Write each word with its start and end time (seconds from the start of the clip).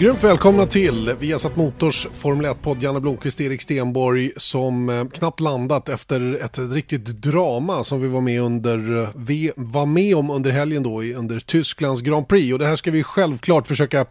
Grymt 0.00 0.24
välkomna 0.24 0.66
till 0.66 1.14
Viasat 1.18 1.56
Motors 1.56 2.06
Formel 2.12 2.46
1-podd. 2.46 2.82
Janne 2.82 3.00
Blomqvist, 3.00 3.40
Erik 3.40 3.62
Stenborg 3.62 4.32
som 4.36 4.88
eh, 4.88 5.08
knappt 5.08 5.40
landat 5.40 5.88
efter 5.88 6.44
ett 6.44 6.58
riktigt 6.58 7.06
drama 7.06 7.84
som 7.84 8.00
vi 8.00 8.08
var 8.08 8.20
med, 8.20 8.40
under, 8.40 9.02
eh, 9.02 9.08
vi 9.16 9.52
var 9.56 9.86
med 9.86 10.16
om 10.16 10.30
under 10.30 10.50
helgen 10.50 10.82
då 10.82 11.02
under 11.02 11.40
Tysklands 11.40 12.02
Grand 12.02 12.28
Prix. 12.28 12.52
Och 12.52 12.58
det 12.58 12.66
här 12.66 12.76
ska 12.76 12.90
vi 12.90 13.02
självklart 13.02 13.66
försöka 13.66 14.06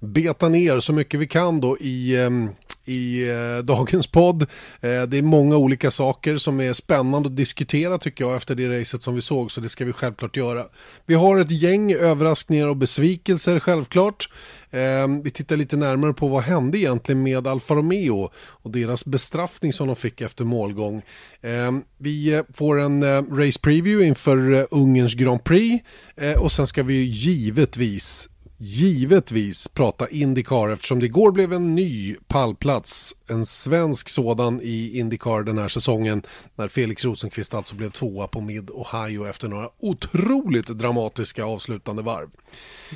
beta 0.00 0.48
ner 0.48 0.80
så 0.80 0.92
mycket 0.92 1.20
vi 1.20 1.26
kan 1.26 1.60
då 1.60 1.78
i 1.78 2.16
ehm, 2.16 2.48
i 2.84 3.28
eh, 3.30 3.64
dagens 3.64 4.06
podd. 4.06 4.42
Eh, 4.80 5.02
det 5.02 5.18
är 5.18 5.22
många 5.22 5.56
olika 5.56 5.90
saker 5.90 6.36
som 6.36 6.60
är 6.60 6.72
spännande 6.72 7.28
att 7.28 7.36
diskutera 7.36 7.98
tycker 7.98 8.24
jag 8.24 8.36
efter 8.36 8.54
det 8.54 8.80
racet 8.80 9.02
som 9.02 9.14
vi 9.14 9.22
såg 9.22 9.52
så 9.52 9.60
det 9.60 9.68
ska 9.68 9.84
vi 9.84 9.92
självklart 9.92 10.36
göra. 10.36 10.66
Vi 11.06 11.14
har 11.14 11.38
ett 11.38 11.50
gäng 11.50 11.92
överraskningar 11.92 12.66
och 12.66 12.76
besvikelser 12.76 13.60
självklart. 13.60 14.28
Eh, 14.70 15.08
vi 15.22 15.30
tittar 15.30 15.56
lite 15.56 15.76
närmare 15.76 16.12
på 16.12 16.28
vad 16.28 16.42
hände 16.42 16.78
egentligen 16.78 17.22
med 17.22 17.46
Alfa 17.46 17.74
Romeo 17.74 18.30
och 18.36 18.70
deras 18.70 19.04
bestraffning 19.04 19.72
som 19.72 19.86
de 19.86 19.96
fick 19.96 20.20
efter 20.20 20.44
målgång. 20.44 21.02
Ehm, 21.42 21.76
eh, 21.76 21.82
vi 21.98 22.42
får 22.54 22.80
en 22.80 23.02
eh, 23.02 23.22
race 23.22 23.60
preview 23.60 24.06
inför 24.06 24.52
eh, 24.52 24.64
Ungerns 24.70 25.14
Grand 25.14 25.44
Prix 25.44 25.84
eh, 26.16 26.42
och 26.42 26.52
sen 26.52 26.66
ska 26.66 26.82
vi 26.82 27.02
givetvis 27.02 28.28
givetvis 28.62 29.68
prata 29.68 30.08
Indycar 30.08 30.68
eftersom 30.68 31.00
det 31.00 31.06
igår 31.06 31.32
blev 31.32 31.52
en 31.52 31.74
ny 31.74 32.16
pallplats, 32.28 33.14
en 33.28 33.46
svensk 33.46 34.08
sådan 34.08 34.60
i 34.62 34.98
Indycar 34.98 35.42
den 35.42 35.58
här 35.58 35.68
säsongen 35.68 36.22
när 36.54 36.68
Felix 36.68 37.04
Rosenqvist 37.04 37.54
alltså 37.54 37.74
blev 37.74 37.90
tvåa 37.90 38.28
på 38.28 38.40
Mid 38.40 38.70
Ohio 38.70 39.26
efter 39.26 39.48
några 39.48 39.68
otroligt 39.78 40.66
dramatiska 40.66 41.44
avslutande 41.44 42.02
varv. 42.02 42.30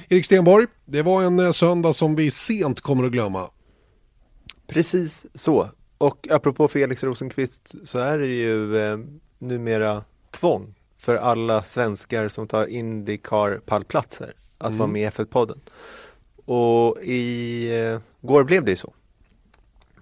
Erik 0.09 0.25
Stenborg, 0.25 0.67
det 0.85 1.03
var 1.03 1.23
en 1.23 1.39
eh, 1.39 1.51
söndag 1.51 1.93
som 1.93 2.17
vi 2.17 2.31
sent 2.31 2.81
kommer 2.81 3.05
att 3.05 3.13
glömma. 3.13 3.51
Precis 4.67 5.27
så. 5.35 5.71
Och 5.99 6.29
apropå 6.31 6.69
Felix 6.69 7.05
Rosenqvist 7.05 7.75
så 7.89 7.99
är 7.99 8.19
det 8.19 8.27
ju 8.27 8.77
eh, 8.77 8.99
numera 9.39 10.05
tvång 10.31 10.75
för 10.99 11.17
alla 11.17 11.63
svenskar 11.63 12.29
som 12.29 12.49
tar 12.49 12.67
Indycar 12.67 13.61
pallplatser 13.67 14.35
att 14.65 14.69
mm. 14.69 14.79
vara 14.79 14.89
med 14.89 15.03
i 15.03 15.07
F1-podden. 15.07 15.59
Och 16.45 17.03
i 17.03 17.69
eh, 17.85 18.01
går 18.21 18.45
blev 18.45 18.65
det 18.65 18.71
ju 18.71 18.77
så. 18.77 18.93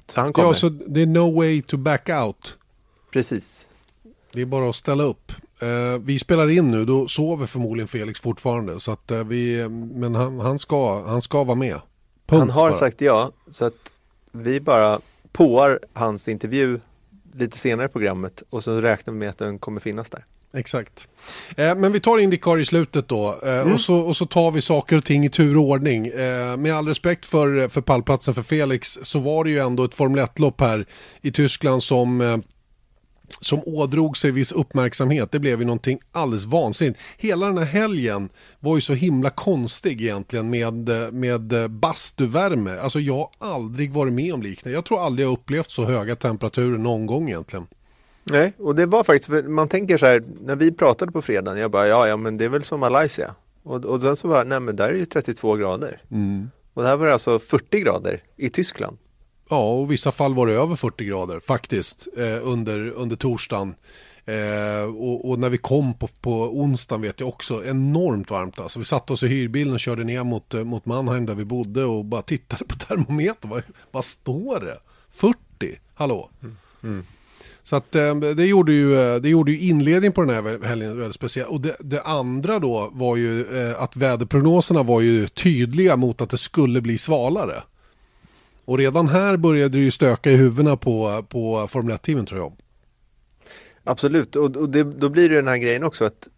Så 0.06 0.20
han 0.20 0.32
kommer. 0.32 0.48
Ja, 0.48 0.54
så 0.54 0.68
det 0.68 1.02
är 1.02 1.06
no 1.06 1.36
way 1.36 1.62
to 1.62 1.76
back 1.76 2.08
out. 2.08 2.58
Precis. 3.12 3.68
Det 4.32 4.40
är 4.40 4.46
bara 4.46 4.70
att 4.70 4.76
ställa 4.76 5.04
upp. 5.04 5.32
Uh, 5.62 5.98
vi 5.98 6.18
spelar 6.18 6.50
in 6.50 6.70
nu, 6.70 6.84
då 6.84 7.08
sover 7.08 7.46
förmodligen 7.46 7.88
Felix 7.88 8.20
fortfarande. 8.20 8.80
Så 8.80 8.92
att, 8.92 9.10
uh, 9.10 9.24
vi, 9.24 9.68
men 9.68 10.14
han, 10.14 10.40
han, 10.40 10.58
ska, 10.58 11.06
han 11.06 11.22
ska 11.22 11.44
vara 11.44 11.56
med. 11.56 11.80
Punkt 12.26 12.40
han 12.40 12.50
har 12.50 12.70
bara. 12.70 12.78
sagt 12.78 13.00
ja, 13.00 13.32
så 13.50 13.64
att 13.64 13.92
vi 14.32 14.60
bara 14.60 15.00
påar 15.32 15.80
hans 15.92 16.28
intervju 16.28 16.80
lite 17.32 17.58
senare 17.58 17.86
i 17.86 17.88
programmet 17.88 18.42
och 18.50 18.64
så 18.64 18.80
räknar 18.80 19.12
vi 19.12 19.18
med 19.18 19.30
att 19.30 19.38
den 19.38 19.58
kommer 19.58 19.80
finnas 19.80 20.10
där. 20.10 20.24
Exakt. 20.54 21.08
Eh, 21.56 21.74
men 21.74 21.92
vi 21.92 22.00
tar 22.00 22.18
Indycar 22.18 22.58
i 22.58 22.64
slutet 22.64 23.08
då 23.08 23.38
eh, 23.42 23.60
mm. 23.60 23.74
och, 23.74 23.80
så, 23.80 23.96
och 23.96 24.16
så 24.16 24.26
tar 24.26 24.50
vi 24.50 24.62
saker 24.62 24.96
och 24.96 25.04
ting 25.04 25.24
i 25.24 25.28
tur 25.28 25.56
och 25.56 25.62
ordning. 25.62 26.06
Eh, 26.06 26.56
med 26.56 26.74
all 26.74 26.88
respekt 26.88 27.26
för, 27.26 27.68
för 27.68 27.80
pallplatsen 27.80 28.34
för 28.34 28.42
Felix 28.42 28.98
så 29.02 29.18
var 29.18 29.44
det 29.44 29.50
ju 29.50 29.58
ändå 29.58 29.84
ett 29.84 29.94
Formel 29.94 30.24
1-lopp 30.24 30.60
här 30.60 30.86
i 31.22 31.32
Tyskland 31.32 31.82
som 31.82 32.20
eh, 32.20 32.36
som 33.40 33.62
ådrog 33.66 34.16
sig 34.16 34.30
viss 34.30 34.52
uppmärksamhet. 34.52 35.32
Det 35.32 35.38
blev 35.38 35.58
ju 35.58 35.64
någonting 35.64 35.98
alldeles 36.12 36.44
vansinnigt. 36.44 37.00
Hela 37.16 37.46
den 37.46 37.58
här 37.58 37.64
helgen 37.64 38.28
var 38.60 38.74
ju 38.74 38.80
så 38.80 38.94
himla 38.94 39.30
konstig 39.30 40.02
egentligen 40.02 40.50
med, 40.50 40.88
med 41.12 41.70
bastuvärme. 41.70 42.78
Alltså 42.78 43.00
jag 43.00 43.14
har 43.14 43.30
aldrig 43.38 43.92
varit 43.92 44.12
med 44.12 44.34
om 44.34 44.42
liknande. 44.42 44.76
Jag 44.76 44.84
tror 44.84 45.04
aldrig 45.04 45.26
jag 45.26 45.32
upplevt 45.32 45.70
så 45.70 45.84
höga 45.84 46.16
temperaturer 46.16 46.78
någon 46.78 47.06
gång 47.06 47.28
egentligen. 47.28 47.66
Nej, 48.24 48.52
och 48.58 48.74
det 48.74 48.86
var 48.86 49.04
faktiskt, 49.04 49.48
man 49.48 49.68
tänker 49.68 49.98
så 49.98 50.06
här, 50.06 50.22
när 50.40 50.56
vi 50.56 50.72
pratade 50.72 51.12
på 51.12 51.22
fredagen, 51.22 51.60
jag 51.60 51.70
bara, 51.70 51.86
ja, 51.86 52.08
ja, 52.08 52.16
men 52.16 52.38
det 52.38 52.44
är 52.44 52.48
väl 52.48 52.64
som 52.64 52.80
Malaysia. 52.80 53.34
Och, 53.62 53.84
och 53.84 54.00
sen 54.00 54.16
så 54.16 54.28
var 54.28 54.44
nej 54.44 54.60
men 54.60 54.76
där 54.76 54.88
är 54.88 54.92
det 54.92 54.98
ju 54.98 55.06
32 55.06 55.56
grader. 55.56 56.02
Mm. 56.10 56.50
Och 56.74 56.82
det 56.82 56.88
här 56.88 56.96
var 56.96 57.06
alltså 57.06 57.38
40 57.38 57.80
grader 57.80 58.22
i 58.36 58.50
Tyskland. 58.50 58.98
Ja, 59.48 59.72
och 59.72 59.84
i 59.84 59.88
vissa 59.88 60.12
fall 60.12 60.34
var 60.34 60.46
det 60.46 60.54
över 60.54 60.74
40 60.74 61.04
grader 61.04 61.40
faktiskt 61.40 62.08
eh, 62.16 62.48
under, 62.48 62.90
under 62.90 63.16
torsdagen. 63.16 63.74
Eh, 64.24 64.94
och, 64.96 65.30
och, 65.30 65.38
när 65.38 65.48
vi 65.48 65.58
kom 65.58 65.94
på, 65.94 66.08
på 66.08 66.60
onsdagen 66.60 67.02
vet 67.02 67.20
jag 67.20 67.28
också 67.28 67.64
enormt 67.64 68.30
varmt. 68.30 68.60
Alltså, 68.60 68.78
vi 68.78 68.84
satte 68.84 69.12
oss 69.12 69.22
i 69.22 69.26
hyrbilen 69.26 69.74
och 69.74 69.80
körde 69.80 70.04
ner 70.04 70.24
mot, 70.24 70.54
eh, 70.54 70.64
mot 70.64 70.86
Mannheim 70.86 71.26
där 71.26 71.34
vi 71.34 71.44
bodde 71.44 71.84
och 71.84 72.04
bara 72.04 72.22
tittade 72.22 72.64
på 72.64 72.74
termometern. 72.74 73.50
Vad, 73.50 73.62
vad 73.90 74.04
står 74.04 74.60
det? 74.60 74.78
40? 75.10 75.36
Hallå? 75.94 76.30
Mm. 76.42 76.56
Mm. 76.82 77.04
Så 77.62 77.76
att 77.76 77.94
eh, 77.94 78.14
det 78.14 78.46
gjorde 78.46 78.72
ju, 78.72 79.00
eh, 79.00 79.20
det 79.20 79.28
gjorde 79.28 79.52
ju 79.52 79.58
inledningen 79.58 80.12
på 80.12 80.22
den 80.22 80.30
här 80.30 80.64
helgen 80.64 80.98
väldigt 80.98 81.14
speciell. 81.14 81.46
Och 81.46 81.60
det, 81.60 81.76
det, 81.80 82.02
andra 82.02 82.58
då 82.58 82.90
var 82.92 83.16
ju 83.16 83.40
eh, 83.40 83.82
att 83.82 83.96
väderprognoserna 83.96 84.82
var 84.82 85.00
ju 85.00 85.28
tydliga 85.28 85.96
mot 85.96 86.20
att 86.20 86.30
det 86.30 86.38
skulle 86.38 86.80
bli 86.80 86.98
svalare. 86.98 87.62
Och 88.64 88.78
redan 88.78 89.08
här 89.08 89.36
började 89.36 89.78
det 89.78 89.84
ju 89.84 89.90
stöka 89.90 90.30
i 90.30 90.36
huvudena 90.36 90.76
på, 90.76 91.24
på 91.28 91.66
Formel 91.68 91.96
1-teamen 91.96 92.26
tror 92.26 92.40
jag. 92.40 92.52
Absolut, 93.84 94.36
och, 94.36 94.56
och 94.56 94.68
det, 94.68 94.82
då 94.82 95.08
blir 95.08 95.28
det 95.28 95.34
den 95.34 95.48
här 95.48 95.56
grejen 95.56 95.84
också 95.84 96.04
att 96.04 96.28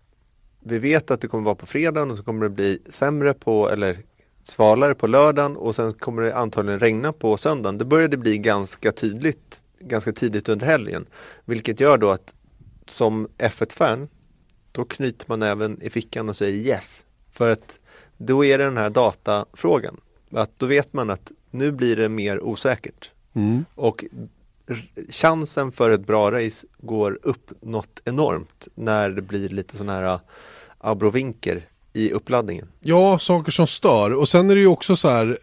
vi 0.61 0.79
vet 0.79 1.11
att 1.11 1.21
det 1.21 1.29
kommer 1.29 1.45
vara 1.45 1.55
på 1.55 1.67
fredagen 1.67 2.11
och 2.11 2.17
så 2.17 2.23
kommer 2.23 2.43
det 2.43 2.51
bli 2.51 2.79
sämre 2.89 3.35
på, 3.35 3.71
eller 3.71 3.99
svalare 4.43 4.95
på 4.95 5.06
lördagen 5.06 5.56
och 5.56 5.75
sen 5.75 5.93
kommer 5.93 6.23
det 6.23 6.37
antagligen 6.37 6.81
regna 6.81 7.12
på 7.12 7.37
söndagen. 7.37 7.79
Det 7.79 7.85
började 7.85 8.17
bli 8.17 8.39
ganska 8.39 8.93
tydligt 8.93 9.63
ganska 9.89 10.12
tidigt 10.12 10.49
under 10.49 10.67
helgen. 10.67 11.06
Vilket 11.45 11.81
gör 11.81 11.99
då 11.99 12.11
att 12.11 12.34
som 12.87 13.28
F1-fan 13.39 14.09
då 14.72 14.84
knyter 14.84 15.27
man 15.28 15.43
även 15.43 15.83
i 15.83 15.91
fickan 15.91 16.28
och 16.28 16.37
säger 16.37 16.53
yes. 16.53 17.05
För 17.33 17.49
att 17.50 17.78
då 18.17 18.44
är 18.44 18.59
det 18.59 18.65
den 18.65 18.77
här 18.77 18.91
datafrågan. 18.91 20.00
Att 20.31 20.59
då 20.59 20.67
vet 20.67 20.93
man 20.93 21.11
att 21.11 21.33
nu 21.50 21.73
blir 21.73 21.97
det 21.97 22.09
mer 22.09 22.41
osäkert. 22.41 23.11
Mm. 23.33 23.65
Och 23.75 24.05
chansen 25.11 25.73
för 25.73 25.91
ett 25.91 26.06
bra 26.06 26.33
race 26.33 26.67
går 26.78 27.19
upp 27.23 27.53
något 27.61 28.00
enormt 28.05 28.69
när 28.75 29.11
det 29.11 29.23
blir 29.23 29.49
lite 29.49 29.77
sådana 29.77 29.93
här 29.93 30.21
abrovinker 30.78 31.62
i 31.93 32.11
uppladdningen. 32.11 32.69
Ja, 32.81 33.19
saker 33.19 33.53
som 33.53 33.67
stör. 33.67 34.12
Och 34.12 34.28
sen 34.28 34.50
är 34.50 34.55
det 34.55 34.61
ju 34.61 34.67
också 34.67 34.97
så 34.97 35.09
här 35.09 35.39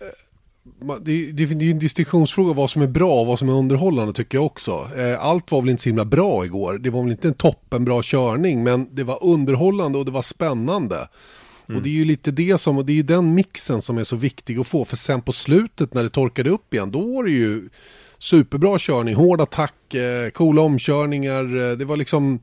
det, 1.01 1.31
det, 1.31 1.45
det 1.45 1.65
är 1.65 1.71
en 1.71 1.79
distinktionsfråga 1.79 2.53
vad 2.53 2.69
som 2.69 2.81
är 2.81 2.87
bra 2.87 3.19
och 3.21 3.27
vad 3.27 3.39
som 3.39 3.49
är 3.49 3.53
underhållande 3.53 4.13
tycker 4.13 4.37
jag 4.37 4.45
också. 4.45 4.89
Eh, 4.97 5.25
allt 5.25 5.51
var 5.51 5.61
väl 5.61 5.69
inte 5.69 5.83
så 5.83 5.89
himla 5.89 6.05
bra 6.05 6.45
igår. 6.45 6.77
Det 6.77 6.89
var 6.89 7.03
väl 7.03 7.11
inte 7.11 7.27
en 7.27 7.33
toppenbra 7.33 8.01
körning 8.03 8.63
men 8.63 8.95
det 8.95 9.03
var 9.03 9.23
underhållande 9.23 9.97
och 9.97 10.05
det 10.05 10.11
var 10.11 10.21
spännande. 10.21 10.95
Mm. 11.67 11.77
Och 11.77 11.83
det 11.83 11.89
är 11.89 11.93
ju 11.93 12.05
lite 12.05 12.31
det 12.31 12.57
som, 12.57 12.77
och 12.77 12.85
det 12.85 12.91
är 12.91 12.95
ju 12.95 13.03
den 13.03 13.33
mixen 13.33 13.81
som 13.81 13.97
är 13.97 14.03
så 14.03 14.15
viktig 14.15 14.59
att 14.59 14.67
få. 14.67 14.85
För 14.85 14.97
sen 14.97 15.21
på 15.21 15.31
slutet 15.31 15.93
när 15.93 16.03
det 16.03 16.09
torkade 16.09 16.49
upp 16.49 16.73
igen, 16.73 16.91
då 16.91 17.15
var 17.15 17.23
det 17.23 17.31
ju 17.31 17.69
superbra 18.19 18.75
körning, 18.79 19.15
hård 19.15 19.41
attack, 19.41 19.93
eh, 19.93 20.29
coola 20.29 20.61
omkörningar. 20.61 21.71
Eh, 21.71 21.77
det 21.77 21.85
var 21.85 21.97
liksom, 21.97 22.39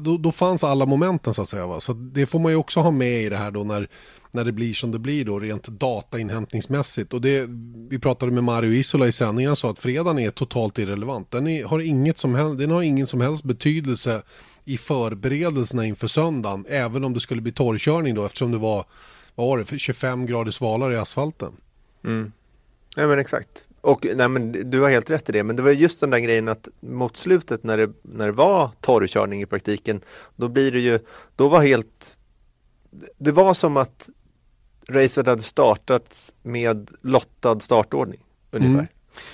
då, 0.00 0.16
då 0.16 0.32
fanns 0.32 0.64
alla 0.64 0.86
momenten 0.86 1.34
så 1.34 1.42
att 1.42 1.48
säga. 1.48 1.66
Va? 1.66 1.80
Så 1.80 1.92
det 1.92 2.26
får 2.26 2.38
man 2.38 2.52
ju 2.52 2.56
också 2.56 2.80
ha 2.80 2.90
med 2.90 3.22
i 3.22 3.28
det 3.28 3.36
här 3.36 3.50
då 3.50 3.64
när 3.64 3.88
när 4.30 4.44
det 4.44 4.52
blir 4.52 4.74
som 4.74 4.92
det 4.92 4.98
blir 4.98 5.24
då 5.24 5.38
rent 5.38 5.68
datainhämtningsmässigt. 5.68 7.12
Och 7.12 7.20
det, 7.20 7.46
vi 7.88 7.98
pratade 7.98 8.32
med 8.32 8.44
Mario 8.44 8.72
Isola 8.72 9.06
i 9.06 9.12
sändningen 9.12 9.56
sa 9.56 9.70
att 9.70 9.78
fredagen 9.78 10.18
är 10.18 10.30
totalt 10.30 10.78
irrelevant. 10.78 11.30
Den, 11.30 11.46
är, 11.46 11.64
har 11.64 11.78
inget 11.78 12.18
som 12.18 12.34
helst, 12.34 12.58
den 12.58 12.70
har 12.70 12.82
ingen 12.82 13.06
som 13.06 13.20
helst 13.20 13.44
betydelse 13.44 14.22
i 14.64 14.78
förberedelserna 14.78 15.86
inför 15.86 16.06
söndagen. 16.06 16.64
Även 16.68 17.04
om 17.04 17.14
det 17.14 17.20
skulle 17.20 17.40
bli 17.40 17.52
torrkörning 17.52 18.14
då 18.14 18.24
eftersom 18.24 18.52
det 18.52 18.58
var, 18.58 18.84
vad 19.34 19.46
var 19.46 19.58
det, 19.58 19.78
25 19.78 20.26
grader 20.26 20.50
svalare 20.50 20.94
i 20.94 20.96
asfalten. 20.96 21.52
Mm. 22.04 22.32
Ja 22.96 23.06
men 23.06 23.18
exakt. 23.18 23.64
Och 23.80 24.06
nej, 24.14 24.28
men 24.28 24.70
du 24.70 24.80
har 24.80 24.90
helt 24.90 25.10
rätt 25.10 25.28
i 25.28 25.32
det, 25.32 25.42
men 25.42 25.56
det 25.56 25.62
var 25.62 25.70
just 25.70 26.00
den 26.00 26.10
där 26.10 26.18
grejen 26.18 26.48
att 26.48 26.68
mot 26.80 27.16
slutet 27.16 27.64
när 27.64 27.78
det, 27.78 27.90
när 28.02 28.26
det 28.26 28.32
var 28.32 28.70
torrkörning 28.80 29.42
i 29.42 29.46
praktiken, 29.46 30.00
då 30.36 30.48
blir 30.48 30.72
det 30.72 30.80
ju, 30.80 30.98
då 31.36 31.48
var 31.48 31.62
helt, 31.62 32.18
det 33.18 33.32
var 33.32 33.54
som 33.54 33.76
att 33.76 34.08
racet 34.88 35.26
hade 35.26 35.42
startat 35.42 36.32
med 36.42 36.90
lottad 37.00 37.60
startordning. 37.60 38.20
ungefär. 38.50 38.74
Mm. 38.74 38.88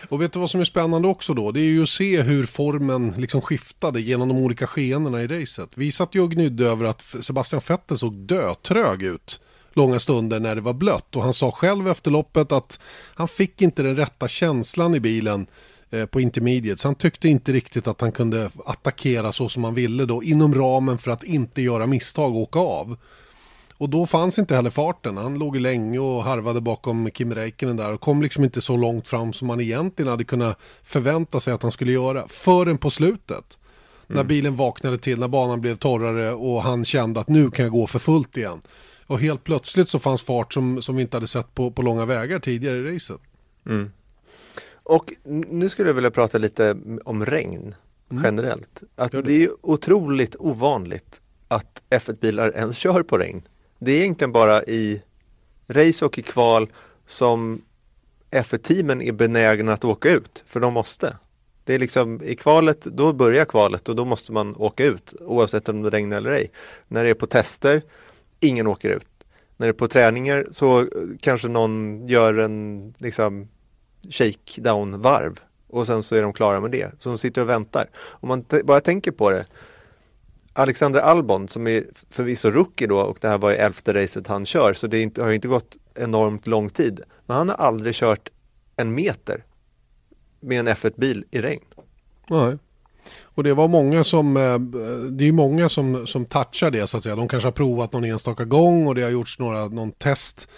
Och 0.08 0.22
vet 0.22 0.32
du 0.32 0.38
vad 0.38 0.50
som 0.50 0.60
är 0.60 0.64
spännande 0.64 1.08
också 1.08 1.34
då? 1.34 1.52
Det 1.52 1.60
är 1.60 1.64
ju 1.64 1.82
att 1.82 1.88
se 1.88 2.22
hur 2.22 2.46
formen 2.46 3.14
liksom 3.16 3.40
skiftade 3.40 4.00
genom 4.00 4.28
de 4.28 4.38
olika 4.38 4.66
skeendena 4.66 5.22
i 5.22 5.26
racet. 5.26 5.70
Vi 5.74 5.92
satt 5.92 6.14
ju 6.14 6.20
och 6.20 6.30
gnydde 6.30 6.66
över 6.66 6.84
att 6.84 7.02
Sebastian 7.02 7.62
Vettel 7.68 7.98
såg 7.98 8.14
dötrög 8.14 9.02
ut 9.02 9.40
långa 9.76 9.98
stunder 9.98 10.40
när 10.40 10.54
det 10.54 10.60
var 10.60 10.72
blött 10.72 11.16
och 11.16 11.22
han 11.22 11.32
sa 11.32 11.50
själv 11.50 11.88
efter 11.88 12.10
loppet 12.10 12.52
att 12.52 12.80
han 13.14 13.28
fick 13.28 13.62
inte 13.62 13.82
den 13.82 13.96
rätta 13.96 14.28
känslan 14.28 14.94
i 14.94 15.00
bilen 15.00 15.46
eh, 15.90 16.06
på 16.06 16.20
intermediates. 16.20 16.84
Han 16.84 16.94
tyckte 16.94 17.28
inte 17.28 17.52
riktigt 17.52 17.86
att 17.86 18.00
han 18.00 18.12
kunde 18.12 18.50
attackera 18.64 19.32
så 19.32 19.48
som 19.48 19.64
han 19.64 19.74
ville 19.74 20.04
då 20.04 20.22
inom 20.22 20.54
ramen 20.54 20.98
för 20.98 21.10
att 21.10 21.24
inte 21.24 21.62
göra 21.62 21.86
misstag 21.86 22.34
och 22.34 22.40
åka 22.40 22.58
av. 22.58 22.96
Och 23.78 23.90
då 23.90 24.06
fanns 24.06 24.38
inte 24.38 24.54
heller 24.54 24.70
farten. 24.70 25.16
Han 25.16 25.38
låg 25.38 25.56
länge 25.56 25.98
och 25.98 26.24
harvade 26.24 26.60
bakom 26.60 27.10
Kim 27.10 27.34
Räikkönen 27.34 27.76
där 27.76 27.92
och 27.92 28.00
kom 28.00 28.22
liksom 28.22 28.44
inte 28.44 28.60
så 28.60 28.76
långt 28.76 29.08
fram 29.08 29.32
som 29.32 29.48
man 29.48 29.60
egentligen 29.60 30.10
hade 30.10 30.24
kunnat 30.24 30.58
förvänta 30.82 31.40
sig 31.40 31.52
att 31.52 31.62
han 31.62 31.72
skulle 31.72 31.92
göra 31.92 32.28
förrän 32.28 32.78
på 32.78 32.90
slutet. 32.90 33.58
Mm. 34.08 34.16
När 34.16 34.24
bilen 34.24 34.56
vaknade 34.56 34.98
till, 34.98 35.18
när 35.18 35.28
banan 35.28 35.60
blev 35.60 35.76
torrare 35.76 36.32
och 36.32 36.62
han 36.62 36.84
kände 36.84 37.20
att 37.20 37.28
nu 37.28 37.50
kan 37.50 37.64
jag 37.64 37.72
gå 37.72 37.86
för 37.86 37.98
fullt 37.98 38.36
igen. 38.36 38.60
Och 39.06 39.20
helt 39.20 39.44
plötsligt 39.44 39.88
så 39.88 39.98
fanns 39.98 40.22
fart 40.22 40.52
som, 40.52 40.82
som 40.82 40.96
vi 40.96 41.02
inte 41.02 41.16
hade 41.16 41.26
sett 41.26 41.54
på, 41.54 41.70
på 41.70 41.82
långa 41.82 42.04
vägar 42.04 42.38
tidigare 42.38 42.76
i 42.76 42.94
racet. 42.94 43.20
Mm. 43.66 43.90
Och 44.72 45.12
nu 45.24 45.68
skulle 45.68 45.88
jag 45.88 45.94
vilja 45.94 46.10
prata 46.10 46.38
lite 46.38 46.76
om 47.04 47.26
regn 47.26 47.74
mm. 48.10 48.24
generellt. 48.24 48.82
Att 48.96 49.12
det. 49.12 49.22
det 49.22 49.44
är 49.44 49.50
otroligt 49.62 50.36
ovanligt 50.38 51.22
att 51.48 51.82
F1-bilar 51.90 52.56
ens 52.56 52.78
kör 52.78 53.02
på 53.02 53.18
regn. 53.18 53.42
Det 53.78 53.92
är 53.92 54.00
egentligen 54.00 54.32
bara 54.32 54.64
i 54.64 55.02
race 55.68 56.04
och 56.04 56.18
i 56.18 56.22
kval 56.22 56.72
som 57.06 57.62
F1-teamen 58.30 59.02
är 59.02 59.12
benägna 59.12 59.72
att 59.72 59.84
åka 59.84 60.10
ut, 60.10 60.44
för 60.46 60.60
de 60.60 60.74
måste. 60.74 61.16
Det 61.64 61.74
är 61.74 61.78
liksom 61.78 62.22
i 62.22 62.34
kvalet, 62.34 62.80
då 62.80 63.12
börjar 63.12 63.44
kvalet 63.44 63.88
och 63.88 63.96
då 63.96 64.04
måste 64.04 64.32
man 64.32 64.56
åka 64.56 64.84
ut 64.84 65.14
oavsett 65.20 65.68
om 65.68 65.82
det 65.82 65.90
regnar 65.90 66.16
eller 66.16 66.30
ej. 66.30 66.50
När 66.88 67.04
det 67.04 67.10
är 67.10 67.14
på 67.14 67.26
tester, 67.26 67.82
ingen 68.40 68.66
åker 68.66 68.90
ut. 68.90 69.08
När 69.56 69.66
det 69.66 69.70
är 69.70 69.72
på 69.72 69.88
träningar 69.88 70.46
så 70.50 70.80
eh, 70.80 70.86
kanske 71.20 71.48
någon 71.48 72.06
gör 72.08 72.34
en 72.34 72.94
liksom 72.98 73.48
shakedown-varv 74.10 75.40
och 75.66 75.86
sen 75.86 76.02
så 76.02 76.16
är 76.16 76.22
de 76.22 76.32
klara 76.32 76.60
med 76.60 76.70
det. 76.70 76.90
Så 76.98 77.08
de 77.08 77.18
sitter 77.18 77.40
och 77.40 77.48
väntar. 77.48 77.90
Om 77.96 78.28
man 78.28 78.44
bara 78.64 78.80
tänker 78.80 79.10
på 79.10 79.30
det 79.30 79.46
Alexander 80.52 81.00
Albon 81.00 81.48
som 81.48 81.66
är 81.66 81.84
förvisso 82.10 82.50
rookie 82.50 82.86
då 82.86 83.00
och 83.00 83.18
det 83.20 83.28
här 83.28 83.38
var 83.38 83.50
ju 83.50 83.56
elfte 83.56 83.94
racet 83.94 84.26
han 84.26 84.46
kör 84.46 84.72
så 84.72 84.86
det 84.86 85.00
inte, 85.00 85.22
har 85.22 85.30
inte 85.30 85.48
gått 85.48 85.76
enormt 85.94 86.46
lång 86.46 86.70
tid. 86.70 87.00
Men 87.26 87.36
han 87.36 87.48
har 87.48 87.56
aldrig 87.56 87.94
kört 87.94 88.28
en 88.76 88.94
meter 88.94 89.44
med 90.40 90.60
en 90.60 90.68
F1-bil 90.68 91.24
i 91.30 91.40
regn. 91.40 91.64
Nej. 92.28 92.58
Och 93.36 93.44
det 93.44 93.54
var 93.54 93.68
många 93.68 94.04
som, 94.04 94.36
eh, 94.36 94.58
det 95.10 95.28
är 95.28 95.32
många 95.32 95.68
som, 95.68 96.06
som 96.06 96.24
touchar 96.24 96.70
det 96.70 96.86
så 96.86 96.96
att 96.96 97.02
säga. 97.02 97.16
De 97.16 97.28
kanske 97.28 97.46
har 97.46 97.52
provat 97.52 97.92
någon 97.92 98.04
enstaka 98.04 98.44
gång 98.44 98.86
och 98.86 98.94
det 98.94 99.02
har 99.02 99.10
gjorts 99.10 99.38
några, 99.38 99.66
någon 99.66 99.92
test. 99.92 100.48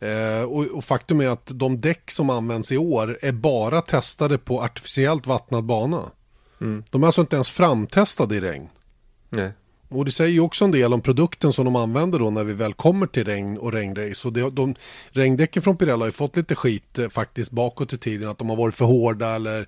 Eh, 0.00 0.42
och, 0.42 0.64
och, 0.64 0.84
faktum 0.84 1.20
är 1.20 1.28
att 1.28 1.50
de 1.54 1.80
däck 1.80 2.10
som 2.10 2.30
används 2.30 2.72
i 2.72 2.76
år 2.76 3.18
är 3.22 3.32
bara 3.32 3.80
testade 3.80 4.38
på 4.38 4.62
artificiellt 4.62 5.26
vattnad 5.26 5.64
bana. 5.64 6.10
Mm. 6.60 6.84
De 6.90 7.02
är 7.02 7.06
alltså 7.06 7.20
inte 7.20 7.36
ens 7.36 7.50
framtestade 7.50 8.36
i 8.36 8.40
regn. 8.40 8.68
Nej. 9.28 9.52
Och 9.88 10.04
det 10.04 10.10
säger 10.10 10.30
ju 10.30 10.40
också 10.40 10.64
en 10.64 10.70
del 10.70 10.94
om 10.94 11.00
produkten 11.00 11.52
som 11.52 11.64
de 11.64 11.76
använder 11.76 12.18
då 12.18 12.30
när 12.30 12.44
vi 12.44 12.52
väl 12.52 12.74
kommer 12.74 13.06
till 13.06 13.24
regn 13.24 13.58
och 13.58 13.72
regnrace. 13.72 14.28
Och 14.28 14.34
det, 14.34 14.50
de, 14.50 14.74
regndäcken 15.10 15.62
från 15.62 15.76
Pirelli 15.76 16.00
har 16.00 16.06
ju 16.06 16.12
fått 16.12 16.36
lite 16.36 16.54
skit 16.54 16.98
eh, 16.98 17.08
faktiskt 17.08 17.50
bakåt 17.50 17.92
i 17.92 17.98
tiden. 17.98 18.28
Att 18.28 18.38
de 18.38 18.48
har 18.48 18.56
varit 18.56 18.74
för 18.74 18.84
hårda 18.84 19.28
eller 19.28 19.66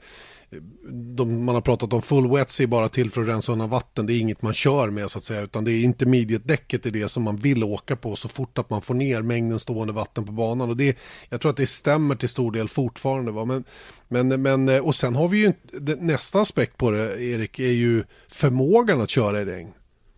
de, 1.17 1.45
man 1.45 1.55
har 1.55 1.63
pratat 1.63 1.93
om 1.93 2.03
full 2.03 2.31
wets 2.31 2.61
är 2.61 2.67
bara 2.67 2.89
till 2.89 3.11
för 3.11 3.23
att 3.23 3.29
rensa 3.29 3.53
undan 3.53 3.71
vatten. 3.71 4.07
Det 4.07 4.13
är 4.13 4.21
inget 4.21 4.43
man 4.43 4.55
kör 4.55 4.91
med 4.91 5.11
så 5.11 5.19
att 5.19 5.25
säga. 5.25 5.41
Utan 5.41 5.65
det 5.65 5.73
är 5.73 5.85
intermediate-däcket 5.85 6.87
är 6.87 6.91
det 6.91 7.09
som 7.09 7.23
man 7.23 7.37
vill 7.37 7.65
åka 7.65 7.97
på 7.97 8.17
så 8.17 8.29
fort 8.29 8.59
att 8.59 8.71
man 8.71 8.83
får 8.83 8.95
ner 8.95 9.23
mängden 9.23 9.59
stående 9.59 9.93
vatten 9.93 10.25
på 10.25 10.33
banan. 10.33 10.71
Och 10.71 10.77
det, 10.77 10.99
jag 11.29 11.41
tror 11.41 11.51
att 11.51 11.57
det 11.57 11.67
stämmer 11.67 12.15
till 12.15 12.29
stor 12.29 12.53
del 12.53 12.69
fortfarande. 12.69 13.33
Va? 13.33 13.45
Men, 13.45 13.65
men, 14.09 14.43
men, 14.43 14.81
och 14.81 14.95
sen 14.95 15.17
har 15.17 15.29
vi 15.29 15.39
ju 15.39 15.53
nästa 15.99 16.41
aspekt 16.41 16.77
på 16.77 16.91
det, 16.91 17.23
Erik, 17.23 17.59
är 17.59 17.73
ju 17.73 18.05
förmågan 18.29 19.01
att 19.01 19.11
köra 19.11 19.41
i 19.41 19.45
regn. 19.45 19.73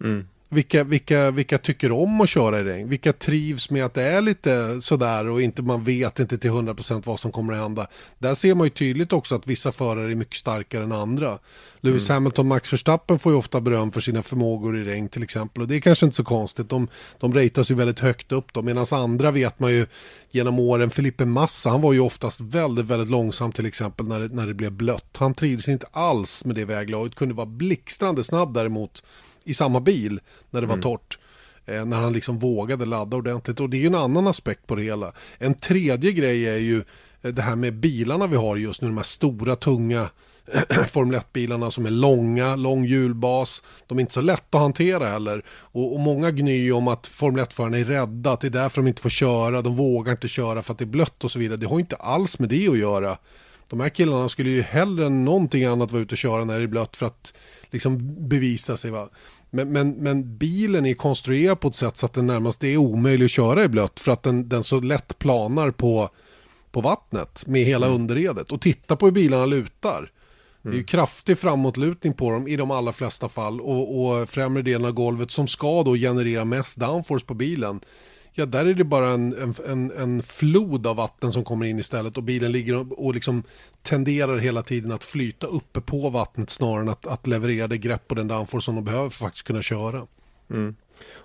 Mm. 0.04 0.24
Vilka, 0.48 0.84
vilka, 0.84 1.30
vilka 1.30 1.58
tycker 1.58 1.92
om 1.92 2.20
att 2.20 2.28
köra 2.28 2.60
i 2.60 2.64
regn? 2.64 2.88
Vilka 2.88 3.12
trivs 3.12 3.70
med 3.70 3.84
att 3.84 3.94
det 3.94 4.02
är 4.02 4.20
lite 4.20 4.80
sådär 4.80 5.28
och 5.28 5.42
inte 5.42 5.62
man 5.62 5.84
vet 5.84 6.18
inte 6.18 6.38
till 6.38 6.50
100% 6.50 7.02
vad 7.06 7.20
som 7.20 7.32
kommer 7.32 7.52
att 7.52 7.58
hända. 7.58 7.86
Där 8.18 8.34
ser 8.34 8.54
man 8.54 8.66
ju 8.66 8.70
tydligt 8.70 9.12
också 9.12 9.34
att 9.34 9.46
vissa 9.46 9.72
förare 9.72 10.10
är 10.10 10.14
mycket 10.14 10.36
starkare 10.36 10.82
än 10.82 10.92
andra. 10.92 11.38
Lewis 11.80 12.10
mm. 12.10 12.14
Hamilton 12.14 12.48
Max 12.48 12.72
Verstappen 12.72 13.18
får 13.18 13.32
ju 13.32 13.38
ofta 13.38 13.60
beröm 13.60 13.92
för 13.92 14.00
sina 14.00 14.22
förmågor 14.22 14.78
i 14.78 14.84
regn 14.84 15.08
till 15.08 15.22
exempel. 15.22 15.62
Och 15.62 15.68
det 15.68 15.76
är 15.76 15.80
kanske 15.80 16.06
inte 16.06 16.16
så 16.16 16.24
konstigt. 16.24 16.68
De, 16.68 16.88
de 17.20 17.34
ratas 17.34 17.70
ju 17.70 17.74
väldigt 17.74 17.98
högt 17.98 18.32
upp 18.32 18.52
då. 18.52 18.62
Medan 18.62 18.86
andra 18.92 19.30
vet 19.30 19.58
man 19.58 19.72
ju 19.72 19.86
genom 20.30 20.58
åren. 20.58 20.90
Felipe 20.90 21.24
Massa, 21.24 21.70
han 21.70 21.80
var 21.80 21.92
ju 21.92 22.00
oftast 22.00 22.40
väldigt, 22.40 22.86
väldigt 22.86 23.10
långsam 23.10 23.52
till 23.52 23.66
exempel 23.66 24.06
när, 24.06 24.28
när 24.28 24.46
det 24.46 24.54
blev 24.54 24.72
blött. 24.72 25.16
Han 25.18 25.34
trivdes 25.34 25.68
inte 25.68 25.86
alls 25.90 26.44
med 26.44 26.54
det 26.54 26.64
väglaget. 26.64 27.14
Kunde 27.14 27.34
vara 27.34 27.46
blixtrande 27.46 28.24
snabb 28.24 28.54
däremot 28.54 29.02
i 29.46 29.54
samma 29.54 29.80
bil 29.80 30.20
när 30.50 30.60
det 30.60 30.66
var 30.66 30.74
mm. 30.74 30.82
torrt. 30.82 31.18
Eh, 31.66 31.84
när 31.84 31.96
han 31.96 32.12
liksom 32.12 32.38
vågade 32.38 32.86
ladda 32.86 33.16
ordentligt. 33.16 33.60
Och 33.60 33.70
det 33.70 33.76
är 33.76 33.80
ju 33.80 33.86
en 33.86 33.94
annan 33.94 34.26
aspekt 34.26 34.66
på 34.66 34.74
det 34.74 34.82
hela. 34.82 35.12
En 35.38 35.54
tredje 35.54 36.12
grej 36.12 36.48
är 36.48 36.56
ju 36.56 36.84
eh, 37.22 37.32
det 37.32 37.42
här 37.42 37.56
med 37.56 37.74
bilarna 37.74 38.26
vi 38.26 38.36
har 38.36 38.56
just 38.56 38.82
nu. 38.82 38.88
De 38.88 38.96
här 38.96 39.04
stora, 39.04 39.56
tunga 39.56 40.08
Formel 40.88 41.20
1-bilarna 41.20 41.70
som 41.70 41.86
är 41.86 41.90
långa, 41.90 42.56
lång 42.56 42.84
hjulbas. 42.84 43.62
De 43.86 43.98
är 43.98 44.00
inte 44.00 44.12
så 44.12 44.20
lätta 44.20 44.58
att 44.58 44.62
hantera 44.62 45.06
heller. 45.06 45.44
Och, 45.48 45.92
och 45.92 46.00
många 46.00 46.30
gnyr 46.30 46.72
om 46.72 46.88
att 46.88 47.06
Formel 47.06 47.44
1-förarna 47.44 47.78
är 47.78 47.84
rädda, 47.84 48.32
att 48.32 48.40
det 48.40 48.46
är 48.46 48.50
därför 48.50 48.82
de 48.82 48.88
inte 48.88 49.02
får 49.02 49.10
köra, 49.10 49.62
de 49.62 49.76
vågar 49.76 50.12
inte 50.12 50.28
köra 50.28 50.62
för 50.62 50.72
att 50.72 50.78
det 50.78 50.84
är 50.84 50.86
blött 50.86 51.24
och 51.24 51.30
så 51.30 51.38
vidare. 51.38 51.56
Det 51.56 51.66
har 51.66 51.80
inte 51.80 51.96
alls 51.96 52.38
med 52.38 52.48
det 52.48 52.68
att 52.68 52.78
göra. 52.78 53.18
De 53.68 53.80
här 53.80 53.88
killarna 53.88 54.28
skulle 54.28 54.50
ju 54.50 54.62
hellre 54.62 55.06
än 55.06 55.24
någonting 55.24 55.64
annat 55.64 55.92
vara 55.92 56.02
ute 56.02 56.14
och 56.14 56.18
köra 56.18 56.44
när 56.44 56.58
det 56.58 56.64
är 56.64 56.68
blött 56.68 56.96
för 56.96 57.06
att 57.06 57.34
liksom 57.70 57.98
bevisa 58.28 58.76
sig. 58.76 58.90
Va? 58.90 59.08
Men, 59.56 59.72
men, 59.72 59.90
men, 59.90 60.36
bilen 60.36 60.86
är 60.86 60.94
konstruerad 60.94 61.60
på 61.60 61.68
ett 61.68 61.74
sätt 61.74 61.96
så 61.96 62.06
att 62.06 62.12
den 62.12 62.26
närmast 62.26 62.64
är 62.64 62.76
omöjlig 62.76 63.24
att 63.24 63.30
köra 63.30 63.64
i 63.64 63.68
blött 63.68 64.00
för 64.00 64.12
att 64.12 64.22
den, 64.22 64.48
den 64.48 64.64
så 64.64 64.80
lätt 64.80 65.18
planar 65.18 65.70
på, 65.70 66.10
på 66.70 66.80
vattnet 66.80 67.46
med 67.46 67.64
hela 67.64 67.86
mm. 67.86 68.00
underredet. 68.00 68.52
Och 68.52 68.60
titta 68.60 68.96
på 68.96 69.06
hur 69.06 69.12
bilarna 69.12 69.46
lutar. 69.46 70.10
Det 70.62 70.68
är 70.68 70.72
ju 70.72 70.78
mm. 70.78 70.86
kraftig 70.86 71.38
framåtlutning 71.38 72.12
på 72.12 72.30
dem 72.30 72.48
i 72.48 72.56
de 72.56 72.70
allra 72.70 72.92
flesta 72.92 73.28
fall 73.28 73.60
och, 73.60 74.06
och 74.06 74.28
främre 74.28 74.62
delen 74.62 74.84
av 74.84 74.92
golvet 74.92 75.30
som 75.30 75.46
ska 75.46 75.82
då 75.82 75.94
generera 75.94 76.44
mest 76.44 76.76
downforce 76.76 77.26
på 77.26 77.34
bilen 77.34 77.80
Ja, 78.38 78.46
där 78.46 78.66
är 78.66 78.74
det 78.74 78.84
bara 78.84 79.10
en, 79.10 79.54
en, 79.66 79.92
en 79.98 80.22
flod 80.22 80.86
av 80.86 80.96
vatten 80.96 81.32
som 81.32 81.44
kommer 81.44 81.66
in 81.66 81.78
istället 81.78 82.16
och 82.16 82.22
bilen 82.22 82.52
ligger 82.52 82.76
och, 82.76 83.06
och 83.06 83.14
liksom 83.14 83.42
tenderar 83.82 84.38
hela 84.38 84.62
tiden 84.62 84.92
att 84.92 85.04
flyta 85.04 85.46
uppe 85.46 85.80
på 85.80 86.10
vattnet 86.10 86.50
snarare 86.50 86.80
än 86.80 86.88
att, 86.88 87.06
att 87.06 87.26
leverera 87.26 87.66
det 87.66 87.78
grepp 87.78 88.02
och 88.08 88.16
den 88.16 88.28
downforce 88.28 88.64
som 88.64 88.74
de 88.74 88.84
behöver 88.84 89.02
för 89.02 89.06
att 89.06 89.28
faktiskt 89.28 89.46
kunna 89.46 89.62
köra. 89.62 90.06
Mm. 90.50 90.76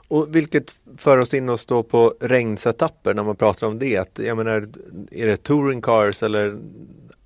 Och 0.07 0.35
vilket 0.35 0.75
för 0.97 1.17
oss 1.17 1.33
in 1.33 1.49
och 1.49 1.59
stå 1.59 1.83
på 1.83 2.15
regnsetapper 2.19 3.13
när 3.13 3.23
man 3.23 3.35
pratar 3.35 3.67
om 3.67 3.79
det. 3.79 3.97
Att, 3.97 4.19
jag 4.23 4.37
menar, 4.37 4.67
är 5.11 5.27
det 5.27 5.37
touring 5.37 5.81
cars 5.81 6.23
eller 6.23 6.59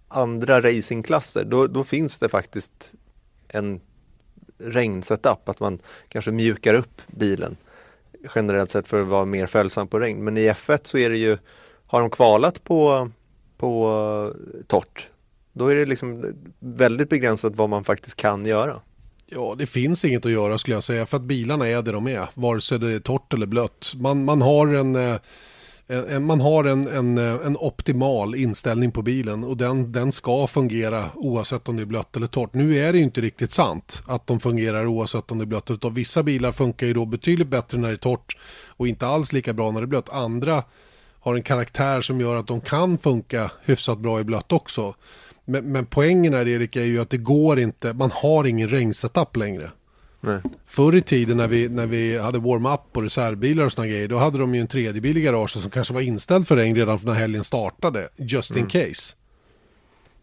andra 0.07 0.61
racingklasser 0.61 1.45
då, 1.45 1.67
då 1.67 1.83
finns 1.83 2.17
det 2.17 2.29
faktiskt 2.29 2.95
en 3.47 3.81
regnsetup, 4.57 5.49
att 5.49 5.59
man 5.59 5.79
kanske 6.09 6.31
mjukar 6.31 6.73
upp 6.73 7.01
bilen 7.07 7.57
generellt 8.35 8.71
sett 8.71 8.87
för 8.87 9.01
att 9.01 9.07
vara 9.07 9.25
mer 9.25 9.45
följsam 9.45 9.87
på 9.87 9.99
regn. 9.99 10.23
Men 10.23 10.37
i 10.37 10.51
F1 10.51 10.79
så 10.83 10.97
är 10.97 11.09
det 11.09 11.17
ju, 11.17 11.37
har 11.87 12.01
de 12.01 12.09
kvalat 12.09 12.63
på, 12.63 13.09
på 13.57 13.89
eh, 14.33 14.61
torrt, 14.67 15.09
då 15.53 15.67
är 15.67 15.75
det 15.75 15.85
liksom 15.85 16.33
väldigt 16.59 17.09
begränsat 17.09 17.55
vad 17.55 17.69
man 17.69 17.83
faktiskt 17.83 18.15
kan 18.15 18.45
göra. 18.45 18.81
Ja, 19.27 19.55
det 19.57 19.65
finns 19.65 20.05
inget 20.05 20.25
att 20.25 20.31
göra 20.31 20.57
skulle 20.57 20.75
jag 20.75 20.83
säga 20.83 21.05
för 21.05 21.17
att 21.17 21.23
bilarna 21.23 21.67
är 21.67 21.81
det 21.81 21.91
de 21.91 22.07
är, 22.07 22.29
vare 22.33 22.61
sig 22.61 22.79
det 22.79 22.91
är 22.91 22.99
torrt 22.99 23.33
eller 23.33 23.45
blött. 23.45 23.93
Man, 23.95 24.25
man 24.25 24.41
har 24.41 24.67
en 24.67 24.95
eh, 24.95 25.15
Eh, 25.87 25.99
eh, 25.99 26.19
man 26.19 26.41
har 26.41 26.63
en, 26.63 26.87
en, 26.87 27.17
eh, 27.17 27.45
en, 27.45 27.57
optimal 27.57 28.35
inställning 28.35 28.91
på 28.91 29.01
bilen 29.01 29.43
och 29.43 29.57
den, 29.57 29.91
den 29.91 30.11
ska 30.11 30.47
fungera 30.47 31.09
oavsett 31.15 31.69
om 31.69 31.75
det 31.75 31.81
är 31.81 31.85
blött 31.85 32.15
eller 32.15 32.27
torrt. 32.27 32.53
Nu 32.53 32.77
är 32.77 32.91
det 32.91 32.97
ju 32.97 33.03
inte 33.03 33.21
riktigt 33.21 33.51
sant 33.51 34.03
att 34.07 34.27
de 34.27 34.39
fungerar 34.39 34.85
oavsett 34.85 35.31
om 35.31 35.37
det 35.37 35.43
är 35.43 35.45
blött 35.45 35.69
eller 35.69 35.79
torrt. 35.79 35.93
Vissa 35.93 36.23
bilar 36.23 36.51
funkar 36.51 36.87
ju 36.87 36.93
då 36.93 37.05
betydligt 37.05 37.47
bättre 37.47 37.77
när 37.77 37.87
det 37.87 37.93
är 37.93 37.97
torrt 37.97 38.37
och 38.67 38.87
inte 38.87 39.07
alls 39.07 39.33
lika 39.33 39.53
bra 39.53 39.71
när 39.71 39.81
det 39.81 39.85
är 39.85 39.87
blött. 39.87 40.09
Andra 40.09 40.63
har 41.19 41.35
en 41.35 41.43
karaktär 41.43 42.01
som 42.01 42.21
gör 42.21 42.35
att 42.35 42.47
de 42.47 42.61
kan 42.61 42.97
funka 42.97 43.51
hyfsat 43.63 43.99
bra 43.99 44.19
i 44.19 44.23
blött 44.23 44.51
också. 44.51 44.95
Men, 45.45 45.71
men 45.71 45.85
poängen 45.85 46.33
här 46.33 46.47
Erik 46.47 46.75
är 46.75 46.83
ju 46.83 47.01
att 47.01 47.09
det 47.09 47.17
går 47.17 47.59
inte, 47.59 47.93
man 47.93 48.11
har 48.13 48.45
ingen 48.45 48.69
regnsetup 48.69 49.35
längre. 49.35 49.71
Nej. 50.25 50.41
Förr 50.65 50.95
i 50.95 51.01
tiden 51.01 51.37
när 51.37 51.47
vi, 51.47 51.69
när 51.69 51.87
vi 51.87 52.17
hade 52.17 52.39
warm-up 52.39 52.81
och 52.97 53.03
reservbilar 53.03 53.65
och 53.65 53.71
sådana 53.71 53.89
grejer, 53.89 54.07
då 54.07 54.17
hade 54.17 54.37
de 54.37 54.55
ju 54.55 54.61
en 54.61 54.67
tredje 54.67 55.01
bil 55.01 55.17
i 55.17 55.21
garaget 55.21 55.61
som 55.61 55.71
kanske 55.71 55.93
var 55.93 56.01
inställd 56.01 56.47
för 56.47 56.55
regn 56.55 56.75
redan 56.75 56.99
när 57.03 57.13
helgen 57.13 57.43
startade, 57.43 58.09
just 58.15 58.51
in 58.51 58.57
mm. 58.57 58.69
case. 58.69 59.15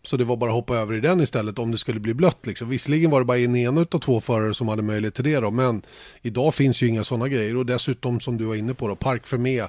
Så 0.05 0.17
det 0.17 0.25
var 0.25 0.37
bara 0.37 0.51
att 0.51 0.55
hoppa 0.55 0.77
över 0.77 0.95
i 0.95 1.01
den 1.01 1.21
istället 1.21 1.59
om 1.59 1.71
det 1.71 1.79
skulle 1.79 2.01
bli 2.01 2.15
blött. 2.15 2.47
Liksom. 2.47 2.69
Visserligen 2.69 3.11
var 3.11 3.21
det 3.21 3.25
bara 3.25 3.39
en 3.39 3.57
ena 3.57 3.81
av 3.81 3.99
två 3.99 4.21
förare 4.21 4.55
som 4.55 4.69
hade 4.69 4.83
möjlighet 4.83 5.15
till 5.15 5.25
det 5.25 5.41
då, 5.41 5.51
men 5.51 5.83
idag 6.23 6.55
finns 6.55 6.83
ju 6.83 6.87
inga 6.87 7.05
sådana 7.05 7.29
grejer 7.29 7.57
och 7.57 7.67
dessutom 7.67 8.21
som 8.21 8.39
du 8.39 8.45
var 8.45 8.55
inne 8.55 8.75
på 8.75 8.89
då, 8.89 8.97
park 8.97 9.27
för 9.27 9.39
med 9.39 9.67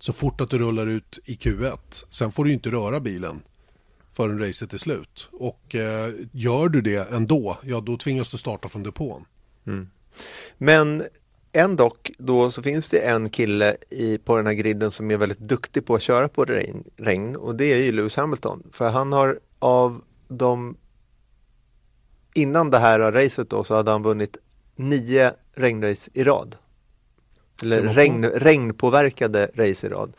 så 0.00 0.12
fort 0.12 0.40
att 0.40 0.50
du 0.50 0.58
rullar 0.58 0.86
ut 0.86 1.18
i 1.24 1.34
Q1. 1.34 2.04
Sen 2.10 2.32
får 2.32 2.44
du 2.44 2.52
inte 2.52 2.70
röra 2.70 3.00
bilen 3.00 3.40
förrän 4.12 4.38
racet 4.38 4.72
är 4.72 4.78
slut. 4.78 5.28
Och 5.32 5.74
eh, 5.74 6.10
gör 6.32 6.68
du 6.68 6.80
det 6.80 7.10
ändå, 7.10 7.58
ja 7.62 7.80
då 7.80 7.96
tvingas 7.96 8.30
du 8.30 8.38
starta 8.38 8.68
från 8.68 8.82
depån. 8.82 9.24
Mm. 9.66 9.88
Men 10.58 11.04
ändå 11.52 11.96
då 12.18 12.50
så 12.50 12.62
finns 12.62 12.88
det 12.88 12.98
en 12.98 13.30
kille 13.30 13.76
i, 13.90 14.18
på 14.18 14.36
den 14.36 14.46
här 14.46 14.54
griden 14.54 14.90
som 14.90 15.10
är 15.10 15.16
väldigt 15.16 15.38
duktig 15.38 15.86
på 15.86 15.94
att 15.94 16.02
köra 16.02 16.28
på 16.28 16.44
regn, 16.44 16.84
regn 16.96 17.36
och 17.36 17.54
det 17.54 17.64
är 17.64 17.76
ju 17.76 17.92
Lewis 17.92 18.16
Hamilton. 18.16 18.62
För 18.72 18.88
han 18.88 19.12
har 19.12 19.40
av 19.58 20.02
de 20.28 20.76
innan 22.34 22.70
det 22.70 22.78
här 22.78 23.12
racet 23.12 23.50
då 23.50 23.64
så 23.64 23.74
hade 23.74 23.90
han 23.90 24.02
vunnit 24.02 24.36
nio 24.76 25.34
regnrace 25.54 26.10
i 26.14 26.24
rad. 26.24 26.56
Eller 27.62 27.82
regn, 27.82 28.24
regnpåverkade 28.24 29.50
race 29.54 29.86
i 29.86 29.90
rad. 29.90 30.12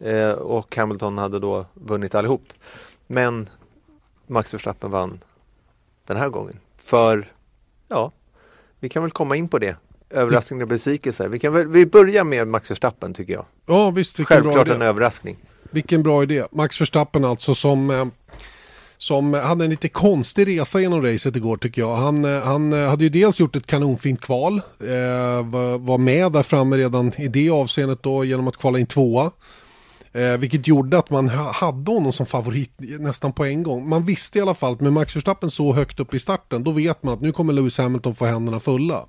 Eh, 0.00 0.30
och 0.30 0.76
Hamilton 0.76 1.18
hade 1.18 1.38
då 1.38 1.66
vunnit 1.74 2.14
allihop. 2.14 2.52
Men 3.06 3.48
Max 4.26 4.54
Verstappen 4.54 4.90
vann 4.90 5.20
den 6.06 6.16
här 6.16 6.28
gången. 6.28 6.58
För, 6.76 7.32
ja, 7.88 8.12
vi 8.82 8.88
kan 8.88 9.02
väl 9.02 9.10
komma 9.10 9.36
in 9.36 9.48
på 9.48 9.58
det. 9.58 9.76
Överraskningar 10.10 10.62
och 10.62 10.68
besvikelser. 10.68 11.28
Vi, 11.28 11.38
kan 11.38 11.52
väl, 11.52 11.66
vi 11.66 11.86
börjar 11.86 12.24
med 12.24 12.48
Max 12.48 12.70
Verstappen 12.70 13.14
tycker 13.14 13.32
jag. 13.32 13.44
Ja, 13.66 13.90
visst. 13.90 14.20
Självklart 14.24 14.68
en 14.68 14.82
överraskning. 14.82 15.36
Vilken 15.70 16.02
bra 16.02 16.22
idé. 16.22 16.44
Max 16.52 16.80
Verstappen 16.80 17.24
alltså 17.24 17.54
som 17.54 17.90
eh, 17.90 18.04
som 18.98 19.34
hade 19.34 19.64
en 19.64 19.70
lite 19.70 19.88
konstig 19.88 20.48
resa 20.48 20.80
genom 20.80 21.02
racet 21.02 21.36
igår 21.36 21.56
tycker 21.56 21.82
jag. 21.82 21.96
Han, 21.96 22.24
eh, 22.24 22.42
han 22.42 22.72
eh, 22.72 22.88
hade 22.88 23.04
ju 23.04 23.10
dels 23.10 23.40
gjort 23.40 23.56
ett 23.56 23.66
kanonfint 23.66 24.20
kval, 24.20 24.54
eh, 24.80 25.46
var 25.78 25.98
med 25.98 26.32
där 26.32 26.42
framme 26.42 26.76
redan 26.76 27.12
i 27.18 27.28
det 27.28 27.50
avseendet 27.50 28.02
då 28.02 28.24
genom 28.24 28.48
att 28.48 28.56
kvala 28.56 28.78
in 28.78 28.86
tvåa. 28.86 29.30
Eh, 30.14 30.38
vilket 30.38 30.66
gjorde 30.66 30.98
att 30.98 31.10
man 31.10 31.28
hade 31.28 31.90
honom 31.90 32.12
som 32.12 32.26
favorit 32.26 32.72
nästan 32.78 33.32
på 33.32 33.44
en 33.44 33.62
gång. 33.62 33.88
Man 33.88 34.04
visste 34.04 34.38
i 34.38 34.42
alla 34.42 34.54
fall 34.54 34.72
att 34.72 34.80
med 34.80 34.92
Max 34.92 35.16
Verstappen 35.16 35.50
så 35.50 35.72
högt 35.72 36.00
upp 36.00 36.14
i 36.14 36.18
starten, 36.18 36.64
då 36.64 36.70
vet 36.70 37.02
man 37.02 37.14
att 37.14 37.20
nu 37.20 37.32
kommer 37.32 37.52
Lewis 37.52 37.78
Hamilton 37.78 38.14
få 38.14 38.24
händerna 38.24 38.60
fulla. 38.60 39.06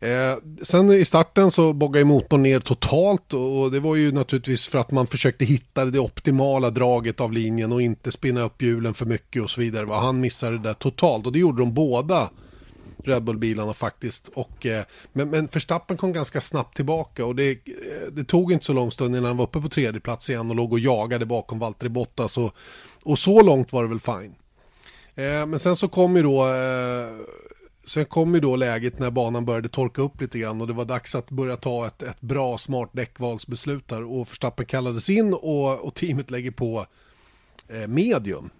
Eh, 0.00 0.36
sen 0.62 0.92
i 0.92 1.04
starten 1.04 1.50
så 1.50 1.72
boggade 1.72 2.04
motorn 2.04 2.42
ner 2.42 2.60
totalt 2.60 3.32
och 3.32 3.70
det 3.70 3.80
var 3.80 3.96
ju 3.96 4.12
naturligtvis 4.12 4.66
för 4.66 4.78
att 4.78 4.90
man 4.90 5.06
försökte 5.06 5.44
hitta 5.44 5.84
det 5.84 5.98
optimala 5.98 6.70
draget 6.70 7.20
av 7.20 7.32
linjen 7.32 7.72
och 7.72 7.82
inte 7.82 8.12
spinna 8.12 8.42
upp 8.42 8.62
hjulen 8.62 8.94
för 8.94 9.06
mycket 9.06 9.42
och 9.42 9.50
så 9.50 9.60
vidare. 9.60 9.86
Han 9.92 10.20
missade 10.20 10.56
det 10.56 10.62
där 10.62 10.74
totalt 10.74 11.26
och 11.26 11.32
det 11.32 11.38
gjorde 11.38 11.62
de 11.62 11.74
båda 11.74 12.30
Red 13.08 13.24
Bull-bilarna 13.24 13.72
faktiskt. 13.72 14.28
Och, 14.28 14.66
eh, 14.66 14.84
men, 15.12 15.30
men 15.30 15.46
Verstappen 15.46 15.96
kom 15.96 16.12
ganska 16.12 16.40
snabbt 16.40 16.76
tillbaka 16.76 17.26
och 17.26 17.34
det, 17.34 17.50
eh, 17.50 18.12
det, 18.12 18.24
tog 18.24 18.52
inte 18.52 18.64
så 18.64 18.72
lång 18.72 18.90
stund 18.90 19.16
innan 19.16 19.26
han 19.26 19.36
var 19.36 19.44
uppe 19.44 19.60
på 19.60 19.68
tredje 19.68 20.00
plats 20.00 20.30
igen 20.30 20.50
och 20.50 20.56
låg 20.56 20.72
och 20.72 20.78
jagade 20.78 21.26
bakom 21.26 21.58
Valtteri 21.58 21.88
Bottas 21.88 22.38
och, 22.38 22.54
och 23.02 23.18
så 23.18 23.42
långt 23.42 23.72
var 23.72 23.82
det 23.82 23.88
väl 23.88 24.00
fine. 24.00 24.34
Eh, 25.14 25.46
men 25.46 25.58
sen 25.58 25.76
så 25.76 25.88
kom 25.88 26.16
ju 26.16 26.22
då 26.22 26.46
eh, 26.46 27.08
Sen 27.86 28.04
kom 28.04 28.34
ju 28.34 28.40
då 28.40 28.56
läget 28.56 28.98
när 28.98 29.10
banan 29.10 29.44
började 29.44 29.68
torka 29.68 30.02
upp 30.02 30.20
lite 30.20 30.38
grann 30.38 30.60
och 30.60 30.66
det 30.66 30.72
var 30.72 30.84
dags 30.84 31.14
att 31.14 31.30
börja 31.30 31.56
ta 31.56 31.86
ett, 31.86 32.02
ett 32.02 32.20
bra 32.20 32.58
smart 32.58 32.90
däckvalsbeslut 32.92 33.88
där 33.88 34.02
och 34.02 34.28
Verstappen 34.30 34.66
kallades 34.66 35.10
in 35.10 35.34
och, 35.34 35.80
och 35.80 35.94
teamet 35.94 36.30
lägger 36.30 36.50
på 36.50 36.86
eh, 37.68 37.86
medium. 37.86 38.50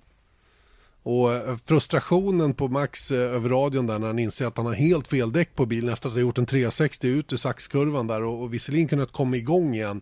Och 1.04 1.32
eh, 1.32 1.56
frustrationen 1.64 2.54
på 2.54 2.68
Max 2.68 3.11
eh, 3.11 3.18
över 3.18 3.49
radion 3.49 3.87
där 3.87 3.99
när 3.99 4.06
han 4.06 4.18
inser 4.18 4.46
att 4.46 4.56
han 4.56 4.66
har 4.66 4.73
helt 4.73 5.08
fel 5.08 5.32
däck 5.32 5.54
på 5.54 5.66
bilen 5.66 5.92
efter 5.92 6.08
att 6.08 6.14
ha 6.14 6.20
gjort 6.20 6.38
en 6.38 6.46
360 6.46 7.08
ut 7.08 7.32
ur 7.32 7.37
saxkurvan 7.37 8.06
där 8.06 8.23
och, 8.23 8.42
och 8.42 8.54
visserligen 8.54 8.88
kunnat 8.88 9.12
komma 9.12 9.37
igång 9.37 9.75
igen 9.75 10.00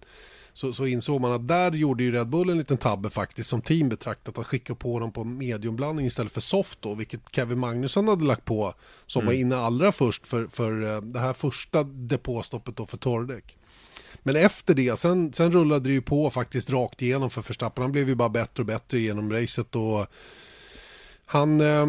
så, 0.53 0.73
så 0.73 0.87
insåg 0.87 1.21
man 1.21 1.33
att 1.33 1.49
där 1.49 1.73
gjorde 1.73 2.05
ju 2.05 2.13
Red 2.13 2.29
Bull 2.29 2.51
en 2.51 2.59
liten 2.59 2.77
tabbe 2.77 3.11
faktiskt 3.11 3.51
som 3.51 3.63
team 3.63 3.89
betraktat 3.89 4.39
att 4.39 4.47
skicka 4.47 4.75
på 4.75 4.99
dem 4.99 5.13
på 5.13 5.25
mediumblandning 5.25 6.07
istället 6.07 6.33
för 6.33 6.41
soft 6.41 6.83
då, 6.83 6.95
vilket 6.95 7.21
Kevin 7.33 7.59
Magnusson 7.59 8.09
hade 8.09 8.25
lagt 8.25 8.45
på 8.45 8.75
som 9.07 9.23
mm. 9.23 9.27
var 9.27 9.41
inne 9.41 9.57
allra 9.57 9.93
först 9.93 10.27
för, 10.27 10.47
för 10.47 10.95
eh, 10.95 11.01
det 11.01 11.19
här 11.19 11.33
första 11.33 11.85
depåstoppet 11.85 12.77
då 12.77 12.87
för 12.87 12.97
torrdäck. 12.97 13.57
Men 14.23 14.37
efter 14.37 14.75
det, 14.75 14.99
sen, 14.99 15.33
sen 15.33 15.53
rullade 15.53 15.89
det 15.89 15.93
ju 15.93 16.03
på 16.03 16.31
faktiskt 16.31 16.71
rakt 16.71 17.03
igenom 17.03 17.31
för 17.31 17.43
Verstappen. 17.43 17.83
Han 17.83 17.93
blev 17.93 18.09
ju 18.09 18.15
bara 18.15 18.29
bättre 18.29 18.63
och 18.63 18.67
bättre 18.67 18.99
genom 18.99 19.33
racet 19.33 19.77
och 19.77 20.07
han, 21.33 21.61
eh, 21.61 21.87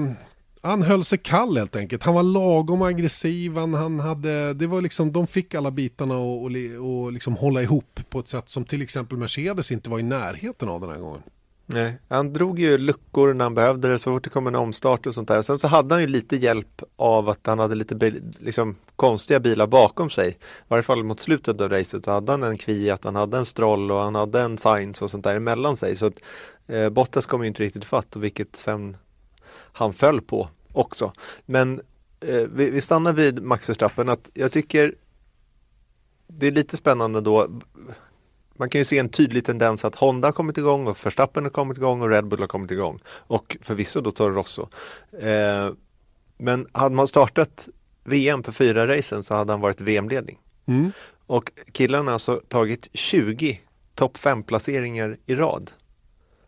han 0.61 0.81
höll 0.81 1.03
sig 1.03 1.17
kall 1.17 1.57
helt 1.57 1.75
enkelt. 1.75 2.03
Han 2.03 2.13
var 2.13 2.23
lagom 2.23 2.81
aggressiv. 2.81 3.55
Han, 3.55 3.73
han 3.73 3.99
hade, 3.99 4.53
det 4.53 4.67
var 4.67 4.81
liksom, 4.81 5.11
de 5.11 5.27
fick 5.27 5.55
alla 5.55 5.71
bitarna 5.71 6.17
och, 6.17 6.43
och, 6.43 6.51
och 6.79 7.13
liksom 7.13 7.35
hålla 7.35 7.61
ihop 7.61 7.99
på 8.09 8.19
ett 8.19 8.27
sätt 8.27 8.49
som 8.49 8.65
till 8.65 8.81
exempel 8.81 9.17
Mercedes 9.17 9.71
inte 9.71 9.89
var 9.89 9.99
i 9.99 10.03
närheten 10.03 10.69
av 10.69 10.81
den 10.81 10.89
här 10.89 10.97
gången. 10.97 11.21
Nej, 11.65 11.93
han 12.07 12.33
drog 12.33 12.59
ju 12.59 12.77
luckor 12.77 13.33
när 13.33 13.45
han 13.45 13.55
behövde 13.55 13.89
det 13.89 13.99
så 13.99 14.15
fort 14.15 14.23
det 14.23 14.29
kom 14.29 14.47
en 14.47 14.55
omstart 14.55 15.05
och 15.05 15.13
sånt 15.13 15.27
där. 15.27 15.41
Sen 15.41 15.57
så 15.57 15.67
hade 15.67 15.95
han 15.95 16.01
ju 16.01 16.07
lite 16.07 16.35
hjälp 16.35 16.81
av 16.95 17.29
att 17.29 17.47
han 17.47 17.59
hade 17.59 17.75
lite 17.75 18.13
liksom, 18.39 18.75
konstiga 18.95 19.39
bilar 19.39 19.67
bakom 19.67 20.09
sig. 20.09 20.29
I 20.29 20.35
varje 20.67 20.83
fall 20.83 21.03
mot 21.03 21.19
slutet 21.19 21.61
av 21.61 21.69
racet 21.69 22.05
så 22.05 22.11
hade 22.11 22.31
han 22.31 22.43
en 22.43 22.57
Kviat, 22.57 23.03
han 23.03 23.15
hade 23.15 23.37
en 23.37 23.45
Stroll 23.45 23.91
och 23.91 23.99
han 23.99 24.15
hade 24.15 24.41
en 24.41 24.57
Sainz 24.57 25.01
och 25.01 25.11
sånt 25.11 25.23
där 25.23 25.35
emellan 25.35 25.75
sig. 25.75 25.95
Så 25.95 26.05
att, 26.05 26.19
eh, 26.67 26.89
Bottas 26.89 27.25
kom 27.25 27.41
ju 27.41 27.47
inte 27.47 27.63
riktigt 27.63 27.85
fatt 27.85 28.15
vilket 28.15 28.55
sen 28.55 28.97
han 29.73 29.93
föll 29.93 30.21
på 30.21 30.49
också. 30.71 31.13
Men 31.45 31.81
eh, 32.19 32.35
vi, 32.35 32.69
vi, 32.69 32.81
stannar 32.81 33.13
vid 33.13 33.43
Max 33.43 33.69
Verstappen 33.69 34.09
att 34.09 34.31
jag 34.33 34.51
tycker 34.51 34.95
det 36.27 36.47
är 36.47 36.51
lite 36.51 36.77
spännande 36.77 37.21
då. 37.21 37.47
Man 38.55 38.69
kan 38.69 38.81
ju 38.81 38.85
se 38.85 38.99
en 38.99 39.09
tydlig 39.09 39.45
tendens 39.45 39.85
att 39.85 39.95
Honda 39.95 40.27
har 40.27 40.33
kommit 40.33 40.57
igång 40.57 40.87
och 40.87 41.05
Verstappen 41.05 41.43
har 41.43 41.51
kommit 41.51 41.77
igång 41.77 42.01
och 42.01 42.09
Red 42.09 42.27
Bull 42.27 42.39
har 42.39 42.47
kommit 42.47 42.71
igång. 42.71 42.99
Och 43.07 43.57
förvisso 43.61 44.01
då 44.01 44.11
Toro 44.11 44.33
Rosso. 44.33 44.69
Eh, 45.19 45.71
men 46.37 46.67
hade 46.71 46.95
man 46.95 47.07
startat 47.07 47.69
VM 48.03 48.43
på 48.43 48.51
fyra 48.51 48.87
racen 48.87 49.23
så 49.23 49.33
hade 49.33 49.53
han 49.53 49.61
varit 49.61 49.81
VM-ledning. 49.81 50.39
Mm. 50.65 50.91
Och 51.25 51.51
killarna 51.71 52.05
har 52.05 52.13
alltså 52.13 52.41
tagit 52.47 52.89
20 52.93 53.61
topp 53.95 54.17
5 54.17 54.43
placeringar 54.43 55.17
i 55.25 55.35
rad. 55.35 55.71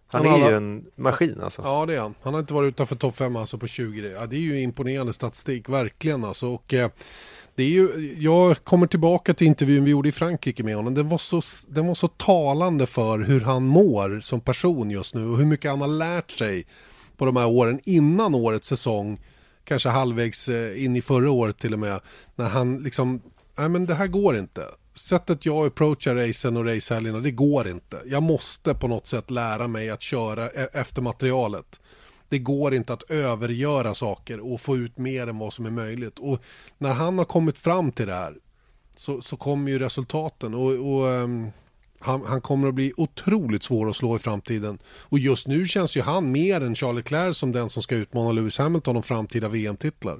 Han, 0.07 0.25
är 0.25 0.49
ju 0.49 0.55
en 0.55 0.85
maskin 0.95 1.41
alltså. 1.41 1.61
Ja 1.61 1.85
det 1.85 1.95
är 1.95 1.99
han. 1.99 2.15
Han 2.21 2.33
har 2.33 2.41
inte 2.41 2.53
varit 2.53 2.67
utanför 2.67 2.95
topp 2.95 3.17
5 3.17 3.35
alltså 3.35 3.57
på 3.57 3.67
20. 3.67 4.11
Ja, 4.11 4.25
det 4.25 4.35
är 4.35 4.39
ju 4.39 4.61
imponerande 4.61 5.13
statistik, 5.13 5.69
verkligen 5.69 6.23
alltså. 6.23 6.47
Och, 6.47 6.73
eh, 6.73 6.89
det 7.55 7.63
är 7.63 7.69
ju, 7.69 8.15
jag 8.19 8.63
kommer 8.63 8.87
tillbaka 8.87 9.33
till 9.33 9.47
intervjun 9.47 9.83
vi 9.83 9.91
gjorde 9.91 10.09
i 10.09 10.11
Frankrike 10.11 10.63
med 10.63 10.75
honom. 10.75 10.93
Den 10.93 11.07
var, 11.07 11.17
så, 11.17 11.41
den 11.67 11.87
var 11.87 11.95
så 11.95 12.07
talande 12.07 12.85
för 12.85 13.19
hur 13.19 13.41
han 13.41 13.65
mår 13.65 14.19
som 14.19 14.41
person 14.41 14.91
just 14.91 15.15
nu 15.15 15.27
och 15.27 15.37
hur 15.37 15.45
mycket 15.45 15.71
han 15.71 15.81
har 15.81 15.87
lärt 15.87 16.31
sig 16.31 16.65
på 17.17 17.25
de 17.25 17.35
här 17.35 17.47
åren 17.47 17.79
innan 17.83 18.35
årets 18.35 18.67
säsong. 18.67 19.19
Kanske 19.63 19.89
halvvägs 19.89 20.49
eh, 20.49 20.85
in 20.85 20.95
i 20.95 21.01
förra 21.01 21.31
året 21.31 21.57
till 21.57 21.73
och 21.73 21.79
med. 21.79 21.99
När 22.35 22.49
han 22.49 22.77
liksom, 22.77 23.21
nej 23.57 23.69
men 23.69 23.85
det 23.85 23.95
här 23.95 24.07
går 24.07 24.37
inte 24.37 24.61
sättet 24.97 25.45
jag 25.45 25.67
approachar 25.67 26.15
racen 26.15 26.57
och 26.57 26.65
racehelgerna, 26.65 27.19
det 27.19 27.31
går 27.31 27.67
inte. 27.67 28.01
Jag 28.05 28.23
måste 28.23 28.73
på 28.73 28.87
något 28.87 29.07
sätt 29.07 29.31
lära 29.31 29.67
mig 29.67 29.89
att 29.89 30.01
köra 30.01 30.49
e- 30.49 30.69
efter 30.73 31.01
materialet. 31.01 31.79
Det 32.29 32.39
går 32.39 32.73
inte 32.73 32.93
att 32.93 33.11
övergöra 33.11 33.93
saker 33.93 34.53
och 34.53 34.61
få 34.61 34.77
ut 34.77 34.97
mer 34.97 35.27
än 35.27 35.37
vad 35.37 35.53
som 35.53 35.65
är 35.65 35.71
möjligt. 35.71 36.19
Och 36.19 36.41
när 36.77 36.93
han 36.93 37.17
har 37.17 37.25
kommit 37.25 37.59
fram 37.59 37.91
till 37.91 38.07
det 38.07 38.13
här 38.13 38.35
så, 38.95 39.21
så 39.21 39.37
kommer 39.37 39.71
ju 39.71 39.79
resultaten. 39.79 40.53
Och, 40.53 40.71
och 40.71 41.03
um, 41.03 41.51
han, 41.99 42.25
han, 42.25 42.41
kommer 42.41 42.67
att 42.67 42.73
bli 42.73 42.93
otroligt 42.97 43.63
svår 43.63 43.89
att 43.89 43.95
slå 43.95 44.15
i 44.15 44.19
framtiden. 44.19 44.79
Och 44.87 45.19
just 45.19 45.47
nu 45.47 45.65
känns 45.65 45.97
ju 45.97 46.01
han 46.01 46.31
mer 46.31 46.61
än 46.61 46.75
Charlie 46.75 46.95
Leclerc 46.95 47.37
som 47.37 47.51
den 47.51 47.69
som 47.69 47.83
ska 47.83 47.95
utmana 47.95 48.31
Lewis 48.31 48.57
Hamilton 48.57 48.95
om 48.95 49.03
framtida 49.03 49.47
VM-titlar. 49.49 50.19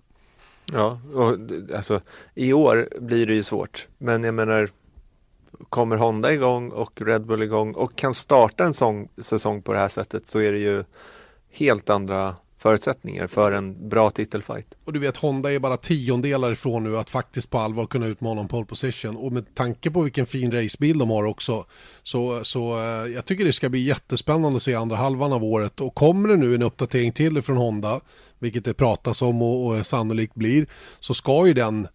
Ja, 0.73 0.99
och 1.13 1.37
alltså 1.75 2.01
i 2.35 2.53
år 2.53 2.89
blir 2.99 3.25
det 3.25 3.33
ju 3.33 3.43
svårt. 3.43 3.87
Men 3.97 4.23
jag 4.23 4.33
menar, 4.33 4.69
kommer 5.69 5.97
Honda 5.97 6.33
igång 6.33 6.71
och 6.71 7.01
Red 7.01 7.25
Bull 7.25 7.41
igång 7.41 7.73
och 7.73 7.95
kan 7.95 8.13
starta 8.13 8.63
en 8.63 8.73
sång, 8.73 9.09
säsong 9.17 9.61
på 9.61 9.73
det 9.73 9.79
här 9.79 9.87
sättet 9.87 10.29
så 10.29 10.39
är 10.39 10.51
det 10.51 10.59
ju 10.59 10.83
helt 11.51 11.89
andra 11.89 12.35
förutsättningar 12.65 13.27
för 13.27 13.51
en 13.51 13.89
bra 13.89 14.09
titelfight. 14.09 14.65
Och 14.85 14.93
du 14.93 14.99
vet 14.99 15.17
Honda 15.17 15.51
är 15.51 15.59
bara 15.59 15.77
tiondelar 15.77 16.51
ifrån 16.51 16.83
nu 16.83 16.97
att 16.97 17.09
faktiskt 17.09 17.49
på 17.49 17.57
allvar 17.57 17.85
kunna 17.85 18.05
utmana 18.05 18.41
om 18.41 18.47
pole 18.47 18.65
position 18.65 19.15
och 19.15 19.31
med 19.31 19.55
tanke 19.55 19.91
på 19.91 20.01
vilken 20.01 20.25
fin 20.25 20.51
racebil 20.51 20.97
de 20.97 21.09
har 21.09 21.23
också 21.23 21.65
så, 22.03 22.43
så 22.43 22.77
eh, 22.77 23.13
jag 23.13 23.25
tycker 23.25 23.45
det 23.45 23.53
ska 23.53 23.69
bli 23.69 23.79
jättespännande 23.79 24.55
att 24.55 24.61
se 24.61 24.73
andra 24.73 24.95
halvan 24.95 25.33
av 25.33 25.43
året 25.43 25.81
och 25.81 25.95
kommer 25.95 26.29
det 26.29 26.37
nu 26.37 26.55
en 26.55 26.61
uppdatering 26.61 27.11
till 27.11 27.41
från 27.41 27.57
Honda 27.57 28.01
vilket 28.39 28.65
det 28.65 28.73
pratas 28.73 29.21
om 29.21 29.41
och, 29.41 29.67
och 29.67 29.85
sannolikt 29.85 30.35
blir 30.35 30.67
så 30.99 31.13
ska 31.13 31.47
ju 31.47 31.53
den 31.53 31.87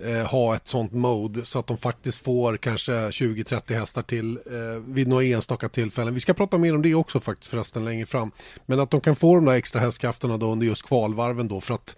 eh, 0.00 0.26
ha 0.26 0.56
ett 0.56 0.68
sånt 0.68 0.92
mode 0.92 1.44
så 1.44 1.58
att 1.58 1.66
de 1.66 1.76
faktiskt 1.76 2.24
får 2.24 2.56
kanske 2.56 2.92
20-30 2.92 3.74
hästar 3.74 4.02
till 4.02 4.36
eh, 4.36 4.82
vid 4.86 5.08
några 5.08 5.24
enstaka 5.24 5.68
tillfällen. 5.68 6.14
Vi 6.14 6.20
ska 6.20 6.34
prata 6.34 6.58
mer 6.58 6.74
om 6.74 6.82
det 6.82 6.94
också 6.94 7.20
faktiskt 7.20 7.50
förresten 7.50 7.84
längre 7.84 8.06
fram. 8.06 8.30
Men 8.66 8.80
att 8.80 8.90
de 8.90 9.00
kan 9.00 9.16
få 9.16 9.34
de 9.34 9.44
där 9.44 9.52
extra 9.52 9.80
hästkrafterna 9.80 10.36
då 10.36 10.52
under 10.52 10.66
just 10.66 10.82
kvalvarven 10.82 11.48
då 11.48 11.60
för 11.60 11.74
att 11.74 11.96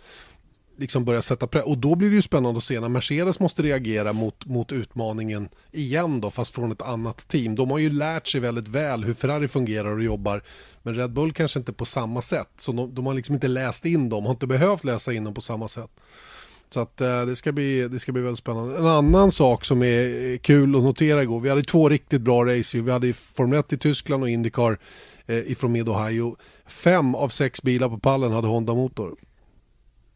liksom 0.77 1.05
börja 1.05 1.23
sätta 1.23 1.47
press. 1.47 1.65
Och 1.65 1.79
då 1.79 1.95
blir 1.95 2.09
det 2.09 2.15
ju 2.15 2.23
spännande 2.23 2.59
att 2.59 2.65
se 2.65 2.81
när 2.81 2.89
Mercedes 2.89 3.41
måste 3.41 3.63
reagera 3.63 4.13
mot, 4.13 4.47
mot 4.47 4.73
utmaningen 4.73 5.49
igen 5.73 6.21
då, 6.21 6.31
fast 6.31 6.55
från 6.55 6.73
ett 6.73 6.83
annat 6.83 7.29
team. 7.29 7.55
De 7.55 7.71
har 7.71 7.79
ju 7.79 7.91
lärt 7.91 8.27
sig 8.27 8.41
väldigt 8.41 8.69
väl 8.69 9.05
hur 9.05 9.15
Ferrari 9.15 9.49
fungerar 9.49 9.97
och 9.97 10.05
jobbar, 10.05 10.43
men 10.83 10.95
Red 10.95 11.13
Bull 11.13 11.33
kanske 11.33 11.59
inte 11.59 11.73
på 11.73 11.85
samma 11.85 12.23
sätt. 12.23 12.51
Så 12.57 12.73
de, 12.73 12.95
de 12.95 13.07
har 13.07 13.15
liksom 13.15 13.35
inte 13.35 13.49
läst 13.49 13.85
in 13.85 14.09
dem, 14.09 14.25
har 14.25 14.33
inte 14.33 14.47
behövt 14.47 14.85
läsa 14.85 15.13
in 15.13 15.25
dem 15.25 15.35
på 15.35 15.41
samma 15.41 15.69
sätt. 15.69 15.91
Så 16.75 16.81
att 16.81 17.01
eh, 17.01 17.27
det, 17.27 17.37
ska 17.37 17.53
bli, 17.53 17.89
det 17.89 17.99
ska 17.99 18.13
bli 18.13 18.23
väldigt 18.23 18.39
spännande. 18.39 18.79
En 18.79 18.87
annan 18.87 19.33
sak 19.33 19.65
som 19.65 19.83
är 19.83 20.37
kul 20.37 20.77
att 20.77 20.83
notera 20.83 21.23
igår, 21.23 21.41
vi 21.41 21.49
hade 21.49 21.63
två 21.63 21.89
riktigt 21.89 22.21
bra 22.21 22.45
race 22.45 22.81
Vi 22.81 22.91
hade 22.91 23.13
Formel 23.13 23.59
1 23.59 23.73
i 23.73 23.79
Tyskland 23.79 24.23
och 24.23 24.29
Indycar 24.29 24.79
eh, 25.27 25.51
ifrån 25.51 25.73
Mid 25.73 25.89
Ohio. 25.89 26.37
Fem 26.67 27.15
av 27.15 27.29
sex 27.29 27.63
bilar 27.63 27.89
på 27.89 27.99
pallen 27.99 28.33
hade 28.33 28.49
Honda-motor. 28.49 29.17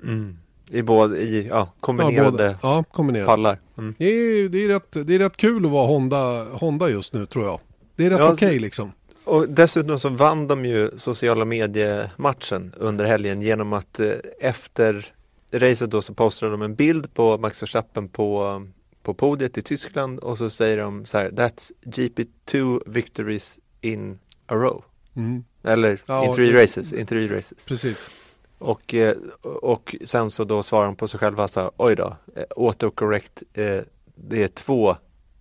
Mm. 0.03 0.39
I 0.71 0.83
både, 0.83 1.19
i, 1.19 1.47
ja, 1.47 1.73
kombinerade 1.81 2.45
ja, 2.45 2.59
ja, 2.63 2.85
kombinerade. 2.93 3.27
pallar. 3.27 3.61
Mm. 3.79 3.95
Det, 3.99 4.05
är, 4.05 4.49
det, 4.49 4.65
är 4.65 4.69
rätt, 4.69 5.07
det 5.07 5.15
är 5.15 5.19
rätt 5.19 5.37
kul 5.37 5.65
att 5.65 5.71
vara 5.71 5.87
Honda, 5.87 6.45
Honda 6.45 6.89
just 6.89 7.13
nu 7.13 7.27
tror 7.27 7.45
jag. 7.45 7.61
Det 7.97 8.07
är 8.07 8.11
rätt 8.11 8.19
ja, 8.19 8.33
okej 8.33 8.49
okay, 8.49 8.59
liksom. 8.59 8.93
Och 9.25 9.49
dessutom 9.49 9.99
så 9.99 10.09
vann 10.09 10.47
de 10.47 10.65
ju 10.65 10.91
sociala 10.97 11.45
mediematchen 11.45 12.73
under 12.77 13.05
helgen 13.05 13.43
genom 13.43 13.73
att 13.73 14.01
eh, 14.01 14.13
efter 14.41 15.13
racet 15.53 15.91
då 15.91 16.03
så 16.03 16.15
postade 16.15 16.53
de 16.53 16.63
en 16.63 16.75
bild 16.75 17.15
på 17.15 17.39
Max 17.39 17.63
Verstappen 17.63 18.09
på, 18.09 18.63
på 19.03 19.15
podiet 19.15 19.59
i 19.59 19.63
Tyskland 19.63 20.19
och 20.19 20.39
så 20.39 20.51
säger 20.51 20.79
de 20.79 21.07
så 21.07 21.19
här 21.19 21.31
That's 21.31 21.73
GP2 21.85 22.83
victories 22.87 23.59
in 23.81 24.19
a 24.47 24.55
row. 24.55 24.85
Mm. 25.17 25.45
Eller 25.63 26.01
ja, 26.07 26.25
in 26.25 26.35
three 26.35 26.63
races, 26.63 26.93
in 26.93 27.07
three 27.07 27.29
races. 27.29 27.67
Precis. 27.67 28.11
Och, 28.59 28.95
eh, 28.95 29.17
och 29.43 29.97
sen 30.05 30.31
så 30.31 30.45
då 30.45 30.63
svarar 30.63 30.87
de 30.87 30.97
på 30.97 31.09
sig 31.09 31.21
själva 31.21 31.49
så 31.49 31.61
här, 31.61 31.71
oj 31.77 31.97
då, 31.97 32.17
eh, 32.37 32.45
autocorrect, 32.57 33.43
eh, 33.55 33.81
det 34.15 34.43
är 34.43 34.49
två 34.49 34.97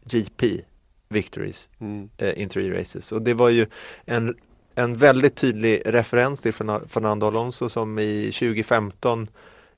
GP 0.06 0.62
victories 1.10 1.70
mm. 1.80 2.10
in 2.36 2.50
three 2.50 2.80
races. 2.80 3.12
Och 3.12 3.22
det 3.22 3.34
var 3.34 3.50
ju 3.50 3.66
en, 4.06 4.36
en 4.76 4.98
väldigt 4.98 5.36
tydlig 5.36 5.82
referens 5.86 6.42
till 6.42 6.54
Fernando 6.88 7.28
Alonso 7.28 7.70
som 7.70 8.00
i 8.00 8.32
2015 8.32 9.28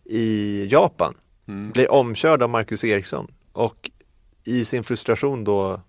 i 0.10 0.68
Japan 0.72 1.14
mm. 1.48 1.72
blir 1.72 1.92
omkörd 1.92 2.44
av 2.44 2.50
Marcus 2.50 2.84
Eriksson 2.84 3.32
och 3.52 3.92
i 4.44 4.66
sin 4.66 4.84
frustration 4.84 5.44
då 5.44 5.82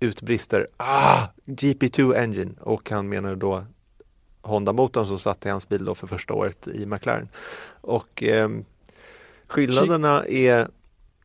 utbrister 0.00 0.68
ah, 0.76 1.26
GP2 1.46 2.16
engine 2.16 2.54
och 2.60 2.90
han 2.90 3.08
menar 3.08 3.36
då 3.36 3.64
Honda-motorn 4.42 5.06
som 5.06 5.18
satt 5.18 5.46
i 5.46 5.48
hans 5.48 5.68
bil 5.68 5.84
då 5.84 5.94
för 5.94 6.06
första 6.06 6.34
året 6.34 6.68
i 6.68 6.86
McLaren. 6.86 7.28
Och 7.80 8.22
eh, 8.22 8.48
skillnaderna 9.46 10.24
är 10.26 10.68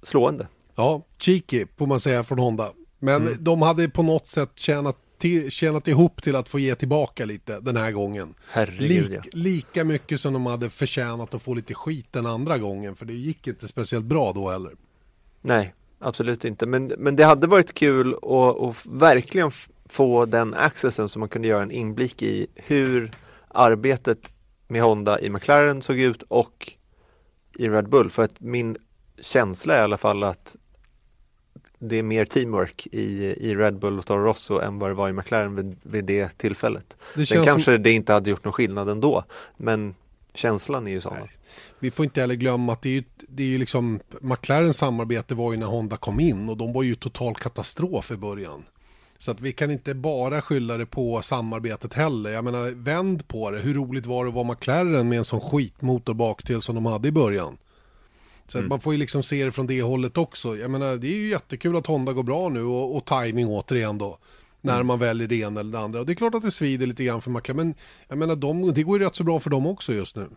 slående. 0.01 0.47
Ja, 0.75 1.01
cheeky 1.17 1.65
får 1.77 1.87
man 1.87 1.99
säga 1.99 2.23
från 2.23 2.39
Honda. 2.39 2.69
Men 2.99 3.21
mm. 3.21 3.33
de 3.39 3.61
hade 3.61 3.89
på 3.89 4.03
något 4.03 4.27
sätt 4.27 4.51
tjänat, 4.55 4.97
till, 5.17 5.51
tjänat 5.51 5.87
ihop 5.87 6.21
till 6.21 6.35
att 6.35 6.49
få 6.49 6.59
ge 6.59 6.75
tillbaka 6.75 7.25
lite 7.25 7.59
den 7.59 7.77
här 7.77 7.91
gången. 7.91 8.33
Herregud, 8.49 9.11
Lik, 9.11 9.11
ja. 9.13 9.21
Lika 9.31 9.83
mycket 9.83 10.19
som 10.19 10.33
de 10.33 10.45
hade 10.45 10.69
förtjänat 10.69 11.33
att 11.33 11.41
få 11.41 11.53
lite 11.53 11.73
skit 11.73 12.07
den 12.11 12.25
andra 12.25 12.57
gången. 12.57 12.95
För 12.95 13.05
det 13.05 13.13
gick 13.13 13.47
inte 13.47 13.67
speciellt 13.67 14.05
bra 14.05 14.33
då 14.33 14.49
heller. 14.49 14.71
Nej, 15.41 15.73
absolut 15.99 16.45
inte. 16.45 16.65
Men, 16.65 16.87
men 16.97 17.15
det 17.15 17.23
hade 17.23 17.47
varit 17.47 17.73
kul 17.73 18.15
att 18.15 18.85
verkligen 18.85 19.51
få 19.85 20.25
den 20.25 20.53
accessen 20.53 21.09
så 21.09 21.19
man 21.19 21.29
kunde 21.29 21.47
göra 21.47 21.63
en 21.63 21.71
inblick 21.71 22.21
i 22.21 22.47
hur 22.55 23.11
arbetet 23.47 24.33
med 24.67 24.81
Honda 24.81 25.19
i 25.19 25.29
McLaren 25.29 25.81
såg 25.81 25.99
ut 25.99 26.23
och 26.27 26.73
i 27.57 27.69
Red 27.69 27.89
Bull. 27.89 28.09
För 28.09 28.23
att 28.23 28.39
min 28.39 28.77
känsla 29.21 29.75
är 29.75 29.79
i 29.79 29.83
alla 29.83 29.97
fall 29.97 30.23
att 30.23 30.55
det 31.79 31.95
är 31.95 32.03
mer 32.03 32.25
teamwork 32.25 32.87
i, 32.91 33.35
i 33.37 33.55
Red 33.55 33.79
Bull 33.79 33.99
och 33.99 34.05
Toro 34.05 34.23
Rosso 34.23 34.59
än 34.59 34.79
vad 34.79 34.89
det 34.89 34.93
var 34.93 35.09
i 35.09 35.13
McLaren 35.13 35.55
vid, 35.55 35.75
vid 35.83 36.05
det 36.05 36.37
tillfället. 36.37 36.97
Det 37.15 37.25
Sen 37.25 37.45
kanske 37.45 37.75
som... 37.75 37.83
det 37.83 37.91
inte 37.91 38.13
hade 38.13 38.29
gjort 38.29 38.43
någon 38.43 38.53
skillnad 38.53 38.89
ändå, 38.89 39.23
men 39.57 39.95
känslan 40.33 40.87
är 40.87 40.91
ju 40.91 41.01
sån. 41.01 41.13
Vi 41.79 41.91
får 41.91 42.05
inte 42.05 42.21
heller 42.21 42.35
glömma 42.35 42.73
att 42.73 42.81
det 42.81 42.89
är 42.89 42.93
ju, 42.93 43.03
det 43.27 43.43
är 43.43 43.47
ju 43.47 43.57
liksom 43.57 43.99
McLarens 44.21 44.77
samarbete 44.77 45.35
var 45.35 45.51
ju 45.51 45.57
när 45.57 45.67
Honda 45.67 45.97
kom 45.97 46.19
in 46.19 46.49
och 46.49 46.57
de 46.57 46.73
var 46.73 46.83
ju 46.83 46.95
total 46.95 47.35
katastrof 47.35 48.11
i 48.11 48.17
början. 48.17 48.63
Så 49.17 49.31
att 49.31 49.41
vi 49.41 49.53
kan 49.53 49.71
inte 49.71 49.93
bara 49.93 50.41
skylla 50.41 50.77
det 50.77 50.85
på 50.85 51.21
samarbetet 51.21 51.93
heller. 51.93 52.29
Jag 52.29 52.43
menar, 52.43 52.83
vänd 52.83 53.27
på 53.27 53.51
det. 53.51 53.59
Hur 53.59 53.73
roligt 53.73 54.05
var 54.05 54.23
det 54.23 54.29
att 54.29 54.35
vara 54.35 54.47
McLaren 54.47 55.09
med 55.09 55.17
en 55.17 55.25
sån 55.25 55.41
skitmotor 55.41 56.13
bak 56.13 56.43
till 56.43 56.61
som 56.61 56.75
de 56.75 56.85
hade 56.85 57.07
i 57.07 57.11
början? 57.11 57.57
Så 58.47 58.57
mm. 58.57 58.69
man 58.69 58.79
får 58.79 58.93
ju 58.93 58.99
liksom 58.99 59.23
se 59.23 59.45
det 59.45 59.51
från 59.51 59.67
det 59.67 59.81
hållet 59.81 60.17
också. 60.17 60.57
Jag 60.57 60.71
menar, 60.71 60.95
det 60.95 61.07
är 61.07 61.17
ju 61.17 61.29
jättekul 61.29 61.75
att 61.75 61.87
Honda 61.87 62.13
går 62.13 62.23
bra 62.23 62.49
nu 62.49 62.63
och, 62.63 62.95
och 62.95 63.05
timing 63.05 63.47
återigen 63.47 63.97
då. 63.97 64.17
När 64.61 64.75
mm. 64.75 64.87
man 64.87 64.99
väljer 64.99 65.27
det 65.27 65.35
ena 65.35 65.59
eller 65.59 65.71
det 65.71 65.79
andra. 65.79 65.99
Och 65.99 66.05
det 66.05 66.13
är 66.13 66.15
klart 66.15 66.35
att 66.35 66.43
det 66.43 66.51
svider 66.51 66.87
lite 66.87 67.03
grann 67.03 67.21
för 67.21 67.31
McLaren. 67.31 67.57
Men 67.57 67.75
jag 68.07 68.17
menar, 68.17 68.35
de, 68.35 68.73
det 68.73 68.83
går 68.83 68.99
ju 68.99 69.05
rätt 69.05 69.15
så 69.15 69.23
bra 69.23 69.39
för 69.39 69.49
dem 69.49 69.67
också 69.67 69.93
just 69.93 70.15
nu. 70.15 70.27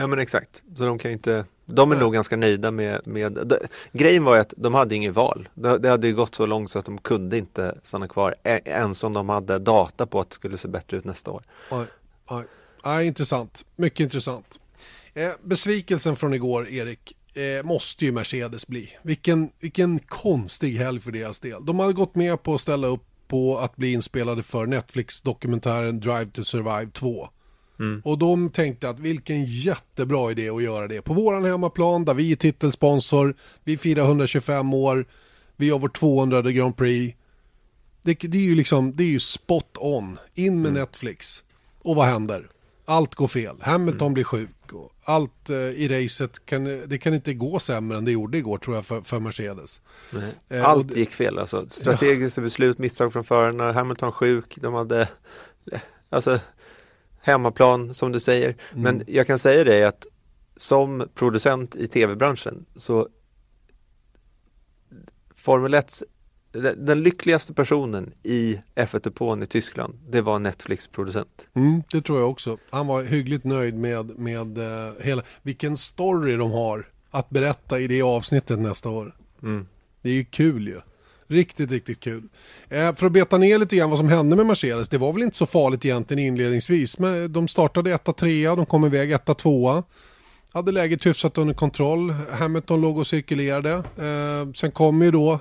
Ja 0.00 0.06
men 0.06 0.18
exakt, 0.18 0.62
så 0.76 0.84
de 0.84 0.98
kan 0.98 1.10
inte 1.10 1.44
De 1.64 1.92
är 1.92 1.96
Nej. 1.96 2.04
nog 2.04 2.12
ganska 2.12 2.36
nöjda 2.36 2.70
med, 2.70 3.06
med 3.06 3.32
de, 3.32 3.58
Grejen 3.92 4.24
var 4.24 4.34
ju 4.34 4.40
att 4.40 4.54
de 4.56 4.74
hade 4.74 4.94
inget 4.94 5.14
val 5.14 5.48
det, 5.54 5.78
det 5.78 5.88
hade 5.88 6.06
ju 6.06 6.14
gått 6.14 6.34
så 6.34 6.46
långt 6.46 6.70
så 6.70 6.78
att 6.78 6.84
de 6.84 6.98
kunde 6.98 7.38
inte 7.38 7.74
stanna 7.82 8.08
kvar 8.08 8.34
Ens 8.44 9.04
om 9.04 9.12
de 9.12 9.28
hade 9.28 9.58
data 9.58 10.06
på 10.06 10.20
att 10.20 10.30
det 10.30 10.34
skulle 10.34 10.56
se 10.56 10.68
bättre 10.68 10.96
ut 10.96 11.04
nästa 11.04 11.30
år 11.30 11.42
Nej, 11.70 11.86
Nej. 12.30 12.44
Nej 12.84 13.06
intressant, 13.06 13.64
mycket 13.76 14.00
intressant 14.00 14.60
eh, 15.14 15.30
Besvikelsen 15.42 16.16
från 16.16 16.34
igår 16.34 16.68
Erik 16.68 17.16
eh, 17.38 17.64
Måste 17.64 18.04
ju 18.04 18.12
Mercedes 18.12 18.66
bli 18.66 18.90
vilken, 19.02 19.50
vilken 19.60 19.98
konstig 19.98 20.76
helg 20.76 21.00
för 21.00 21.12
deras 21.12 21.40
del 21.40 21.64
De 21.64 21.78
hade 21.78 21.92
gått 21.92 22.14
med 22.14 22.42
på 22.42 22.54
att 22.54 22.60
ställa 22.60 22.86
upp 22.86 23.04
på 23.28 23.58
att 23.58 23.76
bli 23.76 23.92
inspelade 23.92 24.42
för 24.42 24.66
Netflix-dokumentären 24.66 26.00
Drive 26.00 26.26
to 26.26 26.44
Survive 26.44 26.90
2 26.92 27.28
Mm. 27.80 28.02
Och 28.04 28.18
de 28.18 28.50
tänkte 28.50 28.88
att 28.88 28.98
vilken 28.98 29.44
jättebra 29.44 30.30
idé 30.30 30.48
att 30.48 30.62
göra 30.62 30.88
det 30.88 31.02
på 31.02 31.14
våran 31.14 31.44
hemmaplan 31.44 32.04
där 32.04 32.14
vi 32.14 32.32
är 32.32 32.36
titelsponsor, 32.36 33.34
vi 33.64 33.76
firar 33.76 34.04
125 34.04 34.74
år, 34.74 35.06
vi 35.56 35.70
har 35.70 35.78
vår 35.78 35.88
200 35.88 36.42
Grand 36.42 36.76
Prix. 36.76 37.16
Det, 38.02 38.14
det, 38.14 38.38
är 38.38 38.42
ju 38.42 38.54
liksom, 38.54 38.96
det 38.96 39.02
är 39.02 39.08
ju 39.08 39.20
spot 39.20 39.76
on, 39.78 40.18
in 40.34 40.62
med 40.62 40.70
mm. 40.70 40.80
Netflix. 40.80 41.42
Och 41.82 41.96
vad 41.96 42.06
händer? 42.06 42.48
Allt 42.90 43.14
går 43.14 43.28
fel, 43.28 43.56
Hamilton 43.60 44.06
mm. 44.06 44.14
blir 44.14 44.24
sjuk 44.24 44.72
och 44.72 44.92
allt 45.04 45.50
eh, 45.50 45.56
i 45.56 45.88
racet 45.88 46.46
kan, 46.46 46.64
det 46.64 46.98
kan 46.98 47.14
inte 47.14 47.34
gå 47.34 47.58
sämre 47.58 47.98
än 47.98 48.04
det 48.04 48.12
gjorde 48.12 48.38
igår 48.38 48.58
tror 48.58 48.76
jag 48.76 48.86
för, 48.86 49.00
för 49.00 49.20
Mercedes. 49.20 49.80
Eh, 50.48 50.64
allt 50.64 50.96
gick 50.96 51.10
fel 51.10 51.38
alltså, 51.38 51.68
strategiska 51.68 52.40
ja. 52.40 52.44
beslut, 52.44 52.78
misstag 52.78 53.12
från 53.12 53.24
förarna, 53.24 53.72
Hamilton 53.72 54.12
sjuk, 54.12 54.58
de 54.60 54.74
hade 54.74 55.08
Alltså 56.10 56.40
hemmaplan 57.20 57.94
som 57.94 58.12
du 58.12 58.20
säger. 58.20 58.56
Mm. 58.72 58.82
Men 58.82 59.04
jag 59.06 59.26
kan 59.26 59.38
säga 59.38 59.64
dig 59.64 59.84
att 59.84 60.06
som 60.56 61.08
producent 61.14 61.76
i 61.76 61.88
tv-branschen 61.88 62.66
så 62.76 63.08
Formel 65.36 65.74
1 65.74 66.02
den 66.76 67.02
lyckligaste 67.02 67.54
personen 67.54 68.12
i 68.22 68.58
F1-depån 68.74 69.42
i 69.42 69.46
Tyskland, 69.46 69.98
det 70.08 70.20
var 70.20 70.38
Netflix-producent. 70.38 71.48
Mm, 71.54 71.82
det 71.92 72.00
tror 72.00 72.20
jag 72.20 72.30
också. 72.30 72.58
Han 72.70 72.86
var 72.86 73.02
hyggligt 73.02 73.44
nöjd 73.44 73.74
med, 73.74 74.18
med 74.18 74.58
uh, 74.58 74.92
hela, 75.00 75.22
vilken 75.42 75.76
story 75.76 76.36
de 76.36 76.50
har 76.50 76.88
att 77.10 77.30
berätta 77.30 77.80
i 77.80 77.86
det 77.86 78.02
avsnittet 78.02 78.58
nästa 78.58 78.88
år. 78.88 79.14
Mm. 79.42 79.66
Det 80.02 80.10
är 80.10 80.14
ju 80.14 80.24
kul 80.24 80.68
ju. 80.68 80.80
Riktigt, 81.30 81.70
riktigt 81.70 82.00
kul. 82.00 82.22
Eh, 82.68 82.94
för 82.94 83.06
att 83.06 83.12
beta 83.12 83.38
ner 83.38 83.58
lite 83.58 83.76
grann 83.76 83.90
vad 83.90 83.98
som 83.98 84.08
hände 84.08 84.36
med 84.36 84.46
Mercedes. 84.46 84.88
Det 84.88 84.98
var 84.98 85.12
väl 85.12 85.22
inte 85.22 85.36
så 85.36 85.46
farligt 85.46 85.84
egentligen 85.84 86.26
inledningsvis. 86.26 86.98
Men 86.98 87.32
de 87.32 87.48
startade 87.48 87.96
1-3, 87.96 88.56
de 88.56 88.66
kom 88.66 88.84
iväg 88.84 89.12
1-2. 89.12 89.82
Hade 90.52 90.72
läget 90.72 91.06
hyfsat 91.06 91.38
under 91.38 91.54
kontroll. 91.54 92.14
Hamilton 92.30 92.80
låg 92.80 92.98
och 92.98 93.06
cirkulerade. 93.06 93.72
Eh, 93.72 94.52
sen 94.54 94.70
kom 94.70 95.02
ju 95.02 95.10
då 95.10 95.40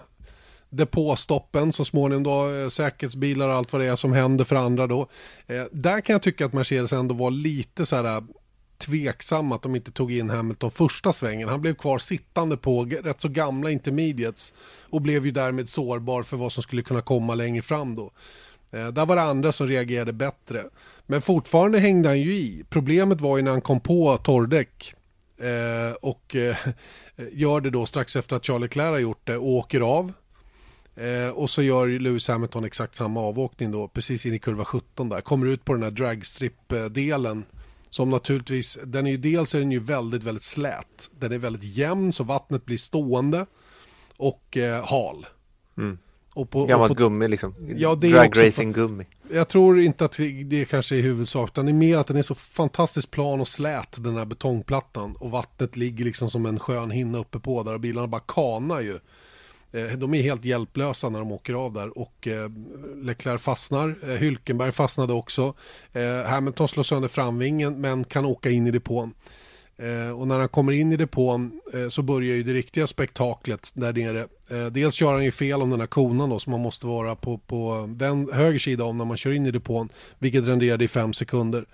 depåstoppen 0.78 1.74
så 1.74 1.86
småningom 1.86 2.24
då, 2.24 2.54
eh, 2.54 2.70
säkerhetsbilar 2.70 3.48
och 3.48 3.54
allt 3.54 3.74
vad 3.74 3.82
det 3.82 3.88
är 3.88 3.96
som 3.96 4.14
händer 4.14 4.46
för 4.46 4.56
andra 4.56 4.88
då. 4.88 5.08
Eh, 5.48 5.64
där 5.72 6.02
kan 6.02 6.14
jag 6.14 6.22
tycka 6.22 6.46
att 6.46 6.54
Mercedes 6.54 6.94
ändå 6.94 7.16
var 7.16 7.32
lite 7.32 7.86
så 7.86 7.96
här 7.96 8.04
eh, 8.04 8.22
tveksam 8.78 9.52
att 9.52 9.62
de 9.62 9.76
inte 9.76 9.92
tog 9.92 10.12
in 10.12 10.30
Hamilton 10.30 10.72
första 10.72 11.14
svängen. 11.14 11.50
Han 11.50 11.62
blev 11.62 11.76
kvar 11.76 11.98
sittande 11.98 12.58
på 12.58 12.86
rätt 12.86 13.22
så 13.22 13.30
gamla 13.30 13.72
intermediates 13.72 14.54
och 14.90 15.02
blev 15.02 15.26
ju 15.26 15.32
därmed 15.32 15.70
sårbar 15.70 16.24
för 16.24 16.38
vad 16.38 16.52
som 16.52 16.64
skulle 16.64 16.82
kunna 16.82 17.02
komma 17.02 17.36
längre 17.36 17.62
fram 17.62 17.96
då. 17.96 18.12
Där 18.72 19.06
var 19.06 19.16
det 19.16 19.22
andra 19.22 19.52
som 19.52 19.68
reagerade 19.68 20.14
bättre. 20.14 20.64
Men 21.06 21.22
fortfarande 21.22 21.80
hängde 21.80 22.10
han 22.10 22.20
ju 22.20 22.34
i. 22.34 22.64
Problemet 22.70 23.22
var 23.22 23.38
ju 23.38 23.44
när 23.44 23.52
han 23.52 23.62
kom 23.62 23.80
på 23.80 24.18
torrdäck 24.18 24.94
och 26.02 26.36
gör 27.32 27.62
det 27.62 27.70
då 27.70 27.86
strax 27.86 28.16
efter 28.16 28.36
att 28.36 28.46
Charlie 28.46 28.66
Leclerc 28.66 28.90
har 28.90 29.00
gjort 29.00 29.28
det 29.28 29.38
och 29.38 29.48
åker 29.48 29.82
av. 29.82 30.14
Eh, 30.98 31.30
och 31.30 31.50
så 31.50 31.62
gör 31.62 31.88
Lewis 32.00 32.28
Hamilton 32.28 32.64
exakt 32.64 32.96
samma 32.96 33.22
avåkning 33.22 33.72
då, 33.72 33.88
precis 33.88 34.26
in 34.26 34.34
i 34.34 34.40
kurva 34.40 34.66
17 34.66 35.10
där. 35.10 35.22
Kommer 35.22 35.46
ut 35.48 35.66
på 35.66 35.74
den 35.74 35.84
här 35.84 35.92
dragstrip-delen. 35.92 37.44
Som 37.90 38.10
naturligtvis, 38.10 38.78
den 38.84 39.08
är 39.08 39.12
ju 39.12 39.18
dels 39.18 39.56
är 39.56 39.60
den 39.60 39.72
ju 39.72 39.80
väldigt, 39.80 40.24
väldigt 40.24 40.44
slät. 40.44 41.10
Den 41.20 41.32
är 41.32 41.38
väldigt 41.38 41.64
jämn 41.64 42.12
så 42.12 42.24
vattnet 42.24 42.66
blir 42.66 42.78
stående 42.78 43.46
och 44.18 44.58
eh, 44.58 44.86
hal. 44.86 45.26
Mm. 45.78 45.98
Och 46.34 46.50
på, 46.50 46.66
Gammalt 46.66 46.92
och 46.92 46.98
på, 46.98 47.04
gummi 47.04 47.28
liksom. 47.28 47.54
Ja, 47.78 47.96
det 47.96 48.08
är 48.08 48.12
Drag 48.12 48.28
också- 48.28 48.42
racing 48.42 48.74
gummi. 48.74 49.06
jag 49.32 49.48
tror 49.48 49.80
inte 49.80 50.06
att 50.06 50.18
det 50.46 50.66
kanske 50.70 50.96
är 50.96 51.02
huvudsak, 51.02 51.50
utan 51.50 51.66
det 51.66 51.72
är 51.72 51.74
mer 51.74 51.98
att 51.98 52.08
den 52.08 52.18
är 52.18 52.22
så 52.22 52.36
fantastiskt 52.36 53.12
plan 53.12 53.42
och 53.42 53.48
slät, 53.48 54.04
den 54.04 54.18
här 54.18 54.26
betongplattan. 54.26 55.16
Och 55.16 55.32
vattnet 55.32 55.76
ligger 55.76 56.06
liksom 56.06 56.30
som 56.30 56.46
en 56.46 56.60
skön 56.60 56.92
hinna 56.92 57.18
uppe 57.18 57.40
på 57.40 57.64
där 57.64 57.74
och 57.74 57.80
bilarna 57.80 58.08
bara 58.08 58.22
kanar 58.28 58.80
ju. 58.82 59.00
Eh, 59.72 59.98
de 59.98 60.14
är 60.14 60.22
helt 60.22 60.46
hjälplösa 60.46 61.10
när 61.10 61.20
de 61.20 61.32
åker 61.32 61.54
av 61.54 61.74
där 61.74 61.98
och 61.98 62.28
eh, 62.28 62.50
Leclerc 62.96 63.42
fastnar, 63.42 63.96
eh, 64.04 64.10
Hylkenberg 64.10 64.72
fastnade 64.72 65.14
också. 65.14 65.54
Hamilton 66.26 66.68
slår 66.68 66.84
sönder 66.84 67.10
framvingen 67.10 67.82
men 67.82 68.04
kan 68.04 68.26
åka 68.26 68.50
in 68.50 68.68
i 68.68 68.72
depån. 68.72 69.14
Och 70.16 70.28
när 70.28 70.40
han 70.40 70.50
kommer 70.50 70.72
in 70.72 70.92
i 70.92 70.98
depån 70.98 71.62
så 71.90 72.02
börjar 72.02 72.36
ju 72.36 72.44
det 72.44 72.54
riktiga 72.54 72.88
spektaklet 72.88 73.72
där 73.74 73.94
nere. 73.94 74.28
Dels 74.70 74.96
kör 74.96 75.14
han 75.14 75.24
ju 75.24 75.32
fel 75.32 75.62
om 75.62 75.70
den 75.70 75.80
här 75.80 75.88
konan 75.88 76.30
då 76.30 76.40
som 76.40 76.52
man 76.52 76.60
måste 76.60 76.86
vara 76.86 77.16
på, 77.16 77.38
på 77.38 77.90
den 77.96 78.34
höger 78.34 78.60
sida 78.60 78.84
om 78.84 78.98
när 78.98 79.06
man 79.06 79.18
kör 79.18 79.32
in 79.32 79.46
i 79.46 79.52
depån. 79.52 79.90
Vilket 80.20 80.46
renderade 80.46 80.84
i 80.84 80.88
fem 80.88 81.14
sekunder. 81.14 81.66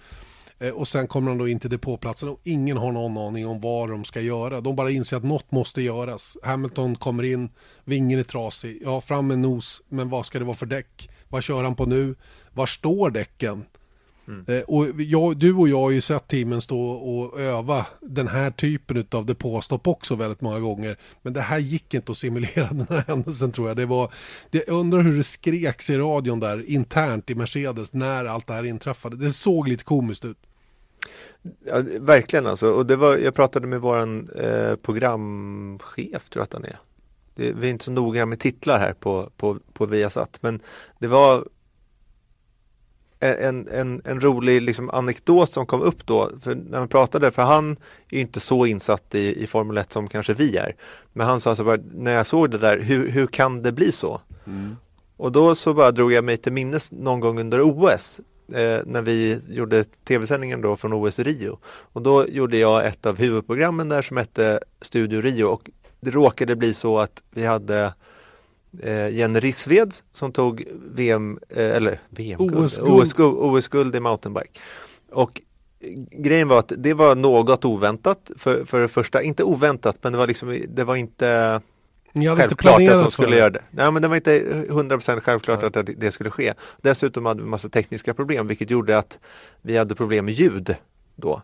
Eh, 0.59 0.69
och 0.69 0.87
sen 0.87 1.07
kommer 1.07 1.31
han 1.31 1.37
då 1.37 1.47
in 1.47 1.59
till 1.59 1.69
depåplatsen 1.69 2.29
och 2.29 2.39
ingen 2.43 2.77
har 2.77 2.91
någon 2.91 3.17
aning 3.17 3.47
om 3.47 3.61
vad 3.61 3.89
de 3.89 4.03
ska 4.03 4.21
göra. 4.21 4.61
De 4.61 4.75
bara 4.75 4.91
inser 4.91 5.17
att 5.17 5.23
något 5.23 5.51
måste 5.51 5.81
göras. 5.81 6.37
Hamilton 6.43 6.95
kommer 6.95 7.23
in, 7.23 7.49
vingen 7.83 8.19
är 8.19 8.23
trasig. 8.23 8.81
Ja, 8.85 9.01
fram 9.01 9.27
med 9.27 9.39
nos, 9.39 9.81
men 9.89 10.09
vad 10.09 10.25
ska 10.25 10.39
det 10.39 10.45
vara 10.45 10.57
för 10.57 10.65
däck? 10.65 11.09
Vad 11.29 11.43
kör 11.43 11.63
han 11.63 11.75
på 11.75 11.85
nu? 11.85 12.15
Var 12.53 12.65
står 12.65 13.09
däcken? 13.09 13.65
Eh, 14.47 14.61
Och 14.61 14.85
jag, 14.97 15.37
du 15.37 15.53
och 15.53 15.69
jag 15.69 15.79
har 15.79 15.91
ju 15.91 16.01
sett 16.01 16.27
teamen 16.27 16.61
stå 16.61 16.81
och 16.91 17.39
öva 17.39 17.85
den 18.01 18.27
här 18.27 18.51
typen 18.51 19.05
av 19.11 19.25
depåstopp 19.25 19.87
också 19.87 20.15
väldigt 20.15 20.41
många 20.41 20.59
gånger. 20.59 20.97
Men 21.21 21.33
det 21.33 21.41
här 21.41 21.59
gick 21.59 21.93
inte 21.93 22.11
att 22.11 22.17
simulera 22.17 22.67
den 22.71 22.87
här 22.89 23.03
händelsen 23.07 23.51
tror 23.51 23.67
jag. 23.67 23.77
Det 23.77 23.85
var, 23.85 24.11
jag 24.51 24.67
undrar 24.67 25.01
hur 25.01 25.17
det 25.17 25.23
skreks 25.23 25.89
i 25.89 25.97
radion 25.97 26.39
där 26.39 26.69
internt 26.69 27.29
i 27.29 27.35
Mercedes 27.35 27.93
när 27.93 28.25
allt 28.25 28.47
det 28.47 28.53
här 28.53 28.63
inträffade. 28.63 29.15
Det 29.15 29.31
såg 29.31 29.67
lite 29.67 29.83
komiskt 29.83 30.25
ut. 30.25 30.37
Ja, 31.65 31.83
verkligen 31.99 32.47
alltså. 32.47 32.71
Och 32.71 32.85
det 32.85 32.95
var, 32.95 33.17
jag 33.17 33.33
pratade 33.33 33.67
med 33.67 33.81
våran 33.81 34.29
eh, 34.29 34.75
programchef, 34.75 36.29
tror 36.29 36.41
jag 36.41 36.43
att 36.43 36.53
han 36.53 36.63
är. 36.63 36.77
Det, 37.35 37.51
vi 37.51 37.67
är 37.67 37.71
inte 37.71 37.85
så 37.85 37.91
noga 37.91 38.25
med 38.25 38.39
titlar 38.39 38.79
här 38.79 38.93
på, 38.93 39.29
på, 39.37 39.57
på 39.73 39.85
Viasat, 39.85 40.39
men 40.41 40.59
det 40.99 41.07
var 41.07 41.47
en, 43.23 43.67
en, 43.67 44.01
en 44.05 44.21
rolig 44.21 44.61
liksom, 44.61 44.89
anekdot 44.89 45.49
som 45.49 45.65
kom 45.65 45.81
upp 45.81 46.05
då, 46.05 46.31
för 46.41 46.55
när 46.55 46.79
man 46.79 46.87
pratade, 46.87 47.31
för 47.31 47.41
han 47.41 47.71
är 48.09 48.15
ju 48.15 48.21
inte 48.21 48.39
så 48.39 48.65
insatt 48.65 49.15
i, 49.15 49.43
i 49.43 49.47
Formel 49.47 49.77
1 49.77 49.91
som 49.91 50.07
kanske 50.07 50.33
vi 50.33 50.57
är. 50.57 50.75
Men 51.13 51.27
han 51.27 51.39
sa 51.39 51.55
så 51.55 51.63
bara, 51.63 51.79
när 51.93 52.13
jag 52.13 52.25
såg 52.25 52.51
det 52.51 52.57
där, 52.57 52.79
hur, 52.79 53.09
hur 53.09 53.27
kan 53.27 53.61
det 53.61 53.71
bli 53.71 53.91
så? 53.91 54.21
Och 55.17 55.31
då 55.31 55.55
så 55.55 55.73
bara 55.73 55.91
drog 55.91 56.11
jag 56.13 56.23
mig 56.23 56.37
till 56.37 56.51
minnes 56.51 56.91
någon 56.91 57.19
gång 57.19 57.39
under 57.39 57.61
OS 57.61 58.19
eh, 58.53 58.79
när 58.85 59.01
vi 59.01 59.39
gjorde 59.49 59.83
tv-sändningen 59.83 60.61
då 60.61 60.75
från 60.75 60.93
OS 60.93 61.19
Rio. 61.19 61.57
Och 61.65 62.01
då 62.01 62.27
gjorde 62.27 62.57
jag 62.57 62.87
ett 62.87 63.05
av 63.05 63.17
huvudprogrammen 63.17 63.89
där 63.89 64.01
som 64.01 64.17
hette 64.17 64.59
Studio 64.81 65.21
Rio 65.21 65.45
och 65.45 65.69
det 65.99 66.11
råkade 66.11 66.55
bli 66.55 66.73
så 66.73 66.99
att 66.99 67.23
vi 67.31 67.45
hade 67.45 67.93
eh, 68.81 69.09
Jenny 69.09 69.39
Rissveds 69.39 70.03
som 70.11 70.31
tog 70.31 70.63
VM, 70.95 71.39
eh, 71.49 71.75
eller 71.75 71.99
VM-guld, 72.09 72.55
OS-guld. 72.55 72.89
OS-guld 73.01 73.35
OS-guld 73.37 73.95
i 73.95 73.99
mountainbike. 73.99 74.59
Och 75.11 75.41
grejen 76.11 76.47
var 76.47 76.59
att 76.59 76.71
det 76.77 76.93
var 76.93 77.15
något 77.15 77.65
oväntat. 77.65 78.31
För, 78.37 78.65
för 78.65 78.79
det 78.79 78.87
första, 78.87 79.21
inte 79.21 79.43
oväntat, 79.43 79.97
men 80.01 80.11
det 80.11 80.17
var 80.17 80.27
liksom, 80.27 80.61
det 80.67 80.83
var 80.83 80.95
inte 80.95 81.27
hade 82.15 82.25
inte 82.25 82.39
självklart 82.39 82.81
att 82.89 82.99
de 83.03 83.11
skulle 83.11 83.29
det. 83.29 83.37
göra 83.37 83.49
det. 83.49 83.61
Nej 83.71 83.91
men 83.91 84.01
det 84.01 84.07
var 84.07 84.15
inte 84.15 84.39
100% 84.69 85.19
självklart 85.19 85.61
Nej. 85.61 85.67
att 85.79 85.85
det- 85.85 85.93
det 85.97 86.11
skulle 86.11 86.29
ske. 86.31 86.53
Dessutom 86.81 87.25
hade 87.25 87.43
vi 87.43 87.49
massa 87.49 87.69
tekniska 87.69 88.13
problem 88.13 88.47
vilket 88.47 88.69
gjorde 88.69 88.97
att 88.97 89.19
vi 89.61 89.77
hade 89.77 89.95
problem 89.95 90.25
med 90.25 90.33
ljud 90.33 90.75
då. 91.15 91.41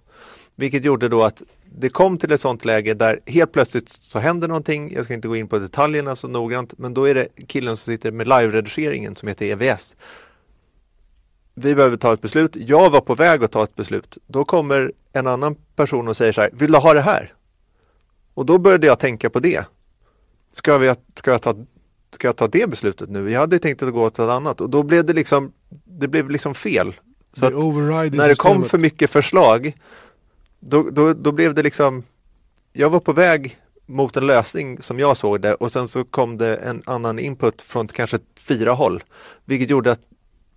Vilket 0.55 0.83
gjorde 0.85 1.09
då 1.09 1.23
att 1.23 1.43
det 1.75 1.89
kom 1.89 2.17
till 2.17 2.31
ett 2.31 2.41
sånt 2.41 2.65
läge 2.65 2.93
där 2.93 3.19
helt 3.25 3.51
plötsligt 3.51 3.89
så 3.89 4.19
händer 4.19 4.47
någonting. 4.47 4.93
Jag 4.93 5.05
ska 5.05 5.13
inte 5.13 5.27
gå 5.27 5.35
in 5.35 5.47
på 5.47 5.59
detaljerna 5.59 6.15
så 6.15 6.27
noggrant 6.27 6.73
men 6.77 6.93
då 6.93 7.05
är 7.05 7.15
det 7.15 7.27
killen 7.47 7.77
som 7.77 7.93
sitter 7.93 8.11
med 8.11 8.27
live-redigeringen 8.27 9.15
som 9.15 9.27
heter 9.27 9.45
EVS. 9.45 9.95
Vi 11.53 11.75
behöver 11.75 11.97
ta 11.97 12.13
ett 12.13 12.21
beslut. 12.21 12.55
Jag 12.55 12.89
var 12.89 13.01
på 13.01 13.15
väg 13.15 13.43
att 13.43 13.51
ta 13.51 13.63
ett 13.63 13.75
beslut. 13.75 14.17
Då 14.27 14.45
kommer 14.45 14.91
en 15.13 15.27
annan 15.27 15.55
person 15.75 16.07
och 16.07 16.17
säger 16.17 16.31
så 16.31 16.41
här, 16.41 16.49
vill 16.53 16.71
du 16.71 16.77
ha 16.77 16.93
det 16.93 17.01
här? 17.01 17.33
Och 18.33 18.45
då 18.45 18.57
började 18.57 18.87
jag 18.87 18.99
tänka 18.99 19.29
på 19.29 19.39
det. 19.39 19.65
Ska, 20.51 20.77
vi, 20.77 20.95
ska, 21.15 21.31
jag 21.31 21.41
ta, 21.41 21.55
ska 22.11 22.27
jag 22.27 22.35
ta 22.35 22.47
det 22.47 22.69
beslutet 22.69 23.09
nu? 23.09 23.31
Jag 23.31 23.39
hade 23.39 23.59
tänkt 23.59 23.83
att 23.83 23.93
gå 23.93 24.03
åt 24.03 24.13
ett 24.13 24.19
annat 24.19 24.61
och 24.61 24.69
då 24.69 24.83
blev 24.83 25.05
det 25.05 25.13
liksom, 25.13 25.51
det 25.85 26.07
blev 26.07 26.29
liksom 26.29 26.55
fel. 26.55 26.93
Så 27.33 27.49
när 27.49 28.27
det 28.27 28.35
kom 28.35 28.63
för 28.63 28.77
mycket 28.77 29.09
förslag, 29.09 29.73
då, 30.59 30.89
då, 30.89 31.13
då 31.13 31.31
blev 31.31 31.53
det 31.53 31.63
liksom, 31.63 32.03
jag 32.73 32.89
var 32.89 32.99
på 32.99 33.13
väg 33.13 33.57
mot 33.85 34.17
en 34.17 34.27
lösning 34.27 34.81
som 34.81 34.99
jag 34.99 35.17
såg 35.17 35.41
det 35.41 35.55
och 35.55 35.71
sen 35.71 35.87
så 35.87 36.03
kom 36.03 36.37
det 36.37 36.55
en 36.55 36.83
annan 36.85 37.19
input 37.19 37.61
från 37.61 37.87
kanske 37.87 38.19
fyra 38.35 38.71
håll. 38.71 39.03
Vilket 39.45 39.69
gjorde 39.69 39.91
att 39.91 40.01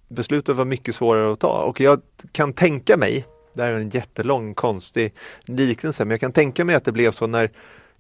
beslutet 0.09 0.57
var 0.57 0.65
mycket 0.65 0.95
svårare 0.95 1.33
att 1.33 1.41
ta 1.41 1.63
och 1.63 1.81
jag 1.81 2.01
kan 2.33 2.53
tänka 2.53 2.97
mig, 2.97 3.27
det 3.55 3.63
här 3.63 3.71
är 3.71 3.75
en 3.75 3.91
jättelång 3.91 4.55
konstig 4.55 5.15
liknelse, 5.45 6.05
men 6.05 6.11
jag 6.11 6.21
kan 6.21 6.33
tänka 6.33 6.65
mig 6.65 6.75
att 6.75 6.85
det 6.85 6.93
blev 6.93 7.11
så 7.11 7.27
när 7.27 7.51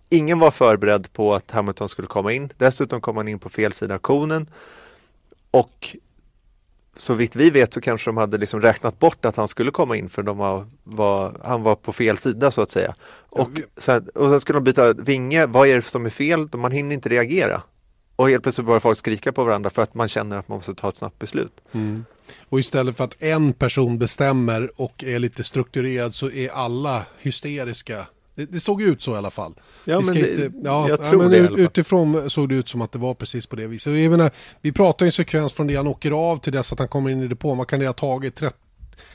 ingen 0.08 0.38
var 0.38 0.50
förberedd 0.50 1.12
på 1.12 1.34
att 1.34 1.50
Hamilton 1.50 1.88
skulle 1.88 2.08
komma 2.08 2.32
in. 2.32 2.52
Dessutom 2.58 3.00
kom 3.00 3.16
han 3.16 3.28
in 3.28 3.38
på 3.38 3.48
fel 3.48 3.72
sida 3.72 3.94
av 3.94 3.98
konen 3.98 4.46
och 5.50 5.96
så 6.96 7.14
vitt 7.14 7.36
vi 7.36 7.50
vet 7.50 7.74
så 7.74 7.80
kanske 7.80 8.08
de 8.08 8.16
hade 8.16 8.38
liksom 8.38 8.60
räknat 8.60 8.98
bort 8.98 9.24
att 9.24 9.36
han 9.36 9.48
skulle 9.48 9.70
komma 9.70 9.96
in 9.96 10.08
för 10.08 10.22
de 10.22 10.38
var, 10.38 10.66
var, 10.84 11.40
han 11.44 11.62
var 11.62 11.74
på 11.74 11.92
fel 11.92 12.18
sida 12.18 12.50
så 12.50 12.62
att 12.62 12.70
säga. 12.70 12.94
Och 13.30 13.50
Ja, 13.54 13.62
sen, 13.76 14.08
och 14.14 14.30
sen 14.30 14.40
skulle 14.40 14.56
de 14.56 14.64
byta 14.64 14.92
vinge, 14.92 15.46
vad 15.46 15.68
är 15.68 15.76
det 15.76 15.82
som 15.82 16.06
är 16.06 16.10
fel? 16.10 16.48
Man 16.52 16.72
hinner 16.72 16.94
inte 16.94 17.08
reagera. 17.08 17.62
Och 18.16 18.30
helt 18.30 18.42
plötsligt 18.42 18.66
börjar 18.66 18.80
folk 18.80 18.98
skrika 18.98 19.32
på 19.32 19.44
varandra 19.44 19.70
för 19.70 19.82
att 19.82 19.94
man 19.94 20.08
känner 20.08 20.36
att 20.36 20.48
man 20.48 20.58
måste 20.58 20.74
ta 20.74 20.88
ett 20.88 20.96
snabbt 20.96 21.18
beslut. 21.18 21.60
Mm. 21.72 22.04
Och 22.48 22.60
istället 22.60 22.96
för 22.96 23.04
att 23.04 23.22
en 23.22 23.52
person 23.52 23.98
bestämmer 23.98 24.80
och 24.80 25.04
är 25.04 25.18
lite 25.18 25.44
strukturerad 25.44 26.14
så 26.14 26.30
är 26.30 26.48
alla 26.48 27.02
hysteriska. 27.18 28.06
Det, 28.34 28.44
det 28.52 28.60
såg 28.60 28.82
ut 28.82 29.02
så 29.02 29.14
i 29.14 29.16
alla 29.18 29.30
fall. 29.30 29.54
Ja, 29.84 29.98
Vi 29.98 30.04
men 30.04 30.14
det, 30.14 30.30
inte- 30.44 30.58
ja, 30.64 30.88
jag 30.88 31.00
ja, 31.00 31.04
tror 31.10 31.18
men 31.22 31.30
det 31.30 31.38
ut-. 31.38 31.58
Utifrån 31.58 32.30
såg 32.30 32.48
det 32.48 32.54
ut 32.54 32.68
som 32.68 32.80
att 32.82 32.92
det 32.92 32.98
var 32.98 33.14
precis 33.14 33.46
på 33.46 33.56
det 33.56 33.66
viset. 33.66 33.98
Jag 33.98 34.10
menar, 34.10 34.30
vi 34.60 34.72
pratar 34.72 35.06
ju 35.06 35.08
en 35.08 35.12
sekvens 35.12 35.52
från 35.52 35.66
det 35.66 35.76
han 35.76 35.86
åker 35.86 36.10
av 36.10 36.36
till 36.36 36.52
dess 36.52 36.72
att 36.72 36.78
han 36.78 36.88
kommer 36.88 37.10
in 37.10 37.22
i 37.22 37.28
depån. 37.28 37.58
Vad 37.58 37.68
kan 37.68 37.80
det 37.80 37.86
ha 37.86 37.92
tagit? 37.92 38.34
30, 38.34 38.56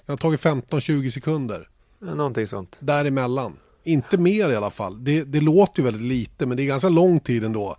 det 0.06 0.12
har 0.12 0.18
tagit 0.18 0.42
15-20 0.42 1.10
sekunder 1.10 1.68
Någonting 2.00 2.48
sånt. 2.48 2.76
däremellan. 2.80 3.54
Inte 3.84 4.18
mer 4.18 4.50
i 4.52 4.56
alla 4.56 4.70
fall. 4.70 5.04
Det, 5.04 5.24
det 5.24 5.42
låter 5.42 5.80
ju 5.80 5.86
väldigt 5.86 6.02
lite 6.08 6.46
men 6.46 6.58
det 6.58 6.64
är 6.64 6.68
ganska 6.68 6.90
lång 6.90 7.20
tid 7.20 7.44
ändå. 7.44 7.78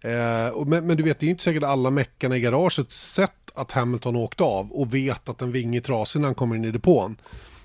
Eh, 0.00 0.64
men, 0.66 0.86
men 0.86 0.96
du 0.96 1.02
vet, 1.02 1.20
det 1.20 1.24
är 1.24 1.26
ju 1.28 1.30
inte 1.30 1.42
säkert 1.44 1.62
alla 1.62 1.90
meckarna 1.90 2.36
i 2.36 2.40
garaget 2.40 2.90
sett 2.90 3.32
att 3.54 3.72
Hamilton 3.72 4.16
åkte 4.16 4.42
av 4.44 4.72
och 4.72 4.94
vet 4.94 5.28
att 5.28 5.42
en 5.42 5.52
vinge 5.52 5.78
är 5.78 5.80
trasig 5.80 6.20
när 6.20 6.28
han 6.28 6.34
kommer 6.34 6.56
in 6.56 6.64
i 6.64 6.70
depån. 6.70 7.16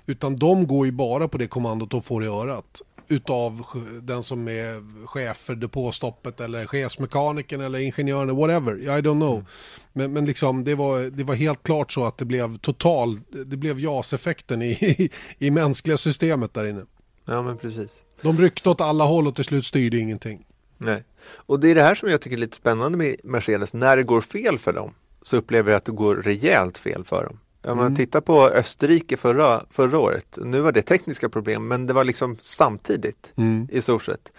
Utan 0.06 0.36
de 0.36 0.66
går 0.66 0.86
ju 0.86 0.92
bara 0.92 1.28
på 1.28 1.38
det 1.38 1.46
kommandot 1.46 1.90
de 1.90 2.02
får 2.02 2.24
i 2.24 2.26
örat. 2.26 2.82
Utav 3.12 3.62
den 4.02 4.22
som 4.22 4.48
är 4.48 5.06
chef 5.06 5.36
för 5.36 5.54
depåstoppet 5.54 6.40
eller 6.40 6.66
chefsmekanikern 6.66 7.60
eller 7.60 7.78
ingenjören, 7.78 8.36
whatever. 8.36 8.76
I 8.78 9.00
don't 9.00 9.20
know. 9.20 9.44
Men, 9.92 10.12
men 10.12 10.24
liksom, 10.24 10.64
det, 10.64 10.74
var, 10.74 11.00
det 11.00 11.24
var 11.24 11.34
helt 11.34 11.62
klart 11.62 11.92
så 11.92 12.04
att 12.04 12.18
det 12.18 12.24
blev 12.24 12.58
total, 12.58 13.20
det 13.30 13.56
blev 13.56 13.80
JAS-effekten 13.80 14.62
i, 14.62 14.70
i, 14.70 15.10
i 15.38 15.50
mänskliga 15.50 15.96
systemet 15.96 16.54
där 16.54 16.66
inne. 16.66 16.84
Ja 17.24 17.42
men 17.42 17.58
precis. 17.58 18.02
De 18.22 18.38
ryckte 18.38 18.70
åt 18.70 18.80
alla 18.80 19.04
håll 19.04 19.26
och 19.26 19.34
till 19.34 19.44
slut 19.44 19.64
styrde 19.64 19.98
ingenting. 19.98 20.46
Nej. 20.78 21.04
Och 21.34 21.60
det 21.60 21.68
är 21.68 21.74
det 21.74 21.82
här 21.82 21.94
som 21.94 22.08
jag 22.08 22.20
tycker 22.20 22.36
är 22.36 22.40
lite 22.40 22.56
spännande 22.56 22.98
med 22.98 23.16
Mercedes. 23.24 23.74
När 23.74 23.96
det 23.96 24.02
går 24.02 24.20
fel 24.20 24.58
för 24.58 24.72
dem 24.72 24.94
så 25.22 25.36
upplever 25.36 25.70
jag 25.70 25.76
att 25.76 25.84
det 25.84 25.92
går 25.92 26.16
rejält 26.16 26.78
fel 26.78 27.04
för 27.04 27.24
dem. 27.24 27.38
Om 27.64 27.76
man 27.76 27.86
Mm. 27.86 27.96
tittar 27.96 28.20
på 28.20 28.48
Österrike 28.48 29.16
förra, 29.16 29.64
förra 29.70 29.98
året. 29.98 30.38
Nu 30.44 30.60
var 30.60 30.72
det 30.72 30.82
tekniska 30.82 31.28
problem 31.28 31.68
men 31.68 31.86
det 31.86 31.92
var 31.92 32.04
liksom 32.04 32.36
samtidigt 32.40 33.32
i 33.68 33.80
stort 33.80 34.02
sett. 34.04 34.32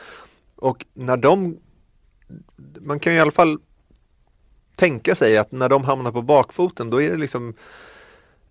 Och 0.56 0.86
när 0.94 1.18
de 1.18 1.58
man 2.82 3.00
kan 3.00 3.14
ju 3.14 3.18
i 3.20 3.22
alla 3.22 3.32
fall 3.32 3.60
tänka 4.76 5.16
sig 5.16 5.38
att 5.38 5.52
när 5.52 5.70
de 5.70 5.84
hamnar 5.84 6.12
på 6.12 6.22
bakfoten 6.22 6.90
då 6.90 7.02
är 7.02 7.12
det 7.12 7.18
liksom 7.18 7.54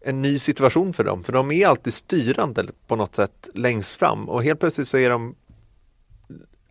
en 0.00 0.22
ny 0.22 0.38
situation 0.38 0.92
för 0.92 1.04
dem. 1.04 1.22
För 1.24 1.32
de 1.32 1.50
är 1.52 1.66
alltid 1.66 1.92
styrande 1.92 2.66
på 2.86 2.96
något 2.96 3.14
sätt 3.14 3.48
längst 3.54 3.96
fram 3.98 4.28
och 4.28 4.44
helt 4.44 4.60
plötsligt 4.60 4.88
så 4.88 4.98
är 4.98 5.10
de 5.10 5.34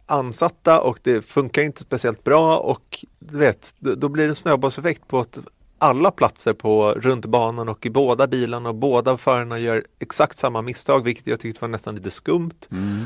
ansatta 0.05 0.81
och 0.81 0.99
det 1.03 1.21
funkar 1.21 1.61
inte 1.61 1.81
speciellt 1.81 2.23
bra 2.23 2.57
och 2.57 3.05
du 3.19 3.37
vet, 3.37 3.75
då 3.79 4.09
blir 4.09 4.23
det 4.23 4.29
en 4.31 4.35
snöbollseffekt 4.35 5.07
på 5.07 5.19
att 5.19 5.39
alla 5.81 6.11
platser 6.11 6.53
på 6.53 6.93
runt 6.93 7.25
banan 7.25 7.69
och 7.69 7.85
i 7.85 7.89
båda 7.89 8.27
bilarna 8.27 8.69
och 8.69 8.75
båda 8.75 9.17
förarna 9.17 9.59
gör 9.59 9.85
exakt 9.99 10.37
samma 10.37 10.61
misstag 10.61 11.03
vilket 11.03 11.27
jag 11.27 11.39
tyckte 11.39 11.61
var 11.61 11.69
nästan 11.69 11.95
lite 11.95 12.09
skumt. 12.09 12.67
Mm. 12.71 13.05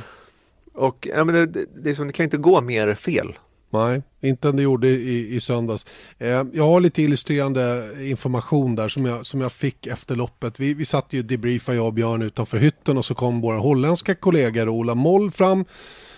Och 0.74 1.08
ja, 1.16 1.24
men 1.24 1.36
det, 1.36 1.46
det, 1.46 1.66
det, 1.84 1.90
är 1.90 1.94
som, 1.94 2.08
det 2.08 2.14
kan 2.14 2.24
inte 2.24 2.38
gå 2.38 2.62
mer 2.62 2.96
fel. 2.96 3.38
Nej, 3.70 4.02
inte 4.22 4.50
än 4.50 4.56
det 4.56 4.62
gjorde 4.62 4.88
i, 4.88 5.36
i 5.36 5.40
söndags. 5.40 5.86
Eh, 6.18 6.44
jag 6.54 6.68
har 6.68 6.80
lite 6.80 7.02
illustrerande 7.02 7.90
information 8.00 8.76
där 8.76 8.90
som 8.90 9.06
jag, 9.06 9.26
som 9.26 9.42
jag 9.42 9.52
fick 9.52 9.88
efter 9.88 10.16
loppet. 10.16 10.60
Vi, 10.60 10.74
vi 10.74 10.86
satt 10.86 11.14
ju 11.14 11.22
debriefa 11.22 11.74
jag 11.74 11.86
och 11.86 11.94
Björn 11.94 12.22
utanför 12.22 12.58
hytten 12.58 12.98
och 12.98 13.06
så 13.06 13.16
kom 13.16 13.42
våra 13.42 13.58
holländska 13.58 14.16
kollegor 14.16 14.70
Ola 14.70 14.96
Moll 14.96 15.32
fram. 15.32 15.66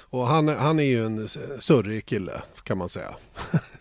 Och 0.10 0.28
han, 0.28 0.48
han 0.48 0.80
är 0.80 0.84
ju 0.84 1.06
en 1.06 1.28
surrig 1.60 2.06
kille 2.06 2.42
kan 2.64 2.78
man 2.78 2.90
säga. 2.90 3.16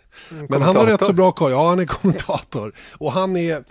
Men 0.48 0.62
han 0.62 0.76
har 0.76 0.86
rätt 0.86 1.04
så 1.04 1.12
bra 1.12 1.32
koll. 1.32 1.50
Ja, 1.50 1.68
han 1.68 1.78
är 1.78 1.86
kommentator. 1.86 2.72
Och 2.98 3.12
han 3.12 3.36
är, 3.36 3.64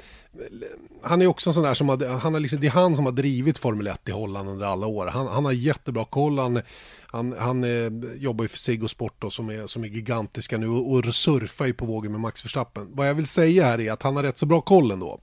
han 1.02 1.22
är 1.22 1.28
också 1.28 1.50
en 1.50 1.54
sån 1.54 1.64
där 1.64 1.74
som 1.74 1.90
har, 1.90 2.20
han 2.20 2.34
har 2.34 2.40
liksom, 2.40 2.60
det 2.60 2.68
är 2.68 2.72
han 2.72 2.96
som 2.96 3.06
har 3.06 3.12
drivit 3.12 3.58
Formel 3.58 3.88
1 3.88 4.10
i 4.10 4.12
Holland 4.12 4.50
under 4.50 4.66
alla 4.66 4.88
år. 4.88 5.08
Han, 5.08 5.28
han 5.28 5.46
har 5.46 5.52
jättebra 5.52 6.06
koll. 6.06 6.40
Han, 6.40 6.62
han, 7.08 7.36
han 7.40 7.64
eh, 7.64 7.92
jobbar 8.16 8.44
ju 8.44 8.48
för 8.48 8.58
Sig 8.58 8.90
Sport 8.90 9.16
då, 9.20 9.30
som, 9.30 9.50
är, 9.50 9.68
som 9.68 9.84
är 9.84 9.88
gigantiska 9.88 10.58
nu 10.58 10.68
och, 10.68 10.94
och 10.94 11.16
surfar 11.16 11.66
ju 11.66 11.74
på 11.74 11.86
vågen 11.86 12.12
med 12.12 12.22
Max 12.22 12.46
Verstappen. 12.46 12.88
Vad 12.92 13.10
jag 13.10 13.14
vill 13.14 13.28
säga 13.28 13.66
här 13.66 13.80
är 13.80 13.92
att 13.92 14.04
han 14.04 14.16
har 14.16 14.24
rätt 14.24 14.38
så 14.38 14.46
bra 14.46 14.62
koll 14.62 14.92
ändå. 14.92 15.20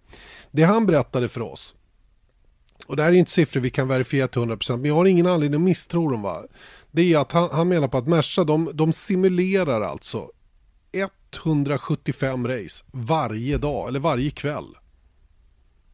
Det 0.51 0.63
han 0.63 0.87
berättade 0.87 1.29
för 1.29 1.41
oss 1.41 1.75
och 2.87 2.97
det 2.97 3.03
här 3.03 3.13
är 3.13 3.17
inte 3.17 3.31
siffror 3.31 3.61
vi 3.61 3.71
kan 3.71 3.89
verifiera 3.89 4.29
till 4.29 4.43
100% 4.43 4.77
men 4.77 4.85
jag 4.85 4.95
har 4.95 5.07
ingen 5.07 5.27
anledning 5.27 5.61
att 5.61 5.65
misstro 5.65 6.11
dem 6.11 6.23
va. 6.23 6.43
Det 6.91 7.13
är 7.13 7.19
att 7.19 7.33
han, 7.33 7.49
han 7.53 7.69
menar 7.69 7.89
på 7.89 7.99
att 7.99 8.07
Merca 8.07 8.45
de, 8.45 8.71
de 8.75 8.93
simulerar 8.93 9.81
alltså 9.81 10.31
175 10.93 12.49
race 12.49 12.85
varje 12.91 13.59
dag 13.59 13.89
eller 13.89 14.01
varje 14.01 14.31
kväll 14.31 14.77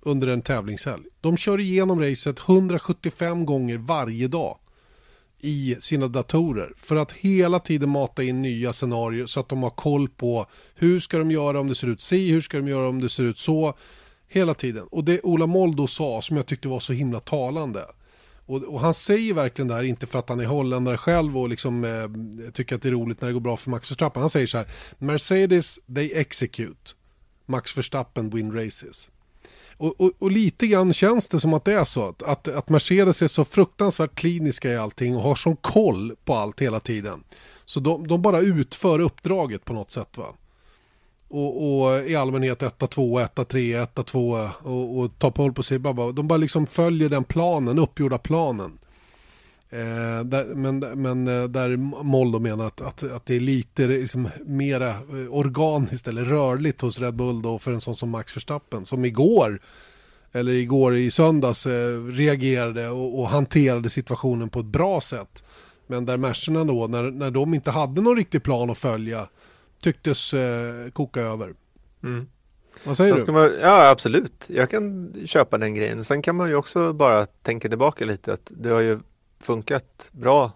under 0.00 0.28
en 0.28 0.42
tävlingshelg. 0.42 1.04
De 1.20 1.36
kör 1.36 1.60
igenom 1.60 2.00
racet 2.00 2.40
175 2.48 3.46
gånger 3.46 3.76
varje 3.76 4.28
dag 4.28 4.58
i 5.40 5.76
sina 5.80 6.08
datorer 6.08 6.72
för 6.76 6.96
att 6.96 7.12
hela 7.12 7.60
tiden 7.60 7.88
mata 7.88 8.22
in 8.22 8.42
nya 8.42 8.72
scenarier 8.72 9.26
så 9.26 9.40
att 9.40 9.48
de 9.48 9.62
har 9.62 9.70
koll 9.70 10.08
på 10.08 10.46
hur 10.74 11.00
ska 11.00 11.18
de 11.18 11.30
göra 11.30 11.60
om 11.60 11.68
det 11.68 11.74
ser 11.74 11.86
ut 11.86 12.00
si, 12.00 12.30
hur 12.32 12.40
ska 12.40 12.56
de 12.56 12.68
göra 12.68 12.88
om 12.88 13.00
det 13.00 13.08
ser 13.08 13.22
ut 13.22 13.38
så. 13.38 13.74
Hela 14.30 14.54
tiden. 14.54 14.86
Och 14.90 15.04
det 15.04 15.20
Ola 15.22 15.46
Moldo 15.46 15.86
sa 15.86 16.22
som 16.22 16.36
jag 16.36 16.46
tyckte 16.46 16.68
var 16.68 16.80
så 16.80 16.92
himla 16.92 17.20
talande. 17.20 17.84
Och, 18.48 18.62
och, 18.62 18.80
han 18.80 18.94
säger 18.94 19.34
verkligen 19.34 19.68
det 19.68 19.74
här, 19.74 19.82
inte 19.82 20.06
för 20.06 20.18
att 20.18 20.28
han 20.28 20.40
är 20.40 20.44
holländare 20.44 20.96
själv 20.96 21.38
och 21.38 21.48
liksom, 21.48 21.84
eh, 21.84 22.50
tycker 22.52 22.76
att 22.76 22.82
det 22.82 22.88
är 22.88 22.92
roligt 22.92 23.20
när 23.20 23.28
det 23.28 23.34
går 23.34 23.40
bra 23.40 23.56
för 23.56 23.70
Max 23.70 23.90
Verstappen. 23.90 24.20
Han 24.20 24.30
säger 24.30 24.46
så 24.46 24.58
här, 24.58 24.66
Mercedes, 24.98 25.78
they 25.94 26.12
execute. 26.14 26.90
Max 27.46 27.78
Verstappen 27.78 28.30
win 28.30 28.52
races. 28.52 29.10
Och, 29.76 30.00
och, 30.00 30.12
och, 30.18 30.30
lite 30.30 30.66
grann 30.66 30.92
känns 30.92 31.28
det 31.28 31.40
som 31.40 31.54
att 31.54 31.64
det 31.64 31.72
är 31.72 31.84
så. 31.84 32.08
Att, 32.08 32.22
att, 32.22 32.48
att 32.48 32.68
Mercedes 32.68 33.22
är 33.22 33.28
så 33.28 33.44
fruktansvärt 33.44 34.14
kliniska 34.14 34.72
i 34.72 34.76
allting 34.76 35.16
och 35.16 35.22
har 35.22 35.34
sån 35.34 35.56
koll 35.56 36.16
på 36.24 36.34
allt 36.34 36.60
hela 36.60 36.80
tiden. 36.80 37.24
Så 37.64 37.80
de, 37.80 38.06
de 38.06 38.22
bara 38.22 38.40
utför 38.40 39.00
uppdraget 39.00 39.64
på 39.64 39.72
något 39.72 39.90
sätt. 39.90 40.18
va. 40.18 40.34
Och, 41.30 41.82
och 41.82 42.08
i 42.08 42.16
allmänhet 42.16 42.62
1-2, 42.62 43.28
1-3, 43.34 43.86
1-2 43.94 44.50
och, 44.62 44.98
och 44.98 45.18
tar 45.18 45.50
på 45.50 45.62
sig. 45.62 45.78
De 46.12 46.28
bara 46.28 46.36
liksom 46.36 46.66
följer 46.66 47.08
den 47.08 47.24
planen, 47.24 47.78
uppgjorda 47.78 48.18
planen. 48.18 48.78
Eh, 49.70 50.24
där, 50.24 50.54
men, 50.54 50.78
men 50.78 51.28
eh, 51.28 51.44
där 51.44 51.76
Mollo 52.02 52.38
menar 52.38 52.66
att, 52.66 52.80
att, 52.80 53.02
att 53.02 53.26
det 53.26 53.36
är 53.36 53.40
lite 53.40 53.86
liksom, 53.86 54.28
mera 54.46 54.88
eh, 54.88 54.96
organiskt 55.30 56.08
eller 56.08 56.24
rörligt 56.24 56.80
hos 56.80 57.00
Red 57.00 57.14
Bull 57.14 57.42
då 57.42 57.58
för 57.58 57.72
en 57.72 57.80
sån 57.80 57.96
som 57.96 58.10
Max 58.10 58.36
Verstappen 58.36 58.84
som 58.84 59.04
igår 59.04 59.60
eller 60.32 60.52
igår 60.52 60.96
i 60.96 61.10
söndags 61.10 61.66
eh, 61.66 62.04
reagerade 62.04 62.88
och, 62.88 63.20
och, 63.20 63.28
hanterade 63.28 63.90
situationen 63.90 64.48
på 64.48 64.60
ett 64.60 64.66
bra 64.66 65.00
sätt. 65.00 65.44
Men 65.86 66.06
där 66.06 66.16
Mercerna 66.16 66.64
då, 66.64 66.86
när, 66.86 67.02
när 67.02 67.30
de 67.30 67.54
inte 67.54 67.70
hade 67.70 68.00
någon 68.00 68.16
riktig 68.16 68.42
plan 68.42 68.70
att 68.70 68.78
följa, 68.78 69.26
tycktes 69.80 70.34
eh, 70.34 70.90
koka 70.90 71.20
över. 71.20 71.54
Mm. 72.02 72.28
Vad 72.84 72.96
säger 72.96 73.26
du? 73.26 73.32
Man, 73.32 73.52
ja, 73.60 73.88
absolut. 73.88 74.46
Jag 74.48 74.70
kan 74.70 75.14
köpa 75.26 75.58
den 75.58 75.74
grejen. 75.74 76.04
Sen 76.04 76.22
kan 76.22 76.36
man 76.36 76.48
ju 76.48 76.54
också 76.54 76.92
bara 76.92 77.26
tänka 77.26 77.68
tillbaka 77.68 78.04
lite 78.04 78.32
att 78.32 78.52
det 78.54 78.68
har 78.68 78.80
ju 78.80 79.00
funkat 79.40 80.10
bra 80.12 80.52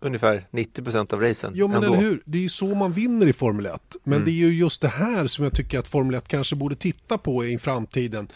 ungefär 0.00 0.46
90% 0.50 1.14
av 1.14 1.20
racen. 1.20 1.52
Jo 1.54 1.68
men 1.68 1.76
ändå. 1.76 1.88
eller 1.88 2.02
hur, 2.02 2.22
det 2.24 2.38
är 2.38 2.42
ju 2.42 2.48
så 2.48 2.74
man 2.74 2.92
vinner 2.92 3.26
i 3.26 3.32
Formel 3.32 3.66
1. 3.66 3.96
Men 4.04 4.12
mm. 4.12 4.24
det 4.24 4.30
är 4.30 4.48
ju 4.48 4.58
just 4.58 4.82
det 4.82 4.88
här 4.88 5.26
som 5.26 5.44
jag 5.44 5.54
tycker 5.54 5.78
att 5.78 5.88
Formel 5.88 6.14
1 6.14 6.28
kanske 6.28 6.56
borde 6.56 6.74
titta 6.74 7.18
på 7.18 7.44
i 7.44 7.58
framtiden. 7.58 8.28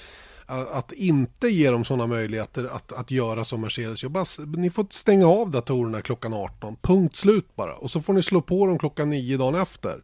Att 0.53 0.93
inte 0.93 1.49
ge 1.49 1.71
dem 1.71 1.85
sådana 1.85 2.07
möjligheter 2.07 2.65
att, 2.65 2.93
att 2.93 3.11
göra 3.11 3.45
som 3.45 3.61
Mercedes. 3.61 4.03
gör. 4.03 4.11
bara, 4.11 4.25
ni 4.57 4.71
får 4.71 4.87
stänga 4.91 5.27
av 5.27 5.51
datorerna 5.51 6.03
klockan 6.03 6.35
18, 6.35 6.77
punkt 6.83 7.17
slut 7.17 7.57
bara. 7.57 7.75
Och 7.75 7.91
så 7.91 8.01
får 8.01 8.12
ni 8.12 8.23
slå 8.23 8.43
på 8.43 8.67
dem 8.67 8.79
klockan 8.79 9.11
9 9.11 9.37
dagen 9.37 9.55
efter. 9.55 10.03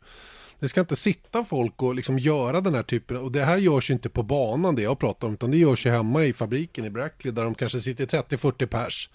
Det 0.61 0.69
ska 0.69 0.81
inte 0.81 0.97
sitta 0.97 1.45
folk 1.45 1.83
och 1.83 1.95
liksom 1.95 2.19
göra 2.19 2.61
den 2.61 2.75
här 2.75 2.83
typen, 2.83 3.17
och 3.17 3.33
det 3.33 3.45
här 3.45 3.59
görs 3.59 3.91
ju 3.91 3.95
inte 3.95 4.09
på 4.09 4.23
banan 4.23 4.75
det 4.75 4.83
jag 4.83 4.99
pratar 4.99 5.29
om, 5.29 5.35
utan 5.35 5.51
det 5.51 5.57
görs 5.57 5.87
ju 5.87 5.91
hemma 5.91 6.25
i 6.25 6.33
fabriken 6.33 6.85
i 6.85 6.91
Brackley 6.91 7.33
där 7.33 7.45
de 7.45 7.55
kanske 7.55 7.81
sitter 7.81 8.07
30-40 8.07 8.67
pers 8.67 9.11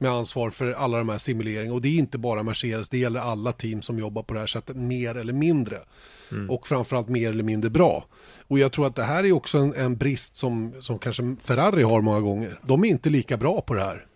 med 0.00 0.10
ansvar 0.10 0.50
för 0.50 0.72
alla 0.72 0.98
de 0.98 1.08
här 1.08 1.18
simuleringarna. 1.18 1.74
Och 1.74 1.82
det 1.82 1.88
är 1.88 1.98
inte 1.98 2.18
bara 2.18 2.42
Mercedes, 2.42 2.88
det 2.88 2.98
gäller 2.98 3.20
alla 3.20 3.52
team 3.52 3.82
som 3.82 3.98
jobbar 3.98 4.22
på 4.22 4.34
det 4.34 4.40
här 4.40 4.46
sättet, 4.46 4.76
mer 4.76 5.14
eller 5.14 5.32
mindre. 5.32 5.78
Mm. 6.32 6.50
Och 6.50 6.66
framförallt 6.66 7.08
mer 7.08 7.30
eller 7.30 7.42
mindre 7.42 7.70
bra. 7.70 8.04
Och 8.48 8.58
jag 8.58 8.72
tror 8.72 8.86
att 8.86 8.96
det 8.96 9.02
här 9.02 9.24
är 9.24 9.32
också 9.32 9.58
en, 9.58 9.74
en 9.74 9.96
brist 9.96 10.36
som, 10.36 10.72
som 10.80 10.98
kanske 10.98 11.36
Ferrari 11.42 11.82
har 11.82 12.00
många 12.00 12.20
gånger. 12.20 12.60
De 12.66 12.84
är 12.84 12.88
inte 12.88 13.10
lika 13.10 13.36
bra 13.36 13.60
på 13.60 13.74
det 13.74 13.82
här. 13.82 14.06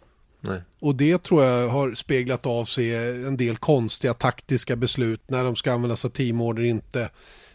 Nej. 0.41 0.63
Och 0.81 0.95
det 0.95 1.23
tror 1.23 1.45
jag 1.45 1.69
har 1.69 1.95
speglat 1.95 2.47
av 2.47 2.65
sig 2.65 2.95
en 3.27 3.37
del 3.37 3.57
konstiga 3.57 4.15
taktiska 4.15 4.77
beslut 4.77 5.21
när 5.27 5.45
de 5.45 5.57
ska 5.57 5.73
använda 5.73 5.97
sig 5.97 6.09
av 6.09 6.13
teamorder 6.13 6.63
inte 6.63 7.11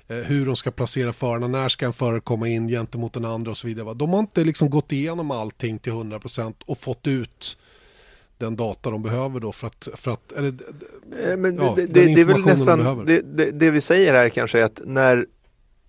eh, 0.07 0.17
hur 0.17 0.45
de 0.45 0.55
ska 0.55 0.71
placera 0.71 1.13
förarna, 1.13 1.47
när 1.47 1.69
ska 1.69 1.85
en 1.85 1.93
förare 1.93 2.21
komma 2.21 2.47
in 2.47 2.67
gentemot 2.67 3.13
den 3.13 3.25
andra 3.25 3.51
och 3.51 3.57
så 3.57 3.67
vidare. 3.67 3.93
De 3.93 4.09
har 4.09 4.19
inte 4.19 4.43
liksom 4.43 4.69
gått 4.69 4.91
igenom 4.91 5.31
allting 5.31 5.79
till 5.79 5.93
100% 5.93 6.53
och 6.65 6.77
fått 6.77 7.07
ut 7.07 7.57
den 8.39 8.55
data 8.55 8.89
de 8.89 9.03
behöver 9.03 9.39
då 9.39 9.51
för 9.51 9.67
att, 9.67 9.87
för 9.93 10.11
att 10.11 10.31
eller, 10.31 10.53
eh, 11.23 11.37
Men 11.37 11.55
ja, 11.55 11.73
det, 11.75 11.85
det, 11.85 12.15
det 12.15 12.21
är 12.21 12.25
väl 12.25 12.45
nästan, 12.45 13.05
det, 13.05 13.21
det, 13.21 13.51
det, 13.51 13.69
vi 13.69 13.81
säger 13.81 14.13
här 14.13 14.29
kanske 14.29 14.59
är 14.59 14.63
att 14.63 14.81
när 14.85 15.25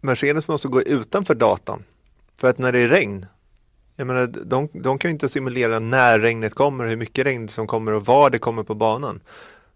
Mercedes 0.00 0.48
måste 0.48 0.68
gå 0.68 0.82
utanför 0.82 1.34
datan, 1.34 1.84
för 2.36 2.48
att 2.48 2.58
när 2.58 2.72
det 2.72 2.80
är 2.80 2.88
regn 2.88 3.26
jag 4.00 4.06
menar, 4.06 4.26
de, 4.26 4.68
de 4.72 4.98
kan 4.98 5.08
ju 5.08 5.12
inte 5.12 5.28
simulera 5.28 5.78
när 5.78 6.18
regnet 6.18 6.54
kommer, 6.54 6.86
hur 6.86 6.96
mycket 6.96 7.26
regn 7.26 7.48
som 7.48 7.66
kommer 7.66 7.92
och 7.92 8.06
var 8.06 8.30
det 8.30 8.38
kommer 8.38 8.62
på 8.62 8.74
banan. 8.74 9.20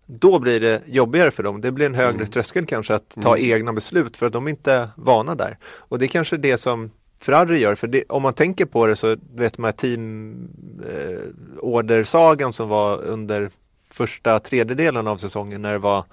Då 0.07 0.39
blir 0.39 0.61
det 0.61 0.83
jobbigare 0.87 1.31
för 1.31 1.43
dem. 1.43 1.61
Det 1.61 1.73
blir 1.73 1.87
en 1.87 1.95
högre 1.95 2.15
mm. 2.15 2.27
tröskel 2.27 2.67
kanske 2.67 2.95
att 2.95 3.17
ta 3.23 3.37
mm. 3.37 3.51
egna 3.53 3.73
beslut 3.73 4.17
för 4.17 4.27
att 4.27 4.33
de 4.33 4.49
inte 4.49 4.73
är 4.73 4.89
vana 4.97 5.35
där. 5.35 5.59
Och 5.65 5.99
det 5.99 6.05
är 6.05 6.09
kanske 6.09 6.37
det 6.37 6.59
som 6.59 6.91
Ferrari 7.25 7.59
gör, 7.59 7.75
för 7.75 7.87
det, 7.87 8.05
om 8.09 8.23
man 8.23 8.35
tänker 8.35 8.65
på 8.65 8.87
det 8.87 8.97
så 8.97 9.17
vet 9.35 9.59
man 9.59 9.73
teamordersagan 9.73 12.49
eh, 12.49 12.53
som 12.53 12.69
var 12.69 13.03
under 13.03 13.51
första 13.91 14.41
tredjedelen 14.41 15.07
av 15.07 15.17
säsongen 15.17 15.63
när 15.63 15.73
det 15.73 15.79
var 15.79 16.05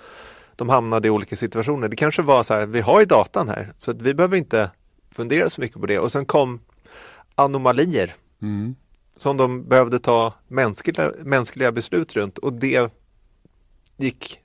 de 0.55 0.69
hamnade 0.69 1.07
i 1.07 1.11
olika 1.11 1.35
situationer. 1.35 1.87
Det 1.87 1.95
kanske 1.95 2.21
var 2.21 2.43
så 2.43 2.53
här, 2.53 2.65
vi 2.65 2.81
har 2.81 2.99
ju 2.99 3.05
datan 3.05 3.49
här 3.49 3.73
så 3.77 3.91
att 3.91 4.01
vi 4.01 4.13
behöver 4.13 4.37
inte 4.37 4.71
fundera 5.11 5.49
så 5.49 5.61
mycket 5.61 5.79
på 5.79 5.85
det. 5.85 5.99
Och 5.99 6.11
sen 6.11 6.25
kom 6.25 6.59
anomalier 7.35 8.13
mm. 8.41 8.75
som 9.17 9.37
de 9.37 9.67
behövde 9.67 9.99
ta 9.99 10.33
mänskliga, 10.47 11.11
mänskliga 11.23 11.71
beslut 11.71 12.15
runt 12.15 12.37
och 12.37 12.53
det 12.53 12.93
gick, 13.97 14.39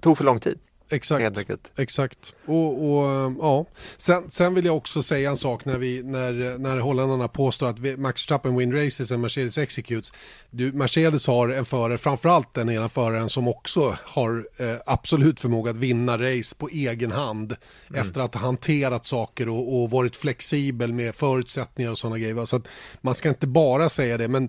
tog 0.00 0.18
för 0.18 0.24
lång 0.24 0.40
tid. 0.40 0.58
Exakt, 0.88 1.38
exakt. 1.76 2.34
Och, 2.46 2.90
och, 2.90 3.32
ja. 3.38 3.66
sen, 3.96 4.30
sen 4.30 4.54
vill 4.54 4.64
jag 4.64 4.76
också 4.76 5.02
säga 5.02 5.30
en 5.30 5.36
sak 5.36 5.64
när, 5.64 5.78
vi, 5.78 6.02
när, 6.02 6.58
när 6.58 6.78
holländarna 6.78 7.28
påstår 7.28 7.66
att 7.66 7.98
Max 7.98 8.22
Verstappen 8.22 8.56
win 8.56 8.72
races 8.72 9.10
och 9.10 9.20
Mercedes 9.20 9.58
executes. 9.58 10.12
Du, 10.50 10.72
Mercedes 10.72 11.26
har 11.26 11.48
en 11.48 11.64
förare, 11.64 11.98
framförallt 11.98 12.54
den 12.54 12.70
ena 12.70 12.88
föraren 12.88 13.28
som 13.28 13.48
också 13.48 13.98
har 14.02 14.48
eh, 14.56 14.76
absolut 14.86 15.40
förmåga 15.40 15.70
att 15.70 15.76
vinna 15.76 16.18
race 16.18 16.56
på 16.58 16.68
egen 16.68 17.12
hand 17.12 17.56
mm. 17.88 18.00
efter 18.00 18.20
att 18.20 18.34
ha 18.34 18.40
hanterat 18.40 19.04
saker 19.04 19.48
och, 19.48 19.82
och 19.82 19.90
varit 19.90 20.16
flexibel 20.16 20.92
med 20.92 21.14
förutsättningar 21.14 21.90
och 21.90 21.98
sådana 21.98 22.18
grejer. 22.18 22.44
Så 22.44 22.56
att 22.56 22.68
man 23.00 23.14
ska 23.14 23.28
inte 23.28 23.46
bara 23.46 23.88
säga 23.88 24.18
det, 24.18 24.28
men 24.28 24.48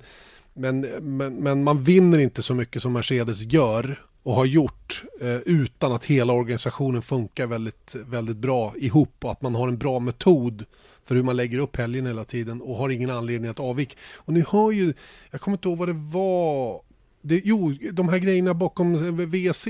men, 0.59 0.79
men, 1.01 1.35
men 1.35 1.63
man 1.63 1.83
vinner 1.83 2.19
inte 2.19 2.41
så 2.41 2.53
mycket 2.53 2.81
som 2.81 2.93
Mercedes 2.93 3.41
gör 3.41 3.99
och 4.27 4.33
har 4.33 4.45
gjort 4.45 5.03
eh, 5.21 5.35
utan 5.35 5.91
att 5.91 6.05
hela 6.05 6.33
organisationen 6.33 7.01
funkar 7.01 7.47
väldigt, 7.47 7.95
väldigt 8.05 8.37
bra 8.37 8.73
ihop 8.77 9.15
och 9.23 9.31
att 9.31 9.41
man 9.41 9.55
har 9.55 9.67
en 9.67 9.77
bra 9.77 9.99
metod 9.99 10.65
för 11.03 11.15
hur 11.15 11.23
man 11.23 11.35
lägger 11.35 11.57
upp 11.57 11.77
helgen 11.77 12.05
hela 12.05 12.23
tiden 12.23 12.61
och 12.61 12.75
har 12.75 12.89
ingen 12.89 13.09
anledning 13.09 13.51
att 13.51 13.59
avvika. 13.59 13.95
Och 14.15 14.33
ni 14.33 14.43
hör 14.49 14.71
ju, 14.71 14.93
jag 15.31 15.41
kommer 15.41 15.57
inte 15.57 15.67
ihåg 15.67 15.77
vad 15.77 15.89
det 15.89 15.93
var 15.93 16.81
det, 17.21 17.41
jo, 17.45 17.73
de 17.91 18.09
här 18.09 18.17
grejerna 18.17 18.53
bakom 18.53 18.95
VC. 19.31 19.67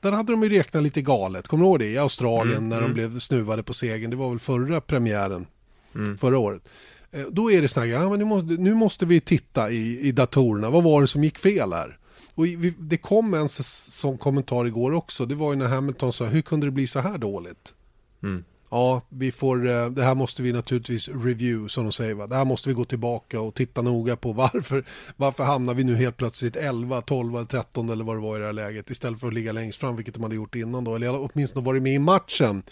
Där 0.00 0.12
hade 0.12 0.32
de 0.32 0.42
ju 0.42 0.48
räknat 0.48 0.82
lite 0.82 1.02
galet. 1.02 1.48
Kommer 1.48 1.64
du 1.64 1.68
ihåg 1.68 1.78
det? 1.78 1.86
I 1.86 1.98
Australien 1.98 2.56
Mm, 2.56 2.68
när 2.68 2.76
de 2.80 2.84
mm. 2.84 2.94
blev 2.94 3.18
snuvade 3.18 3.62
på 3.62 3.74
segern. 3.74 4.10
Det 4.10 4.16
var 4.16 4.30
väl 4.30 4.38
förra 4.38 4.80
premiären. 4.80 5.46
Mm. 5.94 6.18
Förra 6.18 6.38
året. 6.38 6.68
Eh, 7.10 7.26
Då 7.30 7.52
är 7.52 7.62
det 7.62 7.76
här, 7.76 7.84
ja, 7.84 8.10
men 8.10 8.18
nu, 8.18 8.24
måste, 8.24 8.46
nu 8.46 8.74
måste 8.74 9.06
vi 9.06 9.20
titta 9.20 9.70
i, 9.70 10.00
i 10.00 10.12
datorerna. 10.12 10.70
Vad 10.70 10.82
var 10.82 11.00
det 11.00 11.06
som 11.06 11.24
gick 11.24 11.38
fel 11.38 11.72
här? 11.72 11.98
Och 12.34 12.46
vi, 12.46 12.74
det 12.78 12.96
kom 12.96 13.34
en 13.34 13.48
sån 13.48 14.18
kommentar 14.18 14.66
igår 14.66 14.92
också. 14.92 15.26
Det 15.26 15.34
var 15.34 15.52
ju 15.52 15.58
när 15.58 15.68
Hamilton 15.68 16.12
sa, 16.12 16.24
hur 16.24 16.42
kunde 16.42 16.66
det 16.66 16.70
bli 16.70 16.86
så 16.86 17.00
här 17.00 17.18
dåligt? 17.18 17.74
Mm. 18.22 18.44
Ja, 18.70 19.02
vi 19.08 19.32
får, 19.32 19.68
eh, 19.68 19.90
det 19.90 20.02
här 20.02 20.14
måste 20.14 20.42
vi 20.42 20.52
naturligtvis 20.52 21.08
review 21.08 21.68
som 21.68 21.84
de 21.84 21.92
säger. 21.92 22.14
Va? 22.14 22.26
Det 22.26 22.36
här 22.36 22.44
måste 22.44 22.68
vi 22.68 22.74
gå 22.74 22.84
tillbaka 22.84 23.40
och 23.40 23.54
titta 23.54 23.82
noga 23.82 24.16
på. 24.16 24.32
Varför, 24.52 24.84
varför 25.16 25.44
hamnar 25.44 25.74
vi 25.74 25.84
nu 25.84 25.94
helt 25.94 26.16
plötsligt 26.16 26.56
11, 26.56 27.00
12 27.00 27.34
eller 27.36 27.44
13 27.44 27.90
eller 27.90 28.04
vad 28.04 28.16
det 28.16 28.20
var 28.20 28.36
i 28.36 28.40
det 28.40 28.46
här 28.46 28.52
läget 28.52 28.90
istället 28.90 29.20
för 29.20 29.28
att 29.28 29.34
ligga 29.34 29.52
längst 29.52 29.80
fram, 29.80 29.96
vilket 29.96 30.14
de 30.14 30.22
hade 30.22 30.34
gjort 30.34 30.54
innan 30.54 30.84
då. 30.84 30.94
Eller 30.94 31.30
åtminstone 31.32 31.66
varit 31.66 31.82
med 31.82 31.94
i 31.94 31.98
matchen 31.98 32.62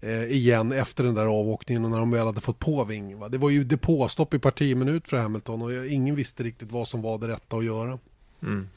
eh, 0.00 0.24
igen 0.24 0.72
efter 0.72 1.04
den 1.04 1.14
där 1.14 1.26
avåkningen 1.26 1.84
och 1.84 1.90
när 1.90 1.98
de 1.98 2.10
väl 2.10 2.26
hade 2.26 2.40
fått 2.40 2.58
på 2.58 2.84
ving. 2.84 3.18
Va? 3.18 3.28
Det 3.28 3.38
var 3.38 3.50
ju 3.50 3.64
depåstopp 3.64 4.34
i 4.34 4.38
parti 4.38 4.76
minut 4.76 5.08
för 5.08 5.16
Hamilton 5.16 5.62
och 5.62 5.86
ingen 5.86 6.14
visste 6.14 6.42
riktigt 6.42 6.72
vad 6.72 6.88
som 6.88 7.02
var 7.02 7.18
det 7.18 7.28
rätta 7.28 7.56
att 7.56 7.64
göra. 7.64 7.98
Mm. 8.46 8.68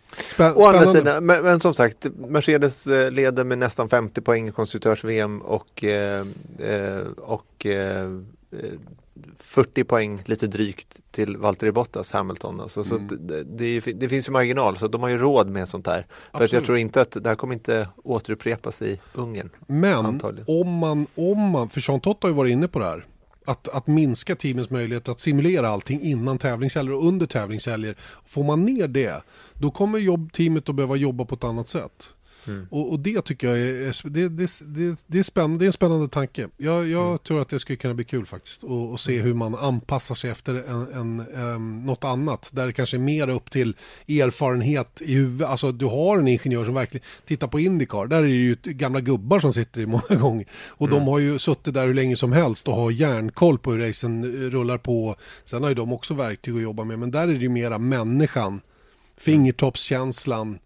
Å 0.55 0.67
andra 0.67 0.85
sidan, 0.93 1.25
men, 1.25 1.43
men 1.43 1.59
som 1.59 1.73
sagt, 1.73 2.07
Mercedes 2.17 2.87
eh, 2.87 3.11
leder 3.11 3.43
med 3.43 3.57
nästan 3.57 3.89
50 3.89 4.21
poäng 4.21 4.47
i 4.47 4.51
konstruktörs-VM 4.51 5.41
och, 5.41 5.83
eh, 5.83 6.25
eh, 6.59 7.01
och 7.17 7.65
eh, 7.65 8.03
eh, 8.51 8.71
40 9.39 9.83
poäng 9.83 10.21
lite 10.25 10.47
drygt 10.47 10.99
till 11.11 11.37
Valtteri 11.37 11.71
Bottas, 11.71 12.11
Hamilton. 12.11 12.59
Alltså, 12.61 12.83
så 12.83 12.95
Mm. 12.95 13.05
att 13.07 13.27
det, 13.27 13.43
det, 13.43 13.79
det 13.93 14.09
finns 14.09 14.27
ju 14.27 14.31
marginal, 14.31 14.77
så 14.77 14.87
de 14.87 15.01
har 15.01 15.09
ju 15.09 15.17
råd 15.17 15.49
med 15.49 15.69
sånt 15.69 15.87
här. 15.87 16.05
För 16.33 16.43
att 16.43 16.53
jag 16.53 16.65
tror 16.65 16.77
inte 16.77 17.01
att 17.01 17.11
det 17.11 17.29
här 17.29 17.35
kommer 17.35 17.53
inte 17.53 17.87
återupprepas 18.03 18.81
i 18.81 18.99
Ungern. 19.13 19.49
Men 19.67 20.05
Antagligen. 20.05 20.45
om 20.47 20.73
man, 20.77 21.07
om 21.15 21.39
man, 21.39 21.69
för 21.69 21.89
Jean 21.89 21.99
Tott 21.99 22.23
har 22.23 22.29
ju 22.29 22.35
varit 22.35 22.51
inne 22.51 22.67
på 22.67 22.79
det 22.79 22.85
här. 22.85 23.05
Att, 23.49 23.67
att 23.67 23.87
minska 23.87 24.35
teamens 24.35 24.69
möjlighet 24.69 25.09
att 25.09 25.19
simulera 25.19 25.69
allting 25.69 26.01
innan 26.01 26.37
tävlingshelger 26.37 26.93
och 26.93 27.05
under 27.05 27.25
tävlingshelger. 27.25 27.95
Får 28.25 28.43
man 28.43 28.65
ner 28.65 28.87
det, 28.87 29.23
då 29.53 29.71
kommer 29.71 29.99
jobb, 29.99 30.33
teamet 30.33 30.69
att 30.69 30.75
behöva 30.75 30.95
jobba 30.95 31.25
på 31.25 31.35
ett 31.35 31.43
annat 31.43 31.67
sätt. 31.67 32.13
Mm. 32.49 32.67
Och, 32.71 32.91
och 32.91 32.99
det 32.99 33.21
tycker 33.21 33.47
jag 33.47 33.59
är, 33.59 34.09
det, 34.09 34.29
det, 34.29 34.51
det, 34.61 34.95
det, 35.07 35.19
är 35.19 35.23
spännande, 35.23 35.57
det 35.59 35.65
är 35.65 35.67
en 35.67 35.73
spännande 35.73 36.07
tanke. 36.07 36.49
Jag, 36.57 36.87
jag 36.87 37.05
Mm. 37.05 37.17
tror 37.17 37.41
att 37.41 37.49
det 37.49 37.59
skulle 37.59 37.75
kunna 37.77 37.93
bli 37.93 38.05
kul 38.05 38.25
faktiskt. 38.25 38.63
Och, 38.63 38.91
och 38.91 38.99
se 38.99 39.19
hur 39.21 39.33
man 39.33 39.55
anpassar 39.55 40.15
sig 40.15 40.29
efter 40.31 40.55
en, 40.55 40.93
en, 40.93 41.19
em, 41.35 41.85
något 41.85 42.03
annat. 42.03 42.51
Där 42.53 42.67
det 42.67 42.73
kanske 42.73 42.97
är 42.97 42.99
mer 42.99 43.29
upp 43.29 43.51
till 43.51 43.75
erfarenhet 44.07 45.01
i 45.01 45.13
huvudet. 45.13 45.47
Alltså 45.47 45.71
du 45.71 45.85
har 45.85 46.19
en 46.19 46.27
ingenjör 46.27 46.65
som 46.65 46.73
verkligen 46.73 47.05
tittar 47.25 47.47
på 47.47 47.59
Indycar. 47.59 48.07
Där 48.07 48.17
är 48.17 48.23
det 48.23 48.29
ju 48.29 48.55
gamla 48.63 48.99
gubbar 48.99 49.39
som 49.39 49.53
sitter 49.53 49.81
i 49.81 49.85
många 49.95 50.15
gånger. 50.21 50.45
Och 50.67 50.89
de 50.89 51.07
har 51.07 51.19
ju 51.19 51.39
suttit 51.39 51.73
där 51.73 51.87
hur 51.87 51.93
länge 51.93 52.15
som 52.15 52.31
helst 52.31 52.67
och 52.67 52.75
har 52.75 52.91
järnkoll 52.91 53.59
på 53.59 53.71
hur 53.71 53.87
racen 53.87 54.23
eh, 54.23 54.49
rullar 54.49 54.77
på. 54.77 55.15
Sen 55.45 55.61
har 55.63 55.69
ju 55.69 55.75
de 55.75 55.93
också 55.93 56.13
verktyg 56.13 56.55
att 56.55 56.61
jobba 56.61 56.83
med. 56.83 56.99
Men 56.99 57.11
där 57.11 57.21
är 57.23 57.27
det 57.27 57.33
ju 57.33 57.49
mera 57.49 57.77
människan. 57.77 58.61
Fingertoppskänslan. 59.17 60.59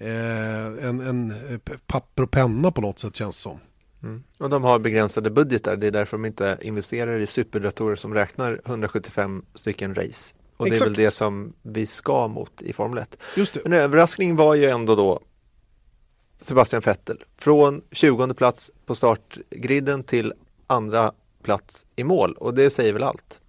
Eh, 0.00 0.88
en, 0.88 1.00
en 1.00 1.30
eh, 1.30 1.58
papper 1.86 2.22
och 2.22 2.30
penna 2.30 2.70
på 2.70 2.80
något 2.80 2.98
sätt 2.98 3.16
känns 3.16 3.36
som. 3.36 3.58
Mm. 4.02 4.22
Och 4.38 4.50
de 4.50 4.64
har 4.64 4.78
begränsade 4.78 5.30
budgetar, 5.30 5.76
det 5.76 5.86
är 5.86 5.90
därför 5.90 6.16
de 6.16 6.24
inte 6.24 6.58
investerar 6.60 7.20
i 7.20 7.26
superdatorer 7.26 7.96
som 7.96 8.14
räknar 8.14 8.60
175 8.64 9.44
stycken 9.54 9.94
race. 9.94 10.34
Och 10.56 10.66
det 10.66 10.70
är 10.70 10.72
Exakt. 10.72 10.88
väl 10.88 10.94
det 10.94 11.10
som 11.10 11.52
vi 11.62 11.86
ska 11.86 12.28
mot 12.28 12.62
i 12.62 12.72
Formel 12.72 12.98
1. 12.98 13.16
Just 13.36 13.54
det. 13.54 13.60
Men 13.64 13.72
överraskningen 13.72 14.36
var 14.36 14.54
ju 14.54 14.66
ändå 14.66 14.94
då 14.94 15.20
Sebastian 16.40 16.82
Vettel. 16.84 17.24
Från 17.36 17.82
20 17.90 18.34
plats 18.34 18.72
på 18.86 18.94
startgriden 18.94 20.04
till 20.04 20.32
andra 20.66 21.12
plats 21.42 21.86
i 21.96 22.04
mål. 22.04 22.32
Och 22.32 22.54
det 22.54 22.70
säger 22.70 22.92
väl 22.92 23.02
allt. 23.02 23.39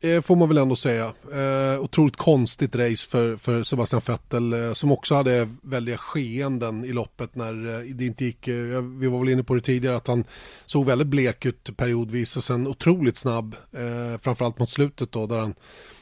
Eh, 0.00 0.20
får 0.20 0.36
man 0.36 0.48
väl 0.48 0.58
ändå 0.58 0.76
säga. 0.76 1.12
Eh, 1.32 1.80
otroligt 1.80 2.16
konstigt 2.16 2.76
race 2.76 3.08
för, 3.08 3.36
för 3.36 3.62
Sebastian 3.62 4.02
Vettel 4.06 4.52
eh, 4.52 4.72
som 4.72 4.92
också 4.92 5.14
hade 5.14 5.48
väldiga 5.62 5.98
skeenden 5.98 6.84
i 6.84 6.92
loppet 6.92 7.34
när 7.34 7.68
eh, 7.68 7.94
det 7.94 8.06
inte 8.06 8.24
gick. 8.24 8.48
Eh, 8.48 8.82
vi 8.82 9.06
var 9.06 9.18
väl 9.18 9.28
inne 9.28 9.42
på 9.42 9.54
det 9.54 9.60
tidigare 9.60 9.96
att 9.96 10.06
han 10.06 10.24
såg 10.66 10.86
väldigt 10.86 11.06
blek 11.08 11.46
ut 11.46 11.76
periodvis 11.76 12.36
och 12.36 12.44
sen 12.44 12.66
otroligt 12.66 13.16
snabb. 13.16 13.56
Eh, 13.72 14.20
framförallt 14.20 14.58
mot 14.58 14.70
slutet 14.70 15.12
då 15.12 15.26
där 15.26 15.38
han 15.38 15.54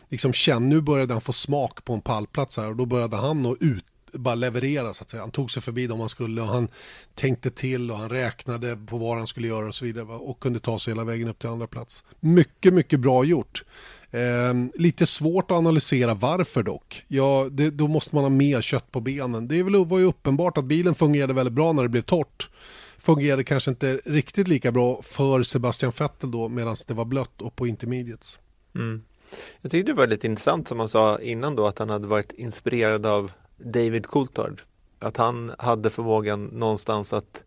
liksom 0.09 0.33
kände, 0.33 0.69
nu 0.69 0.81
började 0.81 1.15
han 1.15 1.21
få 1.21 1.33
smak 1.33 1.85
på 1.85 1.93
en 1.93 2.01
pallplats 2.01 2.57
här 2.57 2.69
och 2.69 2.77
då 2.77 2.87
började 2.87 3.17
han 3.17 3.47
att 3.47 3.57
ut 3.61 3.85
bara 4.15 4.35
leverera 4.35 4.93
så 4.93 5.03
att 5.03 5.09
säga. 5.09 5.23
Han 5.23 5.31
tog 5.31 5.51
sig 5.51 5.63
förbi 5.63 5.87
dem 5.87 6.01
han 6.01 6.09
skulle 6.09 6.43
och 6.43 6.49
han 6.49 6.69
tänkte 7.15 7.51
till 7.51 7.91
och 7.91 7.97
han 7.97 8.11
räknade 8.11 8.77
på 8.77 8.99
vad 8.99 9.17
han 9.17 9.27
skulle 9.27 9.49
göra 9.49 9.67
och 9.67 9.75
så 9.75 9.85
vidare 9.85 10.07
och 10.07 10.41
kunde 10.41 10.59
ta 10.59 10.79
sig 10.79 10.91
hela 10.95 11.05
vägen 11.05 11.29
upp 11.29 11.39
till 11.39 11.49
andra 11.49 11.67
plats. 11.67 12.05
Mycket, 12.21 12.75
mycket 12.75 13.01
bra 13.01 13.25
gjort. 13.25 13.65
Eh, 14.11 14.55
lite 14.75 15.07
svårt 15.07 15.51
att 15.51 15.57
analysera 15.57 16.15
varför 16.15 16.63
dock. 16.63 17.05
Ja, 17.09 17.49
det, 17.51 17.71
då 17.71 17.89
måste 17.89 18.15
man 18.15 18.25
ha 18.25 18.29
mer 18.29 18.61
kött 18.61 18.91
på 18.91 19.01
benen. 19.01 19.49
Det 19.49 19.59
är 19.59 19.63
väl, 19.63 19.87
var 19.87 19.99
ju 19.99 20.05
uppenbart 20.05 20.59
att 20.59 20.65
bilen 20.65 20.95
fungerade 20.95 21.33
väldigt 21.33 21.55
bra 21.55 21.73
när 21.73 21.83
det 21.83 21.89
blev 21.89 22.03
torrt. 22.03 22.51
Fungerade 22.99 23.45
kanske 23.45 23.71
inte 23.71 24.01
riktigt 24.05 24.49
lika 24.49 24.73
bra 24.73 25.03
för 25.03 25.43
Sebastian 25.43 25.93
Vettel 25.99 26.31
då 26.31 26.49
medan 26.49 26.77
det 26.87 26.95
var 26.95 27.05
blött 27.05 27.43
och 27.43 27.57
på 27.57 27.67
intermediates. 27.67 28.39
Mm. 28.75 29.03
Jag 29.61 29.71
tyckte 29.71 29.93
det 29.93 29.97
var 29.97 30.07
lite 30.07 30.27
intressant 30.27 30.69
som 30.69 30.79
han 30.79 30.89
sa 30.89 31.19
innan 31.19 31.57
då 31.57 31.67
att 31.67 31.79
han 31.79 31.91
hade 31.91 32.07
varit 32.07 32.33
inspirerad 32.33 33.07
av 33.07 33.33
David 33.65 34.07
Coulthard. 34.07 34.63
Att 34.99 35.17
han 35.17 35.53
hade 35.59 35.91
förmågan 35.91 36.45
någonstans 36.45 37.13
att 37.13 37.45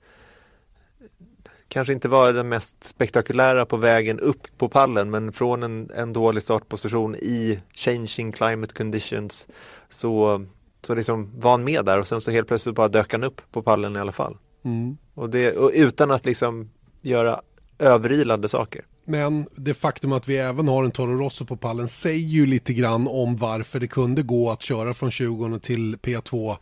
kanske 1.68 1.94
inte 1.94 2.08
vara 2.08 2.32
den 2.32 2.50
mest 2.50 2.84
spektakulära 2.84 3.66
på 3.66 3.78
vägen 3.78 4.20
upp 4.20 4.48
på 4.58 4.70
pallen 4.70 5.10
men 5.10 5.32
från 5.32 5.64
en, 5.64 5.92
en 5.96 6.14
dålig 6.14 6.44
startposition 6.44 7.16
i 7.16 7.60
changing 7.74 8.32
climate 8.32 8.74
conditions 8.74 9.48
så, 9.90 10.46
så 10.82 10.96
liksom 10.96 11.32
var 11.40 11.52
han 11.52 11.64
med 11.64 11.86
där 11.86 12.00
och 12.00 12.08
sen 12.08 12.22
så 12.22 12.32
helt 12.32 12.48
plötsligt 12.48 12.76
bara 12.76 12.88
dök 12.88 13.12
han 13.12 13.24
upp 13.24 13.42
på 13.52 13.62
pallen 13.62 13.96
i 13.96 14.00
alla 14.00 14.12
fall. 14.12 14.38
Mm. 14.64 14.98
Och, 15.14 15.30
det, 15.30 15.58
och 15.58 15.72
utan 15.74 16.12
att 16.12 16.26
liksom 16.26 16.70
göra 17.02 17.42
överilande 17.80 18.50
saker. 18.50 18.86
Men 19.08 19.48
det 19.56 19.74
faktum 19.74 20.12
att 20.12 20.28
vi 20.28 20.38
även 20.38 20.68
har 20.68 20.84
en 20.84 20.92
Toro 20.92 21.18
Rosso 21.18 21.46
på 21.46 21.58
pallen 21.58 21.88
säger 21.88 22.28
ju 22.28 22.46
lite 22.46 22.74
grann 22.74 23.08
om 23.08 23.38
varför 23.38 23.80
det 23.80 23.88
kunde 23.88 24.24
gå 24.24 24.52
att 24.52 24.62
köra 24.62 24.94
från 24.94 25.12
20 25.12 25.60
till 25.60 25.98
P2 25.98 26.58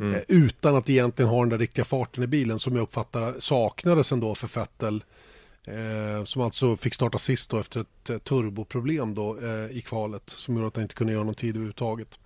Mm. 0.00 0.14
eh, 0.14 0.20
utan 0.28 0.76
att 0.76 0.90
egentligen 0.90 1.28
ha 1.28 1.40
den 1.40 1.48
där 1.48 1.58
riktiga 1.58 1.84
farten 1.84 2.24
i 2.24 2.26
bilen 2.26 2.58
som 2.58 2.76
jag 2.76 2.82
uppfattar 2.82 3.34
saknades 3.38 4.12
ändå 4.12 4.34
för 4.34 4.60
Vettel. 4.60 5.04
Eh, 5.64 6.24
som 6.24 6.42
alltså 6.42 6.76
fick 6.76 6.94
starta 6.94 7.18
sist 7.18 7.50
då 7.50 7.58
efter 7.58 7.80
ett 7.80 8.10
eh, 8.10 8.18
turboproblem 8.18 9.14
då 9.14 9.38
eh, 9.42 9.76
i 9.76 9.82
kvalet 9.86 10.22
som 10.26 10.54
gjorde 10.54 10.66
att 10.66 10.76
han 10.76 10.82
inte 10.82 10.94
kunde 10.94 11.12
göra 11.12 11.24
någon 11.24 11.34
tid 11.34 11.50
överhuvudtaget. 11.50 12.18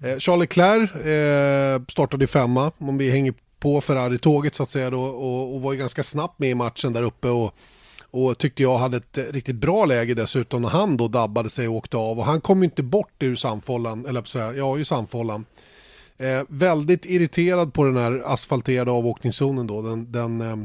Eh, 0.00 0.18
Charles 0.18 0.40
Leclerc 0.40 0.94
eh, 0.94 1.82
startade 1.88 2.24
i 2.24 2.26
femma 2.26 2.72
om 2.78 2.98
vi 2.98 3.10
hänger 3.10 3.34
på 3.58 3.80
Ferrari-tåget 3.80 4.54
så 4.54 4.62
att 4.62 4.70
säga 4.70 4.90
då 4.90 5.02
och, 5.02 5.54
och 5.54 5.62
var 5.62 5.72
ju 5.72 5.78
ganska 5.78 6.02
snabbt 6.02 6.38
med 6.38 6.50
i 6.50 6.54
matchen 6.54 6.92
där 6.92 7.02
uppe 7.02 7.28
och 7.28 7.54
och 8.10 8.38
tyckte 8.38 8.62
jag 8.62 8.78
hade 8.78 8.96
ett 8.96 9.18
riktigt 9.30 9.56
bra 9.56 9.84
läge 9.84 10.14
dessutom 10.14 10.62
när 10.62 10.68
han 10.68 10.96
då 10.96 11.08
dabbade 11.08 11.50
sig 11.50 11.68
och 11.68 11.74
åkte 11.74 11.96
av 11.96 12.18
och 12.18 12.24
han 12.24 12.40
kom 12.40 12.58
ju 12.58 12.64
inte 12.64 12.82
bort 12.82 13.22
ur 13.22 13.36
samfållan, 13.36 14.06
eller 14.06 14.20
att 14.20 14.28
säga, 14.28 14.54
ja 14.54 14.78
i 14.78 14.84
samfållan. 14.84 15.44
Eh, 16.18 16.42
väldigt 16.48 17.04
irriterad 17.04 17.72
på 17.74 17.84
den 17.84 17.96
här 17.96 18.22
asfalterade 18.26 18.90
avåkningszonen 18.90 19.66
då, 19.66 19.82
den, 19.82 20.12
den 20.12 20.40
eh, 20.40 20.56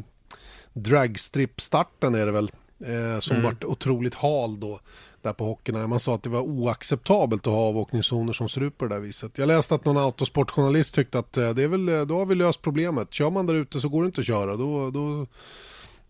dragstrip-starten 0.74 2.16
är 2.16 2.26
det 2.26 2.32
väl, 2.32 2.52
eh, 2.80 3.20
som 3.20 3.38
Mm. 3.38 3.44
vart 3.46 3.64
otroligt 3.64 4.16
hal 4.16 4.60
då 4.60 4.80
där 5.22 5.34
på 5.34 5.46
hockeyn. 5.46 5.90
Man 5.90 6.00
sa 6.00 6.16
att 6.16 6.24
det 6.24 6.30
var 6.30 6.42
oacceptabelt 6.42 7.48
att 7.48 7.54
ha 7.54 7.60
avåkningszoner 7.60 8.34
som 8.34 8.50
ser 8.50 8.62
ut 8.64 8.78
på 8.78 8.86
det 8.86 8.96
där 8.96 9.02
viset. 9.02 9.38
Jag 9.38 9.48
läste 9.48 9.76
att 9.76 9.86
någon 9.86 9.98
autosportjournalist 9.98 10.96
tyckte 10.96 11.20
att 11.20 11.38
eh, 11.38 11.50
det 11.50 11.64
är 11.64 11.68
väl, 11.68 11.90
eh, 11.90 12.02
då 12.02 12.18
har 12.18 12.26
vi 12.26 12.36
löst 12.36 12.62
problemet. 12.62 13.14
Kör 13.14 13.30
man 13.30 13.46
där 13.46 13.54
ute 13.54 13.82
så 13.82 13.90
går 13.90 14.04
det 14.04 14.06
inte 14.06 14.22
att 14.22 14.28
köra. 14.28 14.56
Då, 14.56 14.92
då, 14.92 15.28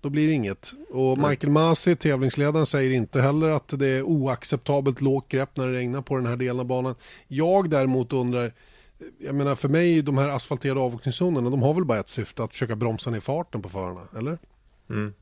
då 0.04 0.10
blir 0.10 0.28
det 0.28 0.34
inget. 0.34 0.74
Och 0.90 1.18
Michael 1.18 1.52
Masi, 1.52 1.96
tävlingsledaren, 1.96 2.66
säger 2.66 2.92
inte 2.92 3.22
heller 3.22 3.50
att 3.50 3.80
det 3.80 3.88
är 3.88 4.04
oacceptabelt 4.04 5.02
lågt 5.02 5.30
grepp 5.30 5.58
när 5.58 5.68
det 5.68 5.74
regnar 5.74 6.02
på 6.02 6.16
den 6.16 6.26
här 6.26 6.36
delen 6.36 6.60
av 6.60 6.66
banan. 6.66 6.96
Jag 7.28 7.70
däremot 7.70 8.14
undrar, 8.14 8.54
jag 9.18 9.36
menar 9.36 9.56
för 9.56 9.70
mig, 9.70 10.02
de 10.02 10.18
här 10.18 10.30
asfalterade 10.30 10.80
avåkningszonerna, 10.80 11.50
de 11.50 11.62
har 11.62 11.74
väl 11.74 11.86
bara 11.86 12.00
ett 12.00 12.10
syfte, 12.10 12.44
att 12.44 12.52
försöka 12.52 12.76
bromsa 12.76 13.10
ner 13.10 13.20
farten 13.20 13.62
på 13.62 13.70
förarna, 13.70 14.02
eller? 14.18 14.38
Mm. 14.90 15.14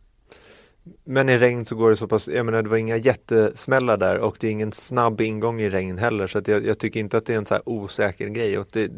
Men 1.04 1.30
i 1.30 1.38
regn 1.38 1.66
så 1.66 1.76
går 1.76 1.90
det 1.90 1.96
så 1.96 2.08
pass, 2.08 2.28
jag 2.28 2.46
menar 2.46 2.62
det 2.62 2.70
var 2.70 2.78
inga 2.78 2.98
jättesmällar 2.98 3.98
där 3.98 4.20
och 4.20 4.38
det 4.40 4.48
är 4.48 4.52
ingen 4.52 4.72
snabb 4.72 5.22
ingång 5.22 5.62
i 5.62 5.70
regn 5.70 5.98
heller 5.98 6.28
så 6.28 6.38
att 6.38 6.48
jag, 6.48 6.66
jag 6.66 6.80
tycker 6.80 7.00
inte 7.00 7.18
att 7.18 7.26
det 7.26 7.34
är 7.34 7.38
en 7.38 7.46
så 7.46 7.54
här 7.54 7.70
osäker 7.70 8.28
grej. 8.28 8.58
Och 8.58 8.68
det, 8.72 8.92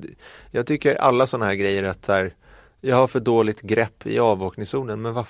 jag 0.51 0.67
tycker 0.67 0.95
alla 0.95 1.27
sådana 1.27 1.45
här 1.45 1.55
grejer 1.55 1.83
att 1.83 2.05
så 2.05 2.11
här, 2.11 2.33
jag 2.81 2.95
har 2.95 3.07
för 3.07 3.19
dåligt 3.19 3.61
grepp 3.61 4.07
i 4.07 4.19
avåkningszonen 4.19 5.01
men 5.01 5.13
vad 5.13 5.25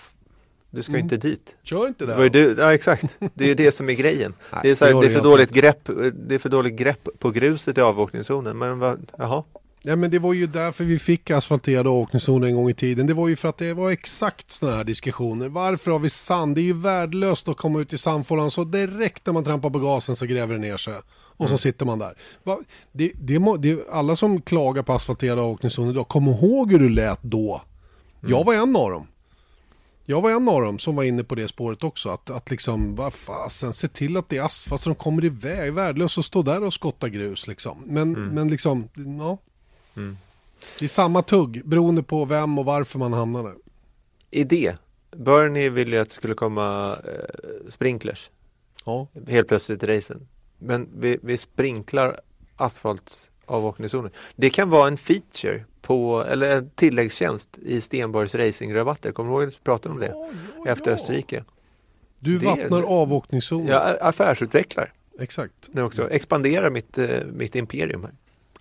du 0.74 0.82
ska 0.82 0.92
ju 0.94 1.00
Mm. 1.00 1.06
inte 1.06 1.28
dit. 1.28 1.58
Kör 1.64 1.88
inte 1.88 2.06
Det 2.06 2.16
det. 2.16 2.24
ju 2.24 2.30
du, 2.30 2.56
ja 2.62 2.74
exakt, 2.74 3.18
det 3.34 3.44
är 3.44 3.48
ju 3.48 3.56
det 3.56 3.72
som 3.72 3.90
är 3.90 3.94
grejen. 3.94 4.34
Nej, 4.52 4.60
Det 4.64 4.70
är, 4.70 4.76
så 4.76 4.86
här, 4.86 4.92
gör 4.92 5.02
det 5.02 5.08
är 5.08 5.10
det 5.10 5.16
för 5.16 5.24
dåligt 5.24 5.52
grepp, 5.52 5.90
det 6.28 6.36
är 6.36 6.40
för 6.40 6.50
dåligt 6.50 6.74
grepp 6.76 7.08
på 7.20 7.32
gruset 7.32 7.78
i 7.78 7.82
avåkningszonen 7.82 8.58
men 8.58 8.80
vad, 8.80 9.12
jaha. 9.18 9.44
Ja, 9.86 9.96
men 9.96 10.12
det 10.12 10.20
var 10.20 10.34
ju 10.34 10.48
därför 10.48 10.84
vi 10.84 11.00
fick 11.00 11.32
asfalterade 11.32 11.90
åkningszoner 11.90 12.48
en 12.48 12.56
gång 12.56 12.70
i 12.70 12.74
tiden. 12.74 13.08
Det 13.08 13.14
var 13.14 13.28
ju 13.28 13.36
för 13.36 13.50
att 13.50 13.58
det 13.58 13.74
var 13.74 13.92
exakt 13.92 14.52
sådana 14.52 14.78
här 14.78 14.84
diskussioner. 14.84 15.50
Varför 15.50 15.92
har 15.92 16.00
vi 16.00 16.10
sand? 16.10 16.56
Det 16.56 16.62
är 16.62 16.64
ju 16.64 16.74
värdelöst 16.74 17.48
att 17.48 17.58
komma 17.58 17.80
ut 17.82 17.94
i 17.94 17.98
sandfållan 17.98 18.52
så 18.52 18.64
direkt 18.64 19.26
när 19.26 19.34
man 19.34 19.44
trampar 19.44 19.70
på 19.70 19.80
gasen 19.80 20.16
så 20.16 20.26
gräver 20.26 20.54
det 20.54 20.60
ner 20.62 20.78
sig. 20.78 20.94
Och 21.38 21.50
så 21.50 21.58
sitter 21.58 21.86
man 21.86 22.00
där. 22.00 22.14
Det, 22.92 23.12
det, 23.20 23.38
det, 23.60 23.80
alla 23.92 24.16
som 24.16 24.42
klagar 24.42 24.84
på 24.84 24.94
asfalterade 24.94 25.42
åkningszoner 25.42 25.92
idag, 25.92 26.08
kom 26.08 26.28
ihåg 26.28 26.72
hur 26.72 26.80
du 26.80 26.90
lät 26.90 27.20
då. 27.24 27.62
Jag 28.28 28.44
var 28.46 28.54
en 28.54 28.76
av 28.76 28.92
dem. 28.92 29.08
Jag 30.06 30.22
var 30.22 30.32
en 30.32 30.48
av 30.50 30.62
dem 30.62 30.80
som 30.80 30.96
var 30.96 31.04
inne 31.04 31.24
på 31.24 31.36
det 31.36 31.48
spåret 31.48 31.84
också. 31.84 32.10
Att, 32.10 32.30
att 32.30 32.52
liksom, 32.52 32.96
vad 32.96 33.14
fasen, 33.14 33.74
se 33.74 33.88
till 33.88 34.18
att 34.18 34.30
det 34.30 34.38
är 34.38 34.44
asfalt 34.44 34.82
så 34.82 34.90
de 34.90 34.96
kommer 34.96 35.26
iväg. 35.26 35.74
Värdelöst 35.74 36.18
att 36.18 36.26
stå 36.26 36.42
där 36.42 36.64
och 36.64 36.74
skotta 36.74 37.10
grus 37.10 37.48
liksom. 37.48 37.84
Men, 37.86 38.12
men 38.12 38.48
liksom, 38.48 38.90
ja. 39.20 39.38
Det 40.80 40.86
är 40.86 40.90
samma 40.90 41.22
tugg 41.22 41.62
beroende 41.66 42.04
på 42.04 42.26
vem 42.26 42.58
och 42.60 42.66
varför 42.66 43.00
man 43.00 43.14
hamnar 43.14 43.44
där. 43.44 43.56
Idé. 44.32 44.76
Bernie 45.16 45.70
ville 45.70 45.96
ju 45.96 46.02
att 46.02 46.10
det 46.10 46.14
skulle 46.16 46.34
komma 46.34 46.98
eh, 47.06 47.70
sprinklers 47.70 48.30
Ja. 48.86 49.08
helt 49.28 49.48
plötsligt 49.48 49.84
i 49.84 49.88
racen. 49.88 50.28
Men 50.58 50.90
vi, 50.98 51.18
vi 51.22 51.38
sprinklar 51.38 52.20
asfaltsavåkningszoner. 52.56 54.12
Det 54.36 54.50
kan 54.50 54.70
vara 54.70 54.88
en 54.88 54.98
feature 54.98 55.66
på, 55.84 56.24
eller 56.24 56.50
en 56.58 56.70
tilläggstjänst 56.70 57.58
i 57.66 57.82
Stenborgs 57.82 58.36
racingrabatter. 58.36 59.12
Kommer 59.12 59.30
du 59.32 59.36
ihåg 59.40 59.48
att 59.48 59.54
vi 59.56 59.60
pratade 59.64 59.94
om 59.96 60.00
det? 60.00 60.14
Efter 60.72 60.92
Österrike. 60.92 61.44
Du 62.20 62.38
Det- 62.38 62.46
vattnar 62.46 62.82
avåkningszoner. 62.84 63.72
Jag 63.72 63.98
affärsutvecklar 64.02 64.94
Exakt. 65.20 65.70
nu 65.72 65.82
också. 65.84 66.10
Expanderar 66.10 66.70
mitt, 66.70 66.98
eh, 66.98 67.08
mitt 67.34 67.56
imperium 67.56 68.04
här. 68.04 68.12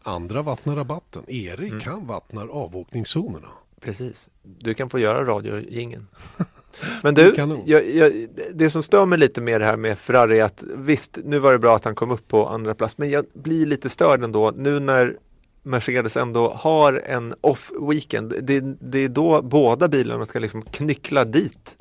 Andra 0.02 0.42
vattnar 0.42 0.76
rabatten. 0.76 1.22
Erik 1.28 1.70
Mm. 1.72 1.82
han 1.86 2.06
vattnar 2.06 2.46
avåkningszonerna. 2.48 3.48
Precis. 3.80 4.30
Du 4.58 4.74
kan 4.74 4.90
få 4.90 4.98
göra 4.98 5.24
radiojingeln. 5.24 6.06
Men 7.02 7.14
du, 7.14 7.34
jag, 7.66 7.90
jag, 7.90 8.26
det 8.54 8.70
som 8.70 8.82
stör 8.82 9.06
mig 9.06 9.18
lite 9.18 9.40
med 9.40 9.60
det 9.60 9.64
här 9.64 9.76
med 9.76 9.98
Ferrari 9.98 10.38
är 10.40 10.44
att 10.44 10.64
visst, 10.76 11.18
nu 11.24 11.38
var 11.38 11.52
det 11.52 11.58
bra 11.58 11.76
att 11.76 11.84
han 11.84 11.94
kom 11.94 12.10
upp 12.10 12.28
på 12.28 12.48
andra 12.48 12.74
plats, 12.74 12.98
men 12.98 13.10
jag 13.10 13.24
blir 13.34 13.66
lite 13.66 13.88
störd 13.88 14.24
ändå 14.24 14.52
nu 14.56 14.80
när 14.80 15.16
Mercedes 15.62 16.16
ändå 16.16 16.52
har 16.52 17.02
en 17.06 17.34
off-weekend. 17.40 18.42
Det, 18.42 18.60
det 18.60 18.98
är 18.98 19.08
då 19.08 19.42
båda 19.42 19.88
bilarna 19.88 20.26
ska 20.26 20.38
liksom 20.38 20.62
knyckla 20.62 21.24
dit 21.24 21.76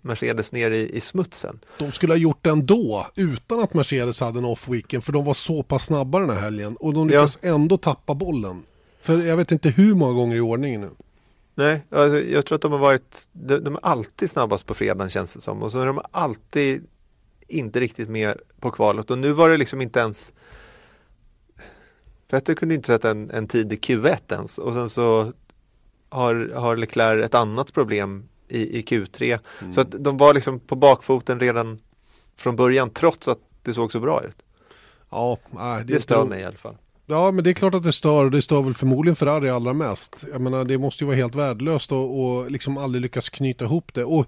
Mercedes 0.00 0.52
ner 0.52 0.70
i, 0.70 0.96
i 0.96 1.00
smutsen. 1.00 1.60
De 1.78 1.92
skulle 1.92 2.12
ha 2.12 2.18
gjort 2.18 2.38
det 2.42 2.50
ändå 2.50 3.06
utan 3.14 3.60
att 3.60 3.74
Mercedes 3.74 4.20
hade 4.20 4.38
en 4.38 4.44
off-weekend 4.44 5.00
för 5.00 5.12
de 5.12 5.24
var 5.24 5.34
så 5.34 5.62
pass 5.62 5.84
snabba 5.84 6.18
den 6.18 6.30
här 6.30 6.40
helgen 6.40 6.76
och 6.76 6.94
de 6.94 7.08
lyckas 7.08 7.38
ändå 7.42 7.76
tappa 7.76 8.14
bollen. 8.14 8.62
För 9.02 9.18
jag 9.18 9.36
vet 9.36 9.52
inte 9.52 9.68
hur 9.68 9.94
många 9.94 10.12
gånger 10.12 10.36
i 10.36 10.40
ordningen 10.40 10.80
nu. 10.80 10.90
Nej, 11.54 11.82
alltså, 11.90 12.20
jag 12.20 12.46
tror 12.46 12.56
att 12.56 12.62
de 12.62 12.72
har 12.72 12.78
varit, 12.78 13.28
de, 13.32 13.58
de 13.58 13.74
är 13.74 13.80
alltid 13.82 14.30
snabbast 14.30 14.66
på 14.66 14.74
fredagen 14.74 15.10
känns 15.10 15.34
det 15.34 15.40
som 15.40 15.62
och 15.62 15.72
så 15.72 15.80
är 15.80 15.86
de 15.86 16.00
alltid 16.10 16.86
inte 17.48 17.80
riktigt 17.80 18.08
med 18.08 18.38
på 18.60 18.70
kvalet 18.70 19.10
och 19.10 19.18
nu 19.18 19.32
var 19.32 19.50
det 19.50 19.56
liksom 19.56 19.80
inte 19.80 20.00
ens 20.00 20.32
Vettel 22.32 22.54
kunde 22.54 22.74
inte 22.74 22.86
sätta 22.86 23.10
en, 23.10 23.30
en 23.30 23.48
tid 23.48 23.72
i 23.72 23.76
Q1 23.76 24.34
ens 24.34 24.58
och 24.58 24.72
sen 24.72 24.90
så 24.90 25.32
har, 26.08 26.52
har 26.54 26.76
Leclerc 26.76 27.24
ett 27.24 27.34
annat 27.34 27.72
problem 27.72 28.28
i, 28.48 28.78
i 28.78 28.82
Q3 28.82 29.38
så 29.70 29.80
att 29.80 29.90
de 29.90 30.16
var 30.16 30.34
liksom 30.34 30.60
på 30.60 30.76
bakfoten 30.76 31.40
redan 31.40 31.78
från 32.36 32.56
början 32.56 32.90
trots 32.90 33.28
att 33.28 33.38
det 33.62 33.72
såg 33.72 33.92
så 33.92 34.00
bra 34.00 34.24
ut. 34.24 34.36
Ja, 35.10 35.38
Det, 35.86 35.94
är 35.94 35.98
stör 35.98 36.24
mig 36.24 36.40
i 36.40 36.44
alla 36.44 36.56
fall. 36.56 36.76
Ja, 37.06 37.30
men 37.30 37.44
det 37.44 37.50
är 37.50 37.54
klart 37.54 37.74
att 37.74 37.84
det 37.84 37.92
stör. 37.92 38.30
Det 38.30 38.42
stör 38.42 38.62
väl 38.62 38.74
förmodligen 38.74 39.16
Ferrari 39.16 39.50
allra 39.50 39.72
mest. 39.72 40.24
Jag 40.32 40.40
menar, 40.40 40.64
det 40.64 40.78
måste 40.78 41.04
ju 41.04 41.06
vara 41.06 41.16
helt 41.16 41.34
värdelöst 41.34 41.92
och, 41.92 42.20
och 42.20 42.50
liksom 42.50 42.78
aldrig 42.78 43.02
lyckas 43.02 43.28
knyta 43.28 43.64
ihop 43.64 43.94
det. 43.94 44.04
Och 44.04 44.26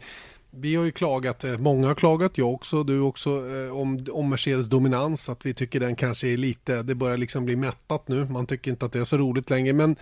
vi 0.57 0.75
har 0.75 0.85
ju 0.85 0.93
klagat, 0.93 1.45
eh, 1.45 1.59
många 1.59 1.87
har 1.87 1.95
klagat, 1.95 2.39
jag 2.39 2.55
också, 2.55 2.85
du 2.85 3.01
också, 3.01 3.31
eh, 3.31 3.77
om, 3.77 4.07
om 4.13 4.31
Mercedes 4.31 4.67
dominans. 4.67 5.29
Att 5.29 5.47
vi 5.47 5.55
tycker 5.55 5.81
den 5.81 5.97
kanske 5.97 6.29
är 6.29 6.37
lite, 6.37 6.83
det 6.83 6.95
börjar 6.95 7.17
liksom 7.17 7.45
bli 7.45 7.57
mättat 7.57 8.09
nu. 8.09 8.25
Man 8.25 8.47
tycker 8.47 8.71
inte 8.71 8.87
att 8.87 8.93
det 8.93 8.99
är 8.99 9.05
så 9.05 9.17
roligt 9.17 9.51
längre. 9.51 9.73
Men 9.73 9.97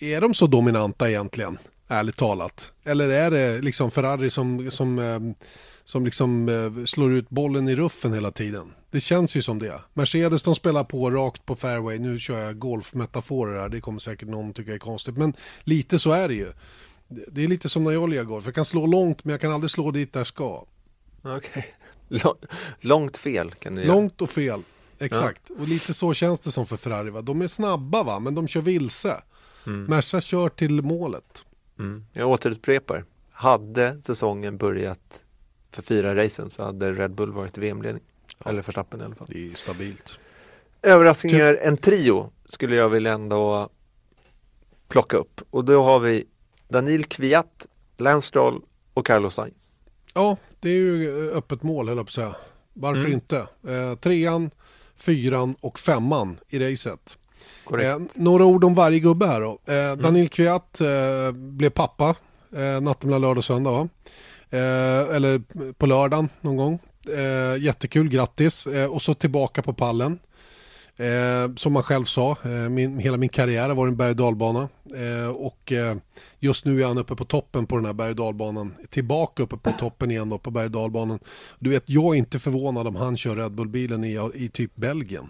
eh, 0.00 0.08
är 0.08 0.20
de 0.20 0.34
så 0.34 0.46
dominanta 0.46 1.10
egentligen? 1.10 1.58
Ärligt 1.88 2.16
talat. 2.16 2.72
Eller 2.84 3.08
är 3.08 3.30
det 3.30 3.60
liksom 3.60 3.90
Ferrari 3.90 4.30
som, 4.30 4.70
som, 4.70 5.34
som 5.84 6.04
liksom 6.04 6.84
slår 6.86 7.12
ut 7.12 7.30
bollen 7.30 7.68
i 7.68 7.76
ruffen 7.76 8.12
hela 8.12 8.30
tiden? 8.30 8.72
Det 8.90 9.00
känns 9.00 9.36
ju 9.36 9.42
som 9.42 9.58
det. 9.58 9.80
Mercedes 9.94 10.42
de 10.42 10.54
spelar 10.54 10.84
på 10.84 11.10
rakt 11.10 11.46
på 11.46 11.56
fairway. 11.56 11.98
Nu 11.98 12.18
kör 12.18 12.38
jag 12.38 12.58
golfmetaforer 12.58 13.60
här. 13.60 13.68
Det 13.68 13.80
kommer 13.80 13.98
säkert 13.98 14.28
någon 14.28 14.52
tycka 14.52 14.74
är 14.74 14.78
konstigt. 14.78 15.16
Men 15.16 15.34
lite 15.64 15.98
så 15.98 16.12
är 16.12 16.28
det 16.28 16.34
ju. 16.34 16.52
Det 17.08 17.44
är 17.44 17.48
lite 17.48 17.68
som 17.68 17.84
när 17.84 17.90
jag 17.90 18.08
lirar 18.08 18.24
golf. 18.24 18.44
Jag 18.46 18.54
kan 18.54 18.64
slå 18.64 18.86
långt 18.86 19.24
men 19.24 19.30
jag 19.32 19.40
kan 19.40 19.52
aldrig 19.52 19.70
slå 19.70 19.90
dit 19.90 20.12
där 20.12 20.20
jag 20.20 20.26
ska. 20.26 20.64
Okej. 21.22 21.74
Lång- 22.08 22.36
Långt 22.80 23.16
fel 23.16 23.50
kan 23.54 23.74
du 23.74 23.82
göra. 23.82 23.94
Långt 23.94 24.20
och 24.22 24.30
fel. 24.30 24.62
Exakt. 24.98 25.50
Och 25.50 25.68
lite 25.68 25.94
så 25.94 26.14
känns 26.14 26.40
det 26.40 26.50
som 26.52 26.66
för 26.66 26.76
Ferrari. 26.76 27.10
Va? 27.10 27.20
De 27.22 27.42
är 27.42 27.46
snabba 27.46 28.02
va, 28.02 28.18
men 28.18 28.34
de 28.34 28.48
kör 28.48 28.60
vilse. 28.60 29.22
Merca 29.64 30.20
kör 30.20 30.48
till 30.48 30.82
målet. 30.82 31.44
Mm. 31.78 32.04
Jag 32.12 32.28
återupprepar. 32.28 33.04
Hade 33.30 34.02
säsongen 34.02 34.56
börjat 34.58 35.22
för 35.70 35.82
fyra 35.82 36.16
racen 36.16 36.50
så 36.50 36.64
hade 36.64 36.92
Red 36.92 37.10
Bull 37.14 37.32
varit 37.32 37.58
VM-ledning. 37.58 38.02
Eller 38.44 38.62
Verstappen 38.62 39.00
i 39.00 39.04
alla 39.04 39.14
fall. 39.14 39.26
Det 39.30 39.50
är 39.50 39.54
stabilt. 39.54 40.18
Överraskningar, 40.82 41.54
en 41.62 41.76
trio 41.76 42.30
skulle 42.44 42.76
jag 42.76 42.88
vilja 42.88 43.12
ändå 43.12 43.68
plocka 44.88 45.16
upp. 45.16 45.40
Och 45.50 45.64
då 45.64 45.82
har 45.84 45.98
vi 45.98 46.24
Daniel 46.68 47.04
Kviat, 47.04 47.66
Lance 47.98 48.28
Stroll 48.28 48.60
och 48.94 49.06
Carlos 49.06 49.34
Sainz. 49.34 49.80
Ja, 50.14 50.36
det 50.60 50.68
är 50.68 50.74
ju 50.74 51.28
eh, 51.30 51.36
öppet 51.36 51.62
mål 51.62 51.88
höll 51.88 51.96
jag 51.96 52.06
på 52.06 52.10
att 52.10 52.14
säga. 52.14 52.34
Varför 52.72 53.00
Mm. 53.00 53.12
inte? 53.12 53.36
Eh, 53.68 53.94
trean, 53.94 54.50
fyran 54.96 55.54
och 55.60 55.78
femman 55.78 56.38
i 56.48 56.58
racet. 56.58 57.18
Eh, 57.80 57.98
några 58.14 58.44
ord 58.44 58.64
om 58.64 58.74
varje 58.74 58.98
gubbe 58.98 59.26
här 59.26 59.40
då. 59.40 59.58
Eh, 59.72 59.96
Daniel 59.96 60.28
Kviat 60.28 60.80
eh, 60.80 61.32
blev 61.32 61.70
pappa 61.70 62.14
eh, 62.56 62.80
natten 62.80 63.10
mellan 63.10 63.20
lördag 63.20 63.38
och 63.38 63.44
söndag 63.44 63.70
va? 63.70 63.88
Eh, 64.50 65.14
eller 65.16 65.42
på 65.72 65.86
lördagen 65.86 66.28
någon 66.40 66.56
gång. 66.56 66.78
Jättekul, 67.58 68.08
grattis. 68.08 68.66
Och 68.90 69.02
så 69.02 69.14
tillbaka 69.14 69.62
på 69.62 69.72
pallen. 69.72 70.18
Eh, 70.98 71.54
som 71.56 71.72
man 71.72 71.82
själv 71.82 72.04
sa, 72.04 72.36
eh, 72.44 72.50
min, 72.50 72.98
hela 72.98 73.16
min 73.16 73.28
karriär 73.28 73.68
har 73.68 73.76
varit 73.76 73.90
en 73.90 73.96
berg 73.96 74.10
och 74.10 74.16
dalbana. 74.16 74.68
Eh, 74.94 75.28
och 75.28 75.72
eh, 75.72 75.96
just 76.38 76.64
nu 76.64 76.82
är 76.82 76.86
han 76.86 76.98
uppe 76.98 77.16
på 77.16 77.24
toppen 77.24 77.66
på 77.66 77.76
den 77.76 77.84
här 77.84 77.92
berg 77.92 78.10
och 78.10 78.16
dalbanan. 78.16 78.74
Tillbaka 78.90 79.42
uppe 79.42 79.56
på 79.56 79.72
toppen 79.72 80.10
igen 80.10 80.28
då 80.28 80.38
på 80.38 80.50
berg 80.50 80.64
och 80.64 80.70
dalbanan. 80.70 81.18
Du 81.58 81.70
vet, 81.70 81.84
jag 81.86 82.14
är 82.14 82.18
inte 82.18 82.38
förvånad 82.38 82.86
om 82.86 82.96
han 82.96 83.16
kör 83.16 83.36
Red 83.36 83.52
Bull-bilen 83.52 84.04
i, 84.04 84.30
i 84.34 84.48
typ 84.48 84.76
Belgien. 84.76 85.28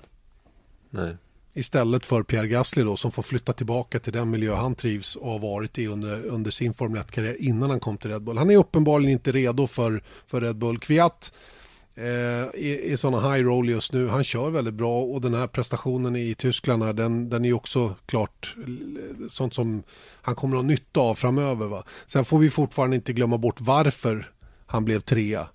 Nej. 0.91 1.17
Istället 1.55 2.07
för 2.07 2.23
Pierre 2.23 2.49
Gasly 2.49 2.83
då 2.83 2.97
som 2.97 3.13
får 3.13 3.23
flytta 3.23 3.53
tillbaka 3.53 3.99
till 3.99 4.13
den 4.13 4.31
miljö 4.31 4.55
han 4.55 4.75
trivs 4.75 5.17
och 5.17 5.31
har 5.31 5.39
varit 5.39 5.79
i 5.79 5.87
under, 5.87 6.27
under 6.27 6.51
sin 6.51 6.75
Formel 6.75 7.03
1-karriär 7.03 7.37
innan 7.39 7.71
han 7.71 7.81
kom 7.81 7.97
till 7.97 8.11
Red 8.11 8.23
Bull. 8.23 8.39
Han 8.39 8.51
är 8.51 8.57
uppenbarligen 8.57 9.13
inte 9.13 9.33
redo 9.33 9.67
för, 9.67 10.03
för 10.27 10.41
Red 10.41 10.57
Bull. 10.57 10.79
Kviat 10.79 11.33
eh, 11.99 12.43
är, 12.43 12.91
är 12.93 12.97
sådana 12.97 13.33
high 13.35 13.45
roll 13.45 13.69
just 13.69 13.93
nu. 13.93 14.09
Han 14.09 14.25
kör 14.25 14.51
väldigt 14.51 14.75
bra 14.75 15.03
och 15.03 15.21
den 15.21 15.35
här 15.35 15.47
prestationen 15.47 16.17
i 16.17 16.35
Tyskland 16.35 16.83
här, 16.83 16.93
den, 16.93 17.29
den 17.31 17.45
är 17.45 17.53
också 17.53 17.95
klart 18.07 18.57
eh, 18.67 19.27
sånt 19.29 19.55
som 19.55 19.83
han 20.23 20.35
kommer 20.35 20.57
att 20.57 20.63
ha 20.63 20.69
nytta 20.69 21.01
av 21.01 21.15
framöver. 21.15 21.67
Va? 21.67 21.85
Sen 22.07 22.25
får 22.25 22.39
vi 22.39 22.51
fortfarande 22.51 22.97
inte 22.97 23.13
glömma 23.13 23.39
bort 23.39 23.61
varför 23.61 24.33
han 24.67 24.85
blev 24.85 25.01
trea. 25.01 25.49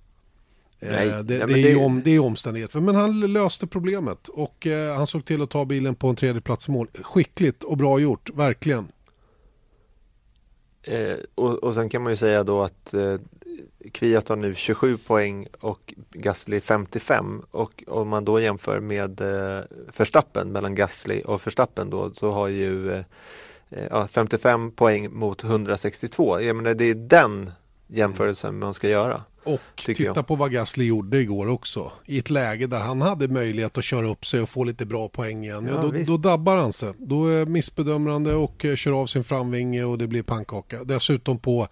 Nej, 0.80 1.10
Eh, 1.10 1.20
det, 1.20 1.36
ja, 1.38 1.48
det, 1.48 1.54
är 1.54 1.64
det- 1.64 1.76
om, 1.86 2.02
det 2.06 2.12
är 2.12 2.20
omständigheter. 2.20 2.80
Men 2.80 2.96
han 2.96 3.20
löste 3.34 3.68
problemet 3.68 4.28
och 4.28 4.68
eh, 4.68 4.96
han 4.98 5.08
såg 5.08 5.26
till 5.26 5.42
att 5.42 5.50
ta 5.50 5.66
bilen 5.66 5.96
på 5.96 6.08
en 6.08 6.16
tredje 6.16 6.42
plats 6.42 6.68
mål. 6.68 6.88
Skickligt 7.02 7.64
och 7.64 7.78
bra 7.78 8.00
gjort, 8.00 8.30
verkligen. 8.30 8.88
Eh, 10.84 11.16
och, 11.36 11.54
och 11.64 11.74
sen 11.74 11.90
kan 11.90 12.04
man 12.04 12.12
ju 12.12 12.16
säga 12.18 12.44
då 12.44 12.64
att 12.64 12.94
Kviat 13.92 14.30
har 14.30 14.36
nu 14.36 14.56
27 14.56 14.98
poäng 14.98 15.48
och 15.60 15.94
Gasly 16.12 16.62
55 16.62 17.42
och 17.52 17.84
om 17.88 18.08
man 18.08 18.26
då 18.26 18.40
jämför 18.40 18.80
med 18.80 19.22
eh, 19.22 19.64
Verstappen 19.98 20.52
mellan 20.52 20.76
Gasly 20.76 21.22
och 21.22 21.48
Verstappen 21.48 21.90
då 21.90 22.14
så 22.14 22.32
har 22.32 22.48
ju 22.48 22.92
eh, 22.92 23.06
eh, 23.70 23.88
ja, 23.90 24.08
55 24.08 24.72
poäng 24.72 25.14
mot 25.14 25.44
162. 25.44 26.42
Jag 26.42 26.56
menar 26.56 26.74
det 26.74 26.86
är 26.86 26.96
den 26.96 27.52
jämförelsen 27.88 28.60
man 28.60 28.74
ska 28.74 28.90
göra. 28.90 29.22
Och 29.44 29.62
titta 29.76 30.04
jag. 30.04 30.28
på 30.28 30.36
vad 30.36 30.52
Gasly 30.52 30.86
gjorde 30.86 31.20
igår 31.20 31.48
också. 31.48 31.92
I 32.06 32.20
ett 32.20 32.30
läge 32.30 32.68
där 32.68 32.80
han 32.80 33.02
hade 33.02 33.28
möjlighet 33.28 33.78
att 33.78 33.84
köra 33.84 34.08
upp 34.08 34.26
sig 34.26 34.42
och 34.42 34.50
få 34.50 34.64
lite 34.64 34.86
bra 34.86 35.10
poäng 35.10 35.44
igen. 35.44 35.68
Ja, 35.68 35.74
Ja, 35.76 35.82
då, 35.82 36.04
då 36.06 36.18
dabbar 36.18 36.56
han 36.56 36.74
sig. 36.74 36.94
Då 36.98 37.28
är 37.28 37.46
missbedömer 37.46 38.12
han 38.12 38.24
det 38.24 38.36
och 38.36 38.66
eh, 38.66 38.76
kör 38.76 38.92
av 39.02 39.06
sin 39.06 39.24
framvinge 39.24 39.84
och 39.84 39.98
det 39.98 40.08
blir 40.08 40.24
pannkaka. 40.24 40.84
Dessutom 40.84 41.40
på 41.40 41.68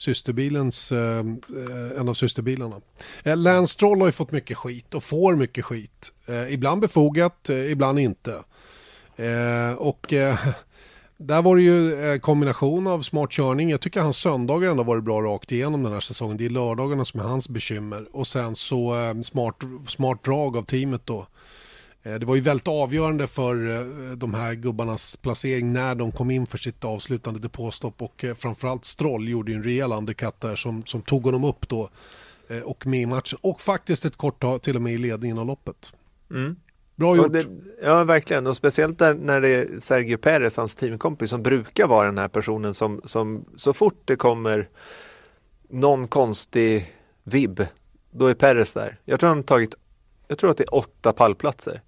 systerbilens, 0.00 0.92
eh, 0.92 1.18
eh, 1.18 2.00
en 2.00 2.08
av 2.08 2.14
systerbilarna. 2.14 2.80
Eh, 3.22 3.36
Lance 3.36 3.72
Stroll 3.72 4.00
har 4.00 4.08
ju 4.08 4.12
fått 4.12 4.32
mycket 4.32 4.56
skit 4.56 4.94
och 4.94 5.04
får 5.04 5.36
mycket 5.36 5.64
skit. 5.64 6.12
Eh, 6.26 6.54
ibland 6.54 6.80
befogat, 6.80 7.50
eh, 7.50 7.72
ibland 7.72 7.98
inte. 7.98 8.32
Eh, 9.16 9.72
och 9.76 10.06
där 11.16 11.42
var 11.42 11.56
det 11.56 11.62
ju 11.62 12.18
kombination 12.18 12.86
av 12.86 13.02
smart 13.02 13.30
körning. 13.30 13.70
Jag 13.70 13.80
tycker 13.80 14.00
hans 14.00 14.16
söndagar 14.16 14.70
ändå 14.70 14.82
varit 14.82 15.04
bra 15.04 15.22
rakt 15.22 15.52
igenom 15.52 15.82
den 15.82 15.92
här 15.92 16.00
säsongen. 16.00 16.36
Det 16.36 16.46
är 16.46 16.50
lördagarna 16.50 17.04
som 17.04 17.20
är 17.20 17.24
hans 17.24 17.48
bekymmer. 17.48 18.06
Och 18.12 18.26
sen 18.26 18.54
så 18.54 18.94
smart, 19.24 19.56
smart 19.86 20.24
drag 20.24 20.56
av 20.56 20.62
teamet 20.62 21.06
då. 21.06 21.26
Eh, 22.02 22.14
det 22.14 22.26
var 22.26 22.34
ju 22.34 22.40
väldigt 22.40 22.68
avgörande 22.68 23.26
för 23.26 23.84
de 24.16 24.34
här 24.34 24.54
gubbarnas 24.54 25.16
placering 25.16 25.72
när 25.72 25.94
de 25.94 26.12
kom 26.12 26.30
in 26.30 26.46
för 26.46 26.58
sitt 26.58 26.84
avslutande 26.84 27.40
depåstopp 27.40 28.02
och 28.02 28.24
framförallt 28.36 28.84
Stroll 28.84 29.28
gjorde 29.28 29.52
ju 29.52 29.56
en 29.56 29.64
rejäl 29.64 29.92
undercut 29.92 30.40
där 30.40 30.56
som, 30.56 30.84
som 30.86 31.02
tog 31.02 31.24
honom 31.24 31.44
upp 31.44 31.68
då 31.68 31.90
och 32.64 32.86
med 32.86 33.00
i 33.00 33.06
matchen 33.06 33.38
och 33.42 33.60
faktiskt 33.60 34.04
ett 34.04 34.16
kort 34.16 34.40
tag 34.40 34.62
till 34.62 34.76
och 34.76 34.82
med 34.82 34.92
i 34.92 34.98
ledningen 34.98 35.38
av 35.38 35.46
loppet. 35.46 35.92
Mm. 36.30 36.56
Bra 37.00 37.16
gjort. 37.16 37.32
Det, 37.32 37.46
ja, 37.82 38.04
verkligen. 38.04 38.46
Och 38.46 38.56
speciellt 38.56 38.98
där, 38.98 39.14
när 39.14 39.40
det 39.40 39.48
är 39.48 39.80
Sergio 39.80 40.16
Perez, 40.16 40.56
hans 40.56 40.74
teamkompis, 40.74 41.30
som 41.30 41.42
brukar 41.42 41.86
vara 41.86 42.06
den 42.06 42.18
här 42.18 42.28
personen 42.28 42.74
som, 42.74 43.00
som 43.04 43.44
så 43.56 43.72
fort 43.72 44.02
det 44.04 44.16
kommer 44.16 44.68
någon 45.68 46.08
konstig 46.08 46.94
vibb, 47.24 47.66
då 48.10 48.26
är 48.26 48.34
Perez 48.34 48.74
där. 48.74 48.98
Jag 49.04 49.20
tror 49.20 49.28
han 49.28 49.42
tagit, 49.42 49.74
jag 50.28 50.38
tror 50.38 50.50
att 50.50 50.56
det 50.56 50.64
är 50.64 50.74
åtta 50.74 51.12
pallplatser. 51.12 51.82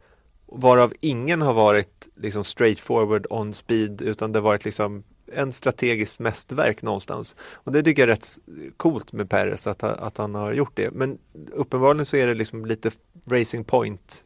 Varav 0.55 0.93
ingen 1.01 1.43
har 1.43 1.55
varit 1.55 2.09
liksom 2.17 2.45
straight 2.45 2.81
forward 2.81 3.27
on 3.31 3.53
speed, 3.55 4.03
utan 4.03 4.33
det 4.33 4.39
har 4.39 4.45
varit 4.45 4.65
liksom 4.65 5.05
en 5.35 5.53
strategiskt 5.53 6.21
mästerverk 6.21 6.83
någonstans. 6.83 7.37
Och 7.53 7.73
det 7.73 7.83
tycker 7.83 8.03
jag 8.03 8.11
är 8.11 8.15
rätt 8.15 8.27
coolt 8.77 9.13
med 9.13 9.31
Perez 9.31 9.67
att, 9.67 9.83
att 9.83 10.19
han 10.19 10.35
har 10.35 10.53
gjort 10.53 10.73
det. 10.75 10.91
Men 10.91 11.19
uppenbarligen 11.53 12.07
så 12.07 12.17
är 12.17 12.27
det 12.27 12.35
liksom 12.35 12.67
lite 12.67 12.91
racing 13.27 13.65
point 13.65 14.25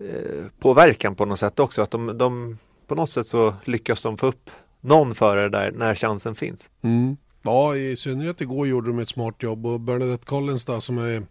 Eh, 0.00 0.44
påverkan 0.58 1.14
på 1.14 1.24
något 1.24 1.38
sätt 1.38 1.60
också. 1.60 1.82
Att 1.82 1.90
de, 1.90 2.18
de, 2.18 2.58
på 2.86 2.94
något 2.94 3.10
sätt 3.10 3.26
så 3.26 3.54
lyckas 3.64 4.02
de 4.02 4.18
få 4.18 4.26
upp 4.26 4.50
någon 4.80 5.14
förare 5.14 5.48
där 5.48 5.72
när 5.72 5.94
chansen 5.94 6.34
finns. 6.34 6.70
Mm. 6.82 7.16
Ja, 7.42 7.76
i 7.76 7.96
synnerhet 7.96 8.40
igår 8.40 8.66
gjorde 8.66 8.88
de 8.88 8.98
ett 8.98 9.08
smart 9.08 9.42
jobb 9.42 9.66
och 9.66 9.80
Bernadette 9.80 10.26
Collins 10.26 10.64
då, 10.64 10.80
som 10.80 10.98
är 10.98 11.26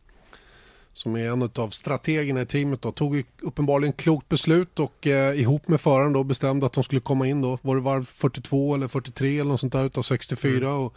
som 0.95 1.15
är 1.15 1.29
en 1.29 1.49
av 1.55 1.69
strategerna 1.69 2.41
i 2.41 2.45
teamet 2.45 2.81
då, 2.81 2.91
tog 2.91 3.23
uppenbarligen 3.41 3.93
klokt 3.93 4.29
beslut 4.29 4.79
och 4.79 5.07
eh, 5.07 5.39
ihop 5.39 5.67
med 5.67 5.81
föraren 5.81 6.13
då 6.13 6.23
bestämde 6.23 6.65
att 6.65 6.73
de 6.73 6.83
skulle 6.83 7.01
komma 7.01 7.27
in 7.27 7.41
då. 7.41 7.57
Var 7.61 7.75
det 7.75 7.81
varv 7.81 8.03
42 8.05 8.75
eller 8.75 8.87
43 8.87 9.39
eller 9.39 9.51
något 9.51 9.59
sånt 9.59 9.73
där 9.73 9.85
utav 9.85 10.01
64 10.01 10.57
mm. 10.57 10.71
och, 10.71 10.95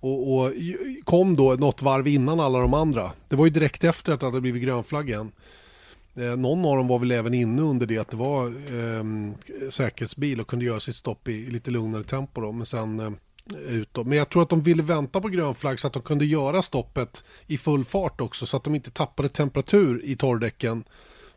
och, 0.00 0.36
och, 0.36 0.52
kom 1.04 1.36
då 1.36 1.52
något 1.52 1.82
varv 1.82 2.08
innan 2.08 2.40
alla 2.40 2.58
de 2.58 2.74
andra. 2.74 3.12
Det 3.28 3.36
var 3.36 3.46
ju 3.46 3.50
direkt 3.50 3.84
efter 3.84 4.12
att 4.12 4.20
det 4.20 4.26
hade 4.26 4.40
blivit 4.40 4.62
grönflagg 4.62 5.08
igen. 5.08 5.32
Eh, 6.16 6.36
någon 6.36 6.64
av 6.64 6.76
dem 6.76 6.88
var 6.88 6.98
väl 6.98 7.10
även 7.10 7.34
inne 7.34 7.62
under 7.62 7.86
det 7.86 7.98
att 7.98 8.10
det 8.10 8.16
var 8.16 8.46
eh, 8.46 9.04
säkerhetsbil 9.70 10.40
och 10.40 10.46
kunde 10.46 10.64
göra 10.64 10.80
sitt 10.80 10.96
stopp 10.96 11.28
i, 11.28 11.32
i 11.32 11.50
lite 11.50 11.70
lugnare 11.70 12.04
tempo. 12.04 12.40
Då, 12.40 12.52
men 12.52 12.66
sen 12.66 13.00
eh, 13.00 13.10
ut. 13.54 13.96
Men 14.04 14.18
jag 14.18 14.28
tror 14.28 14.42
att 14.42 14.48
de 14.48 14.62
ville 14.62 14.82
vänta 14.82 15.20
på 15.20 15.28
grön 15.28 15.54
flagg 15.54 15.80
så 15.80 15.86
att 15.86 15.92
de 15.92 16.02
kunde 16.02 16.24
göra 16.24 16.62
stoppet 16.62 17.24
i 17.46 17.58
full 17.58 17.84
fart 17.84 18.20
också 18.20 18.46
så 18.46 18.56
att 18.56 18.64
de 18.64 18.74
inte 18.74 18.90
tappade 18.90 19.28
temperatur 19.28 20.00
i 20.04 20.16
torrdäcken. 20.16 20.84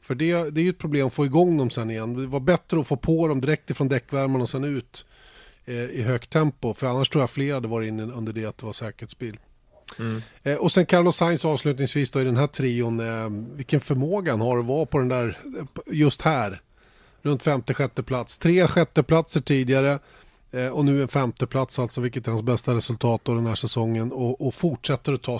För 0.02 0.16
det, 0.16 0.50
det 0.50 0.62
är 0.62 0.64
ju 0.64 0.70
ett 0.70 0.78
problem 0.78 1.08
att 1.08 1.14
få 1.14 1.26
igång 1.26 1.58
dem 1.58 1.70
sen 1.70 1.92
igen. 1.92 2.14
Det 2.14 2.28
var 2.28 2.40
bättre 2.40 2.80
att 2.80 2.88
få 2.88 2.96
på 2.96 3.28
dem 3.28 3.42
direkt 3.42 3.70
ifrån 3.70 3.88
däckvärmen 3.88 4.42
och 4.42 4.50
sen 4.50 4.64
ut 4.64 5.06
eh, 5.66 5.76
i 5.76 6.02
högt 6.02 6.30
tempo. 6.30 6.74
För 6.74 6.88
annars 6.88 7.10
tror 7.10 7.22
jag 7.22 7.30
fler 7.30 7.54
hade 7.54 7.68
varit 7.68 7.88
inne 7.88 8.04
under 8.04 8.34
det 8.34 8.46
att 8.46 8.58
det 8.58 8.66
var 8.66 8.74
säkerhetsbil. 8.74 9.38
Mm. 10.00 10.22
Eh, 10.44 10.56
och 10.56 10.72
sen 10.72 10.86
Carlos 10.86 11.16
Sainz 11.16 11.46
avslutningsvis 11.46 12.12
då 12.12 12.22
i 12.22 12.24
den 12.24 12.38
här 12.38 12.48
trion. 12.48 13.00
Eh, 13.00 13.30
vilken 13.56 13.80
förmåga 13.80 14.32
han 14.32 14.42
har 14.42 14.60
att 14.60 14.66
vara 14.66 14.86
på 14.86 14.98
den 14.98 15.10
där, 15.10 15.38
just 15.88 16.22
här. 16.22 16.62
Runt 17.22 17.44
femte, 17.44 17.74
sjätte 17.74 18.04
plats. 18.04 18.40
Tre 18.40 18.68
sjätteplatser 18.68 19.42
tidigare. 19.42 20.00
Eh, 20.52 20.68
och 20.68 20.86
nu 20.86 21.02
en 21.02 21.08
femteplats 21.08 21.80
alltså, 21.80 22.02
vilket 22.02 22.28
är 22.28 22.32
hans 22.32 22.44
bästa 22.44 22.76
resultat 22.76 23.30
den 23.36 23.46
här 23.46 23.56
säsongen. 23.56 24.12
Och, 24.12 24.48
och 24.48 24.54
fortsätter 24.54 25.14
att 25.14 25.22
ta 25.22 25.40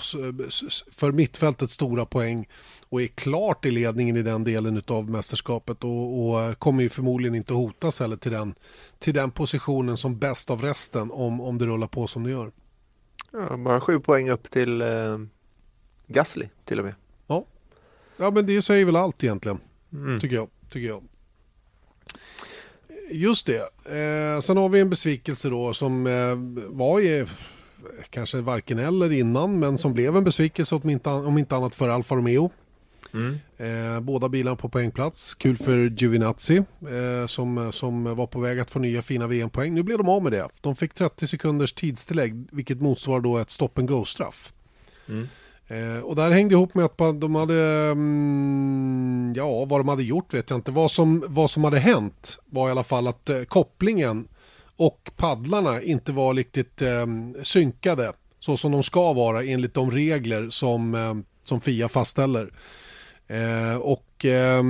för 0.90 1.12
mittfältet 1.12 1.70
stora 1.70 2.06
poäng. 2.06 2.48
Och 2.88 3.02
är 3.02 3.06
klart 3.06 3.64
i 3.64 3.70
ledningen 3.70 4.16
i 4.16 4.22
den 4.22 4.44
delen 4.44 4.82
av 4.86 5.10
mästerskapet. 5.10 5.84
Och, 5.84 6.28
och 6.28 6.58
kommer 6.58 6.82
ju 6.82 6.88
förmodligen 6.88 7.34
inte 7.34 7.54
hotas 7.54 8.00
heller 8.00 8.16
till 8.16 8.32
den, 8.32 8.54
till 8.98 9.14
den 9.14 9.30
positionen 9.30 9.96
som 9.96 10.18
bäst 10.18 10.50
av 10.50 10.62
resten 10.62 11.10
om, 11.10 11.40
om 11.40 11.58
det 11.58 11.66
rullar 11.66 11.86
på 11.86 12.06
som 12.06 12.24
det 12.24 12.30
gör. 12.30 12.52
Ja, 13.32 13.56
bara 13.56 13.80
sju 13.80 14.00
poäng 14.00 14.30
upp 14.30 14.50
till 14.50 14.82
eh, 14.82 15.18
Gasly 16.06 16.48
till 16.64 16.78
och 16.78 16.84
med. 16.84 16.94
Ja. 17.26 17.44
ja, 18.16 18.30
men 18.30 18.46
det 18.46 18.62
säger 18.62 18.84
väl 18.84 18.96
allt 18.96 19.24
egentligen. 19.24 19.58
Mm. 19.92 20.20
Tycker 20.20 20.36
jag. 20.36 20.48
Tycker 20.70 20.88
jag. 20.88 21.02
Just 23.10 23.46
det. 23.46 23.60
Eh, 23.84 24.40
sen 24.40 24.56
har 24.56 24.68
vi 24.68 24.80
en 24.80 24.90
besvikelse 24.90 25.48
då 25.48 25.74
som 25.74 26.06
eh, 26.06 26.34
var 26.76 27.00
i, 27.00 27.26
kanske 28.10 28.40
varken 28.40 28.78
eller 28.78 29.12
innan 29.12 29.58
men 29.58 29.78
som 29.78 29.94
blev 29.94 30.16
en 30.16 30.24
besvikelse 30.24 30.74
om 30.74 30.90
inte, 30.90 31.10
om 31.10 31.38
inte 31.38 31.56
annat 31.56 31.74
för 31.74 31.88
Alfa 31.88 32.14
Romeo. 32.14 32.50
Mm. 33.14 33.38
Eh, 33.56 34.00
båda 34.00 34.28
bilarna 34.28 34.56
på 34.56 34.68
poängplats. 34.68 35.34
Kul 35.34 35.56
för 35.56 35.90
Giovinazzi 35.90 36.56
eh, 36.56 37.26
som, 37.26 37.72
som 37.72 38.16
var 38.16 38.26
på 38.26 38.40
väg 38.40 38.60
att 38.60 38.70
få 38.70 38.78
nya 38.78 39.02
fina 39.02 39.26
VM-poäng. 39.26 39.74
Nu 39.74 39.82
blev 39.82 39.98
de 39.98 40.08
av 40.08 40.22
med 40.22 40.32
det. 40.32 40.48
De 40.60 40.76
fick 40.76 40.94
30 40.94 41.26
sekunders 41.26 41.72
tidstillägg 41.72 42.46
vilket 42.52 42.80
motsvarar 42.80 43.20
då 43.20 43.38
ett 43.38 43.50
stop 43.50 43.70
and 43.74 43.88
go-straff. 43.88 44.52
Mm. 45.08 45.28
Eh, 45.70 46.00
och 46.00 46.16
där 46.16 46.30
hängde 46.30 46.54
ihop 46.54 46.74
med 46.74 46.84
att 46.84 46.98
de 46.98 47.34
hade, 47.34 47.90
mm, 47.92 49.32
ja 49.36 49.64
vad 49.64 49.80
de 49.80 49.88
hade 49.88 50.02
gjort 50.02 50.34
vet 50.34 50.50
jag 50.50 50.58
inte. 50.58 50.72
Vad 50.72 50.90
som, 50.90 51.24
vad 51.26 51.50
som 51.50 51.64
hade 51.64 51.78
hänt 51.78 52.38
var 52.46 52.68
i 52.68 52.70
alla 52.70 52.82
fall 52.82 53.06
att 53.06 53.30
eh, 53.30 53.42
kopplingen 53.42 54.28
och 54.76 55.10
paddlarna 55.16 55.82
inte 55.82 56.12
var 56.12 56.34
riktigt 56.34 56.82
eh, 56.82 57.06
synkade 57.42 58.12
så 58.38 58.56
som 58.56 58.72
de 58.72 58.82
ska 58.82 59.12
vara 59.12 59.44
enligt 59.44 59.74
de 59.74 59.90
regler 59.90 60.50
som, 60.50 60.94
eh, 60.94 61.14
som 61.42 61.60
FIA 61.60 61.88
fastställer. 61.88 62.52
Eh, 63.26 63.76
och 63.76 64.24
eh, 64.24 64.62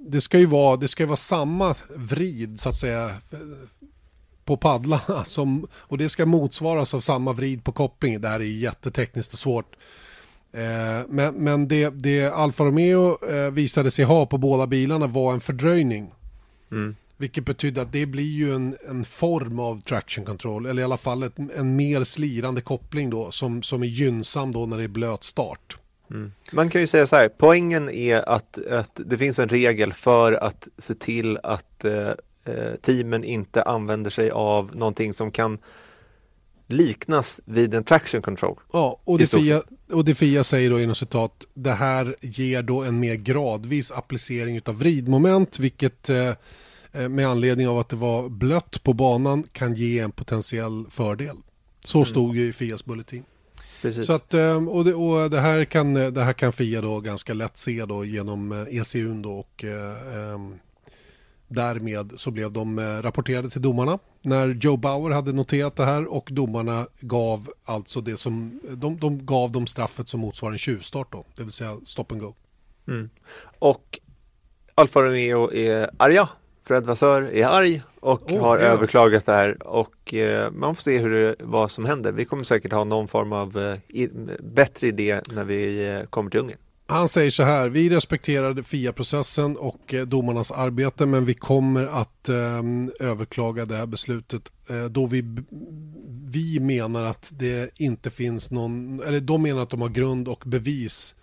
det 0.00 0.20
ska 0.20 0.38
ju 0.38 0.46
vara, 0.46 0.76
det 0.76 0.88
ska 0.88 1.06
vara 1.06 1.16
samma 1.16 1.74
vrid 1.94 2.60
så 2.60 2.68
att 2.68 2.76
säga 2.76 3.10
på 4.44 4.56
paddlarna 4.56 5.24
som, 5.24 5.66
och 5.74 5.98
det 5.98 6.08
ska 6.08 6.26
motsvaras 6.26 6.94
av 6.94 7.00
samma 7.00 7.32
vrid 7.32 7.64
på 7.64 7.72
koppling. 7.72 8.20
Det 8.20 8.28
här 8.28 8.40
är 8.40 8.44
jättetekniskt 8.44 9.32
och 9.32 9.38
svårt. 9.38 9.76
Eh, 10.56 11.04
men 11.08 11.34
men 11.34 11.68
det, 11.68 11.90
det 11.90 12.26
Alfa 12.26 12.64
Romeo 12.64 13.18
eh, 13.30 13.50
visade 13.50 13.90
sig 13.90 14.04
ha 14.04 14.26
på 14.26 14.38
båda 14.38 14.66
bilarna 14.66 15.06
var 15.06 15.32
en 15.32 15.40
fördröjning. 15.40 16.12
Mm. 16.70 16.96
Vilket 17.16 17.44
betyder 17.44 17.82
att 17.82 17.92
det 17.92 18.06
blir 18.06 18.32
ju 18.32 18.54
en, 18.54 18.76
en 18.88 19.04
form 19.04 19.58
av 19.58 19.80
traction 19.80 20.24
control, 20.24 20.66
eller 20.66 20.82
i 20.82 20.84
alla 20.84 20.96
fall 20.96 21.22
ett, 21.22 21.38
en 21.56 21.76
mer 21.76 22.04
slirande 22.04 22.60
koppling 22.60 23.10
då 23.10 23.30
som, 23.30 23.62
som 23.62 23.82
är 23.82 23.86
gynnsam 23.86 24.52
då 24.52 24.66
när 24.66 24.78
det 24.78 24.84
är 24.84 24.88
blöt 24.88 25.24
start. 25.24 25.76
Mm. 26.10 26.32
Man 26.52 26.70
kan 26.70 26.80
ju 26.80 26.86
säga 26.86 27.06
så 27.06 27.16
här, 27.16 27.28
poängen 27.28 27.90
är 27.90 28.28
att, 28.28 28.66
att 28.66 29.00
det 29.06 29.18
finns 29.18 29.38
en 29.38 29.48
regel 29.48 29.92
för 29.92 30.32
att 30.32 30.68
se 30.78 30.94
till 30.94 31.38
att 31.42 31.84
eh, 31.84 32.10
eh, 32.44 32.74
teamen 32.82 33.24
inte 33.24 33.62
använder 33.62 34.10
sig 34.10 34.30
av 34.30 34.76
någonting 34.76 35.14
som 35.14 35.30
kan 35.30 35.58
liknas 36.66 37.40
vid 37.44 37.74
en 37.74 37.84
traction 37.84 38.22
control. 38.22 38.58
Ja, 38.72 39.00
och 39.04 39.18
det, 39.18 39.26
Fia, 39.26 39.62
och 39.92 40.04
det 40.04 40.14
Fia 40.14 40.44
säger 40.44 40.70
då 40.70 40.80
inom 40.80 40.94
citat, 40.94 41.46
det 41.54 41.72
här 41.72 42.16
ger 42.20 42.62
då 42.62 42.82
en 42.82 43.00
mer 43.00 43.14
gradvis 43.14 43.92
applicering 43.92 44.60
av 44.64 44.78
vridmoment, 44.78 45.58
vilket 45.58 46.08
eh, 46.08 46.32
eh, 46.92 47.08
med 47.08 47.28
anledning 47.28 47.68
av 47.68 47.78
att 47.78 47.88
det 47.88 47.96
var 47.96 48.28
blött 48.28 48.82
på 48.82 48.92
banan 48.92 49.44
kan 49.52 49.74
ge 49.74 49.98
en 49.98 50.12
potentiell 50.12 50.86
fördel. 50.90 51.36
Så 51.84 51.98
mm. 51.98 52.06
stod 52.06 52.36
ju 52.36 52.48
i 52.48 52.52
Fias 52.52 52.84
bulletin. 52.84 53.24
Precis. 53.82 54.06
Så 54.06 54.12
att, 54.12 54.34
ehm, 54.34 54.68
och, 54.68 54.84
det, 54.84 54.94
och 54.94 55.30
det, 55.30 55.40
här 55.40 55.64
kan, 55.64 55.94
det 55.94 56.24
här 56.24 56.32
kan 56.32 56.52
Fia 56.52 56.80
då 56.80 57.00
ganska 57.00 57.34
lätt 57.34 57.56
se 57.56 57.84
då 57.84 58.04
genom 58.04 58.66
ECU 58.70 59.10
eh, 59.10 59.18
e 59.18 59.20
då 59.22 59.38
och 59.38 59.64
eh, 59.64 60.38
därmed 61.48 62.12
så 62.16 62.30
blev 62.30 62.52
de 62.52 62.78
eh, 62.78 62.82
rapporterade 62.82 63.50
till 63.50 63.62
domarna 63.62 63.98
när 64.26 64.48
Joe 64.48 64.76
Bauer 64.76 65.10
hade 65.10 65.32
noterat 65.32 65.76
det 65.76 65.84
här 65.84 66.12
och 66.12 66.28
domarna 66.32 66.86
gav 67.00 67.48
alltså 67.64 68.00
det 68.00 68.16
som 68.16 68.60
de, 68.70 68.98
de 68.98 69.26
gav 69.26 69.52
dem 69.52 69.66
straffet 69.66 70.08
som 70.08 70.20
motsvarar 70.20 70.52
en 70.52 70.58
tjuvstart 70.58 71.12
då, 71.12 71.24
det 71.36 71.42
vill 71.42 71.52
säga 71.52 71.76
stop 71.84 72.06
and 72.10 72.20
go. 72.20 72.34
Mm. 72.88 73.10
Och 73.58 73.98
Alfa 74.74 75.02
Romeo 75.02 75.52
är 75.52 75.90
arga 75.96 76.28
Fred 76.66 76.84
Vassör 76.84 77.22
är 77.22 77.46
arg 77.46 77.82
och 78.00 78.32
oh, 78.32 78.40
har 78.40 78.58
ja. 78.58 78.64
överklagat 78.64 79.26
det 79.26 79.32
här 79.32 79.66
och 79.66 80.14
eh, 80.14 80.50
man 80.50 80.74
får 80.74 80.82
se 80.82 80.98
hur 80.98 81.10
det, 81.10 81.36
vad 81.40 81.70
som 81.70 81.84
händer. 81.84 82.12
Vi 82.12 82.24
kommer 82.24 82.44
säkert 82.44 82.72
ha 82.72 82.84
någon 82.84 83.08
form 83.08 83.32
av 83.32 83.78
eh, 83.92 84.08
bättre 84.40 84.86
idé 84.86 85.20
när 85.32 85.44
vi 85.44 85.88
eh, 85.88 86.02
kommer 86.02 86.30
till 86.30 86.40
Ungern. 86.40 86.58
Han 86.88 87.08
säger 87.08 87.30
så 87.30 87.42
här, 87.42 87.68
vi 87.68 87.90
respekterar 87.90 88.62
FIA-processen 88.62 89.56
och 89.56 89.94
eh, 89.94 90.06
domarnas 90.06 90.52
arbete 90.52 91.06
men 91.06 91.24
vi 91.24 91.34
kommer 91.34 91.86
att 91.86 92.28
eh, 92.28 92.62
överklaga 93.00 93.64
det 93.64 93.76
här 93.76 93.86
beslutet 93.86 94.52
eh, 94.68 94.84
då 94.84 95.06
vi, 95.06 95.24
vi 96.30 96.60
menar 96.60 97.04
att 97.04 97.32
det 97.34 97.70
inte 97.80 98.10
finns 98.10 98.50
någon, 98.50 99.02
eller 99.02 99.20
de 99.20 99.42
menar 99.42 99.62
att 99.62 99.70
de 99.70 99.80
har 99.80 99.88
grund 99.88 100.28
och 100.28 100.42
bevis 100.46 101.14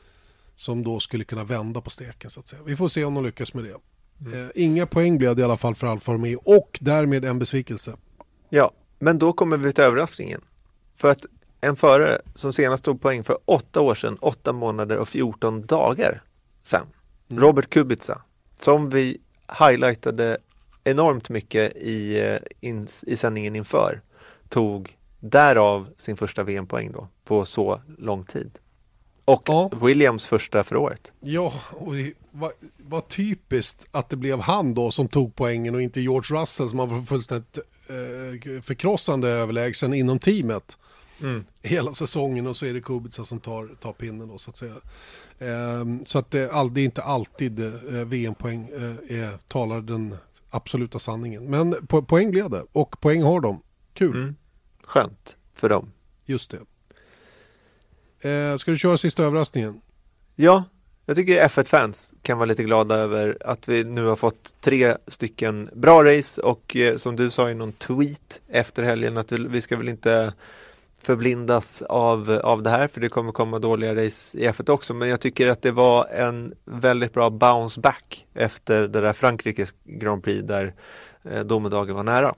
som 0.55 0.83
då 0.83 0.99
skulle 0.99 1.23
kunna 1.23 1.43
vända 1.43 1.81
på 1.81 1.89
steken 1.89 2.29
så 2.29 2.39
att 2.39 2.47
säga. 2.47 2.61
Vi 2.65 2.75
får 2.75 2.87
se 2.87 3.05
om 3.05 3.13
de 3.13 3.23
lyckas 3.23 3.53
med 3.53 3.63
det. 3.63 3.75
Eh, 4.25 4.49
inga 4.55 4.85
poäng 4.85 5.17
blev 5.17 5.35
det 5.35 5.41
i 5.41 5.45
alla 5.45 5.57
fall 5.57 5.75
för 5.75 5.87
Alfa 5.87 6.13
Romeo 6.13 6.41
och 6.45 6.79
därmed 6.81 7.25
en 7.25 7.39
besvikelse. 7.39 7.95
Ja, 8.49 8.71
men 8.99 9.19
då 9.19 9.33
kommer 9.33 9.57
vi 9.57 9.73
till 9.73 9.83
överraskningen. 9.83 10.41
För 10.95 11.09
att 11.09 11.25
en 11.63 11.75
förare 11.75 12.21
som 12.35 12.53
senast 12.53 12.83
tog 12.83 13.01
poäng 13.01 13.23
för 13.23 13.37
åtta 13.45 13.81
år 13.81 13.95
sedan, 13.95 14.17
åtta 14.21 14.53
månader 14.53 14.97
och 14.97 15.09
14 15.09 15.65
dagar 15.65 16.21
sedan, 16.63 16.87
mm. 17.29 17.43
Robert 17.43 17.69
Kubica, 17.69 18.21
som 18.59 18.89
vi 18.89 19.17
highlightade 19.59 20.37
enormt 20.83 21.29
mycket 21.29 21.75
i, 21.75 22.19
eh, 22.19 22.37
in, 22.69 22.87
i 23.07 23.15
sändningen 23.15 23.55
inför, 23.55 24.01
tog 24.49 24.97
därav 25.19 25.87
sin 25.97 26.17
första 26.17 26.43
VM-poäng 26.43 26.91
då 26.91 27.07
på 27.23 27.45
så 27.45 27.81
lång 27.97 28.25
tid. 28.25 28.51
Och 29.25 29.43
ja. 29.45 29.71
Williams 29.81 30.25
första 30.25 30.63
för 30.63 30.75
året. 30.75 31.13
Ja, 31.19 31.53
och 31.71 31.93
vad, 32.31 32.51
vad 32.77 33.07
typiskt 33.07 33.85
att 33.91 34.09
det 34.09 34.15
blev 34.15 34.39
han 34.39 34.73
då 34.73 34.91
som 34.91 35.07
tog 35.07 35.35
poängen 35.35 35.75
och 35.75 35.81
inte 35.81 36.01
George 36.01 36.41
Russell 36.41 36.69
som 36.69 36.77
var 36.77 37.01
fullständigt 37.01 37.57
eh, 37.87 38.61
förkrossande 38.61 39.29
överlägsen 39.29 39.93
inom 39.93 40.19
teamet. 40.19 40.77
Mm. 41.21 41.45
Hela 41.61 41.93
säsongen 41.93 42.47
och 42.47 42.55
så 42.55 42.65
är 42.65 42.73
det 42.73 42.81
Kubica 42.81 43.23
som 43.23 43.39
tar, 43.39 43.75
tar 43.79 43.93
pinnen 43.93 44.27
då 44.27 44.37
så 44.37 44.49
att 44.49 44.57
säga. 44.57 44.73
Eh, 45.39 45.85
så 46.05 46.19
att 46.19 46.31
det, 46.31 46.51
all, 46.51 46.73
det 46.73 46.81
är 46.81 46.85
inte 46.85 47.03
alltid 47.03 47.59
eh, 47.59 48.05
VM-poäng 48.05 48.69
eh, 48.73 49.17
är, 49.19 49.37
talar 49.47 49.81
den 49.81 50.17
absoluta 50.49 50.99
sanningen. 50.99 51.43
Men 51.45 51.87
po 51.87 52.01
poäng 52.01 52.31
blev 52.31 52.49
det 52.49 52.65
och 52.71 52.99
poäng 53.01 53.21
har 53.21 53.41
de. 53.41 53.61
Kul. 53.93 54.15
Mm. 54.15 54.35
Skönt 54.83 55.37
för 55.53 55.69
dem. 55.69 55.91
Just 56.25 56.51
det. 56.51 56.59
Eh, 58.29 58.57
ska 58.57 58.71
du 58.71 58.77
köra 58.77 58.97
sista 58.97 59.23
överraskningen? 59.23 59.81
Ja, 60.35 60.63
jag 61.05 61.15
tycker 61.15 61.47
F1-fans 61.47 62.13
kan 62.21 62.37
vara 62.37 62.45
lite 62.45 62.63
glada 62.63 62.95
över 62.95 63.37
att 63.45 63.69
vi 63.69 63.83
nu 63.83 64.05
har 64.05 64.15
fått 64.15 64.55
tre 64.61 64.97
stycken 65.07 65.69
bra 65.73 66.03
race 66.03 66.41
och 66.41 66.75
eh, 66.75 66.97
som 66.97 67.15
du 67.15 67.31
sa 67.31 67.49
i 67.49 67.53
någon 67.53 67.71
tweet 67.71 68.41
efter 68.47 68.83
helgen 68.83 69.17
att 69.17 69.31
vi 69.31 69.61
ska 69.61 69.77
väl 69.77 69.89
inte 69.89 70.33
förblindas 71.03 71.81
av, 71.81 72.29
av 72.43 72.63
det 72.63 72.69
här 72.69 72.87
för 72.87 73.01
det 73.01 73.09
kommer 73.09 73.31
komma 73.31 73.59
dåliga 73.59 73.95
race 73.95 74.37
i 74.37 74.47
F1 74.47 74.69
också 74.69 74.93
men 74.93 75.09
jag 75.09 75.21
tycker 75.21 75.47
att 75.47 75.61
det 75.61 75.71
var 75.71 76.05
en 76.05 76.53
väldigt 76.65 77.13
bra 77.13 77.29
bounce 77.29 77.81
back 77.81 78.25
efter 78.33 78.81
det 78.81 79.01
där 79.01 79.13
Frankrikes 79.13 79.73
Grand 79.83 80.23
Prix 80.23 80.47
där 80.47 80.73
eh, 81.23 81.43
domedagen 81.43 81.95
var 81.95 82.03
nära. 82.03 82.35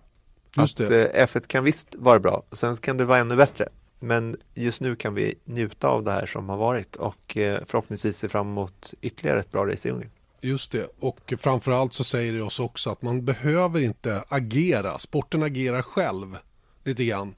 Just 0.58 0.80
att 0.80 0.90
eh, 0.90 0.96
F1 0.96 1.48
kan 1.48 1.64
visst 1.64 1.96
vara 1.96 2.20
bra, 2.20 2.44
sen 2.52 2.76
kan 2.76 2.98
det 2.98 3.06
vara 3.06 3.18
ännu 3.18 3.36
bättre. 3.36 3.70
Men 4.00 4.38
just 4.54 4.82
nu 4.82 4.96
kan 4.96 5.14
vi 5.14 5.36
njuta 5.44 5.88
av 5.88 6.04
det 6.04 6.12
här 6.12 6.26
som 6.26 6.50
har 6.50 6.58
varit 6.58 6.96
och 6.96 7.38
eh, 7.38 7.62
förhoppningsvis 7.66 8.18
se 8.18 8.30
fram 8.30 8.48
emot 8.48 8.94
ytterligare 9.02 9.40
ett 9.40 9.52
bra 9.52 9.66
race 9.68 9.88
i 9.88 9.92
Ungern. 9.92 10.10
Just 10.42 10.72
det, 10.72 10.88
och 11.00 11.34
framförallt 11.38 11.94
så 11.94 12.04
säger 12.04 12.34
det 12.34 12.42
oss 12.42 12.60
också 12.60 12.90
att 12.90 13.02
man 13.02 13.26
behöver 13.26 13.82
inte 13.82 14.24
agera. 14.28 15.00
Sporten 15.00 15.44
agerar 15.44 15.82
själv 15.82 16.38
lite 16.84 17.06
grann. 17.06 17.36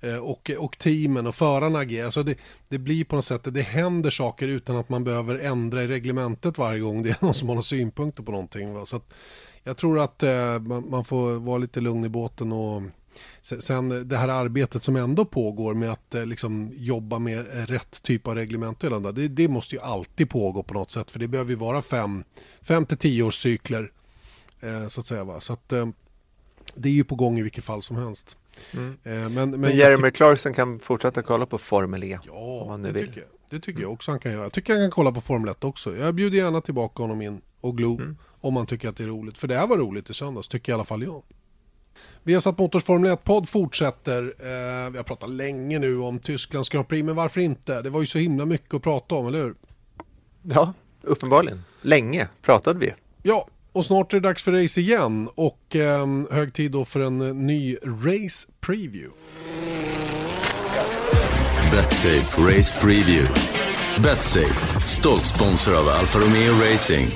Eh, 0.00 0.16
och, 0.16 0.50
och 0.58 0.78
teamen 0.78 1.26
och 1.26 1.34
förarna 1.34 1.78
agerar. 1.78 2.10
Så 2.10 2.22
det, 2.22 2.38
det 2.68 2.78
blir 2.78 3.04
på 3.04 3.16
något 3.16 3.24
sätt, 3.24 3.40
det 3.44 3.62
händer 3.62 4.10
saker 4.10 4.48
utan 4.48 4.76
att 4.76 4.88
man 4.88 5.04
behöver 5.04 5.38
ändra 5.38 5.82
i 5.82 5.86
reglementet 5.86 6.58
varje 6.58 6.80
gång 6.80 7.02
det 7.02 7.10
är 7.10 7.16
någon 7.24 7.34
som 7.34 7.48
har 7.48 7.54
några 7.54 7.62
synpunkter 7.62 8.22
på 8.22 8.32
någonting. 8.32 8.74
Va? 8.74 8.86
Så 8.86 8.96
att 8.96 9.14
jag 9.62 9.76
tror 9.76 10.00
att 10.00 10.22
eh, 10.22 10.58
man, 10.58 10.90
man, 10.90 11.04
får 11.04 11.32
vara 11.32 11.58
lite 11.58 11.80
lugn 11.80 12.04
i 12.04 12.08
båten 12.08 12.52
och 12.52 12.82
Sen 13.42 14.08
det 14.08 14.16
här 14.16 14.28
arbetet 14.28 14.82
som 14.82 14.96
ändå 14.96 15.24
pågår 15.24 15.74
med 15.74 15.92
att 15.92 16.14
eh, 16.14 16.26
liksom 16.26 16.72
jobba 16.76 17.18
med 17.18 17.38
eh, 17.38 17.66
rätt 17.66 18.02
typ 18.02 18.26
av 18.26 18.34
reglement 18.34 18.80
det, 18.80 19.28
det 19.28 19.48
måste 19.48 19.74
ju 19.74 19.80
alltid 19.80 20.30
pågå 20.30 20.62
på 20.62 20.74
något 20.74 20.90
sätt 20.90 21.10
för 21.10 21.18
det 21.18 21.28
behöver 21.28 21.50
ju 21.50 21.56
vara 21.56 21.82
fem, 21.82 22.24
fem 22.62 22.86
till 22.86 22.98
tio 22.98 23.22
års 23.22 23.34
cykler. 23.34 23.92
Eh, 24.60 24.88
så 24.88 25.00
att 25.00 25.06
säga. 25.06 25.24
Va? 25.24 25.40
Så 25.40 25.52
att, 25.52 25.72
eh, 25.72 25.88
det 26.74 26.88
är 26.88 26.92
ju 26.92 27.04
på 27.04 27.14
gång 27.14 27.38
i 27.38 27.42
vilket 27.42 27.64
fall 27.64 27.82
som 27.82 27.96
helst. 27.96 28.36
Mm. 28.74 28.98
Eh, 29.04 29.12
men, 29.12 29.32
men, 29.34 29.60
men 29.60 29.76
Jeremy 29.76 30.10
Clarkson 30.10 30.54
kan 30.54 30.78
fortsätta 30.78 31.22
kolla 31.22 31.46
på 31.46 31.58
Formel 31.58 32.04
E. 32.04 32.18
Ja, 32.26 32.60
om 32.62 32.68
han 32.68 32.82
nu 32.82 32.88
det, 32.92 32.98
vill. 32.98 33.06
Tycker 33.08 33.20
jag. 33.20 33.30
det 33.50 33.60
tycker 33.60 33.82
jag 33.82 33.92
också 33.92 34.10
han 34.10 34.20
kan 34.20 34.32
göra. 34.32 34.42
Jag 34.42 34.52
tycker 34.52 34.72
han 34.72 34.82
kan 34.82 34.90
kolla 34.90 35.12
på 35.12 35.20
Formel 35.20 35.50
1 35.50 35.64
också. 35.64 35.96
Jag 35.96 36.14
bjuder 36.14 36.38
gärna 36.38 36.60
tillbaka 36.60 37.02
honom 37.02 37.22
in 37.22 37.40
och 37.60 37.76
glo 37.76 37.98
mm. 37.98 38.16
om 38.40 38.54
man 38.54 38.66
tycker 38.66 38.88
att 38.88 38.96
det 38.96 39.04
är 39.04 39.08
roligt. 39.08 39.38
För 39.38 39.48
det 39.48 39.54
här 39.54 39.66
var 39.66 39.78
roligt 39.78 40.10
i 40.10 40.14
söndags, 40.14 40.48
tycker 40.48 40.72
i 40.72 40.74
alla 40.74 40.84
fall 40.84 41.02
jag. 41.02 41.22
Vi 42.22 42.34
har 42.34 42.40
satt 42.40 42.58
Motors 42.58 42.84
Formel 42.84 43.10
1-podd 43.10 43.48
fortsätter. 43.48 44.22
Eh, 44.22 44.90
vi 44.90 44.96
har 44.96 45.02
pratat 45.02 45.30
länge 45.30 45.78
nu 45.78 45.98
om 45.98 46.18
Tysklands 46.18 46.68
Grand 46.68 46.88
Prix, 46.88 47.06
men 47.06 47.16
varför 47.16 47.40
inte? 47.40 47.82
Det 47.82 47.90
var 47.90 48.00
ju 48.00 48.06
så 48.06 48.18
himla 48.18 48.46
mycket 48.46 48.74
att 48.74 48.82
prata 48.82 49.14
om, 49.14 49.26
eller 49.26 49.38
hur? 49.38 49.54
Ja, 50.42 50.72
uppenbarligen. 51.02 51.62
Länge 51.82 52.28
pratade 52.42 52.78
vi. 52.78 52.94
Ja, 53.22 53.48
och 53.72 53.84
snart 53.84 54.12
är 54.12 54.20
det 54.20 54.28
dags 54.28 54.42
för 54.42 54.52
race 54.52 54.80
igen 54.80 55.28
och 55.34 55.76
eh, 55.76 56.06
hög 56.30 56.52
tid 56.52 56.70
då 56.70 56.84
för 56.84 57.00
en 57.00 57.46
ny 57.46 57.76
race 57.84 58.48
preview. 58.60 59.10
Betsafe 61.70 62.40
Race 62.42 62.74
Preview. 62.80 63.28
Betsafe, 64.02 64.80
stolt 64.80 65.26
sponsor 65.26 65.78
av 65.78 65.88
Alfa 65.88 66.18
Romeo 66.18 66.52
Racing. 66.72 67.06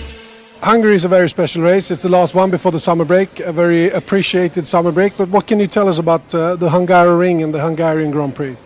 Hungary 0.60 0.94
is 0.94 1.04
a 1.04 1.08
very 1.08 1.28
special 1.28 1.62
race. 1.64 1.90
It's 1.90 2.02
the 2.02 2.08
last 2.08 2.34
one 2.34 2.50
before 2.50 2.70
the 2.70 2.78
summer 2.78 3.04
break, 3.04 3.40
a 3.40 3.52
very 3.52 3.90
appreciated 3.90 4.66
summer 4.66 4.92
break. 4.92 5.16
But 5.16 5.28
what 5.28 5.46
can 5.46 5.58
you 5.58 5.66
tell 5.66 5.88
us 5.88 5.98
about 5.98 6.34
uh, 6.34 6.54
the 6.56 6.68
Hungary 6.70 7.16
Ring 7.16 7.42
and 7.42 7.54
the 7.54 7.60
Hungarian 7.60 8.10
Grand 8.10 8.34
Prix? 8.34 8.56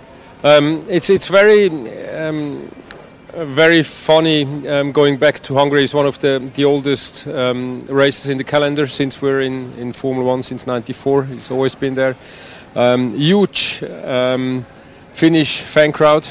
Um, 0.44 0.84
it's 0.88 1.08
it's 1.08 1.28
very 1.28 1.70
um, 2.10 2.68
very 3.44 3.82
funny 3.82 4.44
um, 4.68 4.92
going 4.92 5.18
back 5.18 5.42
to 5.42 5.54
Hungary. 5.54 5.84
It's 5.84 5.94
one 5.94 6.06
of 6.06 6.18
the 6.18 6.50
the 6.54 6.64
oldest 6.64 7.26
um, 7.26 7.80
races 7.88 8.28
in 8.28 8.38
the 8.38 8.44
calendar 8.44 8.86
since 8.86 9.20
we're 9.20 9.42
in 9.42 9.72
in 9.78 9.92
Formula 9.92 10.26
One 10.26 10.42
since 10.42 10.66
'94. 10.66 11.28
It's 11.32 11.50
always 11.50 11.74
been 11.74 11.94
there. 11.94 12.16
Um, 12.74 13.14
huge 13.14 13.82
um, 14.04 14.64
Finnish 15.12 15.62
fan 15.62 15.92
crowd. 15.92 16.26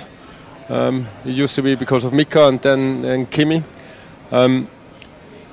it 0.70 1.06
used 1.26 1.56
to 1.56 1.62
be 1.62 1.76
because 1.76 2.04
of 2.06 2.14
Mika 2.14 2.48
and 2.48 2.62
then 2.62 3.06
and 3.06 3.30
Kimi. 3.30 3.64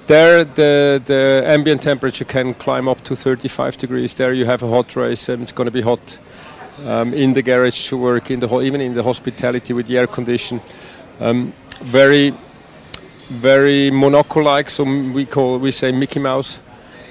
There, 0.08 0.44
the, 0.44 1.00
the 1.04 1.44
ambient 1.46 1.80
temperature 1.80 2.24
can 2.24 2.54
climb 2.54 2.88
up 2.88 3.02
to 3.04 3.14
35 3.14 3.76
degrees. 3.76 4.12
There, 4.14 4.32
you 4.32 4.44
have 4.46 4.62
a 4.62 4.68
hot 4.68 4.96
race, 4.96 5.28
and 5.28 5.42
it's 5.42 5.52
going 5.52 5.66
to 5.66 5.70
be 5.70 5.80
hot 5.80 6.18
um, 6.84 7.14
in 7.14 7.34
the 7.34 7.42
garage 7.42 7.88
to 7.88 7.96
work, 7.96 8.30
in 8.30 8.40
the 8.40 8.60
even 8.60 8.80
in 8.80 8.94
the 8.94 9.02
hospitality 9.02 9.72
with 9.72 9.86
the 9.86 9.98
air 9.98 10.08
condition. 10.08 10.60
Um, 11.20 11.52
very, 11.80 12.34
very 13.28 13.90
Monaco-like. 13.90 14.70
So 14.70 14.84
we 14.84 15.26
call 15.26 15.58
we 15.58 15.70
say 15.70 15.92
Mickey 15.92 16.20
Mouse. 16.20 16.60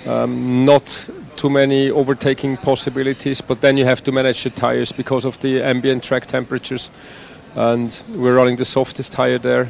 Um, 0.06 0.66
not 0.66 1.10
too 1.36 1.50
many 1.50 1.92
overtaking 1.92 2.58
possibilities, 2.58 3.42
but 3.42 3.62
then 3.62 3.78
you 3.78 3.86
have 3.86 4.04
to 4.04 4.12
manage 4.12 4.44
the 4.44 4.50
tires 4.50 4.92
because 4.92 5.26
of 5.26 5.40
the 5.42 5.62
ambient 5.62 6.04
track 6.04 6.26
temperatures. 6.26 6.90
And 7.56 8.04
we're 8.10 8.36
running 8.36 8.56
the 8.56 8.66
softest 8.66 9.12
tire 9.12 9.38
there 9.38 9.70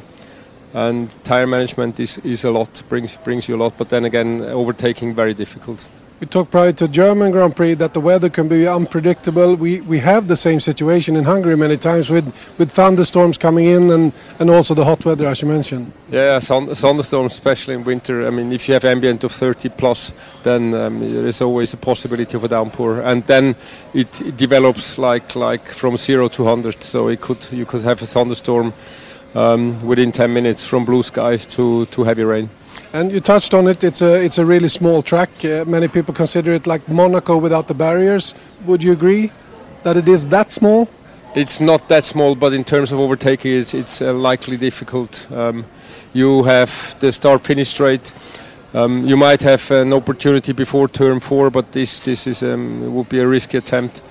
and 0.74 1.10
tire 1.24 1.48
management 1.48 2.00
is, 2.00 2.18
is 2.20 2.44
a 2.44 2.52
lot 2.52 2.82
brings 2.88 3.18
brings 3.18 3.48
you 3.50 3.56
a 3.56 3.62
lot 3.62 3.74
but 3.78 3.90
then 3.90 4.06
again 4.06 4.42
overtaking 4.42 5.14
very 5.14 5.34
difficult 5.34 5.88
we 6.22 6.28
talked 6.28 6.52
prior 6.52 6.72
to 6.72 6.88
German 6.88 7.32
Grand 7.32 7.56
Prix 7.56 7.74
that 7.74 7.94
the 7.94 8.00
weather 8.00 8.30
can 8.30 8.48
be 8.48 8.68
unpredictable. 8.68 9.56
We 9.56 9.82
we 9.82 9.98
have 9.98 10.28
the 10.28 10.36
same 10.36 10.60
situation 10.60 11.16
in 11.16 11.24
Hungary 11.24 11.58
many 11.58 11.78
times 11.78 12.12
with, 12.12 12.26
with 12.60 12.72
thunderstorms 12.72 13.40
coming 13.40 13.66
in 13.66 13.90
and, 13.90 14.14
and 14.40 14.50
also 14.52 14.76
the 14.76 14.86
hot 14.86 15.04
weather 15.04 15.26
as 15.26 15.42
you 15.42 15.48
mentioned. 15.48 15.92
Yeah, 16.12 16.40
thunderstorms, 16.40 17.34
especially 17.34 17.74
in 17.74 17.84
winter. 17.84 18.28
I 18.28 18.30
mean, 18.30 18.54
if 18.54 18.68
you 18.68 18.76
have 18.76 18.86
ambient 18.86 19.24
of 19.24 19.32
30 19.32 19.70
plus, 19.70 20.14
then 20.44 20.76
um, 20.76 21.00
there 21.00 21.28
is 21.28 21.42
always 21.42 21.74
a 21.74 21.78
possibility 21.78 22.38
of 22.38 22.44
a 22.44 22.48
downpour, 22.48 23.02
and 23.02 23.26
then 23.26 23.56
it, 23.96 24.22
it 24.22 24.38
develops 24.38 25.00
like 25.00 25.36
like 25.36 25.68
from 25.70 25.98
zero 25.98 26.28
to 26.28 26.44
100. 26.44 26.84
So 26.84 27.08
it 27.08 27.20
could 27.20 27.52
you 27.52 27.66
could 27.66 27.82
have 27.82 28.00
a 28.04 28.06
thunderstorm 28.06 28.74
um, 29.34 29.84
within 29.86 30.12
10 30.12 30.32
minutes 30.32 30.66
from 30.66 30.86
blue 30.86 31.04
skies 31.04 31.48
to, 31.48 31.86
to 31.88 32.04
heavy 32.04 32.24
rain. 32.24 32.50
And 32.94 33.12
you 33.12 33.22
touched 33.22 33.54
on 33.54 33.68
it. 33.68 33.84
It's 33.84 34.02
a 34.02 34.22
it's 34.22 34.38
a 34.38 34.46
really 34.46 34.68
small 34.68 35.02
track. 35.02 35.30
Uh, 35.46 35.64
many 35.66 35.88
people 35.88 36.14
consider 36.14 36.52
it 36.52 36.68
like 36.68 36.88
Monaco 36.90 37.38
without 37.38 37.68
the 37.68 37.74
barriers. 37.74 38.36
Would 38.66 38.84
you 38.84 38.92
agree 38.92 39.32
that 39.84 39.96
it 39.96 40.10
is 40.10 40.28
that 40.28 40.52
small? 40.52 40.90
It's 41.34 41.62
not 41.62 41.88
that 41.88 42.04
small, 42.04 42.36
but 42.36 42.52
in 42.52 42.66
terms 42.66 42.92
of 42.92 43.00
overtaking, 43.00 43.54
it's, 43.54 43.74
it's 43.74 44.02
uh, 44.02 44.14
likely 44.14 44.58
difficult. 44.58 45.26
Um, 45.32 45.66
you 46.12 46.44
have 46.44 46.98
the 47.00 47.14
start 47.14 47.46
finish 47.46 47.70
straight. 47.70 48.12
Um, 48.74 49.08
you 49.08 49.16
might 49.16 49.42
have 49.44 49.72
an 49.72 49.94
opportunity 49.94 50.52
before 50.52 50.90
turn 50.90 51.22
four, 51.22 51.50
but 51.50 51.72
this 51.72 52.02
this 52.02 52.28
is 52.28 52.44
um, 52.44 52.94
would 52.94 53.08
be 53.08 53.20
a 53.20 53.28
risky 53.28 53.58
attempt, 53.58 54.02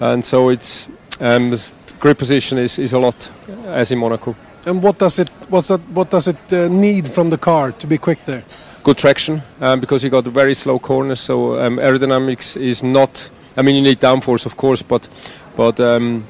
and 0.00 0.22
so 0.22 0.50
it's 0.50 0.88
um, 1.20 1.56
grip 1.98 2.18
position 2.18 2.58
is, 2.58 2.78
is 2.78 2.92
a 2.92 2.98
lot 2.98 3.30
as 3.66 3.90
in 3.90 3.98
Monaco. 3.98 4.36
And 4.66 4.82
what 4.82 4.98
does 4.98 5.18
it 5.20 5.28
what's 5.48 5.68
that, 5.68 5.80
what 5.94 6.10
does 6.10 6.26
it 6.26 6.52
uh, 6.52 6.66
need 6.68 7.08
from 7.08 7.30
the 7.30 7.38
car 7.38 7.70
to 7.72 7.86
be 7.86 7.98
quick 7.98 8.18
there? 8.26 8.42
Good 8.82 8.98
traction 8.98 9.42
um, 9.60 9.78
because 9.80 10.02
you 10.02 10.10
got 10.10 10.24
very 10.24 10.54
slow 10.54 10.80
corners. 10.80 11.20
So 11.20 11.60
um, 11.60 11.78
aerodynamics 11.78 12.56
is 12.56 12.82
not. 12.82 13.30
I 13.56 13.62
mean, 13.62 13.76
you 13.76 13.82
need 13.82 14.00
downforce, 14.00 14.44
of 14.44 14.56
course, 14.56 14.82
but 14.82 15.08
but 15.56 15.78
um, 15.78 16.24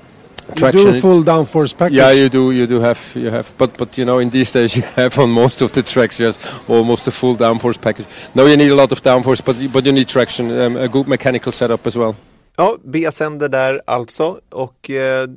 traction. 0.55 0.87
You 0.87 0.93
do 0.93 1.01
full 1.01 1.23
downforce 1.23 1.75
package. 1.75 1.97
Yeah, 1.97 2.13
you 2.13 2.29
do. 2.29 2.53
You 2.53 2.67
do 2.67 2.81
have. 2.81 3.01
You 3.15 3.31
have. 3.31 3.51
But 3.57 3.79
but 3.79 3.97
you 3.97 4.05
know, 4.05 4.19
in 4.19 4.29
these 4.29 4.53
days, 4.53 4.77
you 4.77 4.83
have 4.97 5.19
on 5.19 5.31
most 5.31 5.63
of 5.63 5.73
the 5.73 5.83
tracks, 5.83 6.21
you 6.21 6.27
have 6.27 6.39
almost 6.69 7.09
a 7.09 7.11
full 7.11 7.37
downforce 7.37 7.81
package. 7.81 8.07
No, 8.35 8.45
you 8.45 8.57
need 8.57 8.71
a 8.71 8.77
lot 8.77 8.93
of 8.93 9.03
downforce, 9.03 9.43
but 9.43 9.57
but 9.73 9.87
you 9.87 9.93
need 9.93 10.09
traction, 10.09 10.51
um, 10.61 10.77
a 10.77 10.89
good 10.89 11.09
mechanical 11.09 11.53
setup 11.53 11.87
as 11.87 11.97
well. 11.97 12.15
Ja, 12.59 12.77
B-sänder 12.85 13.49
där 13.49 13.83
alltså 13.85 14.41
och 14.51 14.91
eh, 14.91 15.29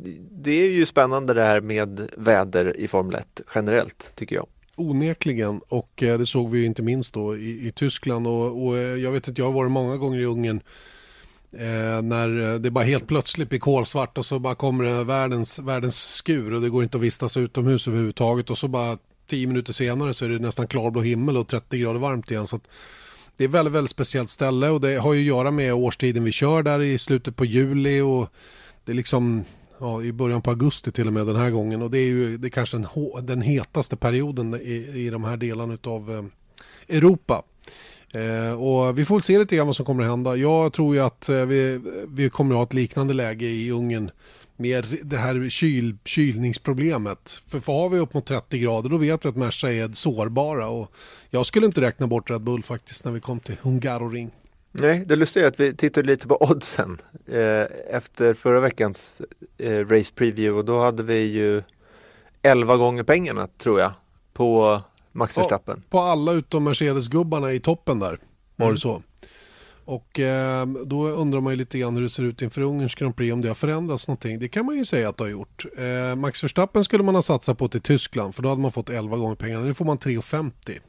det 0.41 0.51
är 0.51 0.69
ju 0.69 0.85
spännande 0.85 1.33
det 1.33 1.43
här 1.43 1.61
med 1.61 2.09
väder 2.17 2.77
i 2.79 2.87
Formel 2.87 3.15
1 3.15 3.41
generellt 3.55 4.11
tycker 4.15 4.35
jag. 4.35 4.47
Onekligen 4.75 5.61
och 5.69 6.03
eh, 6.03 6.19
det 6.19 6.25
såg 6.25 6.51
vi 6.51 6.65
inte 6.65 6.81
minst 6.81 7.13
då 7.13 7.37
i, 7.37 7.67
i 7.67 7.71
Tyskland 7.71 8.27
och, 8.27 8.65
och, 8.65 8.77
eh, 8.77 8.95
jag 8.95 9.11
vet 9.11 9.27
att 9.27 9.37
jag 9.37 9.45
har 9.45 9.51
varit 9.51 9.71
många 9.71 9.97
gånger 9.97 10.19
i 10.19 10.25
Ungern 10.25 10.61
eh, 11.51 12.01
när 12.01 12.53
eh, 12.53 12.59
det 12.59 12.71
bara 12.71 12.83
helt 12.83 13.07
plötsligt 13.07 13.49
blir 13.49 13.59
kolsvart 13.59 14.17
och 14.17 14.25
så 14.25 14.39
bara 14.39 14.55
kommer 14.55 14.83
det 14.83 15.03
världens, 15.03 15.59
världens 15.59 16.15
skur 16.15 16.53
och 16.53 16.61
det 16.61 16.69
går 16.69 16.83
inte 16.83 16.97
att 16.97 17.03
vistas 17.03 17.37
utomhus 17.37 17.87
överhuvudtaget 17.87 18.49
och 18.49 18.57
så 18.57 18.67
bara 18.67 18.97
tio 19.27 19.47
minuter 19.47 19.73
senare 19.73 20.13
så 20.13 20.25
är 20.25 20.29
det 20.29 20.39
nästan 20.39 20.67
klarblå 20.67 21.01
himmel 21.01 21.37
och 21.37 21.47
30 21.47 21.77
grader 21.77 21.99
varmt 21.99 22.31
igen. 22.31 22.47
Så 22.47 22.55
att 22.55 22.69
det 23.37 23.43
är 23.43 23.47
ett 23.47 23.53
väldigt, 23.53 23.73
väldigt 23.73 23.91
speciellt 23.91 24.29
ställe 24.29 24.69
och 24.69 24.81
det 24.81 24.95
har 24.97 25.13
ju 25.13 25.19
att 25.19 25.37
göra 25.37 25.51
med 25.51 25.73
årstiden 25.73 26.23
vi 26.23 26.31
kör 26.31 26.63
där 26.63 26.81
i 26.81 26.97
slutet 26.97 27.35
på 27.35 27.45
juli 27.45 28.01
och 28.01 28.29
det 28.85 28.91
är 28.91 28.95
liksom 28.95 29.45
ja, 29.79 30.03
i 30.03 30.11
början 30.11 30.41
på 30.41 30.49
augusti 30.49 30.91
till 30.91 31.07
och 31.07 31.13
med 31.13 31.27
den 31.27 31.35
här 31.35 31.49
gången 31.49 31.81
och 31.81 31.91
det 31.91 31.99
är 31.99 32.07
ju 32.07 32.37
det 32.37 32.47
är 32.47 32.49
kanske 32.49 32.77
den, 32.77 32.87
den 33.25 33.41
hetaste 33.41 33.95
perioden 33.95 34.55
i, 34.55 34.91
i 34.95 35.09
de 35.09 35.23
här 35.23 35.37
delarna 35.37 35.77
av 35.83 36.11
eh, 36.11 36.23
Europa. 36.97 37.43
Eh, 38.13 38.61
och 38.61 38.99
vi 38.99 39.05
får 39.05 39.15
väl 39.15 39.21
se 39.21 39.39
lite 39.39 39.55
grann 39.55 39.67
vad 39.67 39.75
som 39.75 39.85
kommer 39.85 40.03
att 40.03 40.09
hända. 40.09 40.35
Jag 40.35 40.73
tror 40.73 40.95
ju 40.95 41.01
att 41.01 41.29
eh, 41.29 41.45
vi, 41.45 41.81
vi 42.07 42.29
kommer 42.29 42.55
att 42.55 42.57
ha 42.57 42.63
ett 42.63 42.73
liknande 42.73 43.13
läge 43.13 43.45
i 43.45 43.71
Ungern 43.71 44.11
med 44.57 44.85
det 45.03 45.17
här 45.17 45.49
kyl, 45.49 45.97
kylningsproblemet. 46.05 47.41
För, 47.47 47.59
för 47.59 47.73
har 47.73 47.89
vi 47.89 47.99
upp 47.99 48.13
mot 48.13 48.25
30 48.25 48.59
grader 48.59 48.89
då 48.89 48.97
vet 48.97 49.25
vi 49.25 49.29
att 49.29 49.35
Merca 49.35 49.71
är 49.71 49.91
sårbara 49.93 50.67
och 50.69 50.91
jag 51.29 51.45
skulle 51.45 51.65
inte 51.65 51.81
räkna 51.81 52.07
bort 52.07 52.29
Red 52.29 52.41
Bull 52.41 52.63
faktiskt 52.63 53.05
när 53.05 53.11
vi 53.11 53.19
kom 53.19 53.39
till 53.39 53.55
Hungaroring. 53.61 54.31
Nej, 54.71 55.03
det 55.05 55.15
lustiga 55.15 55.43
är 55.45 55.47
att 55.47 55.59
vi 55.59 55.75
tittade 55.75 56.07
lite 56.07 56.27
på 56.27 56.43
oddsen 56.43 57.01
eh, 57.27 57.95
efter 57.95 58.33
förra 58.33 58.59
veckans 58.59 59.21
eh, 59.57 59.87
race 59.87 60.11
preview 60.15 60.59
och 60.59 60.65
då 60.65 60.79
hade 60.79 61.03
vi 61.03 61.23
ju 61.23 61.63
11 62.41 62.77
gånger 62.77 63.03
pengarna 63.03 63.47
tror 63.57 63.79
jag 63.79 63.91
på 64.33 64.81
Max 65.11 65.37
Verstappen. 65.37 65.81
På, 65.81 65.89
på 65.89 65.99
alla 65.99 66.31
utom 66.31 66.63
Mercedes-gubbarna 66.63 67.53
i 67.53 67.59
toppen 67.59 67.99
där 67.99 68.19
var 68.55 68.65
mm. 68.65 68.75
det 68.75 68.81
så. 68.81 69.01
Och 69.89 70.19
eh, 70.19 70.67
då 70.67 71.07
undrar 71.07 71.41
man 71.41 71.53
ju 71.53 71.57
lite 71.57 71.79
grann 71.79 71.95
hur 71.95 72.03
det 72.03 72.09
ser 72.09 72.23
ut 72.23 72.41
inför 72.41 72.61
Ungerns 72.61 72.95
Grand 72.95 73.15
Prix, 73.15 73.33
om 73.33 73.41
det 73.41 73.47
har 73.47 73.55
förändrats 73.55 74.07
någonting. 74.07 74.39
Det 74.39 74.47
kan 74.47 74.65
man 74.65 74.77
ju 74.77 74.85
säga 74.85 75.09
att 75.09 75.17
det 75.17 75.23
har 75.23 75.29
gjort. 75.29 75.65
Eh, 75.77 76.15
Max 76.15 76.43
Verstappen 76.43 76.83
skulle 76.83 77.03
man 77.03 77.15
ha 77.15 77.21
satsat 77.21 77.57
på 77.57 77.67
till 77.67 77.81
Tyskland, 77.81 78.35
för 78.35 78.43
då 78.43 78.49
hade 78.49 78.61
man 78.61 78.71
fått 78.71 78.89
11 78.89 79.17
gånger 79.17 79.35
pengarna. 79.35 79.65
Nu 79.65 79.73
får 79.73 79.85
man 79.85 79.97
3,50. 79.97 80.79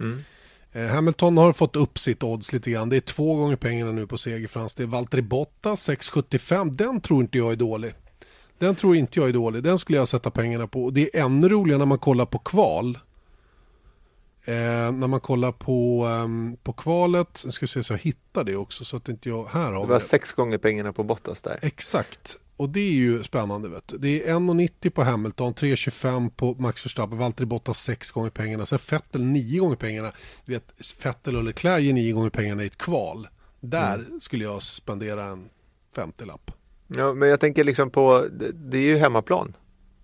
Mm. 0.00 0.24
Eh, 0.72 0.86
Hamilton 0.86 1.36
har 1.36 1.52
fått 1.52 1.76
upp 1.76 1.98
sitt 1.98 2.22
odds 2.22 2.52
lite 2.52 2.70
grann. 2.70 2.88
Det 2.88 2.96
är 2.96 3.00
två 3.00 3.34
gånger 3.36 3.56
pengarna 3.56 3.92
nu 3.92 4.06
på 4.06 4.18
seger 4.18 4.48
Frans. 4.48 4.74
Det 4.74 4.82
är 4.82 4.86
Valtteri 4.86 5.22
Bottas 5.22 5.88
6,75. 5.88 6.70
Den 6.76 7.00
tror 7.00 7.22
inte 7.22 7.38
jag 7.38 7.52
är 7.52 7.56
dålig. 7.56 7.92
Den 8.58 8.74
tror 8.74 8.96
inte 8.96 9.20
jag 9.20 9.28
är 9.28 9.32
dålig. 9.32 9.62
Den 9.62 9.78
skulle 9.78 9.98
jag 9.98 10.08
sätta 10.08 10.30
pengarna 10.30 10.66
på. 10.66 10.84
Och 10.84 10.92
det 10.92 11.16
är 11.16 11.24
ännu 11.24 11.48
roligare 11.48 11.78
när 11.78 11.86
man 11.86 11.98
kollar 11.98 12.26
på 12.26 12.38
kval. 12.38 12.98
Eh, 14.44 14.52
när 14.92 15.06
man 15.06 15.20
kollar 15.20 15.52
på, 15.52 16.06
um, 16.06 16.56
på 16.62 16.72
kvalet, 16.72 17.42
nu 17.44 17.52
ska 17.52 17.62
vi 17.62 17.68
se 17.68 17.82
så 17.82 17.92
jag 17.92 17.98
hittar 17.98 18.44
det 18.44 18.56
också 18.56 18.84
så 18.84 18.96
att 18.96 19.08
inte 19.08 19.28
jag, 19.28 19.46
här 19.52 19.72
har 19.72 19.80
Det 19.80 19.86
var 19.86 19.94
det. 19.94 20.00
sex 20.00 20.32
gånger 20.32 20.58
pengarna 20.58 20.92
på 20.92 21.02
Bottas 21.02 21.42
där. 21.42 21.58
Exakt, 21.62 22.38
och 22.60 22.68
det 22.68 22.80
är 22.80 22.92
ju 22.92 23.22
spännande. 23.22 23.68
Vet 23.68 23.88
du. 23.88 23.98
Det 23.98 24.28
är 24.28 24.34
1,90 24.34 24.90
på 24.90 25.02
Hamilton, 25.02 25.54
3,25 25.54 26.30
på 26.30 26.54
Max 26.58 26.86
Verstappen, 26.86 27.18
Valtteri 27.18 27.46
Bottas 27.46 27.82
6 27.82 28.10
gånger 28.10 28.30
pengarna, 28.30 28.66
sen 28.66 28.78
Vettel 28.90 29.24
9 29.24 29.60
gånger 29.60 29.76
pengarna. 29.76 30.12
Du 30.44 30.52
vet, 30.52 30.64
Vettel 31.04 31.36
och 31.36 31.44
Leclerc 31.44 31.82
ger 31.82 31.92
9 31.92 32.12
gånger 32.12 32.30
pengarna 32.30 32.62
i 32.62 32.66
ett 32.66 32.78
kval. 32.78 33.28
Där 33.60 33.94
mm. 33.94 34.20
skulle 34.20 34.44
jag 34.44 34.62
spendera 34.62 35.24
en 35.24 35.48
50-lapp. 35.94 36.50
Ja, 36.86 37.14
men 37.14 37.28
jag 37.28 37.40
tänker 37.40 37.64
liksom 37.64 37.90
på, 37.90 38.26
det, 38.32 38.52
det 38.52 38.78
är 38.78 38.82
ju 38.82 38.96
hemmaplan 38.96 39.56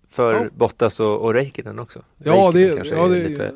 för 0.09 0.34
ja. 0.34 0.50
Bottas 0.57 1.00
och, 1.00 1.20
och 1.20 1.34
Räikkönen 1.34 1.78
också. 1.78 2.02
Ja, 2.18 2.50
Räikkönen 2.54 2.82
det, 2.82 2.88
ja, 2.88 3.09
det 3.09 3.18
är 3.18 3.28
lite 3.28 3.54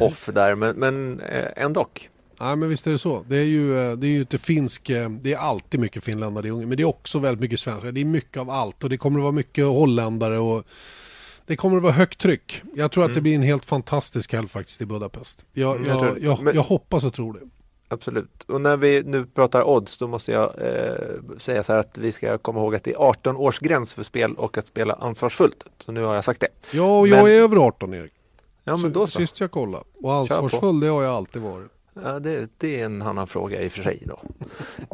off 0.00 0.28
där, 0.32 0.54
men, 0.54 0.76
men 0.76 1.20
eh, 1.20 1.48
ändå. 1.56 1.88
Ja, 2.40 2.56
men 2.56 2.68
visst 2.68 2.86
är 2.86 2.90
det 2.90 2.98
så. 2.98 3.24
Det 3.28 3.36
är 3.36 3.44
ju, 3.44 3.78
eh, 3.78 3.96
det 3.96 4.06
är 4.06 4.10
ju 4.10 4.20
inte 4.20 4.38
finsk, 4.38 4.90
eh, 4.90 5.10
det 5.10 5.32
är 5.32 5.38
alltid 5.38 5.80
mycket 5.80 6.04
finländare 6.04 6.46
i 6.46 6.50
Ungern, 6.50 6.68
men 6.68 6.76
det 6.76 6.82
är 6.82 6.88
också 6.88 7.18
väldigt 7.18 7.40
mycket 7.40 7.60
svenskar. 7.60 7.92
Det 7.92 8.00
är 8.00 8.04
mycket 8.04 8.36
av 8.36 8.50
allt 8.50 8.84
och 8.84 8.90
det 8.90 8.98
kommer 8.98 9.18
att 9.18 9.22
vara 9.22 9.32
mycket 9.32 9.64
holländare 9.64 10.38
och 10.38 10.64
det 11.46 11.56
kommer 11.56 11.76
att 11.76 11.82
vara 11.82 11.92
högt 11.92 12.20
tryck. 12.20 12.62
Jag 12.74 12.90
tror 12.90 13.04
att 13.04 13.08
mm. 13.08 13.14
det 13.14 13.20
blir 13.20 13.34
en 13.34 13.42
helt 13.42 13.64
fantastisk 13.64 14.32
helg 14.32 14.48
faktiskt 14.48 14.80
i 14.80 14.86
Budapest. 14.86 15.44
Jag, 15.52 15.76
mm, 15.76 15.88
jag, 15.88 16.18
jag, 16.20 16.38
jag, 16.42 16.54
jag 16.54 16.62
hoppas 16.62 17.04
och 17.04 17.14
tror 17.14 17.32
det. 17.32 17.40
Absolut. 17.88 18.44
Och 18.48 18.60
när 18.60 18.76
vi 18.76 19.02
nu 19.02 19.26
pratar 19.26 19.68
odds 19.68 19.98
då 19.98 20.06
måste 20.06 20.32
jag 20.32 20.54
eh, 20.58 21.36
säga 21.38 21.62
så 21.62 21.72
här 21.72 21.80
att 21.80 21.98
vi 21.98 22.12
ska 22.12 22.38
komma 22.38 22.60
ihåg 22.60 22.74
att 22.74 22.84
det 22.84 22.92
är 22.92 22.98
18 22.98 23.36
års 23.36 23.58
gräns 23.58 23.94
för 23.94 24.02
spel 24.02 24.34
och 24.34 24.58
att 24.58 24.66
spela 24.66 24.94
ansvarsfullt. 24.94 25.64
Så 25.78 25.92
nu 25.92 26.02
har 26.02 26.14
jag 26.14 26.24
sagt 26.24 26.40
det. 26.40 26.48
Ja, 26.70 26.98
och 26.98 27.08
jag 27.08 27.24
men... 27.24 27.32
är 27.32 27.36
över 27.36 27.56
18 27.56 27.94
Erik. 27.94 28.12
Ja, 28.64 28.76
men 28.76 28.92
då 28.92 29.06
så. 29.06 29.18
Sist 29.18 29.40
jag 29.40 29.50
kollade. 29.50 29.84
Och 30.02 30.14
ansvarsfull 30.14 30.80
det 30.80 30.88
har 30.88 31.02
jag 31.02 31.14
alltid 31.14 31.42
varit. 31.42 31.70
Ja, 31.94 32.18
det, 32.18 32.50
det, 32.58 32.80
är 32.80 32.84
en 32.84 33.02
annan 33.02 33.26
fråga 33.26 33.62
i 33.62 33.68
och 33.68 33.72
för 33.72 33.82
sig 33.82 34.02
då. 34.06 34.20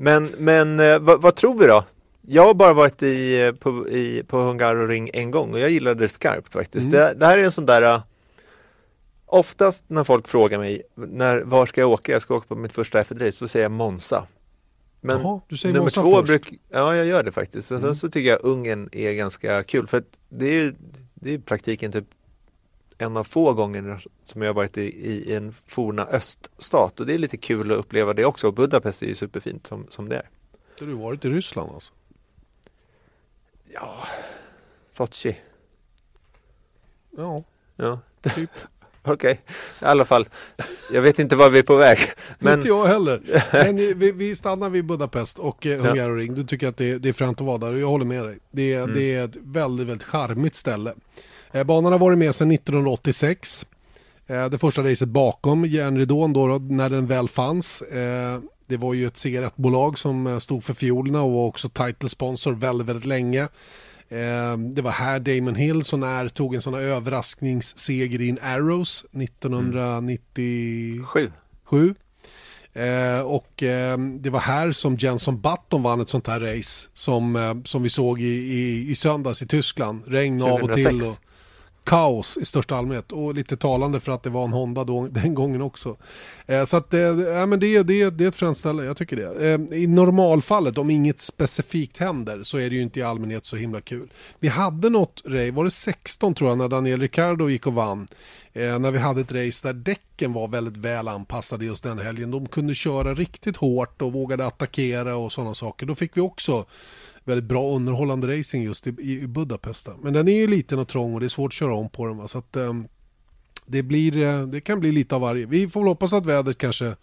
Men, 0.00 0.30
men 0.38 0.80
eh, 0.80 0.98
vad, 0.98 1.22
vad, 1.22 1.34
tror 1.34 1.58
vi 1.58 1.66
då? 1.66 1.84
Jag 2.20 2.46
har 2.46 2.54
bara 2.54 2.72
varit 2.72 3.02
i, 3.02 3.52
på, 3.60 3.88
i, 3.88 4.22
på 4.26 4.38
Hungaroring 4.38 5.10
en 5.12 5.30
gång 5.30 5.52
och 5.52 5.60
jag 5.60 5.70
gillade 5.70 6.00
det 6.00 6.08
skarpt 6.08 6.52
faktiskt. 6.52 6.86
Mm. 6.86 7.00
Det, 7.00 7.14
det, 7.14 7.26
här 7.26 7.38
är 7.38 7.44
en 7.44 7.52
sån 7.52 7.66
där 7.66 7.94
uh, 7.94 8.00
Oftast 9.26 9.84
när 9.88 10.04
folk 10.04 10.28
frågar 10.28 10.58
mig 10.58 10.82
när, 10.94 11.40
var 11.40 11.66
ska 11.66 11.80
jag 11.80 11.90
åka? 11.90 12.12
Jag 12.12 12.22
ska 12.22 12.34
åka 12.34 12.46
på 12.46 12.54
mitt 12.54 12.72
första 12.72 13.02
F1-race. 13.02 13.32
Så 13.32 13.48
säger 13.48 13.64
jag 13.64 13.72
Monza. 13.72 14.26
Men 15.00 15.20
Jaha, 15.20 15.40
du 15.48 15.56
säger 15.56 15.72
nummer 15.72 15.84
Monza 15.84 16.02
två 16.02 16.16
först? 16.16 16.26
Bruk, 16.26 16.60
ja, 16.68 16.96
jag 16.96 17.06
gör 17.06 17.22
det 17.22 17.32
faktiskt. 17.32 17.70
Mm. 17.70 17.82
Sen 17.82 17.94
så 17.94 18.08
tycker 18.08 18.30
jag 18.30 18.38
Ungern 18.42 18.88
är 18.92 19.12
ganska 19.12 19.62
kul 19.62 19.86
för 19.86 19.98
att 19.98 20.20
det 20.28 20.46
är, 20.46 20.74
det 21.14 21.34
är 21.34 21.38
praktiken 21.38 21.92
typ 21.92 22.04
en 22.98 23.16
av 23.16 23.24
få 23.24 23.52
gånger 23.52 24.04
som 24.24 24.42
jag 24.42 24.54
varit 24.54 24.78
i, 24.78 24.82
i 24.82 25.34
en 25.34 25.52
forna 25.66 26.06
öststat 26.06 27.00
och 27.00 27.06
det 27.06 27.14
är 27.14 27.18
lite 27.18 27.36
kul 27.36 27.72
att 27.72 27.78
uppleva 27.78 28.14
det 28.14 28.24
också. 28.24 28.52
Budapest 28.52 29.02
är 29.02 29.06
ju 29.06 29.14
superfint 29.14 29.66
som, 29.66 29.86
som 29.88 30.08
det 30.08 30.16
är. 30.16 30.28
Har 30.80 30.86
du 30.86 30.92
varit 30.92 31.24
i 31.24 31.28
Ryssland 31.28 31.70
alltså? 31.74 31.92
Ja, 33.72 33.94
Sochi. 34.90 35.36
Ja, 37.16 37.44
ja. 37.76 38.00
typ. 38.22 38.50
Okej, 39.02 39.14
okay. 39.14 39.32
i 39.80 39.90
alla 39.90 40.04
fall. 40.04 40.28
Jag 40.92 41.02
vet 41.02 41.18
inte 41.18 41.36
var 41.36 41.50
vi 41.50 41.58
är 41.58 41.62
på 41.62 41.76
väg. 41.76 41.98
Men... 42.38 42.54
Inte 42.54 42.68
jag 42.68 42.86
heller. 42.86 43.42
Men 43.52 43.76
vi, 43.76 44.12
vi 44.12 44.36
stannar 44.36 44.70
vid 44.70 44.84
Budapest 44.84 45.38
och 45.38 45.66
eh, 45.66 45.80
Hungaroring. 45.80 46.34
Du 46.34 46.44
tycker 46.44 46.68
att 46.68 46.76
det, 46.76 46.98
det, 46.98 47.08
är 47.08 47.12
fränt 47.12 47.40
att 47.40 47.46
vara 47.46 47.58
där 47.58 47.72
och 47.72 47.78
jag 47.78 47.88
håller 47.88 48.04
med 48.04 48.24
dig. 48.24 48.38
Det, 48.50 48.74
mm. 48.74 48.94
det 48.94 49.14
är 49.14 49.24
ett 49.24 49.36
väldigt, 49.36 49.86
väldigt 49.86 50.06
charmigt 50.06 50.54
ställe. 50.54 50.94
Eh, 51.52 51.64
banan 51.64 51.92
har 51.92 51.98
varit 51.98 52.18
med 52.18 52.34
sedan 52.34 52.50
1986. 52.50 53.66
Eh, 54.26 54.48
det 54.48 54.58
första 54.58 54.82
racet 54.82 55.08
bakom 55.08 55.64
järnridån 55.64 56.32
då, 56.32 56.58
när 56.58 56.90
den 56.90 57.06
väl 57.06 57.28
fanns. 57.28 57.82
Eh, 57.82 58.40
det 58.66 58.76
var 58.76 58.94
ju 58.94 59.06
ett 59.06 59.16
cigarettbolag 59.16 59.98
som 59.98 60.40
stod 60.40 60.64
för 60.64 60.74
fiolerna 60.74 61.22
och 61.22 61.32
var 61.32 61.46
också 61.46 61.68
title 61.68 62.08
sponsor 62.08 62.52
väldigt, 62.52 62.88
väldigt 62.88 63.06
länge. 63.06 63.48
Det 64.74 64.82
var 64.82 64.90
här 64.90 65.18
Damon 65.18 65.54
Hill 65.54 65.84
som 65.84 66.02
är, 66.02 66.28
tog 66.28 66.54
en 66.54 66.62
sån 66.62 66.74
här 66.74 66.80
överraskningsseger 66.80 68.20
i 68.20 68.28
en 68.28 68.38
Arrows 68.42 69.04
1997. 69.12 71.30
Mm. 71.72 71.94
Eh, 72.76 73.20
och 73.20 73.62
eh, 73.62 73.98
det 73.98 74.30
var 74.30 74.40
här 74.40 74.72
som 74.72 74.96
Jenson 74.96 75.40
Button 75.40 75.82
vann 75.82 76.00
ett 76.00 76.08
sånt 76.08 76.26
här 76.26 76.40
race 76.40 76.88
som, 76.92 77.36
eh, 77.36 77.54
som 77.64 77.82
vi 77.82 77.88
såg 77.88 78.20
i, 78.20 78.34
i, 78.34 78.90
i 78.90 78.94
söndags 78.94 79.42
i 79.42 79.46
Tyskland. 79.46 80.02
Regn 80.06 80.40
2006. 80.40 80.62
av 80.62 80.70
och 80.70 80.76
till. 80.76 81.02
Och, 81.02 81.18
kaos 81.86 82.36
i 82.36 82.44
största 82.44 82.76
allmänhet 82.76 83.12
och 83.12 83.34
lite 83.34 83.56
talande 83.56 84.00
för 84.00 84.12
att 84.12 84.22
det 84.22 84.30
var 84.30 84.44
en 84.44 84.52
Honda 84.52 84.84
då, 84.84 85.06
den 85.10 85.34
gången 85.34 85.62
också. 85.62 85.96
Eh, 86.46 86.64
så 86.64 86.76
att, 86.76 86.94
eh, 86.94 87.46
men 87.46 87.60
det, 87.60 87.82
det, 87.82 88.10
det 88.10 88.24
är 88.24 88.28
ett 88.28 88.36
fränt 88.36 88.58
ställe, 88.58 88.84
jag 88.84 88.96
tycker 88.96 89.16
det. 89.16 89.52
Eh, 89.52 89.78
I 89.78 89.86
normalfallet, 89.86 90.78
om 90.78 90.90
inget 90.90 91.20
specifikt 91.20 91.98
händer, 91.98 92.42
så 92.42 92.58
är 92.58 92.70
det 92.70 92.76
ju 92.76 92.82
inte 92.82 93.00
i 93.00 93.02
allmänhet 93.02 93.44
så 93.44 93.56
himla 93.56 93.80
kul. 93.80 94.08
Vi 94.40 94.48
hade 94.48 94.90
något 94.90 95.22
race, 95.24 95.50
var 95.50 95.64
det 95.64 95.70
16 95.70 96.34
tror 96.34 96.50
jag, 96.50 96.58
när 96.58 96.68
Daniel 96.68 97.00
Ricciardo 97.00 97.48
gick 97.48 97.66
och 97.66 97.74
vann. 97.74 98.08
Eh, 98.52 98.78
när 98.78 98.90
vi 98.90 98.98
hade 98.98 99.20
ett 99.20 99.32
race 99.32 99.68
där 99.68 99.72
däcken 99.72 100.32
var 100.32 100.48
väldigt 100.48 100.76
väl 100.76 101.08
anpassade 101.08 101.64
just 101.64 101.82
den 101.82 101.98
helgen. 101.98 102.30
De 102.30 102.48
kunde 102.48 102.74
köra 102.74 103.14
riktigt 103.14 103.56
hårt 103.56 104.02
och 104.02 104.12
vågade 104.12 104.46
attackera 104.46 105.16
och 105.16 105.32
sådana 105.32 105.54
saker. 105.54 105.86
Då 105.86 105.94
fick 105.94 106.16
vi 106.16 106.20
också 106.20 106.64
väldigt 107.26 107.44
bra 107.44 107.74
underhållande 107.74 108.38
racing 108.38 108.64
just 108.64 108.86
i, 108.86 108.90
i 108.90 109.26
Budapest. 109.26 109.88
Men 110.02 110.12
den 110.12 110.28
är 110.28 110.32
ju 110.32 110.46
liten 110.46 110.78
och 110.78 110.88
trång 110.88 111.14
och 111.14 111.20
det 111.20 111.26
är 111.26 111.28
svårt 111.28 111.48
att 111.48 111.52
köra 111.52 111.74
om 111.74 111.88
på 111.88 112.06
den. 112.06 112.16
Va? 112.16 112.28
Så 112.28 112.38
att, 112.38 112.56
um, 112.56 112.88
det, 113.66 113.82
blir, 113.82 114.16
eh, 114.16 114.46
det 114.46 114.60
kan 114.60 114.80
bli 114.80 114.92
lite 114.92 115.14
av 115.14 115.20
varje. 115.20 115.46
Vi 115.46 115.68
får 115.68 115.80
väl 115.80 115.88
hoppas 115.88 116.12
att 116.12 116.26
vädret 116.26 116.58
kanske 116.58 116.96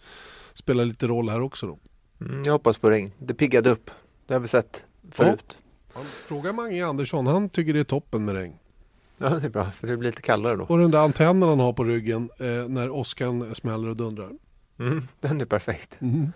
spelar 0.54 0.84
lite 0.84 1.06
roll 1.06 1.28
här 1.28 1.40
också. 1.40 1.66
Då. 1.66 1.78
Mm, 2.24 2.42
jag 2.44 2.52
hoppas 2.52 2.78
på 2.78 2.90
regn. 2.90 3.12
Det 3.18 3.34
piggade 3.34 3.70
upp. 3.70 3.90
Det 4.26 4.34
har 4.34 4.40
vi 4.40 4.48
sett 4.48 4.86
förut. 5.10 5.58
Fråga 6.26 6.52
Mange 6.52 6.86
Andersson, 6.86 7.26
han 7.26 7.48
tycker 7.48 7.72
det 7.72 7.80
är 7.80 7.84
toppen 7.84 8.24
med 8.24 8.34
regn. 8.34 8.54
Ja, 9.18 9.28
det 9.28 9.46
är 9.46 9.50
bra, 9.50 9.70
för 9.70 9.86
det 9.86 9.96
blir 9.96 10.10
lite 10.10 10.22
kallare 10.22 10.56
då. 10.56 10.64
Och 10.64 10.78
den 10.78 10.90
där 10.90 10.98
antennen 10.98 11.48
han 11.48 11.60
har 11.60 11.72
på 11.72 11.84
ryggen 11.84 12.30
eh, 12.38 12.68
när 12.68 12.90
åskan 12.90 13.54
smäller 13.54 13.88
och 13.88 13.96
dundrar. 13.96 14.30
Mm, 14.78 15.08
den 15.20 15.40
är 15.40 15.44
perfekt. 15.44 15.96
Mm. 16.00 16.32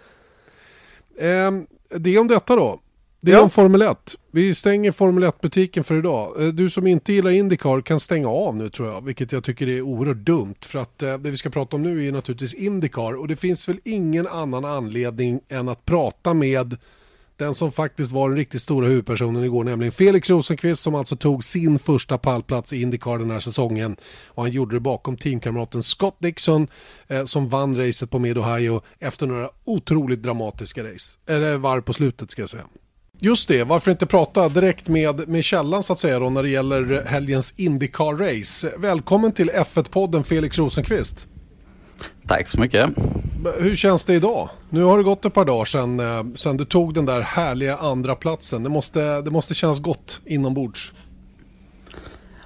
Eh, 1.16 1.62
det 1.98 2.10
är 2.10 2.20
om 2.20 2.28
detta 2.28 2.56
då. 2.56 2.80
Det 3.20 3.30
är 3.30 3.34
Ja. 3.36 3.42
om 3.42 3.50
Formel 3.50 3.82
1. 3.82 4.16
Vi 4.30 4.54
stänger 4.54 4.92
Formel 4.92 5.24
1-butiken 5.24 5.84
för 5.84 5.98
idag. 5.98 6.42
Eh, 6.42 6.48
Du 6.48 6.70
som 6.70 6.86
inte 6.86 7.12
gillar 7.12 7.30
Indycar 7.30 7.80
kan 7.80 8.00
stänga 8.00 8.28
av 8.28 8.56
nu 8.56 8.70
tror 8.70 8.88
jag, 8.88 9.04
vilket 9.04 9.32
jag 9.32 9.44
tycker 9.44 9.68
är 9.68 9.82
oerhört 9.82 10.16
dumt. 10.16 10.54
För 10.60 10.78
att 10.78 11.02
eh, 11.02 11.18
det 11.18 11.30
vi 11.30 11.36
ska 11.36 11.50
prata 11.50 11.76
om 11.76 11.82
nu 11.82 12.06
är 12.06 12.12
naturligtvis 12.12 12.54
Indycar 12.54 13.12
och 13.18 13.28
det 13.28 13.36
finns 13.36 13.68
väl 13.68 13.80
ingen 13.84 14.26
annan 14.26 14.64
anledning 14.64 15.40
än 15.48 15.68
att 15.68 15.84
prata 15.84 16.34
med 16.34 16.76
den 17.36 17.54
som 17.54 17.72
faktiskt 17.72 18.12
var 18.12 18.28
den 18.28 18.38
riktigt 18.38 18.62
stora 18.62 18.88
huvudpersonen 18.88 19.44
igår, 19.44 19.64
nämligen 19.64 19.92
Felix 19.92 20.30
Rosenqvist 20.30 20.82
som 20.82 20.94
alltså 20.94 21.16
tog 21.16 21.44
sin 21.44 21.78
första 21.78 22.18
pallplats 22.18 22.72
i 22.72 22.82
Indycar 22.82 23.18
den 23.18 23.30
här 23.30 23.40
säsongen. 23.40 23.96
Och 24.26 24.42
han 24.42 24.52
gjorde 24.52 24.76
det 24.76 24.80
bakom 24.80 25.16
teamkamraten 25.16 25.82
Scott 25.82 26.16
Dixon 26.18 26.68
eh, 27.08 27.24
som 27.24 27.48
vann 27.48 27.76
racet 27.76 28.10
på 28.10 28.18
Mid-Ohio 28.18 28.82
efter 28.98 29.26
några 29.26 29.50
otroligt 29.64 30.22
dramatiska 30.22 30.84
race. 30.84 31.18
Eller 31.26 31.56
varv 31.56 31.80
på 31.82 31.92
slutet 31.92 32.30
ska 32.30 32.42
jag 32.42 32.48
säga. 32.50 32.64
Just 33.20 33.48
det, 33.48 33.64
varför 33.64 33.90
inte 33.90 34.06
prata 34.06 34.48
direkt 34.48 34.88
med, 34.88 35.28
med 35.28 35.44
källan 35.44 35.82
så 35.82 35.92
att 35.92 35.98
säga 35.98 36.18
då 36.18 36.30
när 36.30 36.42
det 36.42 36.48
gäller 36.48 37.04
helgens 37.06 37.54
Indycar-race. 37.56 38.72
Välkommen 38.78 39.32
till 39.32 39.50
F1-podden 39.50 40.22
Felix 40.22 40.58
Rosenqvist. 40.58 41.26
Tack 42.26 42.48
så 42.48 42.60
mycket. 42.60 42.90
Hur 43.58 43.76
känns 43.76 44.04
det 44.04 44.14
idag? 44.14 44.48
Nu 44.70 44.82
har 44.82 44.98
det 44.98 45.04
gått 45.04 45.24
ett 45.24 45.34
par 45.34 45.44
dagar 45.44 45.64
sedan, 45.64 46.00
eh, 46.00 46.34
sedan 46.34 46.56
du 46.56 46.64
tog 46.64 46.94
den 46.94 47.06
där 47.06 47.20
härliga 47.20 47.76
andra 47.76 48.14
platsen. 48.14 48.62
Det 48.62 48.70
måste, 48.70 49.20
det 49.20 49.30
måste 49.30 49.54
kännas 49.54 49.80
gott 49.80 50.20
inombords. 50.24 50.94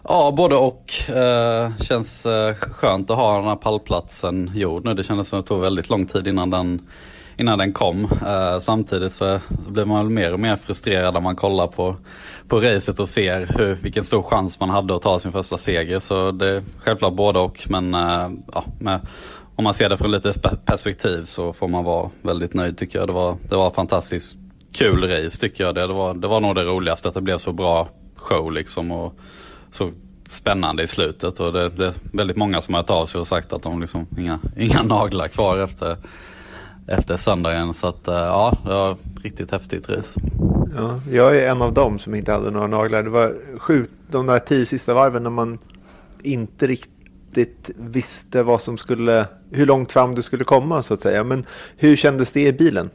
Ja, 0.05 0.33
både 0.37 0.55
och. 0.55 1.11
Eh, 1.17 1.77
känns 1.77 2.27
eh, 2.27 2.55
skönt 2.55 3.11
att 3.11 3.17
ha 3.17 3.37
den 3.37 3.49
här 3.49 3.57
pallplatsen 3.57 4.51
gjord 4.55 4.85
nu. 4.85 4.95
Det 4.95 5.05
kändes 5.05 5.29
som 5.29 5.39
att 5.39 5.45
det 5.45 5.49
tog 5.49 5.61
väldigt 5.61 5.89
lång 5.89 6.07
tid 6.07 6.27
innan 6.27 6.51
den, 6.51 6.81
innan 7.37 7.59
den 7.59 7.73
kom. 7.73 8.05
Uh, 8.05 8.59
samtidigt 8.61 9.13
så, 9.13 9.41
så 9.65 9.71
blir 9.71 9.85
man 9.85 10.05
väl 10.05 10.15
mer 10.15 10.33
och 10.33 10.41
mer 10.41 10.57
frustrerad 10.57 11.15
när 11.15 11.21
man 11.21 11.37
kollar 11.37 11.67
på, 11.67 11.97
på 12.49 12.61
racet 12.61 13.01
och 13.01 13.09
ser 13.09 13.47
hur, 13.59 13.75
vilken 13.75 14.05
stor 14.05 14.23
chans 14.23 14.61
man 14.61 14.71
hade 14.71 14.97
att 14.97 15.03
ta 15.03 15.19
sin 15.19 15.33
första 15.33 15.59
seger. 15.59 15.99
Så 15.99 16.31
det 16.31 16.49
är 16.49 16.63
självklart 16.79 17.15
både 17.15 17.39
och. 17.39 17.67
Men 17.69 17.95
uh, 17.95 18.31
ja, 18.53 18.65
med, 18.81 19.01
om 19.57 19.65
man 19.65 19.75
ser 19.75 19.89
det 19.89 19.97
från 19.97 20.11
lite 20.11 20.33
perspektiv 20.65 21.25
så 21.25 21.53
får 21.53 21.69
man 21.69 21.85
vara 21.85 22.11
väldigt 22.23 22.55
nöjd 22.55 22.79
tycker 22.79 22.99
jag. 22.99 23.09
Det 23.09 23.13
var, 23.13 23.37
det 23.49 23.57
var 23.57 23.71
fantastiskt 23.71 24.37
kul 24.73 25.09
race 25.09 25.41
tycker 25.41 25.65
jag. 25.65 25.75
Det, 25.75 25.87
det, 25.87 25.93
var, 25.93 26.15
det 26.15 26.29
var 26.29 26.41
nog 26.41 26.55
det 26.55 26.65
roligaste 26.65 27.09
att 27.09 27.15
det 27.15 27.21
blev 27.21 27.39
så 27.39 27.53
bra 27.53 27.89
show 28.17 28.53
liksom. 28.53 28.91
Och, 28.91 29.15
så 29.71 29.91
spännande 30.29 30.83
i 30.83 30.87
slutet 30.87 31.41
och 31.41 31.53
det, 31.53 31.69
det 31.69 31.87
är 31.87 31.93
väldigt 32.13 32.37
många 32.37 32.61
som 32.61 32.75
har 32.75 32.81
hört 32.81 32.91
av 32.91 33.07
sig 33.07 33.21
och 33.21 33.27
sagt 33.27 33.53
att 33.53 33.63
de 33.63 33.81
liksom 33.81 34.07
inga, 34.19 34.39
inga 34.57 34.83
naglar 34.83 35.29
kvar 35.29 35.59
efter, 35.59 35.97
efter 36.87 37.17
söndagen. 37.17 37.75
Så 37.75 37.87
att 37.87 38.09
eh, 38.09 38.15
ja, 38.15 38.59
det 38.65 38.75
var 38.75 38.97
riktigt 39.23 39.51
häftigt 39.51 39.91
race. 39.91 40.21
Ja, 40.77 41.01
jag 41.11 41.37
är 41.37 41.51
en 41.51 41.63
av 41.63 41.75
dem 41.75 41.99
som 41.99 42.15
inte 42.15 42.33
hade 42.33 42.51
några 42.51 42.67
naglar. 42.67 43.03
Det 43.03 43.11
var 43.11 43.59
sjukt 43.59 43.93
de 44.11 44.27
där 44.27 44.39
tio 44.39 44.67
sista 44.67 44.95
varven 44.95 45.23
när 45.23 45.31
man 45.31 45.59
inte 46.23 46.67
riktigt 46.67 47.71
visste 47.77 48.43
vad 48.43 48.61
som 48.61 48.79
skulle, 48.79 49.27
hur 49.51 49.67
långt 49.67 49.93
fram 49.93 50.15
du 50.15 50.23
skulle 50.23 50.45
komma 50.45 50.83
så 50.83 50.95
att 50.95 51.01
säga. 51.01 51.25
Men 51.25 51.47
hur 51.77 51.97
kändes 51.97 52.33
det 52.33 52.47
i 52.47 52.53
bilen? 52.53 52.91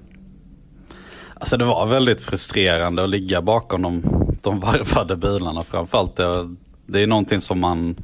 Alltså 1.34 1.58
det 1.58 1.66
var 1.66 1.88
väldigt 1.88 2.22
frustrerande 2.22 3.04
att 3.04 3.10
ligga 3.10 3.42
bakom 3.42 3.82
de, 3.82 4.04
de 4.42 4.60
varvade 4.60 5.16
bilarna 5.16 5.64
framförallt. 5.64 6.16
Det, 6.16 6.56
det 6.86 7.04
är 7.04 7.08
någonting 7.08 7.42
som 7.42 7.60
man 7.60 7.96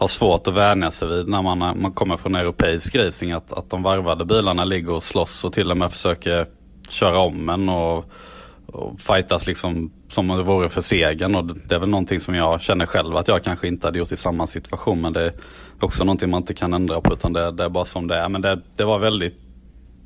har 0.00 0.08
svårt 0.08 0.46
att 0.46 0.54
vänja 0.54 0.90
sig 0.90 1.08
vid 1.08 1.28
när 1.28 1.42
man, 1.42 1.62
eh, 1.62 1.74
man 1.74 1.92
kommer 1.92 2.16
från 2.16 2.34
europeisk 2.34 2.94
racing. 2.94 3.32
Att, 3.32 3.52
att 3.52 3.70
de 3.70 3.82
varvade 3.82 4.24
bilarna 4.24 4.64
ligger 4.64 4.92
och 4.92 5.02
slåss 5.02 5.44
och 5.44 5.52
till 5.52 5.70
och 5.70 5.76
med 5.76 5.92
försöker 5.92 6.46
köra 6.88 7.18
om 7.18 7.48
en 7.48 7.68
och, 7.68 8.04
och 8.66 9.00
fightas 9.00 9.46
liksom 9.46 9.92
som 10.08 10.30
om 10.30 10.36
det 10.36 10.42
vore 10.42 10.68
för 10.68 10.80
segern. 10.80 11.34
Och 11.34 11.44
det 11.44 11.74
är 11.74 11.78
väl 11.78 11.88
någonting 11.88 12.20
som 12.20 12.34
jag 12.34 12.60
känner 12.60 12.86
själv 12.86 13.16
att 13.16 13.28
jag 13.28 13.44
kanske 13.44 13.68
inte 13.68 13.86
hade 13.86 13.98
gjort 13.98 14.12
i 14.12 14.16
samma 14.16 14.46
situation. 14.46 15.00
Men 15.00 15.12
det 15.12 15.22
är 15.22 15.32
också 15.80 16.04
någonting 16.04 16.30
man 16.30 16.42
inte 16.42 16.54
kan 16.54 16.74
ändra 16.74 17.00
på 17.00 17.12
utan 17.12 17.32
det, 17.32 17.50
det 17.50 17.64
är 17.64 17.68
bara 17.68 17.84
som 17.84 18.06
det 18.06 18.16
är. 18.16 18.28
Men 18.28 18.42
det, 18.42 18.60
det 18.76 18.84
var 18.84 18.98
väldigt 18.98 19.38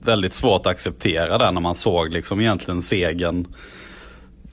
väldigt 0.04 0.32
svårt 0.32 0.60
att 0.60 0.66
acceptera 0.66 1.38
det 1.38 1.50
när 1.50 1.60
man 1.60 1.74
såg 1.74 2.12
liksom 2.12 2.40
egentligen 2.40 2.82
segern 2.82 3.46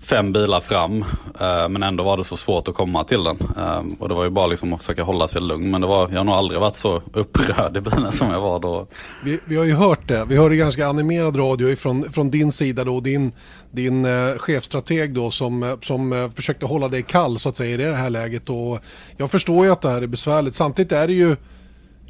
fem 0.01 0.33
bilar 0.33 0.59
fram. 0.59 1.05
Eh, 1.39 1.69
men 1.69 1.83
ändå 1.83 2.03
var 2.03 2.17
det 2.17 2.23
så 2.23 2.37
svårt 2.37 2.67
att 2.67 2.75
komma 2.75 3.03
till 3.03 3.23
den. 3.23 3.37
Eh, 3.57 3.83
och 3.99 4.09
det 4.09 4.15
var 4.15 4.23
ju 4.23 4.29
bara 4.29 4.47
liksom 4.47 4.73
att 4.73 4.79
försöka 4.79 5.03
hålla 5.03 5.27
sig 5.27 5.41
lugn. 5.41 5.71
Men 5.71 5.81
det 5.81 5.87
var, 5.87 6.09
jag 6.09 6.17
har 6.17 6.23
nog 6.23 6.35
aldrig 6.35 6.59
varit 6.59 6.75
så 6.75 7.01
upprörd 7.13 7.77
i 7.77 7.81
bilen 7.81 8.11
som 8.11 8.31
jag 8.31 8.41
var 8.41 8.59
då. 8.59 8.87
Vi, 9.23 9.39
vi 9.45 9.55
har 9.55 9.65
ju 9.65 9.73
hört 9.73 10.07
det. 10.07 10.25
Vi 10.25 10.37
hörde 10.37 10.55
ganska 10.55 10.87
animerad 10.87 11.39
radio 11.39 11.75
från, 11.75 12.11
från 12.11 12.29
din 12.29 12.51
sida 12.51 12.83
då. 12.83 12.99
Din, 12.99 13.31
din 13.71 14.05
eh, 14.05 14.37
chefstrateg 14.37 15.13
då 15.13 15.31
som, 15.31 15.63
eh, 15.63 15.79
som 15.81 16.31
försökte 16.35 16.65
hålla 16.65 16.87
dig 16.87 17.03
kall 17.03 17.39
så 17.39 17.49
att 17.49 17.57
säga 17.57 17.73
i 17.73 17.77
det 17.77 17.95
här 17.95 18.09
läget. 18.09 18.49
Och 18.49 18.79
jag 19.17 19.31
förstår 19.31 19.65
ju 19.65 19.71
att 19.71 19.81
det 19.81 19.89
här 19.89 20.01
är 20.01 20.07
besvärligt. 20.07 20.55
Samtidigt 20.55 20.91
är 20.91 21.07
det 21.07 21.13
ju 21.13 21.35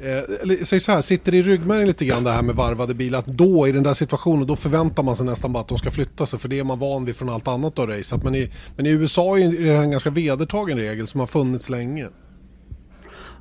Eh, 0.02 0.42
eller 0.42 0.64
säg 0.64 0.80
så 0.80 0.92
här, 0.92 1.00
sitter 1.00 1.32
det 1.32 1.38
i 1.38 1.42
ryggmärgen 1.42 1.86
lite 1.86 2.04
grann 2.04 2.24
det 2.24 2.30
här 2.30 2.42
med 2.42 2.56
varvade 2.56 2.94
bilar? 2.94 3.18
Att 3.18 3.26
då 3.26 3.68
i 3.68 3.72
den 3.72 3.82
där 3.82 3.94
situationen, 3.94 4.46
då 4.46 4.56
förväntar 4.56 5.02
man 5.02 5.16
sig 5.16 5.26
nästan 5.26 5.52
bara 5.52 5.60
att 5.60 5.68
de 5.68 5.78
ska 5.78 5.90
flytta 5.90 6.26
sig 6.26 6.38
för 6.38 6.48
det 6.48 6.58
är 6.58 6.64
man 6.64 6.78
van 6.78 7.04
vid 7.04 7.16
från 7.16 7.28
allt 7.28 7.48
annat 7.48 7.78
av 7.78 7.86
racet. 7.86 8.22
Men 8.22 8.34
i, 8.34 8.50
men 8.76 8.86
i 8.86 8.90
USA 8.90 9.38
är 9.38 9.48
det 9.48 9.70
en 9.70 9.90
ganska 9.90 10.10
vedertagen 10.10 10.78
regel 10.78 11.06
som 11.06 11.20
har 11.20 11.26
funnits 11.26 11.70
länge. 11.70 12.08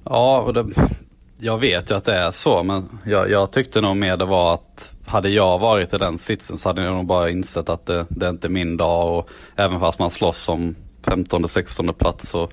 Ja, 0.04 0.42
och 0.42 0.54
det, 0.54 0.66
jag 1.38 1.58
vet 1.58 1.92
ju 1.92 1.96
att 1.96 2.06
det 2.06 2.16
är 2.16 2.32
så. 2.32 2.64
Men 2.64 2.90
jag, 3.06 3.30
jag 3.30 3.52
tyckte 3.52 3.82
nog 3.82 3.98
mer 3.98 4.18
det 4.18 4.26
var 4.26 4.54
att 4.54 4.94
hade 5.06 5.30
jag 5.30 5.60
varit 5.60 5.94
i 5.94 5.98
den 5.98 6.18
sitsen 6.18 6.58
så 6.58 6.70
hade 6.70 6.84
jag 6.84 6.94
nog 6.94 7.06
bara 7.06 7.30
insett 7.30 7.70
att 7.70 7.86
det, 7.86 8.06
det 8.10 8.26
är 8.26 8.30
inte 8.30 8.50
min 8.50 8.78
dag. 8.78 9.18
Och 9.18 9.30
även 9.56 9.80
fast 9.80 10.00
man 10.00 10.10
slåss 10.10 10.50
om 10.50 10.76
15-16 11.04 11.94
plats 11.94 12.30
så 12.30 12.50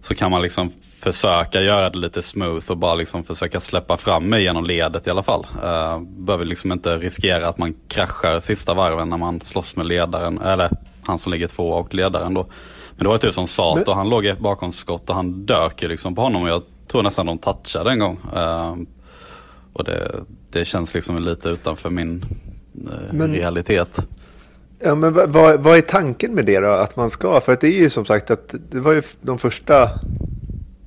så 0.00 0.14
kan 0.14 0.30
man 0.30 0.42
liksom 0.42 0.72
försöka 1.00 1.60
göra 1.60 1.90
det 1.90 1.98
lite 1.98 2.22
smooth 2.22 2.70
och 2.70 2.76
bara 2.76 2.94
liksom 2.94 3.24
försöka 3.24 3.60
släppa 3.60 3.96
fram 3.96 4.28
mig 4.28 4.42
genom 4.42 4.64
ledet 4.64 5.06
i 5.06 5.10
alla 5.10 5.22
fall. 5.22 5.46
Uh, 5.64 6.00
behöver 6.02 6.44
liksom 6.44 6.72
inte 6.72 6.96
riskera 6.96 7.48
att 7.48 7.58
man 7.58 7.74
kraschar 7.88 8.40
sista 8.40 8.74
varven 8.74 9.08
när 9.08 9.16
man 9.16 9.40
slåss 9.40 9.76
med 9.76 9.86
ledaren, 9.86 10.38
eller 10.38 10.70
han 11.06 11.18
som 11.18 11.32
ligger 11.32 11.48
två 11.48 11.70
och 11.70 11.94
ledaren 11.94 12.34
då. 12.34 12.46
Men 12.90 13.04
det 13.04 13.08
var 13.08 13.14
ju 13.14 13.18
typ 13.18 13.34
som 13.34 13.46
Sato, 13.46 13.92
han 13.92 14.08
låg 14.08 14.34
bakom 14.38 14.72
skott 14.72 15.10
och 15.10 15.16
han 15.16 15.46
dök 15.46 15.82
ju 15.82 15.88
liksom 15.88 16.14
på 16.14 16.22
honom 16.22 16.42
och 16.42 16.48
jag 16.48 16.62
tror 16.86 17.02
nästan 17.02 17.26
de 17.26 17.38
touchade 17.38 17.90
en 17.90 17.98
gång. 17.98 18.18
Uh, 18.36 18.76
och 19.72 19.84
det, 19.84 20.12
det 20.50 20.64
känns 20.64 20.94
liksom 20.94 21.18
lite 21.18 21.48
utanför 21.48 21.90
min 21.90 22.24
uh, 22.86 22.92
Men... 23.12 23.32
realitet. 23.32 24.06
Ja, 24.78 24.94
men 24.94 25.14
vad, 25.32 25.60
vad 25.60 25.76
är 25.76 25.80
tanken 25.80 26.34
med 26.34 26.46
det 26.46 26.60
då? 26.60 26.68
Att 26.68 26.96
man 26.96 27.10
ska? 27.10 27.40
För 27.40 27.52
att 27.52 27.60
det 27.60 27.68
är 27.68 27.80
ju 27.80 27.90
som 27.90 28.04
sagt 28.04 28.30
att 28.30 28.54
det 28.70 28.80
var 28.80 28.92
ju 28.92 29.02
de 29.20 29.38
första 29.38 29.90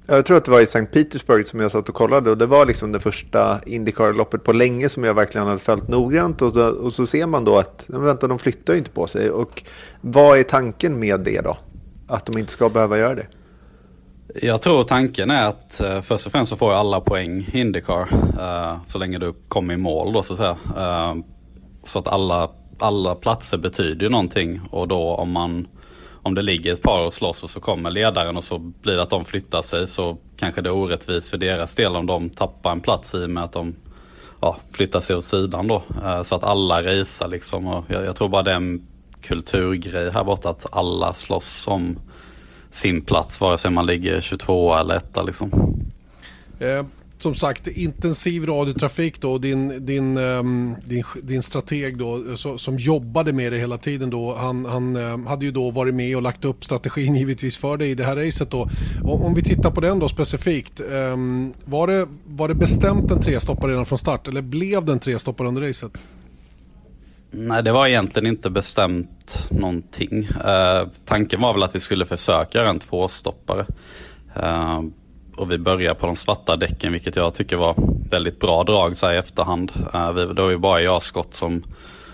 jag 0.05 0.25
tror 0.25 0.37
att 0.37 0.45
det 0.45 0.51
var 0.51 0.61
i 0.61 0.65
Sankt 0.65 0.93
Petersburg 0.93 1.47
som 1.47 1.59
jag 1.59 1.71
satt 1.71 1.89
och 1.89 1.95
kollade 1.95 2.31
och 2.31 2.37
det 2.37 2.45
var 2.45 2.65
liksom 2.65 2.91
det 2.91 2.99
första 2.99 3.61
Indycar-loppet 3.65 4.43
på 4.43 4.53
länge 4.53 4.89
som 4.89 5.03
jag 5.03 5.13
verkligen 5.13 5.47
hade 5.47 5.59
följt 5.59 5.87
noggrant 5.87 6.41
och 6.41 6.53
så, 6.53 6.67
och 6.69 6.93
så 6.93 7.05
ser 7.05 7.27
man 7.27 7.45
då 7.45 7.57
att 7.57 7.85
vänta, 7.87 8.27
de 8.27 8.39
flyttar 8.39 8.73
ju 8.73 8.79
inte 8.79 8.91
på 8.91 9.07
sig. 9.07 9.29
Och 9.29 9.63
vad 10.01 10.39
är 10.39 10.43
tanken 10.43 10.99
med 10.99 11.19
det 11.19 11.41
då? 11.41 11.57
Att 12.07 12.25
de 12.25 12.39
inte 12.39 12.51
ska 12.51 12.69
behöva 12.69 12.97
göra 12.97 13.15
det? 13.15 13.27
Jag 14.41 14.61
tror 14.61 14.83
tanken 14.83 15.31
är 15.31 15.47
att 15.47 15.81
eh, 15.81 16.01
först 16.01 16.25
och 16.25 16.31
främst 16.31 16.49
så 16.49 16.55
får 16.55 16.73
alla 16.73 17.01
poäng 17.01 17.49
i 17.53 17.59
Indycar 17.59 18.07
eh, 18.39 18.77
så 18.85 18.97
länge 18.97 19.17
du 19.17 19.33
kommer 19.47 19.73
i 19.73 19.77
mål 19.77 20.13
då 20.13 20.23
så 20.23 20.33
att 20.33 20.39
säga. 20.39 20.57
Eh, 20.77 21.15
så 21.83 21.99
att 21.99 22.07
alla 22.07 22.49
alla 22.79 23.15
platser 23.15 23.57
betyder 23.57 24.05
ju 24.05 24.09
någonting 24.09 24.61
och 24.71 24.87
då 24.87 25.15
om 25.15 25.31
man 25.31 25.67
om 26.23 26.35
det 26.35 26.41
ligger 26.41 26.73
ett 26.73 26.81
par 26.81 27.05
och 27.05 27.13
slåss 27.13 27.43
och 27.43 27.49
så 27.49 27.59
kommer 27.59 27.91
ledaren 27.91 28.37
och 28.37 28.43
så 28.43 28.59
blir 28.59 28.95
det 28.95 29.01
att 29.01 29.09
de 29.09 29.25
flyttar 29.25 29.61
sig 29.61 29.87
så 29.87 30.17
kanske 30.37 30.61
det 30.61 30.69
är 30.69 30.73
orättvist 30.73 31.29
för 31.29 31.37
deras 31.37 31.75
del 31.75 31.95
om 31.95 32.05
de 32.05 32.29
tappar 32.29 32.71
en 32.71 32.81
plats 32.81 33.13
i 33.13 33.25
och 33.25 33.29
med 33.29 33.43
att 33.43 33.51
de 33.51 33.75
ja, 34.41 34.57
flyttar 34.71 34.99
sig 34.99 35.15
åt 35.15 35.25
sidan 35.25 35.67
då. 35.67 35.83
Eh, 36.03 36.23
så 36.23 36.35
att 36.35 36.43
alla 36.43 36.83
racear 36.83 37.27
liksom 37.27 37.67
och 37.67 37.85
jag, 37.87 38.05
jag 38.05 38.15
tror 38.15 38.29
bara 38.29 38.43
det 38.43 38.51
är 38.51 38.55
en 38.55 38.87
kulturgrej 39.21 40.11
här 40.11 40.23
borta 40.23 40.49
att 40.49 40.65
alla 40.71 41.13
slåss 41.13 41.67
om 41.67 41.99
sin 42.69 43.01
plats 43.01 43.41
vare 43.41 43.57
sig 43.57 43.71
man 43.71 43.85
ligger 43.85 44.21
22 44.21 44.75
eller 44.75 44.95
1 44.95 45.17
liksom. 45.25 45.51
Eh, 46.59 46.85
som 47.23 47.35
sagt 47.35 47.67
intensiv 47.67 48.45
radiotrafik 48.45 49.21
då. 49.21 49.37
Din, 49.37 49.85
din, 49.85 50.17
um, 50.17 50.75
din, 50.85 51.03
din 51.21 51.41
strateg 51.41 51.97
då 51.97 52.37
så, 52.37 52.57
som 52.57 52.77
jobbade 52.77 53.33
med 53.33 53.51
det 53.51 53.57
hela 53.57 53.77
tiden 53.77 54.09
då. 54.09 54.35
Han, 54.35 54.65
han 54.65 54.95
um, 54.95 55.27
hade 55.27 55.45
ju 55.45 55.51
då 55.51 55.71
varit 55.71 55.95
med 55.95 56.15
och 56.15 56.21
lagt 56.21 56.45
upp 56.45 56.65
strategin 56.65 57.15
givetvis 57.15 57.57
för 57.57 57.77
dig 57.77 57.89
i 57.89 57.95
det 57.95 58.03
här 58.03 58.15
racet 58.15 58.51
då. 58.51 58.69
Och, 59.03 59.25
om 59.25 59.33
vi 59.33 59.43
tittar 59.43 59.71
på 59.71 59.81
den 59.81 59.99
då 59.99 60.09
specifikt. 60.09 60.81
Um, 60.91 61.53
var, 61.65 61.87
det, 61.87 62.07
var 62.25 62.47
det 62.47 62.55
bestämt 62.55 63.11
en 63.11 63.21
trestoppare 63.21 63.71
redan 63.71 63.85
från 63.85 63.99
start 63.99 64.27
eller 64.27 64.41
blev 64.41 64.85
det 64.85 64.91
en 64.91 64.99
trestoppare 64.99 65.47
under 65.47 65.61
racet? 65.61 65.91
Nej, 67.31 67.63
det 67.63 67.71
var 67.71 67.87
egentligen 67.87 68.27
inte 68.27 68.49
bestämt 68.49 69.47
någonting. 69.49 70.27
Uh, 70.27 70.89
tanken 71.05 71.41
var 71.41 71.53
väl 71.53 71.63
att 71.63 71.75
vi 71.75 71.79
skulle 71.79 72.05
försöka 72.05 72.57
göra 72.57 72.69
en 72.69 72.79
tvåstoppare. 72.79 73.65
Uh, 74.37 74.81
och 75.37 75.51
vi 75.51 75.57
börjar 75.57 75.93
på 75.93 76.05
de 76.05 76.15
svarta 76.15 76.55
däcken, 76.55 76.91
vilket 76.91 77.15
jag 77.15 77.33
tycker 77.33 77.55
var 77.55 77.75
väldigt 78.09 78.39
bra 78.39 78.63
drag 78.63 78.97
så 78.97 79.07
här 79.07 79.13
i 79.13 79.17
efterhand. 79.17 79.71
Uh, 79.95 80.11
vi, 80.11 80.25
det 80.25 80.41
var 80.41 80.49
ju 80.49 80.57
bara 80.57 80.81
jag 80.81 81.03
skott 81.03 81.35
som, 81.35 81.63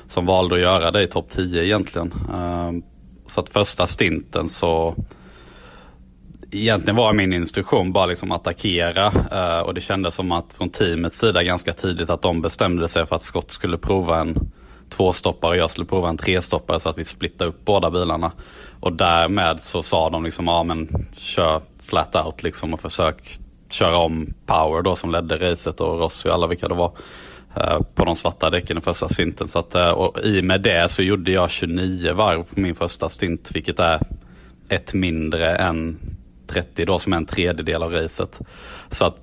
som 0.08 0.26
valde 0.26 0.56
att 0.56 0.62
göra 0.62 0.92
det 0.92 1.04
i 1.04 1.08
topp 1.08 1.30
10 1.30 1.64
egentligen. 1.64 2.14
Eh, 2.34 2.72
så 3.26 3.42
att 3.42 3.50
första 3.50 3.88
stinten 3.88 4.50
så 4.50 4.96
egentligen 6.52 6.96
var 6.96 7.14
min 7.14 7.34
instruktion 7.34 7.92
bara 7.92 8.06
liksom 8.06 8.32
attackera 8.32 9.12
eh, 9.32 9.60
och 9.60 9.74
det 9.74 9.82
kändes 9.82 10.16
som 10.16 10.32
att 10.32 10.54
från 10.54 10.70
teamets 10.70 11.20
sida 11.20 11.44
ganska 11.44 11.74
tidigt 11.74 12.10
att 12.10 12.22
de 12.22 12.42
bestämde 12.42 12.88
sig 12.88 13.06
för 13.06 13.16
att 13.16 13.24
Scott 13.24 13.52
skulle 13.52 13.78
prova 13.78 14.20
en 14.20 14.52
tvåstoppare 14.90 15.52
och 15.52 15.58
jag 15.58 15.72
skulle 15.72 15.86
prova 15.86 16.10
en 16.10 16.18
trestoppare 16.18 16.80
så 16.80 16.90
att 16.90 16.98
vi 16.98 17.06
splittade 17.06 17.50
upp 17.50 17.66
båda 17.66 17.92
bilarna. 17.92 18.32
Och 18.80 18.94
därmed 18.94 19.62
så 19.62 19.84
sa 19.84 20.10
de 20.10 20.24
liksom, 20.24 20.48
ja 20.48 20.64
men 20.64 21.08
kör 21.18 21.62
flat 21.90 22.16
out 22.16 22.44
liksom 22.44 22.74
och 22.74 22.80
försök 22.80 23.40
köra 23.70 23.98
om 23.98 24.28
Power 24.46 24.82
då 24.82 24.96
som 24.96 25.12
ledde 25.12 25.52
racet 25.52 25.82
och 25.82 26.00
Rossi 26.00 26.30
och 26.30 26.34
alla 26.34 26.48
vilka 26.48 26.68
det 26.68 26.76
var. 26.76 26.92
Eh, 27.56 27.80
på 27.96 28.06
de 28.06 28.16
svarta 28.16 28.50
däcken 28.50 28.78
i 28.78 28.82
första 28.82 29.10
stinten. 29.10 29.48
Så 29.48 29.60
att, 29.60 29.76
eh, 29.76 29.90
och 29.90 30.20
i 30.24 30.40
och 30.40 30.44
med 30.44 30.62
det 30.62 30.92
så 30.92 31.04
gjorde 31.04 31.32
jag 31.32 31.50
29 31.52 32.14
varv 32.14 32.44
på 32.44 32.60
min 32.60 32.76
första 32.76 33.10
stint 33.10 33.52
vilket 33.54 33.80
är 33.80 34.00
ett 34.70 34.94
mindre 34.94 35.58
än 35.58 36.00
30 36.48 36.86
då 36.86 37.00
som 37.00 37.14
är 37.14 37.18
en 37.18 37.26
tredjedel 37.26 37.84
av 37.84 37.92
racet. 37.92 38.40
Så 38.90 39.06
att 39.06 39.16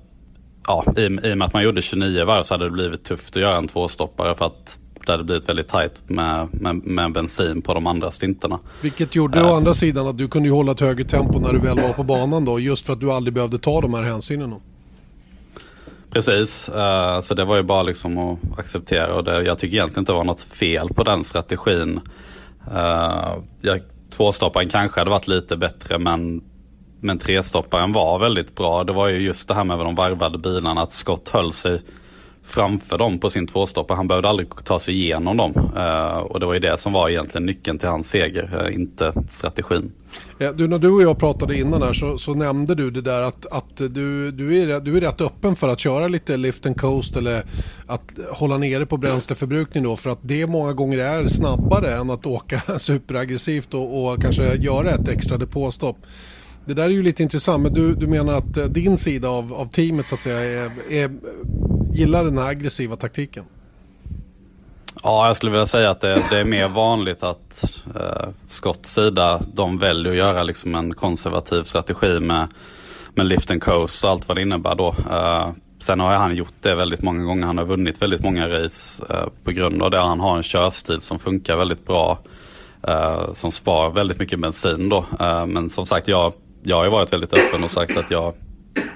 ja, 0.67 0.85
i, 0.97 1.01
i 1.01 1.33
och 1.33 1.37
med 1.37 1.45
att 1.45 1.53
man 1.53 1.63
gjorde 1.63 1.81
29 1.81 2.25
varv 2.25 2.43
så 2.43 2.53
hade 2.53 2.65
det 2.65 2.71
blivit 2.71 3.03
tufft 3.03 3.35
att 3.35 3.41
göra 3.41 3.57
en 3.57 3.67
tvåstoppare 3.67 4.35
för 4.35 4.45
att 4.45 4.79
det 5.07 5.13
hade 5.13 5.23
blivit 5.23 5.49
väldigt 5.49 5.67
tajt 5.67 6.09
med, 6.09 6.47
med, 6.51 6.75
med 6.75 7.11
bensin 7.11 7.61
på 7.61 7.73
de 7.73 7.87
andra 7.87 8.11
stinterna. 8.11 8.59
Vilket 8.81 9.15
gjorde 9.15 9.39
uh, 9.39 9.51
å 9.51 9.55
andra 9.55 9.73
sidan 9.73 10.07
att 10.07 10.17
du 10.17 10.27
kunde 10.27 10.49
hålla 10.49 10.71
ett 10.71 10.79
högre 10.79 11.03
tempo 11.03 11.39
när 11.39 11.53
du 11.53 11.59
väl 11.59 11.79
var 11.79 11.93
på 11.93 12.03
banan 12.03 12.45
då, 12.45 12.59
just 12.59 12.85
för 12.85 12.93
att 12.93 12.99
du 12.99 13.11
aldrig 13.11 13.33
behövde 13.33 13.57
ta 13.57 13.81
de 13.81 13.93
här 13.93 14.01
hänsynen. 14.01 14.49
Då. 14.49 14.61
Precis, 16.11 16.69
uh, 16.69 17.21
så 17.21 17.33
det 17.33 17.45
var 17.45 17.55
ju 17.55 17.63
bara 17.63 17.83
liksom 17.83 18.17
att 18.17 18.59
acceptera 18.59 19.13
och 19.13 19.23
det, 19.23 19.43
jag 19.43 19.59
tycker 19.59 19.77
egentligen 19.77 20.01
inte 20.01 20.11
det 20.11 20.17
var 20.17 20.23
något 20.23 20.41
fel 20.41 20.89
på 20.89 21.03
den 21.03 21.23
strategin. 21.23 21.99
Uh, 22.71 23.37
jag, 23.61 23.81
tvåstopparen 24.09 24.69
kanske 24.69 24.99
hade 24.99 25.09
varit 25.09 25.27
lite 25.27 25.57
bättre 25.57 25.99
men 25.99 26.41
men 26.99 27.17
trestopparen 27.17 27.91
var 27.91 28.19
väldigt 28.19 28.55
bra. 28.55 28.83
Det 28.83 28.93
var 28.93 29.07
ju 29.07 29.17
just 29.17 29.47
det 29.47 29.53
här 29.53 29.63
med 29.63 29.79
de 29.79 29.95
varvade 29.95 30.37
bilarna, 30.37 30.81
att 30.81 30.93
Scott 30.93 31.29
höll 31.29 31.53
sig 31.53 31.81
framför 32.47 32.97
dem 32.97 33.19
på 33.19 33.29
sin 33.29 33.47
tvåstoppare. 33.47 33.95
Han 33.95 34.07
behövde 34.07 34.29
aldrig 34.29 34.49
ta 34.63 34.79
sig 34.79 34.93
igenom 34.93 35.37
dem. 35.37 35.53
Uh, 35.75 36.17
och 36.17 36.39
det 36.39 36.45
var 36.45 36.53
ju 36.53 36.59
det 36.59 36.77
som 36.77 36.93
var 36.93 37.09
egentligen 37.09 37.45
nyckeln 37.45 37.77
till 37.77 37.89
hans 37.89 38.09
seger, 38.09 38.67
uh, 38.67 38.75
inte 38.75 39.13
strategin. 39.29 39.91
Ja, 40.37 40.51
du, 40.51 40.67
när 40.67 40.77
du 40.77 40.89
och 40.89 41.01
jag 41.01 41.19
pratade 41.19 41.57
innan 41.57 41.81
här 41.81 41.93
så, 41.93 42.17
så 42.17 42.33
nämnde 42.33 42.75
du 42.75 42.91
det 42.91 43.01
där 43.01 43.21
att, 43.21 43.45
att 43.45 43.77
du, 43.77 44.31
du, 44.31 44.59
är, 44.59 44.79
du 44.79 44.97
är 44.97 45.01
rätt 45.01 45.21
öppen 45.21 45.55
för 45.55 45.69
att 45.69 45.79
köra 45.79 46.07
lite 46.07 46.37
lift 46.37 46.65
and 46.65 46.79
coast 46.79 47.15
eller 47.15 47.43
att 47.87 48.11
hålla 48.31 48.57
nere 48.57 48.85
på 48.85 48.97
bränsleförbrukning 48.97 49.83
då 49.83 49.95
för 49.95 50.09
att 50.09 50.19
det 50.21 50.47
många 50.47 50.73
gånger 50.73 50.97
är 50.97 51.27
snabbare 51.27 51.95
än 51.95 52.09
att 52.09 52.25
åka 52.25 52.61
superaggressivt 52.77 53.73
och, 53.73 54.11
och 54.11 54.21
kanske 54.21 54.55
göra 54.55 54.91
ett 54.91 55.07
extra 55.07 55.37
depåstopp. 55.37 55.97
Det 56.67 56.73
där 56.73 56.83
är 56.83 56.89
ju 56.89 57.03
lite 57.03 57.23
intressant, 57.23 57.63
men 57.63 57.73
du, 57.73 57.95
du 57.95 58.07
menar 58.07 58.33
att 58.33 58.57
eh, 58.57 58.65
din 58.65 58.97
sida 58.97 59.29
av, 59.29 59.53
av 59.53 59.65
teamet 59.65 60.07
så 60.07 60.15
att 60.15 60.21
säga 60.21 60.39
är, 60.39 60.71
är, 60.89 61.11
gillar 61.97 62.23
den 62.23 62.37
här 62.37 62.47
aggressiva 62.47 62.95
taktiken? 62.95 63.43
Ja, 65.03 65.27
jag 65.27 65.35
skulle 65.35 65.51
vilja 65.51 65.65
säga 65.65 65.89
att 65.89 66.01
det, 66.01 66.23
det 66.29 66.37
är 66.37 66.45
mer 66.45 66.67
vanligt 66.67 67.23
att 67.23 67.63
eh, 67.95 68.29
Scotts 68.47 68.93
sida, 68.93 69.41
de 69.53 69.77
väljer 69.77 70.11
att 70.11 70.17
göra 70.17 70.43
liksom 70.43 70.75
en 70.75 70.93
konservativ 70.93 71.63
strategi 71.63 72.19
med, 72.19 72.47
med 73.15 73.25
lift 73.25 73.51
and 73.51 73.63
coast 73.63 74.03
och 74.03 74.09
allt 74.09 74.27
vad 74.27 74.37
det 74.37 74.41
innebär 74.41 74.75
då. 74.75 74.95
Eh, 75.11 75.49
sen 75.79 75.99
har 75.99 76.13
han 76.15 76.35
gjort 76.35 76.53
det 76.61 76.75
väldigt 76.75 77.01
många 77.01 77.23
gånger. 77.23 77.47
Han 77.47 77.57
har 77.57 77.65
vunnit 77.65 78.01
väldigt 78.01 78.23
många 78.23 78.49
race 78.49 79.03
eh, 79.09 79.27
på 79.43 79.51
grund 79.51 79.81
av 79.81 79.91
det. 79.91 79.99
Han 79.99 80.19
har 80.19 80.37
en 80.37 80.43
körstil 80.43 81.01
som 81.01 81.19
funkar 81.19 81.57
väldigt 81.57 81.85
bra. 81.85 82.19
Eh, 82.87 83.33
som 83.33 83.51
spar 83.51 83.89
väldigt 83.89 84.19
mycket 84.19 84.39
bensin 84.39 84.89
då. 84.89 85.05
Eh, 85.19 85.45
men 85.45 85.69
som 85.69 85.85
sagt, 85.85 86.07
jag 86.07 86.33
jag 86.63 86.77
har 86.77 86.89
varit 86.89 87.13
väldigt 87.13 87.33
öppen 87.33 87.63
och 87.63 87.71
sagt 87.71 87.97
att 87.97 88.11
jag, 88.11 88.33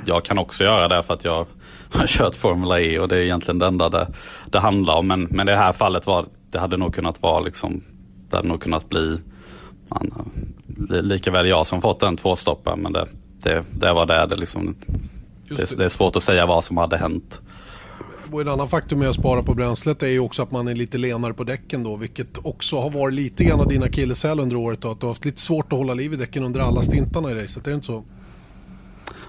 jag 0.06 0.26
kan 0.26 0.38
också 0.38 0.64
göra 0.64 0.88
det 0.88 1.04
för 1.04 1.14
att 1.14 1.26
jag 1.26 1.46
har 1.92 2.08
kört 2.08 2.36
Formula 2.36 2.80
E 2.80 3.00
och 3.00 3.08
det 3.08 3.18
är 3.18 3.22
egentligen 3.22 3.60
det 3.60 3.68
enda 3.68 3.90
det, 3.90 4.08
det 4.50 4.60
handlar 4.60 4.96
om. 4.96 5.08
Men, 5.08 5.24
men 5.24 5.46
det 5.46 5.56
här 5.56 5.74
fallet 5.74 6.08
var, 6.08 6.26
det 6.52 6.60
hade 6.60 6.78
nog 6.78 6.96
kunnat 6.96 7.22
vara 7.22 7.40
liksom, 7.40 7.82
det 8.30 8.38
hade 8.38 8.48
nog 8.48 8.62
kunnat 8.62 8.90
bli 8.90 9.18
man, 9.88 10.32
lika 10.90 11.32
väl 11.32 11.48
jag 11.48 11.68
som 11.68 11.82
fått 11.82 12.04
en 12.04 12.18
tvåstoppare 12.18 12.76
men 12.76 12.94
det, 12.94 13.06
det, 13.44 13.64
det 13.72 13.94
var 13.94 14.06
det. 14.06 14.26
Det, 14.26 14.36
liksom, 14.36 14.76
det, 15.50 15.78
det 15.78 15.86
är 15.86 15.90
svårt 15.90 16.16
att 16.16 16.24
säga 16.24 16.46
vad 16.46 16.64
som 16.64 16.78
hade 16.78 16.98
hänt. 16.98 17.42
Och 18.32 18.42
en 18.42 18.48
annan 18.48 18.68
faktor 18.68 18.98
med 18.98 19.10
att 19.10 19.16
spara 19.16 19.44
på 19.44 19.54
bränslet 19.54 20.04
är 20.04 20.08
ju 20.08 20.20
också 20.20 20.44
att 20.44 20.52
man 20.52 20.68
är 20.68 20.76
lite 20.76 20.98
lenare 20.98 21.34
på 21.34 21.44
däcken 21.44 21.84
då, 21.84 21.96
vilket 21.96 22.46
också 22.46 22.80
har 22.80 22.90
varit 22.90 23.14
lite 23.14 23.44
grann 23.44 23.60
av 23.60 23.68
dina 23.68 23.86
akilleshäl 23.86 24.40
under 24.40 24.56
året 24.56 24.82
då, 24.82 24.92
att 24.92 25.00
du 25.00 25.06
har 25.06 25.12
haft 25.12 25.26
lite 25.26 25.42
svårt 25.42 25.74
att 25.74 25.80
hålla 25.80 25.94
liv 25.94 26.14
i 26.14 26.16
däcken 26.16 26.44
under 26.44 26.60
alla 26.60 26.82
stintarna 26.82 27.32
i 27.32 27.36
racet, 27.36 27.68
är 27.68 27.72
det 27.72 27.76
inte 27.76 27.88
så? 27.88 28.04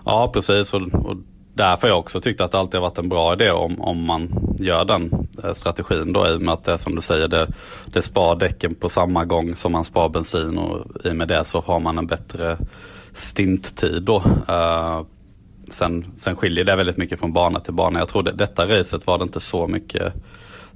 Ja, 0.04 0.30
precis. 0.34 0.74
Och, 0.74 0.80
och 0.80 1.16
därför 1.54 1.82
har 1.82 1.88
jag 1.88 1.98
också 1.98 2.20
tyckt 2.20 2.40
att 2.40 2.52
det 2.52 2.58
alltid 2.58 2.80
har 2.80 2.88
varit 2.88 2.98
en 2.98 3.08
bra 3.08 3.32
idé 3.32 3.50
om, 3.50 3.80
om 3.80 4.04
man 4.04 4.34
gör 4.58 4.84
den 4.84 5.28
eh, 5.44 5.52
strategin 5.52 6.12
då 6.12 6.28
i 6.28 6.36
och 6.36 6.42
med 6.42 6.54
att 6.54 6.64
det 6.64 6.78
som 6.78 6.94
du 6.94 7.00
säger, 7.00 7.28
det, 7.28 7.46
det 7.86 8.02
spar 8.02 8.36
däcken 8.36 8.74
på 8.74 8.88
samma 8.88 9.24
gång 9.24 9.56
som 9.56 9.72
man 9.72 9.84
spar 9.84 10.08
bensin 10.08 10.58
och 10.58 10.86
i 11.04 11.10
och 11.10 11.16
med 11.16 11.28
det 11.28 11.44
så 11.44 11.60
har 11.60 11.80
man 11.80 11.98
en 11.98 12.06
bättre 12.06 12.58
stinttid 13.12 14.02
då. 14.02 14.22
Uh, 14.48 15.02
Sen, 15.70 16.04
sen 16.18 16.36
skiljer 16.36 16.64
det 16.64 16.76
väldigt 16.76 16.96
mycket 16.96 17.20
från 17.20 17.32
bana 17.32 17.60
till 17.60 17.72
bana. 17.72 17.98
Jag 17.98 18.08
tror 18.08 18.22
det, 18.22 18.32
detta 18.32 18.68
racet 18.68 19.06
var 19.06 19.18
det 19.18 19.22
inte 19.22 19.40
så 19.40 19.66
mycket 19.66 20.12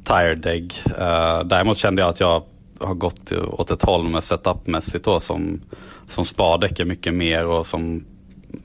tired 0.05 0.47
egg. 0.47 0.75
Uh, 0.87 1.45
däremot 1.45 1.77
kände 1.77 2.03
jag 2.03 2.09
att 2.09 2.21
jag 2.21 2.43
har 2.81 2.95
gått 2.95 3.33
åt 3.33 3.71
ett 3.71 3.83
håll 3.83 4.09
med 4.09 4.25
setupmässigt 4.25 5.05
då 5.05 5.21
som, 5.21 5.61
som 6.07 6.25
spar 6.25 6.59
däcken 6.59 6.89
mycket 6.89 7.15
mer 7.15 7.47
och 7.47 7.67
som 7.67 8.05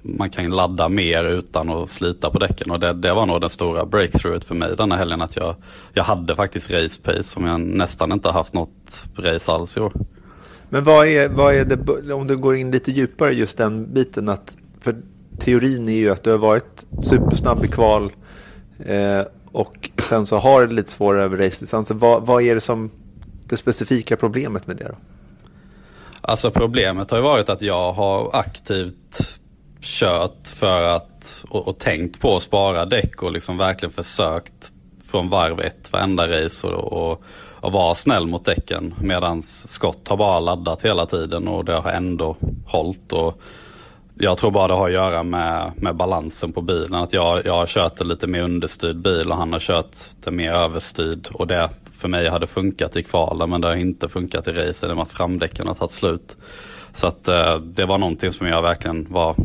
man 0.02 0.30
kan 0.30 0.46
ladda 0.46 0.90
mer 0.90 1.24
utan 1.24 1.70
att 1.70 1.90
slita 1.90 2.30
på 2.30 2.40
däcken 2.40 2.72
och 2.72 2.80
det, 2.80 2.94
det 2.94 3.14
var 3.14 3.26
nog 3.26 3.42
den 3.42 3.50
stora 3.50 3.86
breakthroughet 3.86 4.46
för 4.46 4.56
mig 4.56 4.76
denna 4.78 4.96
helgen 4.96 5.22
att 5.22 5.36
jag, 5.36 5.56
jag 5.94 6.04
hade 6.04 6.36
faktiskt 6.36 6.72
race 6.72 7.02
pace 7.02 7.24
som 7.24 7.46
jag 7.46 7.62
nästan 7.62 8.12
inte 8.12 8.30
haft 8.30 8.54
något 8.54 9.04
race 9.18 9.52
alls 9.52 9.78
i 9.78 9.80
år. 9.80 9.94
Men 10.70 10.84
vad 10.84 11.08
är, 11.08 11.30
vad 11.30 11.56
är 11.56 11.66
det, 11.66 12.14
om 12.14 12.28
du 12.28 12.38
går 12.38 12.56
in 12.56 12.72
lite 12.72 12.92
djupare 12.92 13.34
just 13.34 13.58
den 13.58 13.94
biten 13.94 14.30
att, 14.30 14.56
för 14.82 14.96
teorin 15.40 15.90
är 15.90 15.94
ju 15.94 16.10
att 16.10 16.24
du 16.24 16.32
har 16.32 16.38
varit 16.38 16.86
supersnabb 17.00 17.66
i 17.66 17.68
kval 17.68 18.12
eh, 18.86 19.22
och 19.52 19.90
sen 20.02 20.26
så 20.26 20.38
har 20.38 20.68
du 20.68 20.74
lite 20.74 20.90
svårare 20.90 21.24
över 21.24 21.38
racedistansen. 21.38 21.98
Vad, 21.98 22.26
vad 22.26 22.44
är 22.44 22.56
det 22.56 22.62
som 22.62 22.92
det 23.46 23.58
specifika 23.58 24.18
problemet 24.18 24.68
med 24.68 24.78
det 24.78 24.84
då? 24.84 24.96
Alltså 26.22 26.52
problemet 26.52 27.12
har 27.12 27.18
ju 27.18 27.24
varit 27.24 27.50
att 27.50 27.62
jag 27.62 27.94
har 27.94 28.30
aktivt 28.34 29.40
kört 29.82 30.48
för 30.48 30.84
att 30.84 31.44
och, 31.50 31.68
och 31.68 31.78
tänkt 31.78 32.20
på 32.20 32.36
att 32.36 32.44
spara 32.44 32.86
däck 32.86 33.24
och 33.24 33.32
liksom 33.32 33.58
verkligen 33.58 33.92
försökt 33.92 34.72
från 35.04 35.30
varv 35.30 35.60
ett 35.60 35.94
varenda 35.94 36.28
race 36.28 36.68
och, 36.68 36.94
och, 36.94 37.24
och 37.62 37.72
vara 37.72 37.96
snäll 37.96 38.28
mot 38.28 38.46
däcken. 38.46 38.94
Medan 39.02 39.44
skott 39.44 40.08
har 40.08 40.18
bara 40.18 40.40
laddat 40.40 40.86
hela 40.86 41.06
tiden 41.06 41.48
och 41.48 41.66
det 41.66 41.76
har 41.76 41.92
ändå 41.92 42.36
hållt. 42.66 43.14
Och 43.14 43.42
jag 44.16 44.38
tror 44.38 44.52
bara 44.52 44.68
det 44.68 44.74
har 44.74 44.88
att 44.88 44.94
göra 44.94 45.24
med, 45.24 45.72
med 45.76 45.96
balansen 45.96 46.54
på 46.54 46.62
bilen. 46.62 46.94
Att 46.94 47.14
jag, 47.14 47.46
jag 47.46 47.54
har 47.54 47.66
kört 47.66 48.02
en 48.02 48.08
lite 48.08 48.28
mer 48.28 48.42
understyrd 48.42 48.98
bil 48.98 49.32
och 49.32 49.38
han 49.38 49.54
har 49.54 49.60
kört 49.60 49.98
en 50.26 50.36
mer 50.36 50.54
överstyrd. 50.54 51.28
Och 51.34 51.48
det 51.48 51.70
för 51.92 52.08
mig 52.08 52.30
hade 52.30 52.48
funkat 52.48 52.96
i 52.96 53.04
kvalen 53.04 53.50
men 53.50 53.62
det 53.62 53.68
har 53.68 53.76
inte 53.76 54.10
funkat 54.10 54.48
i 54.48 54.52
racen 54.52 54.90
i 54.90 54.92
och 54.92 54.98
med 54.98 55.04
att 55.04 55.12
framdäcken 55.12 55.68
har 55.68 55.76
tagit 55.76 55.92
slut. 55.92 56.38
Så 56.94 57.08
att 57.08 57.28
eh, 57.28 57.58
det 57.58 57.86
var 57.86 57.98
någonting 57.98 58.32
som 58.32 58.48
jag 58.48 58.62
verkligen 58.62 59.08
var, 59.10 59.36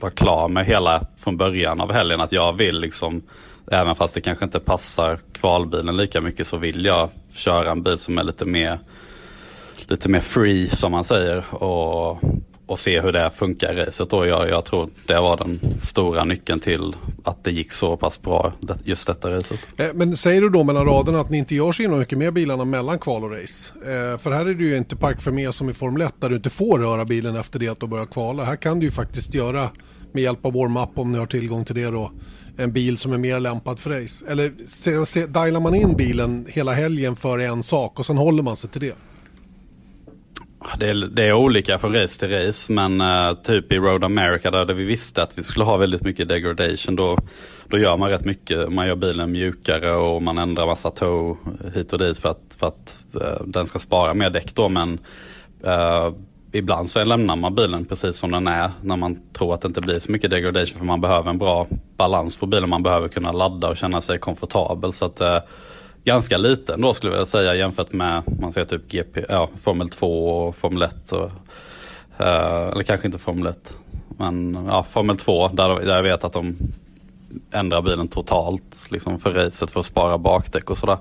var 0.00 0.10
klar 0.10 0.48
med 0.48 0.66
hela 0.66 1.06
från 1.16 1.36
början 1.36 1.80
av 1.80 1.92
helgen. 1.92 2.20
Att 2.20 2.32
jag 2.32 2.52
vill 2.52 2.80
liksom, 2.80 3.22
även 3.70 3.94
fast 3.94 4.14
det 4.14 4.20
kanske 4.20 4.44
inte 4.44 4.60
passar 4.60 5.18
kvalbilen 5.32 5.96
lika 5.96 6.20
mycket 6.20 6.46
så 6.46 6.56
vill 6.56 6.84
jag 6.84 7.10
köra 7.32 7.70
en 7.70 7.82
bil 7.82 7.98
som 7.98 8.18
är 8.18 8.24
lite 8.24 8.44
mer 8.44 8.78
lite 9.88 10.08
mer 10.08 10.20
free 10.20 10.68
som 10.68 10.92
man 10.92 11.04
säger. 11.04 11.54
Och, 11.54 12.18
och 12.66 12.78
se 12.78 13.00
hur 13.00 13.12
det 13.12 13.30
funkar 13.34 13.74
i 13.74 13.84
racet. 13.84 14.10
Då 14.10 14.26
jag, 14.26 14.48
jag 14.48 14.64
tror 14.64 14.90
det 15.06 15.20
var 15.20 15.36
den 15.36 15.60
stora 15.82 16.24
nyckeln 16.24 16.60
till 16.60 16.94
att 17.24 17.44
det 17.44 17.50
gick 17.50 17.72
så 17.72 17.96
pass 17.96 18.22
bra 18.22 18.52
just 18.84 19.06
detta 19.06 19.30
racet. 19.30 19.60
Eh, 19.76 19.88
men 19.94 20.16
säger 20.16 20.40
du 20.40 20.48
då 20.48 20.64
mellan 20.64 20.86
raderna 20.86 21.20
att 21.20 21.30
ni 21.30 21.38
inte 21.38 21.54
gör 21.54 21.72
så 21.72 21.82
himla 21.82 21.96
mycket 21.96 22.18
med 22.18 22.32
bilarna 22.32 22.64
mellan 22.64 22.98
kval 22.98 23.24
och 23.24 23.30
race? 23.30 23.72
Eh, 23.80 24.18
för 24.18 24.30
här 24.30 24.46
är 24.46 24.54
det 24.54 24.64
ju 24.64 24.76
inte 24.76 24.96
Park 24.96 25.20
för 25.20 25.30
med 25.30 25.54
som 25.54 25.70
i 25.70 25.74
Formel 25.74 26.02
1 26.02 26.14
där 26.20 26.28
du 26.28 26.36
inte 26.36 26.50
får 26.50 26.78
röra 26.78 27.04
bilen 27.04 27.36
efter 27.36 27.58
det 27.58 27.68
att 27.68 27.80
du 27.80 27.86
börjar 27.86 28.06
kvala. 28.06 28.44
Här 28.44 28.56
kan 28.56 28.80
du 28.80 28.86
ju 28.86 28.92
faktiskt 28.92 29.34
göra 29.34 29.70
med 30.12 30.22
hjälp 30.22 30.46
av 30.46 30.52
warm-up 30.52 30.98
om 30.98 31.12
ni 31.12 31.18
har 31.18 31.26
tillgång 31.26 31.64
till 31.64 31.74
det 31.74 31.90
då 31.90 32.10
en 32.56 32.72
bil 32.72 32.98
som 32.98 33.12
är 33.12 33.18
mer 33.18 33.40
lämpad 33.40 33.78
för 33.78 33.90
race? 33.90 34.24
Eller 34.28 34.52
se, 34.66 35.06
se, 35.06 35.26
dialar 35.26 35.60
man 35.60 35.74
in 35.74 35.96
bilen 35.96 36.46
hela 36.48 36.72
helgen 36.72 37.16
för 37.16 37.38
en 37.38 37.62
sak 37.62 37.98
och 37.98 38.06
sen 38.06 38.16
håller 38.16 38.42
man 38.42 38.56
sig 38.56 38.70
till 38.70 38.80
det? 38.80 38.94
Det 40.78 40.88
är, 40.88 40.94
det 40.94 41.22
är, 41.22 41.32
olika 41.32 41.78
från 41.78 41.94
race 41.94 42.18
till 42.18 42.38
race 42.38 42.72
men 42.72 43.00
uh, 43.00 43.34
typ 43.42 43.72
i 43.72 43.76
Road 43.76 44.04
America 44.04 44.50
där 44.50 44.74
vi 44.74 44.84
visste 44.84 45.22
att 45.22 45.38
vi 45.38 45.42
skulle 45.42 45.64
ha 45.64 45.76
väldigt 45.76 46.02
mycket 46.02 46.28
degradation 46.28 46.96
då, 46.96 47.18
då 47.68 47.78
gör 47.78 47.96
man 47.96 48.10
rätt 48.10 48.24
mycket. 48.24 48.72
Man 48.72 48.86
gör 48.86 48.96
bilen 48.96 49.32
mjukare 49.32 49.96
och 49.96 50.22
man 50.22 50.38
ändrar 50.38 50.66
massa 50.66 50.90
toe 50.90 51.36
hit 51.74 51.92
och 51.92 51.98
dit 51.98 52.18
för 52.18 52.28
att, 52.28 52.56
för 52.58 52.66
att 52.66 52.98
uh, 53.14 53.46
den 53.46 53.66
ska 53.66 53.78
spara 53.78 54.14
mer 54.14 54.30
däck 54.30 54.54
då 54.54 54.68
men 54.68 54.98
uh, 55.64 56.10
ibland 56.52 56.90
så 56.90 57.04
lämnar 57.04 57.36
man 57.36 57.54
bilen 57.54 57.84
precis 57.84 58.16
som 58.16 58.30
den 58.30 58.46
är 58.46 58.70
när 58.80 58.96
man 58.96 59.18
tror 59.32 59.54
att 59.54 59.60
det 59.60 59.68
inte 59.68 59.80
blir 59.80 59.98
så 59.98 60.12
mycket 60.12 60.30
degradation 60.30 60.78
för 60.78 60.84
man 60.84 61.00
behöver 61.00 61.30
en 61.30 61.38
bra 61.38 61.66
balans 61.96 62.36
på 62.36 62.46
bilen. 62.46 62.70
Man 62.70 62.82
behöver 62.82 63.08
kunna 63.08 63.32
ladda 63.32 63.68
och 63.68 63.76
känna 63.76 64.00
sig 64.00 64.18
komfortabel. 64.18 64.92
Så 64.92 65.04
att, 65.04 65.20
ganska 66.06 66.38
liten 66.38 66.80
då 66.80 66.94
skulle 66.94 67.16
jag 67.16 67.28
säga 67.28 67.54
jämfört 67.54 67.92
med 67.92 68.22
man 68.40 68.52
ser 68.52 68.64
typ 68.64 68.88
GP, 68.88 69.24
ja, 69.28 69.48
Formel 69.60 69.88
2 69.88 70.28
och 70.28 70.56
Formel 70.56 70.82
1. 70.82 71.12
Och, 71.12 71.30
eh, 72.18 72.68
eller 72.68 72.82
kanske 72.82 73.06
inte 73.06 73.18
Formel 73.18 73.46
1. 73.46 73.76
Men 74.08 74.66
ja, 74.70 74.82
Formel 74.82 75.16
2 75.16 75.48
där, 75.48 75.80
där 75.80 75.96
jag 75.96 76.02
vet 76.02 76.24
att 76.24 76.32
de 76.32 76.56
ändrar 77.50 77.82
bilen 77.82 78.08
totalt 78.08 78.86
liksom 78.90 79.18
för 79.18 79.30
racet 79.30 79.70
för 79.70 79.80
att 79.80 79.86
spara 79.86 80.18
bakdäck 80.18 80.70
och 80.70 80.78
sådär. 80.78 80.98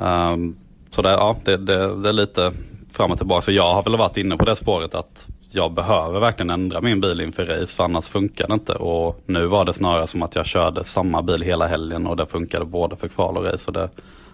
Um, 0.00 0.56
så 0.90 1.02
det, 1.02 1.10
ja, 1.10 1.36
det, 1.44 1.56
det, 1.56 2.02
det 2.02 2.08
är 2.08 2.12
lite 2.12 2.52
fram 2.90 3.10
och 3.10 3.18
tillbaka. 3.18 3.42
Så 3.42 3.52
jag 3.52 3.74
har 3.74 3.82
väl 3.82 3.96
varit 3.96 4.16
inne 4.16 4.36
på 4.36 4.44
det 4.44 4.56
spåret 4.56 4.94
att 4.94 5.28
jag 5.52 5.72
behöver 5.72 6.20
verkligen 6.20 6.50
ändra 6.50 6.80
min 6.80 7.00
bil 7.00 7.20
inför 7.20 7.46
race 7.46 7.76
för 7.76 7.84
annars 7.84 8.08
funkar 8.08 8.48
det 8.48 8.54
inte. 8.54 8.72
Och 8.72 9.22
nu 9.26 9.46
var 9.46 9.64
det 9.64 9.72
snarare 9.72 10.06
som 10.06 10.22
att 10.22 10.34
jag 10.34 10.46
körde 10.46 10.84
samma 10.84 11.22
bil 11.22 11.42
hela 11.42 11.66
helgen 11.66 12.06
och 12.06 12.16
det 12.16 12.26
funkade 12.26 12.64
både 12.64 12.96
för 12.96 13.08
kval 13.08 13.36
och 13.36 13.44
race. 13.44 13.64
Och 13.66 13.72
det, 13.72 13.88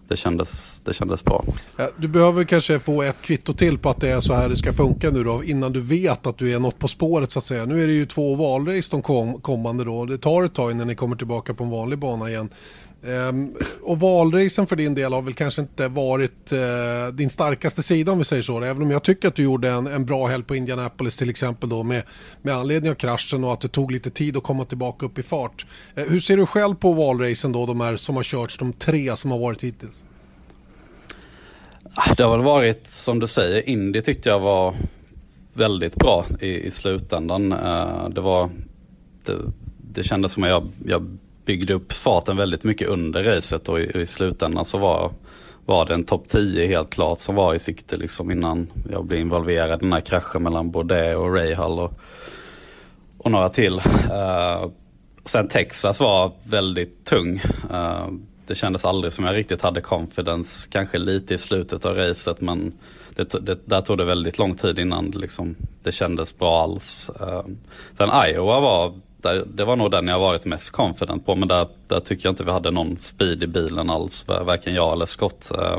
det, 0.08 0.16
kändes, 0.16 0.80
det 0.84 0.94
kändes 0.94 1.24
bra. 1.24 1.44
Du 1.96 2.08
behöver 2.08 2.44
kanske 2.44 2.78
få 2.78 3.02
ett 3.02 3.22
kvitto 3.22 3.52
till 3.52 3.78
på 3.78 3.90
att 3.90 4.00
det 4.00 4.08
är 4.08 4.20
så 4.20 4.34
här 4.34 4.48
det 4.48 4.56
ska 4.56 4.72
funka 4.72 5.10
nu 5.10 5.24
då 5.24 5.44
innan 5.44 5.72
du 5.72 5.80
vet 5.80 6.26
att 6.26 6.38
du 6.38 6.52
är 6.52 6.58
något 6.58 6.78
på 6.78 6.88
spåret 6.88 7.30
så 7.30 7.38
att 7.38 7.44
säga. 7.44 7.64
Nu 7.64 7.82
är 7.82 7.86
det 7.86 7.92
ju 7.92 8.06
två 8.06 8.34
valrace 8.34 8.88
de 8.90 9.02
kom, 9.02 9.40
kommande 9.40 9.84
då. 9.84 10.04
Det 10.04 10.18
tar 10.18 10.44
ett 10.44 10.54
tag 10.54 10.70
innan 10.70 10.86
ni 10.86 10.94
kommer 10.94 11.16
tillbaka 11.16 11.54
på 11.54 11.64
en 11.64 11.70
vanlig 11.70 11.98
bana 11.98 12.28
igen. 12.28 12.48
Um, 13.06 13.54
och 13.82 14.00
valracen 14.00 14.66
för 14.66 14.76
din 14.76 14.94
del 14.94 15.12
har 15.12 15.22
väl 15.22 15.34
kanske 15.34 15.60
inte 15.62 15.88
varit 15.88 16.52
uh, 16.52 17.14
din 17.14 17.30
starkaste 17.30 17.82
sida 17.82 18.12
om 18.12 18.18
vi 18.18 18.24
säger 18.24 18.42
så. 18.42 18.60
Även 18.60 18.82
om 18.82 18.90
jag 18.90 19.02
tycker 19.04 19.28
att 19.28 19.34
du 19.34 19.42
gjorde 19.42 19.70
en, 19.70 19.86
en 19.86 20.06
bra 20.06 20.26
helg 20.26 20.44
på 20.44 20.56
Indianapolis 20.56 21.16
till 21.16 21.30
exempel 21.30 21.68
då 21.68 21.82
med, 21.82 22.02
med 22.42 22.54
anledning 22.54 22.90
av 22.90 22.94
kraschen 22.94 23.44
och 23.44 23.52
att 23.52 23.60
det 23.60 23.68
tog 23.68 23.92
lite 23.92 24.10
tid 24.10 24.36
att 24.36 24.42
komma 24.42 24.64
tillbaka 24.64 25.06
upp 25.06 25.18
i 25.18 25.22
fart. 25.22 25.66
Uh, 25.98 26.04
hur 26.04 26.20
ser 26.20 26.36
du 26.36 26.46
själv 26.46 26.74
på 26.74 26.92
valracen 26.92 27.52
då, 27.52 27.66
de 27.66 27.80
här 27.80 27.96
som 27.96 28.16
har 28.16 28.22
körts, 28.22 28.58
de 28.58 28.72
tre 28.72 29.16
som 29.16 29.30
har 29.30 29.38
varit 29.38 29.64
hittills? 29.64 30.04
Ah, 31.94 32.14
det 32.16 32.24
har 32.24 32.36
väl 32.36 32.46
varit 32.46 32.86
som 32.86 33.18
du 33.18 33.26
säger, 33.26 33.68
Indy 33.68 34.00
tyckte 34.00 34.28
jag 34.28 34.40
var 34.40 34.74
väldigt 35.52 35.94
bra 35.94 36.24
i, 36.40 36.66
i 36.66 36.70
slutändan. 36.70 37.52
Uh, 37.52 38.08
det 38.08 38.20
var 38.20 38.50
det, 39.24 39.32
det 39.94 40.02
kändes 40.02 40.32
som 40.32 40.42
att 40.42 40.50
jag, 40.50 40.68
jag 40.86 41.18
byggde 41.46 41.74
upp 41.74 41.92
farten 41.92 42.36
väldigt 42.36 42.64
mycket 42.64 42.88
under 42.88 43.24
racet 43.24 43.68
och 43.68 43.80
i, 43.80 44.00
i 44.00 44.06
slutändan 44.06 44.64
så 44.64 44.78
var, 44.78 45.10
var 45.66 45.86
det 45.86 45.94
en 45.94 46.04
topp 46.04 46.28
10 46.28 46.66
helt 46.66 46.90
klart 46.90 47.18
som 47.18 47.34
var 47.34 47.54
i 47.54 47.58
sikte 47.58 47.96
liksom 47.96 48.30
innan 48.30 48.72
jag 48.90 49.04
blev 49.04 49.20
involverad 49.20 49.80
i 49.80 49.84
den 49.84 49.92
här 49.92 50.00
kraschen 50.00 50.42
mellan 50.42 50.70
Baudet 50.70 51.16
och 51.16 51.34
Rahal 51.34 51.78
och, 51.78 51.92
och 53.18 53.30
några 53.30 53.48
till. 53.48 53.74
Uh, 53.74 54.70
sen 55.24 55.48
Texas 55.48 56.00
var 56.00 56.32
väldigt 56.42 57.04
tung. 57.04 57.42
Uh, 57.70 58.08
det 58.46 58.54
kändes 58.54 58.84
aldrig 58.84 59.12
som 59.12 59.24
jag 59.24 59.36
riktigt 59.36 59.62
hade 59.62 59.80
confidence, 59.80 60.68
kanske 60.70 60.98
lite 60.98 61.34
i 61.34 61.38
slutet 61.38 61.84
av 61.84 61.94
racet 61.94 62.40
men 62.40 62.72
det, 63.14 63.46
det, 63.46 63.58
där 63.64 63.80
tog 63.80 63.98
det 63.98 64.04
väldigt 64.04 64.38
lång 64.38 64.54
tid 64.54 64.78
innan 64.78 65.10
liksom, 65.10 65.54
det 65.82 65.92
kändes 65.92 66.38
bra 66.38 66.62
alls. 66.62 67.10
Uh, 67.20 67.42
sen 67.98 68.10
Iowa 68.26 68.60
var 68.60 68.94
där, 69.16 69.44
det 69.46 69.64
var 69.64 69.76
nog 69.76 69.90
den 69.90 70.08
jag 70.08 70.18
varit 70.18 70.44
mest 70.44 70.70
confident 70.70 71.26
på. 71.26 71.34
Men 71.34 71.48
där, 71.48 71.66
där 71.88 72.00
tycker 72.00 72.26
jag 72.26 72.32
inte 72.32 72.44
vi 72.44 72.50
hade 72.50 72.70
någon 72.70 72.96
speed 73.00 73.42
i 73.42 73.46
bilen 73.46 73.90
alls. 73.90 74.26
Varken 74.28 74.74
jag 74.74 74.92
eller 74.92 75.06
Scott. 75.06 75.50
Eh, 75.58 75.78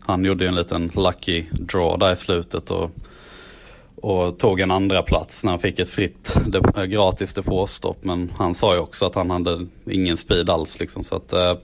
han 0.00 0.24
gjorde 0.24 0.44
ju 0.44 0.48
en 0.48 0.54
liten 0.54 0.92
lucky 0.94 1.44
draw 1.52 2.06
där 2.06 2.12
i 2.12 2.16
slutet. 2.16 2.70
Och, 2.70 2.90
och 3.96 4.38
tog 4.38 4.60
en 4.60 4.70
andra 4.70 5.02
plats 5.02 5.44
när 5.44 5.50
han 5.50 5.58
fick 5.58 5.78
ett 5.78 5.88
fritt 5.88 6.36
de, 6.46 6.64
eh, 6.76 6.84
gratis 6.84 7.34
depåstopp. 7.34 8.04
Men 8.04 8.32
han 8.36 8.54
sa 8.54 8.74
ju 8.74 8.80
också 8.80 9.06
att 9.06 9.14
han 9.14 9.30
hade 9.30 9.66
ingen 9.90 10.16
speed 10.16 10.50
alls. 10.50 10.80
Liksom, 10.80 11.04
så 11.04 11.16
att, 11.16 11.32
eh, 11.32 11.54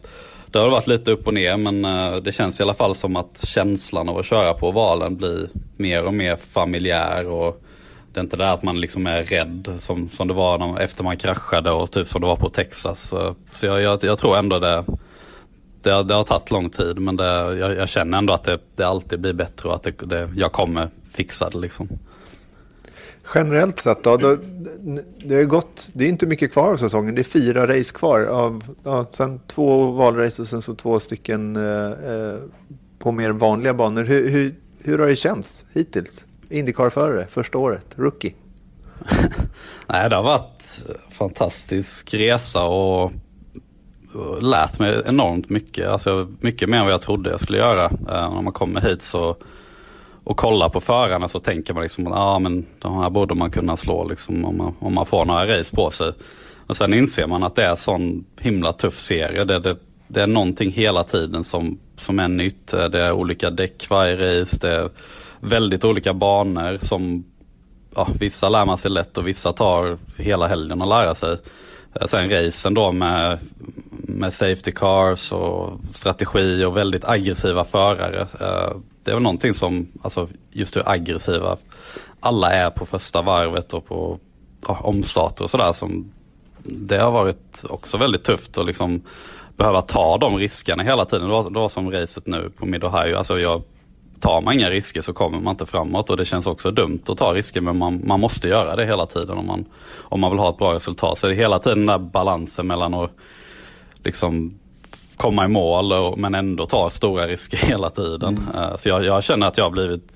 det 0.46 0.58
har 0.58 0.70
varit 0.70 0.86
lite 0.86 1.10
upp 1.10 1.26
och 1.26 1.34
ner 1.34 1.56
men 1.56 1.84
eh, 1.84 2.16
det 2.16 2.32
känns 2.32 2.60
i 2.60 2.62
alla 2.62 2.74
fall 2.74 2.94
som 2.94 3.16
att 3.16 3.44
känslan 3.46 4.08
av 4.08 4.18
att 4.18 4.26
köra 4.26 4.54
på 4.54 4.70
valen 4.70 5.16
blir 5.16 5.48
mer 5.76 6.04
och 6.04 6.14
mer 6.14 6.36
familjär. 6.36 7.26
Och 7.26 7.62
det 8.12 8.20
är 8.20 8.24
inte 8.24 8.36
det 8.36 8.50
att 8.50 8.62
man 8.62 8.80
liksom 8.80 9.06
är 9.06 9.24
rädd 9.24 9.72
som, 9.78 10.08
som 10.08 10.28
det 10.28 10.34
var 10.34 10.58
när, 10.58 10.80
efter 10.80 11.04
man 11.04 11.16
kraschade 11.16 11.70
och 11.70 11.90
typ 11.90 12.08
som 12.08 12.20
det 12.20 12.26
var 12.26 12.36
på 12.36 12.48
Texas. 12.48 13.08
Så, 13.08 13.34
så 13.46 13.66
jag, 13.66 13.82
jag, 13.82 14.04
jag, 14.04 14.18
tror 14.18 14.36
ändå 14.36 14.58
det, 14.58 14.84
det, 15.82 16.02
det 16.02 16.14
har 16.14 16.24
tagit 16.24 16.50
lång 16.50 16.70
tid 16.70 16.98
men 16.98 17.16
det, 17.16 17.24
jag, 17.58 17.76
jag 17.76 17.88
känner 17.88 18.18
ändå 18.18 18.32
att 18.32 18.44
det, 18.44 18.58
det 18.76 18.84
alltid 18.84 19.20
blir 19.20 19.32
bättre 19.32 19.68
och 19.68 19.74
att 19.74 19.82
det, 19.82 20.06
det, 20.06 20.30
jag 20.36 20.52
kommer 20.52 20.88
fixa 21.10 21.50
det 21.50 21.58
liksom. 21.58 21.88
Generellt 23.34 23.78
sett 23.78 24.02
då, 24.02 24.16
då 24.16 24.36
det, 25.24 25.34
är 25.34 25.44
gått, 25.44 25.90
det 25.92 26.04
är 26.04 26.08
inte 26.08 26.26
mycket 26.26 26.52
kvar 26.52 26.72
av 26.72 26.76
säsongen. 26.76 27.14
Det 27.14 27.20
är 27.20 27.24
fyra 27.24 27.66
race 27.66 27.94
kvar. 27.94 28.20
Av, 28.20 28.76
ja, 28.84 29.06
sen 29.10 29.40
två 29.46 29.90
valrace 29.90 30.42
och 30.42 30.48
sen 30.48 30.62
så 30.62 30.74
två 30.74 31.00
stycken 31.00 31.56
eh, 31.56 31.90
eh 31.90 32.36
på 32.98 33.12
mer 33.12 33.30
vanliga 33.30 33.74
banor. 33.74 34.04
Hur, 34.04 34.28
hur, 34.28 34.54
hur 34.78 34.98
har 34.98 35.06
det 35.06 35.16
känts 35.16 35.64
hittills? 35.72 36.26
Indycar-förare 36.50 37.26
första 37.26 37.58
året, 37.58 37.86
rookie? 37.96 38.34
Nej, 39.86 40.10
det 40.10 40.16
har 40.16 40.22
varit 40.22 40.84
en 40.88 41.12
fantastisk 41.12 42.14
resa 42.14 42.64
och 42.64 43.12
lärt 44.40 44.78
mig 44.78 45.02
enormt 45.06 45.48
mycket. 45.48 45.88
Alltså 45.88 46.28
mycket 46.40 46.68
mer 46.68 46.78
än 46.78 46.84
vad 46.84 46.92
jag 46.92 47.00
trodde 47.00 47.30
jag 47.30 47.40
skulle 47.40 47.58
göra. 47.58 47.84
Eh, 47.84 48.34
när 48.34 48.42
man 48.42 48.52
kommer 48.52 48.80
hit 48.80 49.02
så 49.02 49.36
och 50.24 50.36
kollar 50.36 50.68
på 50.68 50.80
förarna 50.80 51.28
så 51.28 51.40
tänker 51.40 51.74
man 51.74 51.82
liksom 51.82 52.06
att 52.06 52.12
ah, 52.16 52.38
men 52.38 52.66
de 52.78 52.98
här 52.98 53.10
borde 53.10 53.34
man 53.34 53.50
kunna 53.50 53.76
slå 53.76 54.08
liksom, 54.08 54.44
om, 54.44 54.56
man, 54.56 54.74
om 54.78 54.94
man 54.94 55.06
får 55.06 55.24
några 55.24 55.58
race 55.58 55.76
på 55.76 55.90
sig. 55.90 56.12
Och 56.66 56.76
sen 56.76 56.94
inser 56.94 57.26
man 57.26 57.42
att 57.42 57.54
det 57.54 57.64
är 57.64 57.70
en 57.70 57.76
sån 57.76 58.24
himla 58.40 58.72
tuff 58.72 58.98
serie. 58.98 59.44
Det, 59.44 59.58
det, 59.58 59.76
det 60.08 60.22
är 60.22 60.26
någonting 60.26 60.70
hela 60.70 61.04
tiden 61.04 61.44
som, 61.44 61.78
som 61.96 62.18
är 62.18 62.28
nytt. 62.28 62.66
Det 62.66 63.00
är 63.00 63.12
olika 63.12 63.50
däck 63.50 63.86
varje 63.90 64.40
race. 64.40 64.58
Det 64.60 64.70
är 64.70 64.90
väldigt 65.40 65.84
olika 65.84 66.14
banor 66.14 66.78
som 66.80 67.24
ja, 67.94 68.08
vissa 68.20 68.48
lär 68.48 68.66
man 68.66 68.78
sig 68.78 68.90
lätt 68.90 69.18
och 69.18 69.26
vissa 69.26 69.52
tar 69.52 69.98
hela 70.16 70.46
helgen 70.46 70.82
att 70.82 70.88
lära 70.88 71.14
sig. 71.14 71.36
Eh, 71.94 72.06
sen 72.06 72.30
racen 72.30 72.74
då 72.74 72.92
med, 72.92 73.38
med 73.90 74.32
safety 74.32 74.72
cars 74.72 75.32
och 75.32 75.80
strategi 75.92 76.64
och 76.64 76.76
väldigt 76.76 77.04
aggressiva 77.04 77.64
förare. 77.64 78.20
Eh, 78.20 78.76
det 79.04 79.10
är 79.10 79.14
väl 79.14 79.22
någonting 79.22 79.54
som, 79.54 79.88
alltså 80.02 80.28
just 80.52 80.76
hur 80.76 80.88
aggressiva 80.88 81.56
alla 82.20 82.52
är 82.52 82.70
på 82.70 82.86
första 82.86 83.22
varvet 83.22 83.74
och 83.74 83.86
på 83.86 84.18
ja, 84.66 84.80
omstarter 84.82 85.44
och 85.44 85.50
sådär. 85.50 85.74
Det 86.62 86.98
har 86.98 87.10
varit 87.10 87.64
också 87.68 87.98
väldigt 87.98 88.24
tufft 88.24 88.58
att 88.58 88.66
liksom 88.66 89.02
behöva 89.56 89.82
ta 89.82 90.18
de 90.18 90.36
riskerna 90.36 90.82
hela 90.82 91.04
tiden. 91.04 91.26
Det 91.26 91.32
var, 91.32 91.50
det 91.50 91.58
var 91.58 91.68
som 91.68 91.90
racet 91.90 92.26
nu 92.26 92.50
på 92.56 92.66
Mid 92.66 92.84
Ohio. 92.84 93.16
Alltså 93.16 93.38
jag 93.38 93.62
tar 94.20 94.40
man 94.40 94.54
inga 94.54 94.70
risker 94.70 95.02
så 95.02 95.12
kommer 95.12 95.40
man 95.40 95.50
inte 95.50 95.66
framåt 95.66 96.10
och 96.10 96.16
det 96.16 96.24
känns 96.24 96.46
också 96.46 96.70
dumt 96.70 97.02
att 97.06 97.18
ta 97.18 97.34
risker 97.34 97.60
men 97.60 97.78
man, 97.78 98.00
man 98.04 98.20
måste 98.20 98.48
göra 98.48 98.76
det 98.76 98.86
hela 98.86 99.06
tiden 99.06 99.38
om 99.38 99.46
man, 99.46 99.64
om 99.98 100.20
man 100.20 100.30
vill 100.30 100.40
ha 100.40 100.50
ett 100.50 100.58
bra 100.58 100.74
resultat. 100.74 101.18
Så 101.18 101.26
det 101.26 101.34
är 101.34 101.36
hela 101.36 101.58
tiden 101.58 101.78
den 101.78 101.86
där 101.86 101.98
balansen 101.98 102.66
mellan 102.66 102.94
att 102.94 103.10
liksom 104.04 104.54
komma 105.16 105.44
i 105.44 105.48
mål 105.48 105.92
och, 105.92 106.18
men 106.18 106.34
ändå 106.34 106.66
ta 106.66 106.90
stora 106.90 107.26
risker 107.26 107.56
hela 107.66 107.90
tiden. 107.90 108.38
Mm. 108.38 108.70
Uh, 108.70 108.76
så 108.76 108.88
jag, 108.88 109.04
jag, 109.04 109.24
känner 109.24 109.46
att 109.46 109.56
jag 109.56 109.64
har 109.64 109.70
blivit 109.70 110.12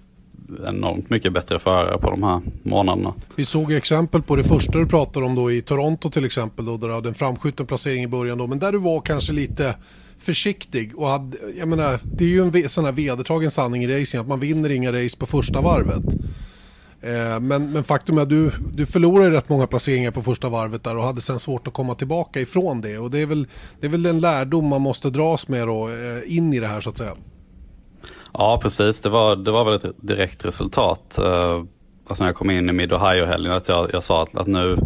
enormt 0.66 1.10
mycket 1.10 1.32
bättre 1.32 1.59
förare 1.59 1.98
på 1.98 2.10
de 2.10 2.22
här 2.22 2.40
månaderna. 2.62 3.14
Vi 3.35 3.44
såg 3.44 3.72
exempel 3.72 4.22
på 4.22 4.36
det 4.36 4.44
första 4.44 4.78
du 4.78 4.86
pratade 4.86 5.26
om 5.26 5.35
då 5.35 5.52
i 5.52 5.62
Toronto 5.62 6.10
till 6.10 6.24
exempel 6.24 6.64
då, 6.64 6.76
där 6.76 6.89
du 6.89 6.94
hade 6.94 7.09
en 7.09 7.14
framskjuten 7.14 7.66
placering 7.66 8.02
i 8.02 8.09
början 8.09 8.39
då, 8.39 8.47
men 8.47 8.59
där 8.59 8.72
du 8.72 8.78
var 8.78 9.01
kanske 9.01 9.32
lite 9.32 9.74
försiktig 10.24 10.98
och 10.98 11.09
hade, 11.09 11.36
jag 11.59 11.68
menar, 11.68 12.01
det 12.02 12.24
är 12.24 12.28
ju 12.28 12.62
en 12.62 12.68
sån 12.68 12.84
här 12.84 12.92
vedertagen 12.92 13.51
sanning 13.51 13.84
i 13.84 14.01
racing 14.01 14.20
att 14.20 14.28
man 14.28 14.40
vinner 14.40 14.70
inga 14.70 14.92
race 14.92 15.18
på 15.18 15.26
första 15.26 15.60
varvet. 15.60 16.05
Eh, 17.05 17.40
men, 17.40 17.72
men 17.72 17.84
faktum 17.84 18.18
är 18.18 18.22
att 18.22 18.28
du, 18.28 18.51
du 18.72 18.86
förlorade 18.86 19.30
rätt 19.30 19.48
många 19.48 19.66
placeringar 19.66 20.10
på 20.10 20.22
första 20.22 20.48
varvet 20.48 20.84
där 20.84 20.96
och 20.96 21.05
hade 21.05 21.20
sen 21.20 21.38
svårt 21.40 21.68
att 21.68 21.74
komma 21.74 21.94
tillbaka 21.94 22.40
ifrån 22.40 22.80
det. 22.80 22.98
Och 22.98 23.10
det 23.10 23.18
är 23.18 23.26
väl, 23.26 23.46
det 23.80 23.86
är 23.86 23.90
väl 23.90 24.02
den 24.02 24.20
lärdom 24.20 24.66
man 24.66 24.80
måste 24.80 25.10
dras 25.10 25.48
med 25.48 25.66
då, 25.68 25.88
eh, 25.88 26.36
in 26.36 26.55
i 26.55 26.60
det 26.60 26.66
här 26.66 26.80
så 26.80 26.90
att 26.90 26.96
säga. 26.96 27.12
Ja, 28.32 28.59
precis. 28.62 29.01
Det 29.01 29.09
var, 29.09 29.36
det 29.36 29.51
var 29.51 29.64
väl 29.64 29.74
ett 29.74 29.96
direkt 30.01 30.44
resultat. 30.44 31.18
Eh, 31.18 31.62
alltså 32.09 32.24
när 32.24 32.28
jag 32.28 32.36
kom 32.36 32.51
in 32.51 32.68
i 32.68 32.72
Mid 32.72 32.92
Ohio-helgen 32.92 33.52
att 33.52 33.68
jag, 33.68 33.90
jag 33.92 34.02
sa 34.02 34.22
att, 34.22 34.36
att 34.36 34.46
nu, 34.46 34.78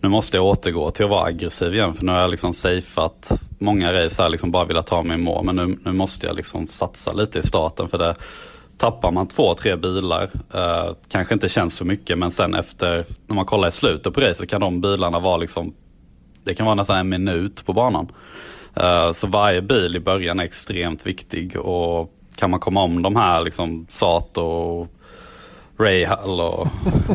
nu 0.00 0.08
måste 0.08 0.36
jag 0.36 0.46
återgå 0.46 0.90
till 0.90 1.04
att 1.04 1.10
vara 1.10 1.24
aggressiv 1.24 1.74
igen 1.74 1.94
för 1.94 2.04
nu 2.04 2.12
har 2.12 2.20
jag 2.20 2.30
liksom 2.30 2.54
safeat 2.54 3.32
många 3.58 3.92
race 3.92 4.22
här, 4.22 4.28
liksom 4.28 4.50
bara 4.50 4.64
velat 4.64 4.86
ta 4.86 5.02
mig 5.02 5.14
i 5.14 5.20
mål. 5.20 5.44
Men 5.44 5.56
nu, 5.56 5.78
nu 5.84 5.92
måste 5.92 6.26
jag 6.26 6.36
liksom 6.36 6.66
satsa 6.66 7.12
lite 7.12 7.38
i 7.38 7.42
starten 7.42 7.88
för 7.88 7.98
det 7.98 8.14
tappar 8.78 9.10
man 9.10 9.26
två, 9.26 9.54
tre 9.54 9.76
bilar, 9.76 10.30
eh, 10.54 10.94
kanske 11.08 11.34
inte 11.34 11.48
känns 11.48 11.74
så 11.74 11.84
mycket 11.84 12.18
men 12.18 12.30
sen 12.30 12.54
efter, 12.54 13.04
när 13.26 13.36
man 13.36 13.46
kollar 13.46 13.68
i 13.68 13.70
slutet 13.70 14.14
på 14.14 14.20
racet 14.20 14.50
kan 14.50 14.60
de 14.60 14.80
bilarna 14.80 15.18
vara 15.18 15.36
liksom, 15.36 15.74
det 16.44 16.54
kan 16.54 16.66
vara 16.66 16.74
nästan 16.74 16.98
en 16.98 17.08
minut 17.08 17.66
på 17.66 17.72
banan. 17.72 18.12
Eh, 18.74 19.12
så 19.12 19.26
varje 19.26 19.62
bil 19.62 19.96
i 19.96 20.00
början 20.00 20.40
är 20.40 20.44
extremt 20.44 21.06
viktig 21.06 21.56
och 21.56 22.14
kan 22.36 22.50
man 22.50 22.60
komma 22.60 22.82
om 22.82 23.02
de 23.02 23.16
här 23.16 23.44
liksom 23.44 23.86
Sato 23.88 24.42
och 24.42 24.88
Ray 25.78 26.04
Hall 26.04 26.40
och 26.40 26.68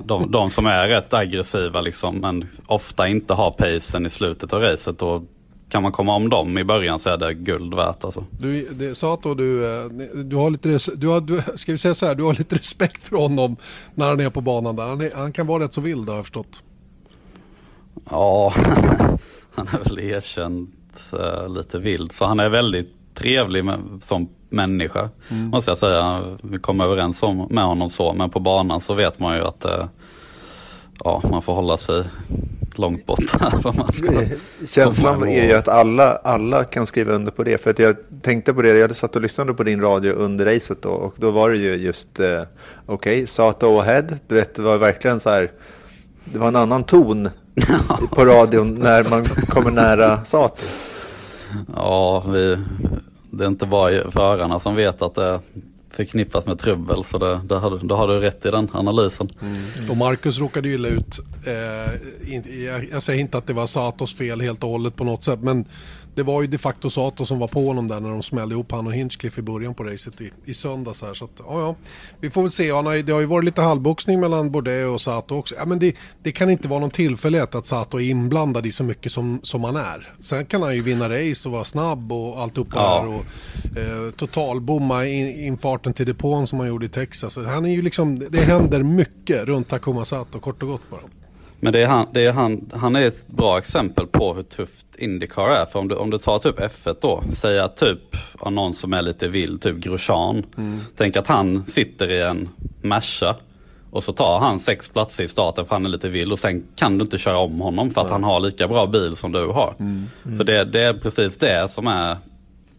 de, 0.06 0.32
de, 0.32 0.50
som 0.50 0.66
är 0.66 0.88
rätt 0.88 1.14
aggressiva 1.14 1.82
liksom, 1.82 2.18
men 2.18 2.48
ofta 2.66 3.08
inte 3.08 3.34
har 3.34 3.52
pacen 3.52 4.06
i 4.06 4.10
slutet 4.10 4.54
av 4.54 4.62
racet. 4.62 5.02
Och 5.02 5.24
kan 5.70 5.84
man 5.84 5.92
komma 5.92 6.16
om 6.16 6.30
dem 6.30 6.58
i 6.58 6.64
början 6.64 7.00
så 7.00 7.10
är 7.10 7.18
det 7.18 7.34
guld 7.34 7.74
värt 7.74 8.04
alltså. 8.04 8.26
Du, 8.40 8.68
det, 8.72 8.96
Sato, 8.96 9.34
du, 9.36 9.76
eh, 9.76 9.86
du 10.24 10.36
har 10.36 10.50
lite, 10.50 10.80
du 10.96 11.08
har, 11.08 11.22
du, 11.22 11.42
ska 11.56 11.72
vi 11.72 11.78
säga 11.78 11.94
så 11.94 12.06
här, 12.06 12.16
du 12.16 12.24
har 12.24 12.34
lite 12.34 12.56
respekt 12.56 13.04
för 13.04 13.18
honom 13.18 13.56
när 13.96 14.08
han 14.08 14.20
är 14.20 14.30
på 14.30 14.42
banan 14.42 14.76
där. 14.76 14.88
Han, 14.88 15.02
är, 15.02 15.12
han 15.16 15.32
kan 15.32 15.48
vara 15.48 15.64
rätt 15.64 15.74
så 15.74 15.82
vild 15.82 16.10
har 16.10 16.16
jag 16.16 16.26
förstått. 16.26 16.64
Ja, 18.10 18.54
han 19.56 19.68
är 19.68 19.84
väl 19.84 20.00
erkänt 20.00 20.70
uh, 21.14 21.50
lite 21.50 21.80
vild. 21.80 22.12
Så 22.12 22.26
han 22.26 22.40
är 22.40 22.50
väldigt 22.50 22.94
trevlig 23.14 23.66
med, 23.66 23.80
som 24.02 24.30
människa. 24.54 25.10
Mm. 25.30 25.48
Måste 25.48 25.72
jag 25.72 25.78
säga. 25.78 26.24
Vi 26.42 26.58
kom 26.58 26.82
överens 26.82 27.24
om, 27.24 27.48
med 27.50 27.64
honom 27.64 27.90
så. 27.90 28.14
Men 28.14 28.30
på 28.30 28.40
banan 28.40 28.80
så 28.80 28.94
vet 28.94 29.20
man 29.20 29.36
ju 29.36 29.42
att 29.42 29.66
uh, 29.66 29.86
ja, 31.04 31.22
man 31.32 31.42
får 31.42 31.54
hålla 31.54 31.78
sig 31.78 32.04
långt 32.76 33.06
bort. 33.06 33.20
Känslan 34.70 35.28
är 35.28 35.48
ju 35.48 35.54
att 35.54 35.68
alla, 35.68 36.16
alla 36.16 36.64
kan 36.64 36.86
skriva 36.86 37.14
under 37.14 37.32
på 37.32 37.44
det. 37.44 37.64
För 37.64 37.70
att 37.70 37.80
jag 37.80 37.96
tänkte 38.22 38.54
på 38.54 38.62
det, 38.62 38.70
jag 38.70 38.96
satt 38.96 39.16
och 39.16 39.22
lyssnade 39.22 39.54
på 39.54 39.64
din 39.64 39.82
radio 39.82 40.14
under 40.14 40.46
racet 40.46 40.82
då. 40.82 40.90
Och 40.90 41.16
då 41.18 41.32
var 41.32 41.50
det 41.50 41.58
ju 41.58 41.76
just, 41.76 42.20
uh, 42.20 42.26
okej, 42.26 43.16
okay, 43.16 43.26
Sato 43.26 43.80
Ahead. 43.80 44.08
Du 44.28 44.36
vet, 44.36 44.56
det 44.56 44.62
var 44.62 44.78
verkligen 44.78 45.20
så 45.20 45.30
här. 45.30 45.52
Det 46.26 46.40
var 46.40 46.48
en 46.48 46.56
annan 46.56 46.84
ton 46.84 47.30
på 48.12 48.26
radion 48.26 48.76
när 48.76 49.10
man 49.10 49.26
kommer 49.26 49.72
nära 49.72 50.26
Sato. 50.26 50.66
Ja, 51.76 52.24
vi, 52.28 52.58
det 53.38 53.44
är 53.44 53.48
inte 53.48 53.66
bara 53.66 54.12
förarna 54.12 54.60
som 54.60 54.76
vet 54.76 55.02
att 55.02 55.16
det 55.16 55.40
förknippas 55.92 56.46
med 56.46 56.60
trubbel. 56.60 57.04
Så 57.04 57.18
det, 57.18 57.42
det 57.46 57.56
har, 57.56 57.80
då 57.84 57.96
har 57.96 58.08
du 58.08 58.20
rätt 58.20 58.46
i 58.46 58.52
den 58.52 58.70
analysen. 58.74 59.30
Mm. 59.42 59.90
Och 59.90 59.98
Marcus 59.98 60.40
råkade 60.40 60.68
ju 60.68 60.74
illa 60.74 60.88
ut. 60.88 61.20
Eh, 61.46 62.34
in, 62.34 62.64
jag, 62.66 62.88
jag, 62.92 63.04
säger 63.04 63.20
inte 63.20 63.38
att 63.38 63.48
det 63.48 63.54
var 63.54 63.68
Satos 63.68 64.16
fel 64.16 64.42
helt 64.42 64.64
och 64.64 64.70
hållet 64.70 64.96
på 64.96 65.04
något 65.04 65.24
sätt. 65.24 65.40
Men 65.42 65.66
det 66.16 66.24
var 66.24 66.42
ju 66.42 66.48
de 66.48 66.58
facto 66.58 66.90
Sato 66.90 67.26
som 67.26 67.40
var 67.40 67.48
på 67.48 67.68
honom 67.68 67.88
där 67.88 68.00
när 68.00 68.10
de 68.10 68.24
smällde 68.24 68.56
ihop 68.56 68.72
han 68.72 68.88
och 68.88 68.94
Hinchcliffe 68.94 69.40
i 69.40 69.44
början 69.44 69.74
på 69.74 69.84
racet 69.84 70.22
i, 70.22 70.32
i 70.46 70.54
söndags. 70.54 71.02
Här. 71.02 71.14
Så 71.14 71.26
att, 71.26 71.32
ja, 71.38 71.60
ja. 71.62 71.76
Vi 72.20 72.30
får 72.30 72.42
väl 72.42 72.52
se. 72.52 72.72
Han 72.72 72.86
har, 72.86 72.96
det 72.96 73.14
har 73.14 73.20
ju 73.20 73.26
varit 73.26 73.46
lite 73.46 73.62
halvboxning 73.62 74.20
mellan 74.20 74.52
Bordet 74.52 74.88
och 74.88 75.02
Sato 75.02 75.36
också. 75.36 75.56
Ja, 75.56 75.66
men 75.66 75.80
det, 75.80 75.96
det 76.24 76.32
kan 76.32 76.50
inte 76.50 76.68
vara 76.68 76.80
någon 76.80 76.92
tillfällighet 76.92 77.56
att 77.56 77.66
Sato 77.66 78.00
är 78.00 78.10
inblandad 78.10 78.66
i 78.66 78.72
så 78.72 78.84
mycket 78.84 79.12
som, 79.12 79.40
som 79.44 79.64
han 79.64 79.76
är. 79.76 80.14
Sen 80.20 80.46
kan 80.46 80.62
han 80.62 80.76
ju 80.76 80.82
vinna 80.82 81.10
race 81.10 81.50
och 81.50 81.54
vara 81.54 81.64
snabb 81.64 82.12
och 82.12 82.42
alltihopa 82.42 82.72
ja. 82.76 83.02
där. 83.02 83.08
Och, 83.08 83.26
eh, 83.78 84.12
totalbomma 84.12 85.06
in, 85.06 85.28
infarten 85.28 85.94
till 85.94 86.06
depån 86.06 86.48
som 86.48 86.60
han 86.60 86.68
gjorde 86.68 86.86
i 86.86 86.90
Texas. 86.90 87.38
Han 87.38 87.66
är 87.66 87.70
ju 87.70 87.82
liksom, 87.82 88.20
det 88.20 88.40
händer 88.40 88.84
mycket 88.84 89.46
runt 89.46 89.68
Takuma 89.68 90.06
Sato 90.06 90.40
kort 90.40 90.64
och 90.64 90.70
gott 90.70 90.90
bara. 90.90 91.23
Men 91.64 91.74
det 91.74 91.84
är 91.84 91.88
han, 91.88 92.08
det 92.12 92.26
är 92.26 92.34
han, 92.34 92.72
han 92.74 92.96
är 92.96 93.08
ett 93.08 93.28
bra 93.28 93.58
exempel 93.58 94.08
på 94.08 94.34
hur 94.34 94.44
tufft 94.44 94.96
Indycar 94.98 95.50
är. 95.50 95.66
För 95.66 95.80
om 95.80 95.88
du, 95.88 95.96
om 95.96 96.10
du 96.10 96.18
tar 96.18 96.40
typ 96.40 96.60
F1 96.60 96.96
då, 97.02 97.24
säg 97.32 97.60
att 97.60 97.78
typ 97.78 98.18
någon 98.46 98.74
som 98.74 98.94
är 98.94 99.02
lite 99.02 99.28
vild, 99.28 99.62
typ 99.62 99.76
Grosjean. 99.78 100.46
Mm. 100.58 100.80
Tänk 100.96 101.18
att 101.18 101.28
han 101.28 101.66
sitter 101.66 102.12
i 102.12 102.22
en 102.22 102.50
Merca 102.82 103.36
och 103.92 104.04
så 104.04 104.14
tar 104.14 104.40
han 104.40 104.60
sex 104.60 104.90
platser 104.90 105.24
i 105.24 105.28
starten 105.28 105.66
för 105.66 105.76
han 105.76 105.86
är 105.86 105.90
lite 105.90 106.10
vild 106.10 106.32
och 106.32 106.40
sen 106.40 106.64
kan 106.76 106.98
du 106.98 107.04
inte 107.04 107.18
köra 107.18 107.38
om 107.38 107.62
honom 107.62 107.92
för 107.92 108.02
att 108.02 108.08
mm. 108.08 108.24
han 108.24 108.32
har 108.32 108.40
lika 108.40 108.68
bra 108.68 108.86
bil 108.86 109.16
som 109.16 109.32
du 109.32 109.48
har. 109.48 109.76
Mm. 109.80 110.08
Mm. 110.26 110.38
Så 110.38 110.44
det, 110.44 110.66
det, 110.66 110.82
är 110.82 110.94
precis 110.94 111.38
det 111.38 111.72
som 111.72 111.88
är 111.88 112.18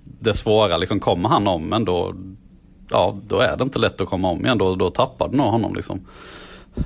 det 0.03 0.35
svåra. 0.35 0.77
Liksom 0.77 1.01
kommer 1.01 1.29
han 1.29 1.47
om 1.47 1.69
men 1.69 1.85
då, 1.85 2.15
ja, 2.91 3.19
då 3.27 3.39
är 3.39 3.57
det 3.57 3.65
inte 3.65 3.79
lätt 3.79 4.01
att 4.01 4.09
komma 4.09 4.31
om 4.31 4.45
igen. 4.45 4.59
Då, 4.59 4.75
då 4.75 4.91
tappar 4.91 5.29
du 5.29 5.37
nog 5.37 5.47
honom. 5.47 5.75
Liksom. 5.75 6.01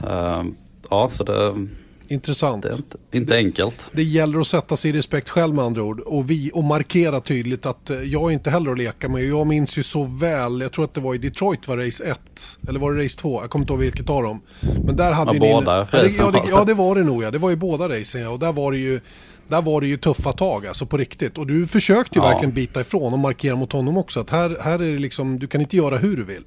Uh, 0.04 0.44
ja, 0.90 1.08
så 1.08 1.24
det 1.24 1.68
Intressant. 2.10 2.62
Det 2.62 2.76
inte, 2.76 2.96
inte 3.12 3.36
enkelt. 3.36 3.86
Det 3.92 4.02
gäller 4.02 4.40
att 4.40 4.46
sätta 4.46 4.76
sig 4.76 4.90
i 4.90 4.94
respekt 4.94 5.28
själv 5.28 5.54
med 5.54 5.64
andra 5.64 5.82
ord. 5.82 6.00
Och, 6.00 6.30
vi, 6.30 6.50
och 6.54 6.64
markera 6.64 7.20
tydligt 7.20 7.66
att 7.66 7.90
eh, 7.90 8.02
jag 8.02 8.22
är 8.22 8.30
inte 8.30 8.50
heller 8.50 8.72
att 8.72 8.78
leka 8.78 9.08
med. 9.08 9.24
Jag 9.24 9.46
minns 9.46 9.78
ju 9.78 9.82
så 9.82 10.04
väl, 10.04 10.60
jag 10.60 10.72
tror 10.72 10.84
att 10.84 10.94
det 10.94 11.00
var 11.00 11.14
i 11.14 11.18
Detroit 11.18 11.68
var 11.68 11.76
race 11.76 12.04
1. 12.04 12.18
Eller 12.68 12.80
var 12.80 12.92
det 12.92 13.04
race 13.04 13.18
2? 13.18 13.42
Jag 13.42 13.50
kommer 13.50 13.62
inte 13.62 13.72
ihåg 13.72 13.80
vilket 13.80 14.10
av 14.10 14.22
dem. 14.22 14.40
Men 14.84 14.96
där 14.96 15.12
hade 15.12 15.36
ja, 15.36 15.42
ni... 15.42 15.54
båda 15.54 15.88
ja 15.92 16.02
det, 16.02 16.18
ja, 16.18 16.30
det, 16.30 16.42
ja, 16.50 16.64
det 16.64 16.74
var 16.74 16.94
det 16.94 17.04
nog 17.04 17.22
ja. 17.22 17.30
Det 17.30 17.38
var 17.38 17.50
ju 17.50 17.56
båda 17.56 17.88
racen 17.88 18.20
ja. 18.20 18.30
Och 18.30 18.38
där 18.38 18.52
var 18.52 18.72
det 18.72 18.78
ju 18.78 19.00
där 19.48 19.62
var 19.62 19.80
det 19.80 19.86
ju 19.86 19.96
tuffa 19.96 20.32
tag 20.32 20.66
alltså 20.66 20.86
på 20.86 20.96
riktigt. 20.96 21.38
Och 21.38 21.46
du 21.46 21.66
försökte 21.66 22.18
ju 22.18 22.24
ja. 22.24 22.30
verkligen 22.30 22.54
bita 22.54 22.80
ifrån 22.80 23.12
och 23.12 23.18
markera 23.18 23.56
mot 23.56 23.72
honom 23.72 23.96
också. 23.96 24.20
Att 24.20 24.30
här, 24.30 24.58
här 24.60 24.72
är 24.72 24.92
det 24.92 24.98
liksom, 24.98 25.38
du 25.38 25.46
kan 25.46 25.60
inte 25.60 25.76
göra 25.76 25.96
hur 25.96 26.16
du 26.16 26.24
vill. 26.24 26.42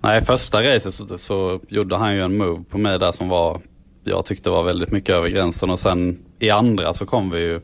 Nej, 0.00 0.24
första 0.24 0.62
racet 0.62 0.94
så, 0.94 1.18
så 1.18 1.60
gjorde 1.68 1.96
han 1.96 2.14
ju 2.14 2.22
en 2.22 2.36
move 2.36 2.64
på 2.70 2.78
mig 2.78 2.98
där 2.98 3.12
som 3.12 3.28
var 3.28 3.60
jag 4.04 4.24
tyckte 4.24 4.50
var 4.50 4.62
väldigt 4.62 4.90
mycket 4.90 5.14
över 5.14 5.28
gränsen 5.28 5.70
och 5.70 5.78
sen 5.78 6.18
i 6.38 6.50
andra 6.50 6.94
så 6.94 7.06
kom 7.06 7.30
vi 7.30 7.40
ju 7.40 7.60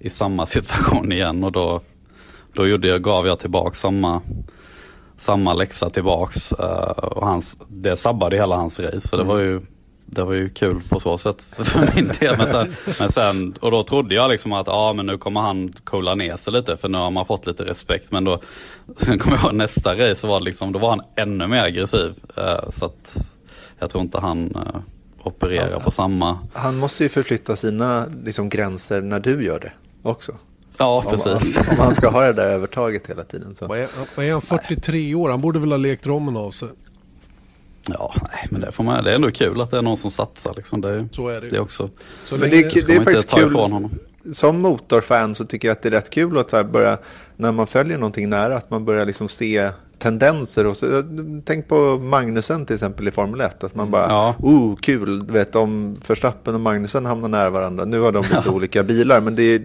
i 0.00 0.10
samma 0.10 0.46
situation 0.46 1.12
igen 1.12 1.44
och 1.44 1.52
då, 1.52 1.80
då 2.52 2.66
gjorde 2.66 2.88
jag, 2.88 3.02
gav 3.02 3.26
jag 3.26 3.38
tillbaka 3.38 3.74
samma, 3.74 4.22
samma 5.16 5.54
läxa 5.54 5.90
tillbaks 5.90 6.52
uh, 6.52 6.90
och 6.90 7.26
hans, 7.26 7.56
det 7.68 7.96
sabbade 7.96 8.36
hela 8.36 8.56
hans 8.56 8.80
race 8.80 9.08
så 9.08 9.16
det 9.16 9.24
var 9.24 9.38
ju 9.38 9.60
det 10.12 10.24
var 10.24 10.32
ju 10.32 10.48
kul 10.48 10.82
på 10.88 11.00
så 11.00 11.18
sätt 11.18 11.42
för 11.58 11.94
min 11.94 12.10
del. 12.20 12.36
Men 12.38 12.48
sen, 12.48 12.74
men 12.98 13.12
sen, 13.12 13.54
och 13.60 13.70
då 13.70 13.82
trodde 13.82 14.14
jag 14.14 14.30
liksom 14.30 14.52
att 14.52 14.66
ja, 14.66 14.92
men 14.92 15.06
nu 15.06 15.18
kommer 15.18 15.40
han 15.40 15.72
coola 15.84 16.14
ner 16.14 16.36
sig 16.36 16.52
lite 16.52 16.76
för 16.76 16.88
nu 16.88 16.98
har 16.98 17.10
man 17.10 17.26
fått 17.26 17.46
lite 17.46 17.64
respekt. 17.64 18.12
Men 18.12 18.24
då, 18.24 18.40
sen 18.96 19.18
kommer 19.18 19.36
jag 19.36 19.44
ihåg 19.44 19.54
nästa 19.54 19.94
race, 19.94 20.26
var 20.26 20.40
liksom, 20.40 20.72
då 20.72 20.78
var 20.78 20.90
han 20.90 21.00
ännu 21.16 21.46
mer 21.46 21.62
aggressiv. 21.62 22.14
Uh, 22.38 22.70
så 22.70 22.84
att 22.84 23.16
jag 23.78 23.90
tror 23.90 24.02
inte 24.02 24.20
han 24.20 24.56
uh, 24.56 24.80
operera 25.22 25.70
ja, 25.70 25.80
på 25.80 25.90
samma... 25.90 26.38
Han 26.52 26.76
måste 26.76 27.02
ju 27.02 27.08
förflytta 27.08 27.56
sina 27.56 28.06
liksom, 28.24 28.48
gränser 28.48 29.00
när 29.00 29.20
du 29.20 29.44
gör 29.44 29.60
det 29.60 29.72
också. 30.02 30.32
Ja, 30.76 31.02
precis. 31.10 31.58
Om, 31.58 31.64
om 31.70 31.76
han 31.78 31.94
ska 31.94 32.08
ha 32.08 32.20
det 32.20 32.32
där 32.32 32.46
övertaget 32.46 33.06
hela 33.06 33.24
tiden. 33.24 33.56
Så. 33.56 33.66
Vad 33.66 33.78
är, 33.78 33.88
vad 34.16 34.26
är 34.26 34.32
han, 34.32 34.42
43 34.42 34.98
nej. 34.98 35.14
år? 35.14 35.30
Han 35.30 35.40
borde 35.40 35.58
väl 35.58 35.70
ha 35.70 35.76
lekt 35.76 36.06
rommen 36.06 36.36
av 36.36 36.50
sig. 36.50 36.68
Ja, 37.88 38.14
nej, 38.32 38.46
men 38.50 38.60
det, 38.60 38.72
får 38.72 38.84
man, 38.84 39.04
det 39.04 39.10
är 39.10 39.14
ändå 39.14 39.30
kul 39.30 39.60
att 39.60 39.70
det 39.70 39.78
är 39.78 39.82
någon 39.82 39.96
som 39.96 40.10
satsar. 40.10 40.54
Liksom. 40.56 40.80
Det, 40.80 41.08
så 41.12 41.28
är 41.28 41.40
det, 41.40 41.48
det 41.48 41.60
också. 41.60 41.90
Så 42.24 42.36
men 42.36 42.50
det, 42.50 42.74
det, 42.74 42.86
det 42.86 42.96
är 42.96 43.00
faktiskt 43.00 43.30
kul. 43.30 43.56
Som 44.32 44.60
motorfan 44.60 45.34
så 45.34 45.46
tycker 45.46 45.68
jag 45.68 45.72
att 45.72 45.82
det 45.82 45.88
är 45.88 45.90
rätt 45.90 46.10
kul 46.10 46.38
att 46.38 46.50
så 46.50 46.64
börja, 46.64 46.98
när 47.36 47.52
man 47.52 47.66
följer 47.66 47.98
någonting 47.98 48.28
nära, 48.28 48.56
att 48.56 48.70
man 48.70 48.84
börjar 48.84 49.06
liksom 49.06 49.28
se 49.28 49.70
tendenser. 50.00 50.66
Och 50.66 50.76
så, 50.76 51.04
tänk 51.44 51.68
på 51.68 51.98
Magnusen 51.98 52.66
till 52.66 52.74
exempel 52.74 53.08
i 53.08 53.10
Formel 53.10 53.40
1. 53.40 53.64
Att 53.64 53.74
man 53.74 53.90
bara, 53.90 54.08
ja. 54.08 54.34
oh 54.38 54.76
kul, 54.76 55.26
vet 55.26 55.56
om 55.56 55.96
Verstappen 56.06 56.54
och 56.54 56.60
Magnusen 56.60 57.06
hamnar 57.06 57.28
nära 57.28 57.50
varandra. 57.50 57.84
Nu 57.84 58.00
har 58.00 58.12
de 58.12 58.22
lite 58.22 58.42
ja. 58.44 58.52
olika 58.52 58.82
bilar, 58.82 59.20
men 59.20 59.34
det, 59.34 59.58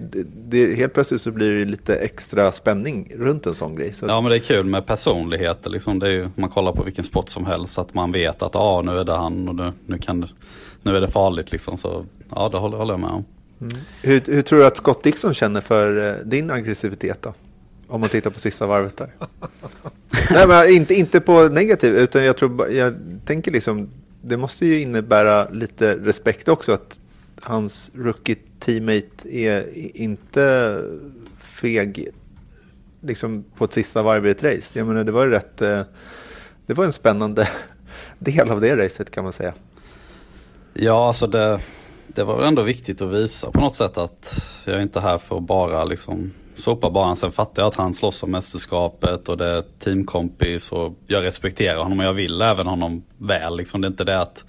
det, 0.49 0.75
helt 0.75 0.93
plötsligt 0.93 1.21
så 1.21 1.31
blir 1.31 1.51
det 1.51 1.65
lite 1.65 1.95
extra 1.95 2.51
spänning 2.51 3.11
runt 3.15 3.45
en 3.45 3.53
sån 3.53 3.75
grej. 3.75 3.93
Så. 3.93 4.05
Ja, 4.05 4.21
men 4.21 4.29
det 4.29 4.37
är 4.37 4.39
kul 4.39 4.65
med 4.65 4.85
personligheter. 4.85 5.69
Liksom. 5.69 5.99
Det 5.99 6.07
är 6.07 6.11
ju, 6.11 6.29
man 6.35 6.49
kollar 6.49 6.71
på 6.71 6.83
vilken 6.83 7.03
sport 7.03 7.29
som 7.29 7.45
helst, 7.45 7.79
att 7.79 7.93
man 7.93 8.11
vet 8.11 8.41
att 8.41 8.55
ah, 8.55 8.81
nu 8.81 8.99
är 8.99 9.03
det 9.03 9.15
han 9.15 9.49
och 9.49 9.55
nu, 9.55 9.71
nu, 9.85 9.97
kan 9.97 10.27
nu 10.83 10.97
är 10.97 11.01
det 11.01 11.07
farligt. 11.07 11.51
Liksom. 11.51 11.77
Så 11.77 12.05
ja, 12.35 12.49
det 12.49 12.57
håller, 12.57 12.77
håller 12.77 12.93
jag 12.93 12.99
med 12.99 13.09
om. 13.09 13.25
Mm. 13.61 13.73
Hur, 14.01 14.21
hur, 14.27 14.41
tror 14.41 14.59
du 14.59 14.65
att 14.65 14.77
Scott 14.77 15.03
Dixon 15.03 15.33
känner 15.33 15.61
för 15.61 16.07
eh, 16.07 16.25
din 16.25 16.51
aggressivitet 16.51 17.21
då? 17.21 17.33
Om 17.87 18.01
man 18.01 18.09
tittar 18.09 18.29
på 18.29 18.39
sista 18.39 18.67
varvet 18.67 18.97
där. 18.97 19.09
Nej, 20.31 20.47
men 20.47 20.69
inte, 20.69 20.93
inte 20.93 21.19
på 21.19 21.49
negativ, 21.49 21.95
utan 21.95 22.23
jag, 22.23 22.37
tror, 22.37 22.71
jag 22.71 22.93
tänker 23.25 23.51
liksom, 23.51 23.89
det 24.21 24.37
måste 24.37 24.65
ju 24.65 24.81
innebära 24.81 25.49
lite 25.49 25.95
respekt 25.95 26.47
också 26.47 26.71
att 26.71 26.99
hans 27.41 27.91
rookie-teammate 27.93 29.29
är 29.29 29.65
inte 29.97 30.81
feg 31.39 32.09
liksom 33.01 33.43
på 33.57 33.65
ett 33.65 33.73
sista 33.73 34.03
varv 34.03 34.27
i 34.27 34.29
ett 34.29 34.43
race. 34.43 34.79
Jag 34.79 34.87
menar, 34.87 35.03
det 35.03 35.11
var 35.11 35.27
rätt, 35.27 35.61
eh, 35.61 35.81
det 36.65 36.73
var 36.73 36.85
en 36.85 36.93
spännande 36.93 37.49
del 38.19 38.49
av 38.49 38.61
det 38.61 38.75
racet 38.75 39.11
kan 39.11 39.23
man 39.23 39.33
säga. 39.33 39.53
Ja, 40.73 41.07
alltså 41.07 41.27
det, 41.27 41.59
det 42.07 42.23
var 42.23 42.37
väl 42.37 42.47
ändå 42.47 42.61
viktigt 42.61 43.01
att 43.01 43.11
visa 43.11 43.51
på 43.51 43.61
något 43.61 43.75
sätt 43.75 43.97
att 43.97 44.45
jag 44.65 44.75
är 44.75 44.81
inte 44.81 44.99
här 44.99 45.17
för 45.17 45.37
att 45.37 45.43
bara 45.43 45.83
liksom 45.83 46.31
sopa 46.55 46.89
banan. 46.89 47.15
Sen 47.15 47.31
fattar 47.31 47.61
jag 47.61 47.67
att 47.67 47.75
han 47.75 47.93
slåss 47.93 48.23
om 48.23 48.31
mästerskapet 48.31 49.29
och 49.29 49.37
det 49.37 49.45
är 49.45 49.63
teamkompis 49.79 50.71
och 50.71 50.93
jag 51.07 51.23
respekterar 51.23 51.77
honom 51.77 51.99
och 51.99 52.05
jag 52.05 52.13
vill 52.13 52.41
även 52.41 52.67
honom 52.67 53.03
väl. 53.17 53.57
Liksom. 53.57 53.81
Det 53.81 53.87
är 53.87 53.89
inte 53.89 54.03
det 54.03 54.21
att 54.21 54.45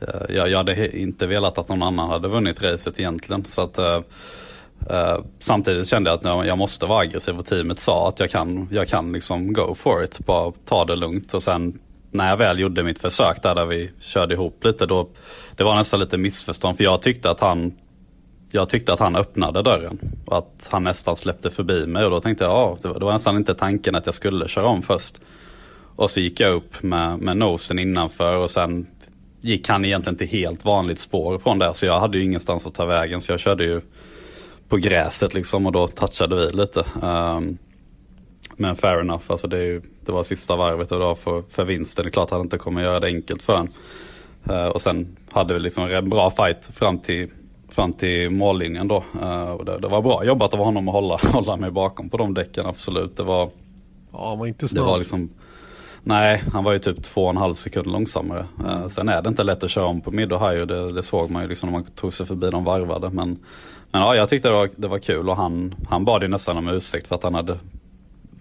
eh, 0.00 0.36
jag, 0.36 0.50
jag 0.50 0.56
hade 0.56 0.98
inte 0.98 1.26
velat 1.26 1.58
att 1.58 1.68
någon 1.68 1.82
annan 1.82 2.10
hade 2.10 2.28
vunnit 2.28 2.62
racet 2.62 3.00
egentligen. 3.00 3.44
Så 3.44 3.62
att, 3.62 3.78
uh, 3.78 4.00
samtidigt 5.40 5.88
kände 5.88 6.10
jag 6.10 6.26
att 6.26 6.46
jag 6.46 6.58
måste 6.58 6.86
vara 6.86 7.00
aggressiv 7.00 7.38
och 7.38 7.46
teamet 7.46 7.78
sa 7.78 8.08
att 8.08 8.20
jag 8.20 8.30
kan, 8.30 8.68
jag 8.72 8.88
kan 8.88 9.12
liksom 9.12 9.52
go 9.52 9.74
for 9.74 10.04
it. 10.04 10.18
Bara 10.18 10.52
ta 10.64 10.84
det 10.84 10.96
lugnt 10.96 11.34
och 11.34 11.42
sen 11.42 11.78
när 12.10 12.30
jag 12.30 12.36
väl 12.36 12.58
gjorde 12.58 12.82
mitt 12.82 12.98
försök 12.98 13.42
där, 13.42 13.54
där 13.54 13.66
vi 13.66 13.90
körde 14.00 14.34
ihop 14.34 14.64
lite 14.64 14.86
då 14.86 15.08
det 15.56 15.64
var 15.64 15.74
nästan 15.74 16.00
lite 16.00 16.18
missförstånd 16.18 16.76
för 16.76 16.84
jag 16.84 17.02
tyckte 17.02 17.30
att 17.30 17.40
han 17.40 17.72
jag 18.50 18.68
tyckte 18.68 18.92
att 18.92 19.00
han 19.00 19.16
öppnade 19.16 19.62
dörren 19.62 19.98
och 20.24 20.38
att 20.38 20.68
han 20.72 20.84
nästan 20.84 21.16
släppte 21.16 21.50
förbi 21.50 21.86
mig 21.86 22.04
och 22.04 22.10
då 22.10 22.20
tänkte 22.20 22.44
jag, 22.44 22.52
ja, 22.52 22.78
det 22.82 22.88
var, 22.88 22.98
det 22.98 23.04
var 23.04 23.12
nästan 23.12 23.36
inte 23.36 23.54
tanken 23.54 23.94
att 23.94 24.06
jag 24.06 24.14
skulle 24.14 24.48
köra 24.48 24.66
om 24.66 24.82
först. 24.82 25.20
Och 25.96 26.10
så 26.10 26.20
gick 26.20 26.40
jag 26.40 26.52
upp 26.54 26.82
med, 26.82 27.18
med 27.18 27.36
nosen 27.36 27.78
innanför 27.78 28.36
och 28.36 28.50
sen 28.50 28.86
gick 29.40 29.68
han 29.68 29.84
egentligen 29.84 30.16
till 30.16 30.28
helt 30.28 30.64
vanligt 30.64 30.98
spår 30.98 31.38
från 31.38 31.58
det. 31.58 31.74
så 31.74 31.86
jag 31.86 32.00
hade 32.00 32.18
ju 32.18 32.24
ingenstans 32.24 32.66
att 32.66 32.74
ta 32.74 32.84
vägen 32.84 33.20
så 33.20 33.32
jag 33.32 33.40
körde 33.40 33.64
ju 33.64 33.80
på 34.68 34.76
gräset 34.76 35.34
liksom 35.34 35.66
och 35.66 35.72
då 35.72 35.86
touchade 35.86 36.36
vi 36.36 36.52
lite. 36.52 36.84
Um, 37.02 37.58
men 38.56 38.76
fair 38.76 39.00
enough, 39.00 39.24
alltså 39.26 39.46
det, 39.46 39.64
ju, 39.64 39.82
det, 40.04 40.12
var 40.12 40.22
sista 40.22 40.56
varvet 40.56 40.92
och 40.92 40.98
det 40.98 41.04
var 41.04 41.14
för, 41.14 41.42
för 41.50 41.64
vinsten. 41.64 42.04
Det 42.04 42.08
är 42.08 42.10
klart 42.10 42.24
att 42.24 42.30
han 42.30 42.40
inte 42.40 42.58
kommer 42.58 42.82
göra 42.82 43.00
det 43.00 43.06
enkelt 43.06 43.42
för 43.42 43.56
en. 43.56 43.68
Uh, 44.50 44.66
och 44.66 44.80
sen 44.80 45.16
hade 45.30 45.54
vi 45.54 45.60
liksom 45.60 45.84
en 45.84 46.08
bra 46.08 46.30
fight 46.30 46.70
fram 46.72 46.98
till 46.98 47.30
fram 47.68 47.92
till 47.92 48.30
mållinjen 48.30 48.88
då. 48.88 49.04
Uh, 49.22 49.50
och 49.50 49.64
det, 49.64 49.78
det, 49.78 49.88
var 49.88 50.02
bra 50.02 50.24
jobbat 50.24 50.54
av 50.54 50.60
honom 50.60 50.88
att 50.88 50.94
hålla, 50.94 51.18
hålla 51.32 51.56
mig 51.56 51.70
bakom 51.70 52.08
på 52.08 52.16
de 52.16 52.34
däcken, 52.34 52.66
absolut. 52.66 53.16
Det 53.16 53.22
var, 53.22 53.50
ja, 54.12 54.28
han 54.28 54.38
var 54.38 54.46
inte 54.46 54.68
snabb. 54.68 54.84
Det 54.84 54.90
var 54.90 54.98
liksom, 54.98 55.30
nej, 56.02 56.42
han 56.52 56.64
var 56.64 56.72
ju 56.72 56.78
typ 56.78 57.02
två 57.02 57.24
och 57.24 57.30
en 57.30 57.36
halv 57.36 57.54
sekund 57.54 57.86
långsammare. 57.86 58.46
Uh, 58.64 58.86
sen 58.86 59.08
är 59.08 59.22
det 59.22 59.28
inte 59.28 59.42
lätt 59.42 59.64
att 59.64 59.70
köra 59.70 59.86
om 59.86 60.00
på 60.00 60.10
mid 60.10 60.32
och 60.32 60.50
high 60.50 60.66
det, 60.66 60.92
det 60.92 61.02
såg 61.02 61.30
man 61.30 61.42
ju 61.42 61.48
liksom 61.48 61.70
när 61.70 61.78
man 61.78 61.84
tog 61.84 62.12
sig 62.12 62.26
förbi 62.26 62.50
de 62.50 62.64
varvade. 62.64 63.10
Men, 63.10 63.38
men 63.90 64.02
ja, 64.02 64.14
jag 64.14 64.28
tyckte 64.28 64.48
det 64.48 64.54
var, 64.54 64.70
det 64.76 64.88
var 64.88 64.98
kul 64.98 65.28
och 65.28 65.36
han, 65.36 65.74
han 65.88 66.04
bad 66.04 66.22
ju 66.22 66.28
nästan 66.28 66.56
om 66.56 66.68
ursäkt 66.68 67.08
för 67.08 67.14
att 67.14 67.22
han 67.22 67.34
hade 67.34 67.58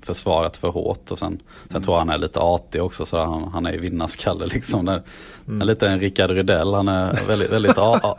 försvarat 0.06 0.58
för 0.58 0.68
hårt. 0.68 1.12
Och 1.12 1.20
sen, 1.20 1.40
sen 1.64 1.72
mm. 1.72 1.84
tror 1.84 1.96
jag 1.96 2.00
han 2.00 2.10
är 2.10 2.18
lite 2.18 2.40
artig 2.40 2.84
också, 2.84 3.06
så 3.06 3.20
han, 3.20 3.50
han 3.54 3.66
är 3.66 3.72
ju 3.72 3.80
vinnarskalle 3.80 4.46
liksom. 4.46 4.86
Den, 4.86 5.02
mm. 5.48 5.68
Lite 5.68 5.88
en 5.88 6.00
Rickard 6.00 6.30
Rydell, 6.30 6.74
han 6.74 6.88
är 6.88 7.20
väldigt, 7.28 7.52
väldigt, 7.52 7.78
a, 7.78 8.18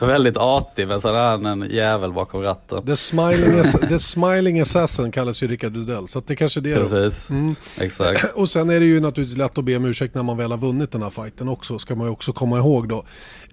väldigt 0.00 0.36
artig 0.36 0.88
men 0.88 1.00
sen 1.00 1.14
är 1.14 1.30
han 1.30 1.46
en 1.46 1.70
jävel 1.70 2.12
bakom 2.12 2.42
ratten. 2.42 2.86
The 2.86 2.96
smiling, 2.96 3.62
the 3.88 3.98
smiling 3.98 4.60
assassin 4.60 5.12
kallas 5.12 5.42
ju 5.42 5.48
Rickard 5.48 5.76
Rydell, 5.76 6.08
så 6.08 6.22
det 6.26 6.36
kanske 6.36 6.60
är 6.60 6.62
det 6.62 6.74
Precis, 6.74 7.30
mm. 7.30 7.54
exakt. 7.80 8.24
Och 8.34 8.50
sen 8.50 8.70
är 8.70 8.80
det 8.80 8.86
ju 8.86 9.00
naturligtvis 9.00 9.38
lätt 9.38 9.58
att 9.58 9.64
be 9.64 9.76
om 9.76 9.84
ursäkt 9.84 10.14
när 10.14 10.22
man 10.22 10.36
väl 10.36 10.50
har 10.50 10.58
vunnit 10.58 10.92
den 10.92 11.02
här 11.02 11.10
fighten 11.10 11.48
också, 11.48 11.78
ska 11.78 11.94
man 11.94 12.06
ju 12.06 12.12
också 12.12 12.32
komma 12.32 12.58
ihåg 12.58 12.88
då. 12.88 13.04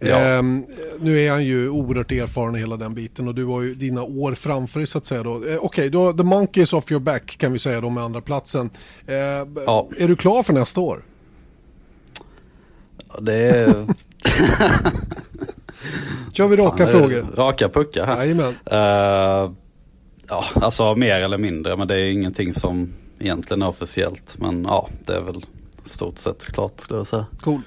Ja. 0.02 0.20
Ehm, 0.20 0.66
nu 1.00 1.20
är 1.20 1.32
han 1.32 1.46
ju 1.46 1.70
oerhört 1.70 2.12
erfaren 2.12 2.56
i 2.56 2.60
hela 2.60 2.78
den 2.78 2.94
biten 2.94 3.28
och 3.28 3.36
du 3.36 3.46
har 3.46 3.62
ju 3.62 3.76
dina 3.76 4.04
år 4.04 4.34
framför 4.34 4.80
dig 4.80 4.88
så 4.88 4.98
att 4.98 5.06
säga. 5.06 5.22
Ehm, 5.22 5.28
Okej, 5.62 5.88
okay, 5.90 6.18
the 6.18 6.24
monkeys 6.24 6.74
off 6.74 6.92
your 6.92 7.02
back 7.02 7.38
kan 7.38 7.54
vi 7.54 7.60
säga 7.60 7.82
då 7.82 7.90
med 7.90 8.04
andra 8.04 8.22
platsen. 8.22 8.70
Ehm, 9.08 9.58
ja. 9.66 9.90
Är 9.98 10.08
du 10.08 10.16
klar 10.16 10.44
för 10.44 10.54
nästa 10.54 10.82
år? 10.82 11.04
Det 13.20 13.34
är... 13.34 13.86
Kör 16.34 16.48
vi 16.48 16.56
raka 16.56 16.88
Fan, 16.88 17.00
frågor? 17.00 17.28
Raka 17.36 17.70
puckar 17.70 18.06
här. 18.06 18.18
Jajamän. 18.18 18.56
Uh, 18.72 19.52
ja, 20.28 20.46
alltså 20.54 20.96
mer 20.96 21.22
eller 21.22 21.38
mindre, 21.38 21.78
men 21.78 21.88
det 21.88 21.96
är 21.96 22.12
ingenting 22.12 22.54
som 22.54 22.94
egentligen 23.20 23.62
är 23.62 23.68
officiellt. 23.68 24.36
Men 24.38 24.64
ja, 24.64 24.90
det 25.06 25.14
är 25.14 25.22
väl 25.22 25.46
stort 25.86 26.18
sett 26.18 26.46
klart 26.46 26.80
skulle 26.80 27.00
jag 27.00 27.08
säga. 27.08 27.26
Cool. 27.42 27.62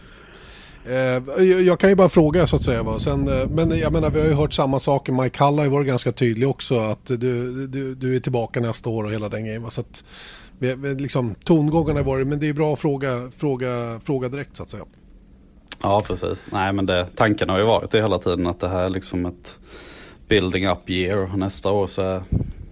Eh, 0.89 1.45
jag 1.45 1.81
kan 1.81 1.91
ju 1.91 1.97
bara 1.97 2.09
fråga 2.09 2.47
så 2.47 2.57
att 2.57 2.63
säga. 2.63 2.83
Va? 2.83 2.99
Sen, 2.99 3.29
eh, 3.29 3.49
men 3.49 3.79
jag 3.79 3.93
menar 3.93 4.11
vi 4.11 4.21
har 4.21 4.27
ju 4.27 4.35
hört 4.35 4.53
samma 4.53 4.79
saker. 4.79 5.13
Mike 5.13 5.39
Hall 5.39 5.59
har 5.59 5.65
ju 5.65 5.71
varit 5.71 5.87
ganska 5.87 6.13
tydlig 6.13 6.49
också 6.49 6.79
att 6.79 7.07
du, 7.07 7.67
du, 7.67 7.95
du 7.95 8.17
är 8.17 8.21
tillbaka 8.21 8.61
nästa 8.61 8.91
år 8.91 9.05
och 9.05 9.13
hela 9.13 9.29
den 9.29 9.45
grejen. 9.45 9.71
Så 9.71 9.81
att, 9.81 10.05
liksom, 10.99 11.35
tongångarna 11.45 11.99
har 11.99 12.05
varit, 12.05 12.27
men 12.27 12.41
det 12.41 12.49
är 12.49 12.53
bra 12.53 12.73
att 12.73 12.79
fråga, 12.79 13.31
fråga, 13.37 14.01
fråga 14.05 14.29
direkt 14.29 14.57
så 14.57 14.63
att 14.63 14.71
säga. 14.71 14.85
Ja 15.83 16.03
precis. 16.07 16.47
Nej 16.53 16.73
men 16.73 16.87
det, 16.87 17.07
tanken 17.17 17.49
har 17.49 17.59
ju 17.59 17.65
varit 17.65 17.91
det 17.91 18.01
hela 18.01 18.19
tiden 18.19 18.47
att 18.47 18.61
det 18.61 18.69
här 18.69 18.85
är 18.85 18.91
liksom 18.91 19.27
ett 19.27 19.59
building 20.29 20.69
up 20.69 20.91
year 20.91 21.17
och 21.17 21.39
nästa 21.39 21.71
år 21.71 21.87
så, 21.87 22.23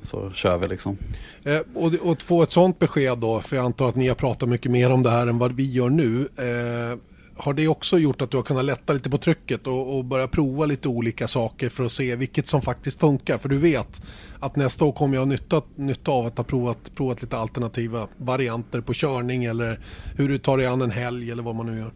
så 0.03 0.31
kör 0.31 0.59
vi 0.59 0.67
liksom. 0.67 0.99
Eh, 1.45 1.59
och, 1.75 1.95
och 2.03 2.13
att 2.13 2.23
få 2.23 2.43
ett 2.43 2.53
sånt 2.53 2.79
besked 2.79 3.19
då, 3.19 3.41
för 3.41 3.57
jag 3.57 3.65
antar 3.65 3.89
att 3.89 3.97
ni 3.97 4.09
har 4.09 4.15
pratat 4.15 4.49
mycket 4.49 4.71
mer 4.71 4.93
om 4.93 5.03
det 5.03 5.11
här 5.11 5.27
än 5.27 5.39
vad 5.39 5.53
vi 5.53 5.73
gör 5.73 5.91
nu. 5.91 6.29
Eh, 6.37 6.99
har 7.37 7.55
det 7.55 7.69
också 7.69 7.99
gjort 7.99 8.23
att 8.23 8.31
du 8.31 8.37
har 8.37 8.45
kunnat 8.45 8.65
lätta 8.65 8.93
lite 8.93 9.11
på 9.11 9.19
trycket 9.19 9.67
och, 9.67 9.97
och, 9.97 10.05
börja 10.05 10.29
prova 10.29 10.67
lite 10.67 10.89
olika 10.89 11.29
saker 11.29 11.69
för 11.69 11.85
att 11.85 11.93
se 11.93 12.17
vilket 12.17 12.47
som 12.47 12.63
faktiskt 12.63 13.01
funkar? 13.01 13.39
För 13.39 13.49
du 13.49 13.57
vet 13.57 14.03
att 14.41 14.57
nästa 14.57 14.85
år 14.85 14.93
kommer 14.93 15.15
jag 15.15 15.21
ha 15.21 15.27
nytta, 15.27 15.63
nytta 15.77 16.11
av 16.11 16.27
att 16.27 16.37
ha 16.37 16.45
provat, 16.45 16.95
provat 16.95 17.23
lite 17.23 17.37
alternativa 17.37 18.09
varianter 18.17 18.81
på 18.81 18.93
körning 18.95 19.45
eller 19.45 19.81
hur 20.17 20.29
du 20.29 20.39
tar 20.39 20.59
dig 20.59 20.67
an 20.67 20.83
en 20.83 20.91
helg 20.91 21.31
eller 21.31 21.43
vad 21.43 21.55
man 21.55 21.67
nu 21.67 21.79
gör. 21.79 21.93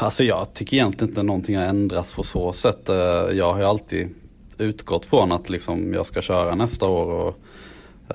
Alltså 0.00 0.24
jag 0.24 0.54
tycker 0.54 0.76
egentligen 0.76 1.10
inte 1.10 1.22
någonting 1.22 1.56
har 1.56 1.64
ändrats 1.64 2.14
på 2.14 2.22
så 2.22 2.52
sätt. 2.52 2.88
Eh, 2.88 2.96
jag 3.32 3.52
har 3.52 3.58
ju 3.58 3.64
alltid 3.64 4.14
utgått 4.58 5.06
från 5.06 5.32
att 5.32 5.50
liksom 5.50 5.94
jag 5.94 6.06
ska 6.06 6.22
köra 6.22 6.54
nästa 6.54 6.86
år. 6.86 7.06
Och, 7.06 7.38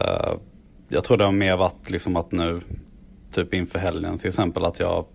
uh, 0.01 0.33
jag 0.89 1.03
tror 1.03 1.17
det 1.17 1.23
har 1.23 1.31
mer 1.31 1.57
varit 1.57 1.89
liksom 1.89 2.15
att 2.15 2.31
nu 2.31 2.59
typ 3.31 3.53
inför 3.53 3.79
helgen 3.79 4.17
till 4.17 4.27
exempel 4.27 4.65
att 4.65 4.79
jag 4.79 5.05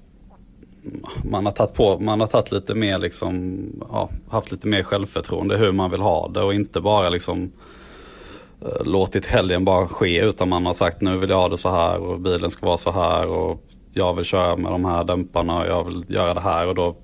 man 1.24 1.46
har 1.46 1.52
tagit 1.52 1.74
på, 1.74 1.98
man 1.98 2.20
har 2.20 2.26
tagit 2.26 2.52
lite 2.52 2.74
mer 2.74 2.98
liksom, 2.98 3.60
ja, 3.92 4.10
haft 4.28 4.52
lite 4.52 4.68
mer 4.68 4.82
självförtroende 4.82 5.56
hur 5.56 5.72
man 5.72 5.90
vill 5.90 6.00
ha 6.00 6.28
det 6.28 6.42
och 6.42 6.54
inte 6.54 6.80
bara 6.80 7.08
liksom 7.08 7.52
eh, 8.60 8.84
låtit 8.84 9.26
helgen 9.26 9.64
bara 9.64 9.88
ske 9.88 10.20
utan 10.20 10.48
man 10.48 10.66
har 10.66 10.74
sagt 10.74 11.00
nu 11.00 11.16
vill 11.16 11.30
jag 11.30 11.36
ha 11.36 11.48
det 11.48 11.58
så 11.58 11.68
här 11.68 11.98
och 11.98 12.20
bilen 12.20 12.50
ska 12.50 12.66
vara 12.66 12.76
så 12.76 12.90
här 12.90 13.26
och 13.26 13.62
jag 13.92 14.14
vill 14.14 14.24
köra 14.24 14.56
med 14.56 14.72
de 14.72 14.84
här 14.84 15.04
dämparna 15.04 15.60
och 15.60 15.66
jag 15.66 15.84
vill 15.84 16.04
göra 16.08 16.34
det 16.34 16.40
här 16.40 16.68
och 16.68 16.74
då 16.74 16.96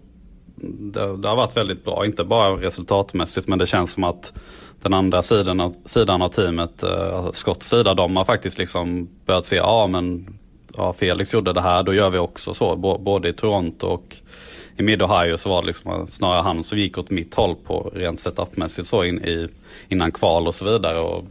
det, 0.72 1.16
det 1.16 1.28
har 1.28 1.36
varit 1.36 1.56
väldigt 1.56 1.84
bra, 1.84 2.06
inte 2.06 2.24
bara 2.24 2.50
resultatmässigt 2.50 3.48
men 3.48 3.58
det 3.58 3.66
känns 3.66 3.92
som 3.92 4.04
att 4.04 4.32
den 4.82 4.94
andra 4.94 5.22
sidan 5.22 5.60
av, 5.60 5.74
sidan 5.84 6.22
av 6.22 6.28
teamet, 6.28 6.82
eh, 6.82 7.14
alltså 7.14 7.32
Scotts 7.32 7.68
sida, 7.68 7.94
de 7.94 8.16
har 8.16 8.24
faktiskt 8.24 8.58
liksom 8.58 9.08
börjat 9.26 9.46
se, 9.46 9.56
ja 9.56 9.86
men 9.86 10.38
ja, 10.76 10.92
Felix 10.92 11.34
gjorde 11.34 11.52
det 11.52 11.60
här, 11.60 11.82
då 11.82 11.94
gör 11.94 12.10
vi 12.10 12.18
också 12.18 12.54
så. 12.54 12.76
Både 12.76 13.28
i 13.28 13.32
Toronto 13.32 13.86
och 13.86 14.16
i 14.76 14.82
Mid-Ohio 14.82 15.36
så 15.36 15.48
var 15.48 15.62
det 15.62 15.66
liksom 15.66 16.06
snarare 16.06 16.42
han 16.42 16.62
som 16.62 16.78
gick 16.78 16.98
åt 16.98 17.10
mitt 17.10 17.34
håll 17.34 17.56
på 17.66 17.90
rent 17.94 18.20
setupmässigt 18.20 18.88
så 18.88 19.04
in, 19.04 19.24
i, 19.24 19.48
innan 19.88 20.12
kval 20.12 20.46
och 20.46 20.54
så 20.54 20.64
vidare. 20.64 21.00
Och, 21.00 21.24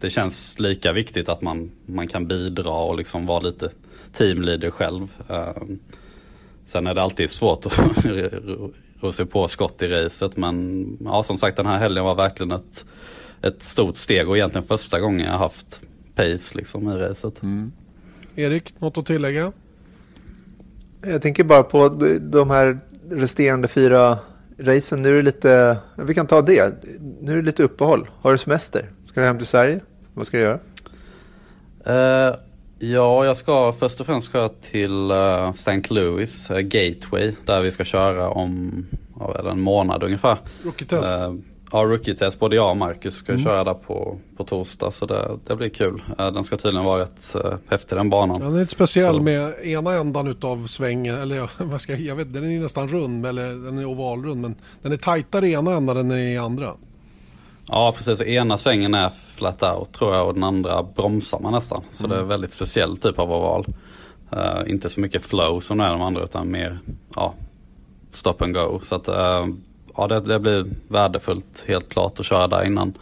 det 0.00 0.10
känns 0.10 0.58
lika 0.58 0.92
viktigt 0.92 1.28
att 1.28 1.42
man, 1.42 1.70
man 1.86 2.08
kan 2.08 2.26
bidra 2.26 2.72
och 2.72 2.96
liksom 2.96 3.26
vara 3.26 3.40
lite 3.40 3.70
teamleader 4.12 4.70
själv. 4.70 5.08
Sen 6.64 6.86
är 6.86 6.94
det 6.94 7.02
alltid 7.02 7.30
svårt 7.30 7.66
att 7.66 7.78
ro 9.00 9.12
sig 9.12 9.26
på 9.26 9.48
skott 9.48 9.82
i 9.82 9.88
racet 9.88 10.36
men 10.36 10.86
ja, 11.04 11.22
som 11.22 11.38
sagt 11.38 11.56
den 11.56 11.66
här 11.66 11.78
helgen 11.78 12.04
var 12.04 12.14
verkligen 12.14 12.52
ett, 12.52 12.84
ett 13.42 13.62
stort 13.62 13.96
steg 13.96 14.28
och 14.28 14.36
egentligen 14.36 14.66
första 14.66 15.00
gången 15.00 15.26
jag 15.26 15.38
haft 15.38 15.80
pace 16.14 16.56
liksom 16.56 16.90
i 16.90 16.94
racet. 16.94 17.42
Mm. 17.42 17.72
Erik, 18.36 18.80
något 18.80 18.98
att 18.98 19.06
tillägga? 19.06 19.52
Jag 21.06 21.22
tänker 21.22 21.44
bara 21.44 21.62
på 21.62 21.88
de 22.20 22.50
här 22.50 22.78
resterande 23.10 23.68
fyra 23.68 24.18
racen. 24.58 25.02
Nu 25.02 25.08
är 25.08 25.12
det 25.12 25.22
lite, 25.22 25.76
vi 25.96 26.14
kan 26.14 26.26
ta 26.26 26.42
det. 26.42 26.74
Nu 27.20 27.32
är 27.32 27.36
det 27.36 27.42
lite 27.42 27.62
uppehåll. 27.62 28.08
Har 28.20 28.32
du 28.32 28.38
semester? 28.38 28.90
Ska 29.04 29.20
du 29.20 29.26
hem 29.26 29.38
till 29.38 29.46
Sverige? 29.46 29.80
Vad 30.14 30.26
ska 30.26 30.36
du 30.36 30.42
göra? 30.42 30.58
Uh, 31.88 32.36
ja, 32.78 33.24
jag 33.24 33.36
ska 33.36 33.72
först 33.72 34.00
och 34.00 34.06
främst 34.06 34.32
köra 34.32 34.48
till 34.48 35.10
uh, 35.10 35.18
eh, 35.18 35.48
St. 35.50 35.94
Louis, 35.94 36.50
uh, 36.50 36.58
Gateway, 36.58 37.32
där 37.44 37.60
vi 37.60 37.70
ska 37.70 37.84
köra 37.84 38.30
om 38.30 38.86
uh, 39.20 39.50
en 39.50 39.60
månad 39.60 40.02
ungefär. 40.02 40.36
Rookie-test? 40.62 41.14
Ja, 41.72 41.78
rookie-test. 41.78 42.38
Både 42.38 42.56
jag 42.56 42.70
och 42.70 42.76
Marcus 42.76 43.14
ska 43.14 43.32
mm. 43.32 43.44
köra 43.44 43.64
där 43.64 43.74
på, 43.74 44.18
på 44.36 44.44
torsdag 44.44 44.90
så 44.90 45.06
det, 45.06 45.38
det 45.46 45.56
blir 45.56 45.68
kul. 45.68 46.02
Den 46.16 46.44
ska 46.44 46.56
tydligen 46.56 46.84
vara 46.84 47.00
rätt 47.00 47.36
uh, 47.44 47.54
häftig 47.68 47.98
den 47.98 48.10
banan. 48.10 48.40
Den 48.40 48.54
är 48.54 48.60
lite 48.60 48.72
speciell 48.72 49.16
så. 49.16 49.22
med 49.22 49.54
ena 49.64 49.94
ändan 49.94 50.26
utav 50.26 50.66
svängen, 50.66 51.14
eller 51.14 51.50
vad 51.64 51.80
ska 51.80 51.92
jag, 51.92 52.00
jag 52.00 52.16
vet 52.16 52.32
den 52.32 52.44
är 52.44 52.60
nästan 52.60 52.88
rund, 52.88 53.26
eller 53.26 53.48
den 53.48 53.78
är 53.78 53.84
ovalrund, 53.84 54.40
men 54.40 54.54
den 54.82 54.92
är 54.92 54.96
tajtare 54.96 55.48
i 55.48 55.52
ena 55.52 55.74
ändan 55.74 55.96
än 55.96 56.12
i 56.12 56.38
andra. 56.38 56.72
Ja 57.68 57.94
precis, 57.96 58.20
ena 58.20 58.58
svängen 58.58 58.94
är 58.94 59.10
flat 59.34 59.62
out 59.62 59.92
tror 59.92 60.14
jag 60.14 60.26
och 60.26 60.34
den 60.34 60.44
andra 60.44 60.82
bromsar 60.82 61.40
man 61.40 61.52
nästan. 61.52 61.82
Så 61.90 62.04
mm. 62.04 62.10
det 62.10 62.16
är 62.16 62.22
en 62.22 62.28
väldigt 62.28 62.52
speciell 62.52 62.96
typ 62.96 63.18
av 63.18 63.32
oval. 63.32 63.66
Uh, 64.32 64.70
inte 64.70 64.88
så 64.88 65.00
mycket 65.00 65.24
flow 65.24 65.60
som 65.60 65.78
det 65.78 65.84
är 65.84 65.88
de 65.88 66.02
andra 66.02 66.22
utan 66.22 66.50
mer 66.50 66.78
ja, 67.14 67.34
stop 68.10 68.34
and 68.38 68.54
go. 68.54 68.80
Så 68.82 68.94
att, 68.94 69.08
uh, 69.08 69.54
ja, 69.96 70.06
det, 70.06 70.20
det 70.20 70.38
blir 70.38 70.66
värdefullt 70.88 71.64
helt 71.66 71.88
klart 71.88 72.20
att 72.20 72.26
köra 72.26 72.46
där 72.46 72.64
innan. 72.64 72.98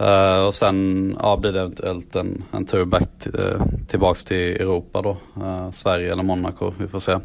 Uh, 0.00 0.46
och 0.46 0.54
sen 0.54 1.16
ja, 1.22 1.36
blir 1.36 1.52
det 1.52 1.60
eventuellt 1.60 2.16
en, 2.16 2.42
en 2.52 2.66
tur 2.66 2.84
back 2.84 3.08
uh, 3.38 3.62
tillbaks 3.88 4.24
till 4.24 4.36
Europa 4.36 5.02
då. 5.02 5.16
Uh, 5.36 5.70
Sverige 5.70 6.12
eller 6.12 6.22
Monaco, 6.22 6.72
vi 6.78 6.88
får 6.88 7.00
se. 7.00 7.18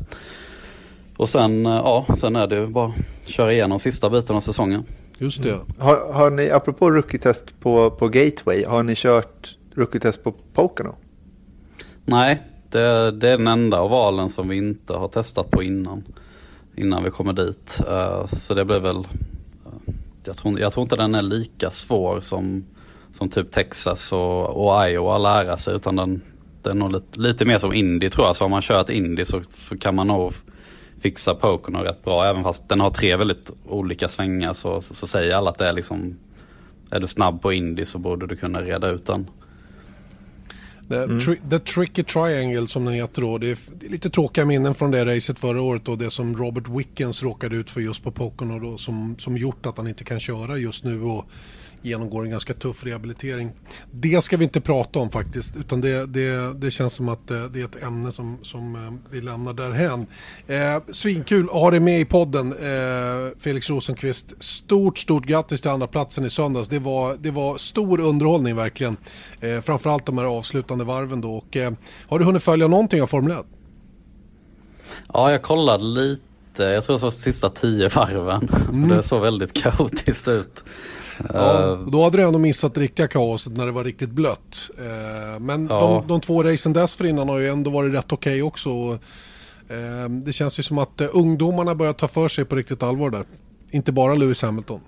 Och 1.18 1.30
sen, 1.30 1.66
ja, 1.66 2.06
sen 2.18 2.36
är 2.36 2.48
det 2.48 2.56
ju 2.56 2.68
bara 2.68 2.88
att 3.22 3.30
köra 3.30 3.54
igenom 3.54 3.80
sista 3.80 4.10
biten 4.10 4.36
av 4.36 4.42
säsongen. 4.42 4.84
Just 5.18 5.44
det. 5.44 5.60
Har, 5.78 6.14
har 6.14 6.30
ni, 6.30 6.50
apropå 6.50 6.92
rookie-test 6.92 7.60
på, 7.60 7.92
på 7.92 8.08
Gateway, 8.08 8.66
har 8.66 8.84
ni 8.84 8.96
kört 8.96 9.56
rookie-test 9.76 10.24
på 10.24 10.32
Pocono? 10.54 10.96
Nej, 12.06 12.44
det, 12.70 13.12
det 13.12 13.30
är 13.30 13.38
den 13.38 13.48
enda 13.48 13.82
ovalen 13.82 14.30
som 14.30 14.50
vi 14.50 14.58
inte 14.58 14.94
har 14.94 15.08
testat 15.08 15.52
på 15.52 15.64
innan. 15.64 16.04
Innan 16.80 17.04
vi 17.04 17.12
kommer 17.12 17.34
dit. 17.34 17.82
Eh, 17.88 18.26
så 18.26 18.54
det 18.54 18.66
blir 18.66 18.80
väl, 18.80 18.98
eh, 18.98 19.94
jag 20.26 20.38
tror, 20.38 20.60
jag 20.60 20.74
tror 20.74 20.84
inte 20.84 20.96
den 20.96 21.16
är 21.16 21.22
lika 21.22 21.70
svår 21.70 22.22
som, 22.22 22.66
som 23.18 23.30
typ 23.30 23.52
Texas 23.52 24.14
och, 24.14 24.50
och 24.50 24.90
Iowa 24.90 25.18
lära 25.18 25.58
sig. 25.58 25.76
Utan 25.76 25.96
den, 25.96 26.22
den 26.62 26.78
är 26.78 26.80
nog 26.80 26.92
lite, 26.92 27.20
lite 27.20 27.46
mer 27.46 27.58
som 27.58 27.74
Indy 27.74 28.10
tror 28.10 28.28
jag. 28.28 28.36
Så 28.36 28.46
om 28.46 28.52
man 28.52 28.62
kört 28.62 28.90
Indy 28.90 29.26
så, 29.26 29.42
så 29.50 29.78
kan 29.78 29.96
man 29.96 30.08
nog 30.08 30.34
fixa 31.02 31.36
pokern 31.36 31.76
rätt 31.76 32.04
bra. 32.04 32.30
Även 32.30 32.44
fast 32.44 32.70
den 32.70 32.80
har 32.80 32.92
tre 32.92 33.16
väldigt 33.16 33.52
olika 33.68 34.08
svängar 34.08 34.54
så, 34.54 34.82
så, 34.82 34.94
så 34.94 35.08
säger 35.08 35.36
alla 35.36 35.50
att 35.50 35.58
det 35.58 35.68
är 35.68 35.74
liksom, 35.74 36.18
är 36.90 37.00
du 37.00 37.08
snabb 37.08 37.42
på 37.42 37.54
Indy 37.54 37.86
så 37.86 37.98
borde 37.98 38.28
du 38.28 38.36
kunna 38.36 38.62
reda 38.62 38.88
ut 38.90 39.06
den. 39.06 39.28
The, 40.90 41.20
tri 41.20 41.38
the 41.50 41.60
Tricky 41.60 42.04
Triangle 42.04 42.68
som 42.68 42.86
den 42.86 42.94
heter 42.94 43.22
då. 43.22 43.38
Det 43.38 43.52
är, 43.52 43.58
det 43.80 43.86
är, 43.86 43.90
lite 43.90 44.10
tråkiga 44.10 44.46
minnen 44.46 44.76
från 44.76 44.92
det 44.92 45.06
racet 45.06 45.40
förra 45.40 45.62
året 45.62 45.88
och 45.88 45.98
det 45.98 46.10
som 46.10 46.38
Robert 46.38 46.68
Wickens 46.68 47.24
råkade 47.24 47.56
ut 47.56 47.70
för 47.70 47.82
just 47.82 48.04
på 48.04 48.12
Pocono 48.12 48.60
då 48.60 48.78
som, 48.78 49.16
som 49.20 49.38
gjort 49.38 49.66
att 49.66 49.78
han 49.78 49.88
inte 49.88 50.04
kan 50.04 50.20
köra 50.20 50.58
just 50.58 50.84
nu 50.84 51.02
och 51.02 51.26
genomgår 51.82 52.24
en 52.24 52.30
ganska 52.30 52.54
tuff 52.54 52.84
rehabilitering. 52.84 53.52
Det 53.92 54.24
ska 54.24 54.38
vi 54.38 54.44
inte 54.44 54.62
prata 54.62 55.00
om 55.00 55.10
faktiskt 55.10 55.56
utan 55.56 55.82
det, 55.82 56.06
det, 56.06 56.54
det 56.54 56.72
känns 56.72 56.94
som 56.94 57.10
att 57.10 57.32
eh, 57.32 57.44
det 57.44 57.62
är 57.62 57.66
ett 57.66 57.84
ämne 57.84 58.12
som, 58.12 58.38
som 58.42 58.76
eh, 58.76 59.12
vi 59.12 59.22
lämnar 59.22 59.54
därhän. 59.54 60.06
Eh, 60.48 60.84
svinkul 60.92 61.46
att 61.46 61.52
ha 61.52 61.72
dig 61.72 61.80
med 61.80 62.02
i 62.02 62.06
podden 62.06 62.52
eh, 62.52 63.38
Felix 63.40 63.70
Rosenqvist. 63.70 64.34
Stort, 64.40 64.98
stort 64.98 65.26
grattis 65.26 65.62
till 65.62 65.72
andra 65.72 65.88
platsen 65.88 66.26
i 66.26 66.30
söndags. 66.30 66.68
Det 66.68 66.80
var, 66.80 67.16
det 67.20 67.32
var 67.32 67.58
stor 67.58 68.00
underhållning 68.00 68.56
verkligen. 68.56 68.98
Eh, 69.42 69.62
framförallt 69.62 70.06
de 70.06 70.18
här 70.18 70.26
avslutande 70.26 70.84
varven 70.84 71.22
då. 71.22 71.36
Och, 71.36 71.58
eh, 71.58 71.74
har 72.08 72.20
du 72.20 72.26
hunnit 72.26 72.44
följa 72.44 72.68
någonting 72.68 73.02
av 73.02 73.08
Formel 73.08 73.32
1? 73.32 73.46
Ja, 75.14 75.32
jag 75.32 75.42
kollade 75.42 75.84
lite. 75.84 76.64
Jag 76.64 76.84
tror 76.84 76.98
det 76.98 77.04
var 77.04 77.12
sista 77.12 77.50
tio 77.50 77.90
varven. 77.90 78.50
Mm. 78.70 78.90
Det 78.90 79.04
såg 79.04 79.22
väldigt 79.22 79.54
kaotiskt 79.54 80.28
ut. 80.28 80.64
Ja, 81.34 81.72
eh, 81.72 81.80
då 81.80 82.04
hade 82.04 82.18
du 82.18 82.24
ändå 82.24 82.40
missat 82.40 82.78
riktiga 82.78 83.08
kaoset 83.08 83.54
när 83.54 83.66
det 83.66 83.72
var 83.72 83.84
riktigt 83.84 84.10
blött. 84.10 84.70
Eh, 84.78 85.40
men 85.40 85.68
ja. 85.70 85.80
de, 85.80 86.08
de 86.08 86.22
två 86.22 86.44
racen 86.44 86.74
dessförinnan 86.74 87.30
har 87.30 87.40
ju 87.40 87.48
ändå 87.48 87.72
varit 87.72 87.94
rätt 87.94 88.12
okej 88.12 88.34
okay 88.34 88.42
också. 88.42 88.70
Eh, 89.70 90.10
det 90.10 90.34
känns 90.34 90.60
ju 90.60 90.64
som 90.64 90.78
att 90.78 91.02
ungdomarna 91.02 91.76
börjar 91.76 91.94
ta 91.94 92.08
för 92.08 92.28
sig 92.28 92.46
på 92.46 92.56
riktigt 92.56 92.84
allvar 92.84 93.10
där. 93.10 93.26
Inte 93.72 93.92
bara 93.92 94.16
Lewis 94.16 94.42
Hamilton. 94.42 94.80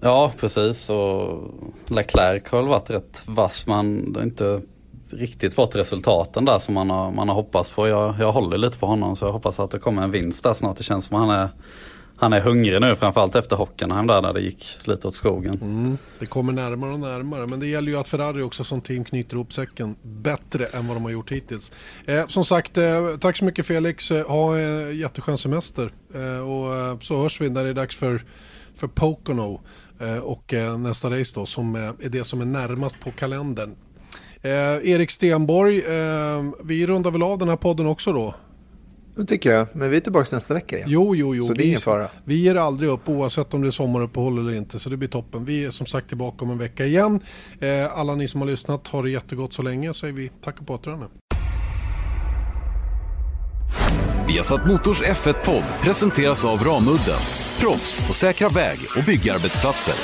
Ja, 0.00 0.32
precis. 0.40 0.90
Och 0.90 1.40
Leclerc 1.88 2.42
har 2.48 2.58
väl 2.58 2.68
varit 2.68 2.90
rätt 2.90 3.22
vass. 3.26 3.66
Man 3.66 4.14
har 4.16 4.22
inte 4.22 4.60
riktigt 5.10 5.54
fått 5.54 5.76
resultaten 5.76 6.44
där 6.44 6.58
som 6.58 6.74
man 6.74 6.90
har, 6.90 7.12
man 7.12 7.28
har 7.28 7.34
hoppats 7.34 7.70
på. 7.70 7.88
Jag, 7.88 8.14
jag 8.20 8.32
håller 8.32 8.58
lite 8.58 8.78
på 8.78 8.86
honom 8.86 9.16
så 9.16 9.24
jag 9.24 9.32
hoppas 9.32 9.60
att 9.60 9.70
det 9.70 9.78
kommer 9.78 10.02
en 10.02 10.10
vinst 10.10 10.44
där 10.44 10.54
snart. 10.54 10.76
Det 10.76 10.82
känns 10.82 11.04
som 11.04 11.16
att 11.16 11.28
han 11.28 11.38
är 11.38 11.48
han 12.16 12.32
är 12.32 12.40
hungrig 12.40 12.80
nu 12.80 12.96
framförallt 12.96 13.34
efter 13.34 13.56
Hockenheim 13.56 14.06
där 14.06 14.22
när 14.22 14.32
det 14.32 14.40
gick 14.40 14.78
lite 14.84 15.08
åt 15.08 15.14
skogen. 15.14 15.58
Mm, 15.62 15.98
det 16.18 16.26
kommer 16.26 16.52
närmare 16.52 16.92
och 16.92 17.00
närmare 17.00 17.46
men 17.46 17.60
det 17.60 17.66
gäller 17.66 17.92
ju 17.92 17.98
att 17.98 18.08
Ferrari 18.08 18.42
också 18.42 18.64
som 18.64 18.80
team 18.80 19.04
knyter 19.04 19.34
ihop 19.36 19.52
säcken 19.52 19.96
bättre 20.02 20.64
än 20.64 20.86
vad 20.86 20.96
de 20.96 21.04
har 21.04 21.10
gjort 21.10 21.32
hittills. 21.32 21.72
Eh, 22.06 22.26
som 22.26 22.44
sagt, 22.44 22.78
eh, 22.78 23.16
tack 23.20 23.36
så 23.36 23.44
mycket 23.44 23.66
Felix. 23.66 24.10
Eh, 24.10 24.28
ha 24.28 24.58
en 24.58 24.88
eh, 24.88 24.96
jätteskön 24.96 25.38
semester 25.38 25.90
eh, 26.14 26.48
och 26.48 26.76
eh, 26.76 26.98
så 26.98 27.22
hörs 27.22 27.40
vi 27.40 27.50
när 27.50 27.64
det 27.64 27.70
är 27.70 27.74
dags 27.74 27.96
för, 27.96 28.22
för 28.74 28.86
Pocono 28.86 29.60
eh, 30.00 30.18
och 30.18 30.54
eh, 30.54 30.78
nästa 30.78 31.10
race 31.10 31.32
då 31.34 31.46
som 31.46 31.74
är 31.74 32.08
det 32.08 32.24
som 32.24 32.40
är 32.40 32.44
närmast 32.44 33.00
på 33.00 33.10
kalendern. 33.10 33.76
Erik 34.82 35.10
Stenborg, 35.10 35.82
vi 36.64 36.86
rundar 36.86 37.10
väl 37.10 37.22
av 37.22 37.38
den 37.38 37.48
här 37.48 37.56
podden 37.56 37.86
också 37.86 38.12
då? 38.12 38.34
Det 39.16 39.24
tycker 39.24 39.52
jag, 39.52 39.66
men 39.72 39.90
vi 39.90 39.96
är 39.96 40.00
tillbaka 40.00 40.36
nästa 40.36 40.54
vecka 40.54 40.76
igen. 40.76 40.88
Jo, 40.90 41.14
jo, 41.14 41.34
jo. 41.34 41.46
Så 41.46 41.52
det 41.52 41.64
är 41.64 41.66
ingen 41.66 41.80
fara. 41.80 42.08
Vi 42.24 42.34
ger 42.34 42.54
aldrig 42.54 42.90
upp 42.90 43.08
oavsett 43.08 43.54
om 43.54 43.62
det 43.62 43.68
är 43.68 43.70
sommaruppehåll 43.70 44.38
eller 44.38 44.54
inte. 44.54 44.78
Så 44.78 44.90
det 44.90 44.96
blir 44.96 45.08
toppen. 45.08 45.44
Vi 45.44 45.64
är 45.64 45.70
som 45.70 45.86
sagt 45.86 46.08
tillbaka 46.08 46.44
om 46.44 46.50
en 46.50 46.58
vecka 46.58 46.86
igen. 46.86 47.20
Eh, 47.60 47.98
alla 47.98 48.14
ni 48.14 48.28
som 48.28 48.40
har 48.40 48.48
lyssnat, 48.48 48.88
har 48.88 49.02
det 49.02 49.10
jättegott 49.10 49.52
så 49.54 49.62
länge. 49.62 49.94
Säger 49.94 50.14
vi 50.14 50.30
tack 50.44 50.60
och 50.60 50.66
på 50.66 50.74
återhörande. 50.74 51.06
Vi 54.26 54.36
har 54.36 54.44
satt 54.44 54.66
Motors 54.66 55.02
F1-podd 55.02 55.64
presenteras 55.82 56.44
av 56.44 56.64
Ramudden. 56.64 57.18
Proffs 57.60 58.06
på 58.06 58.12
säkra 58.12 58.48
väg 58.48 58.78
och 58.98 59.04
byggarbetsplatser. 59.04 59.94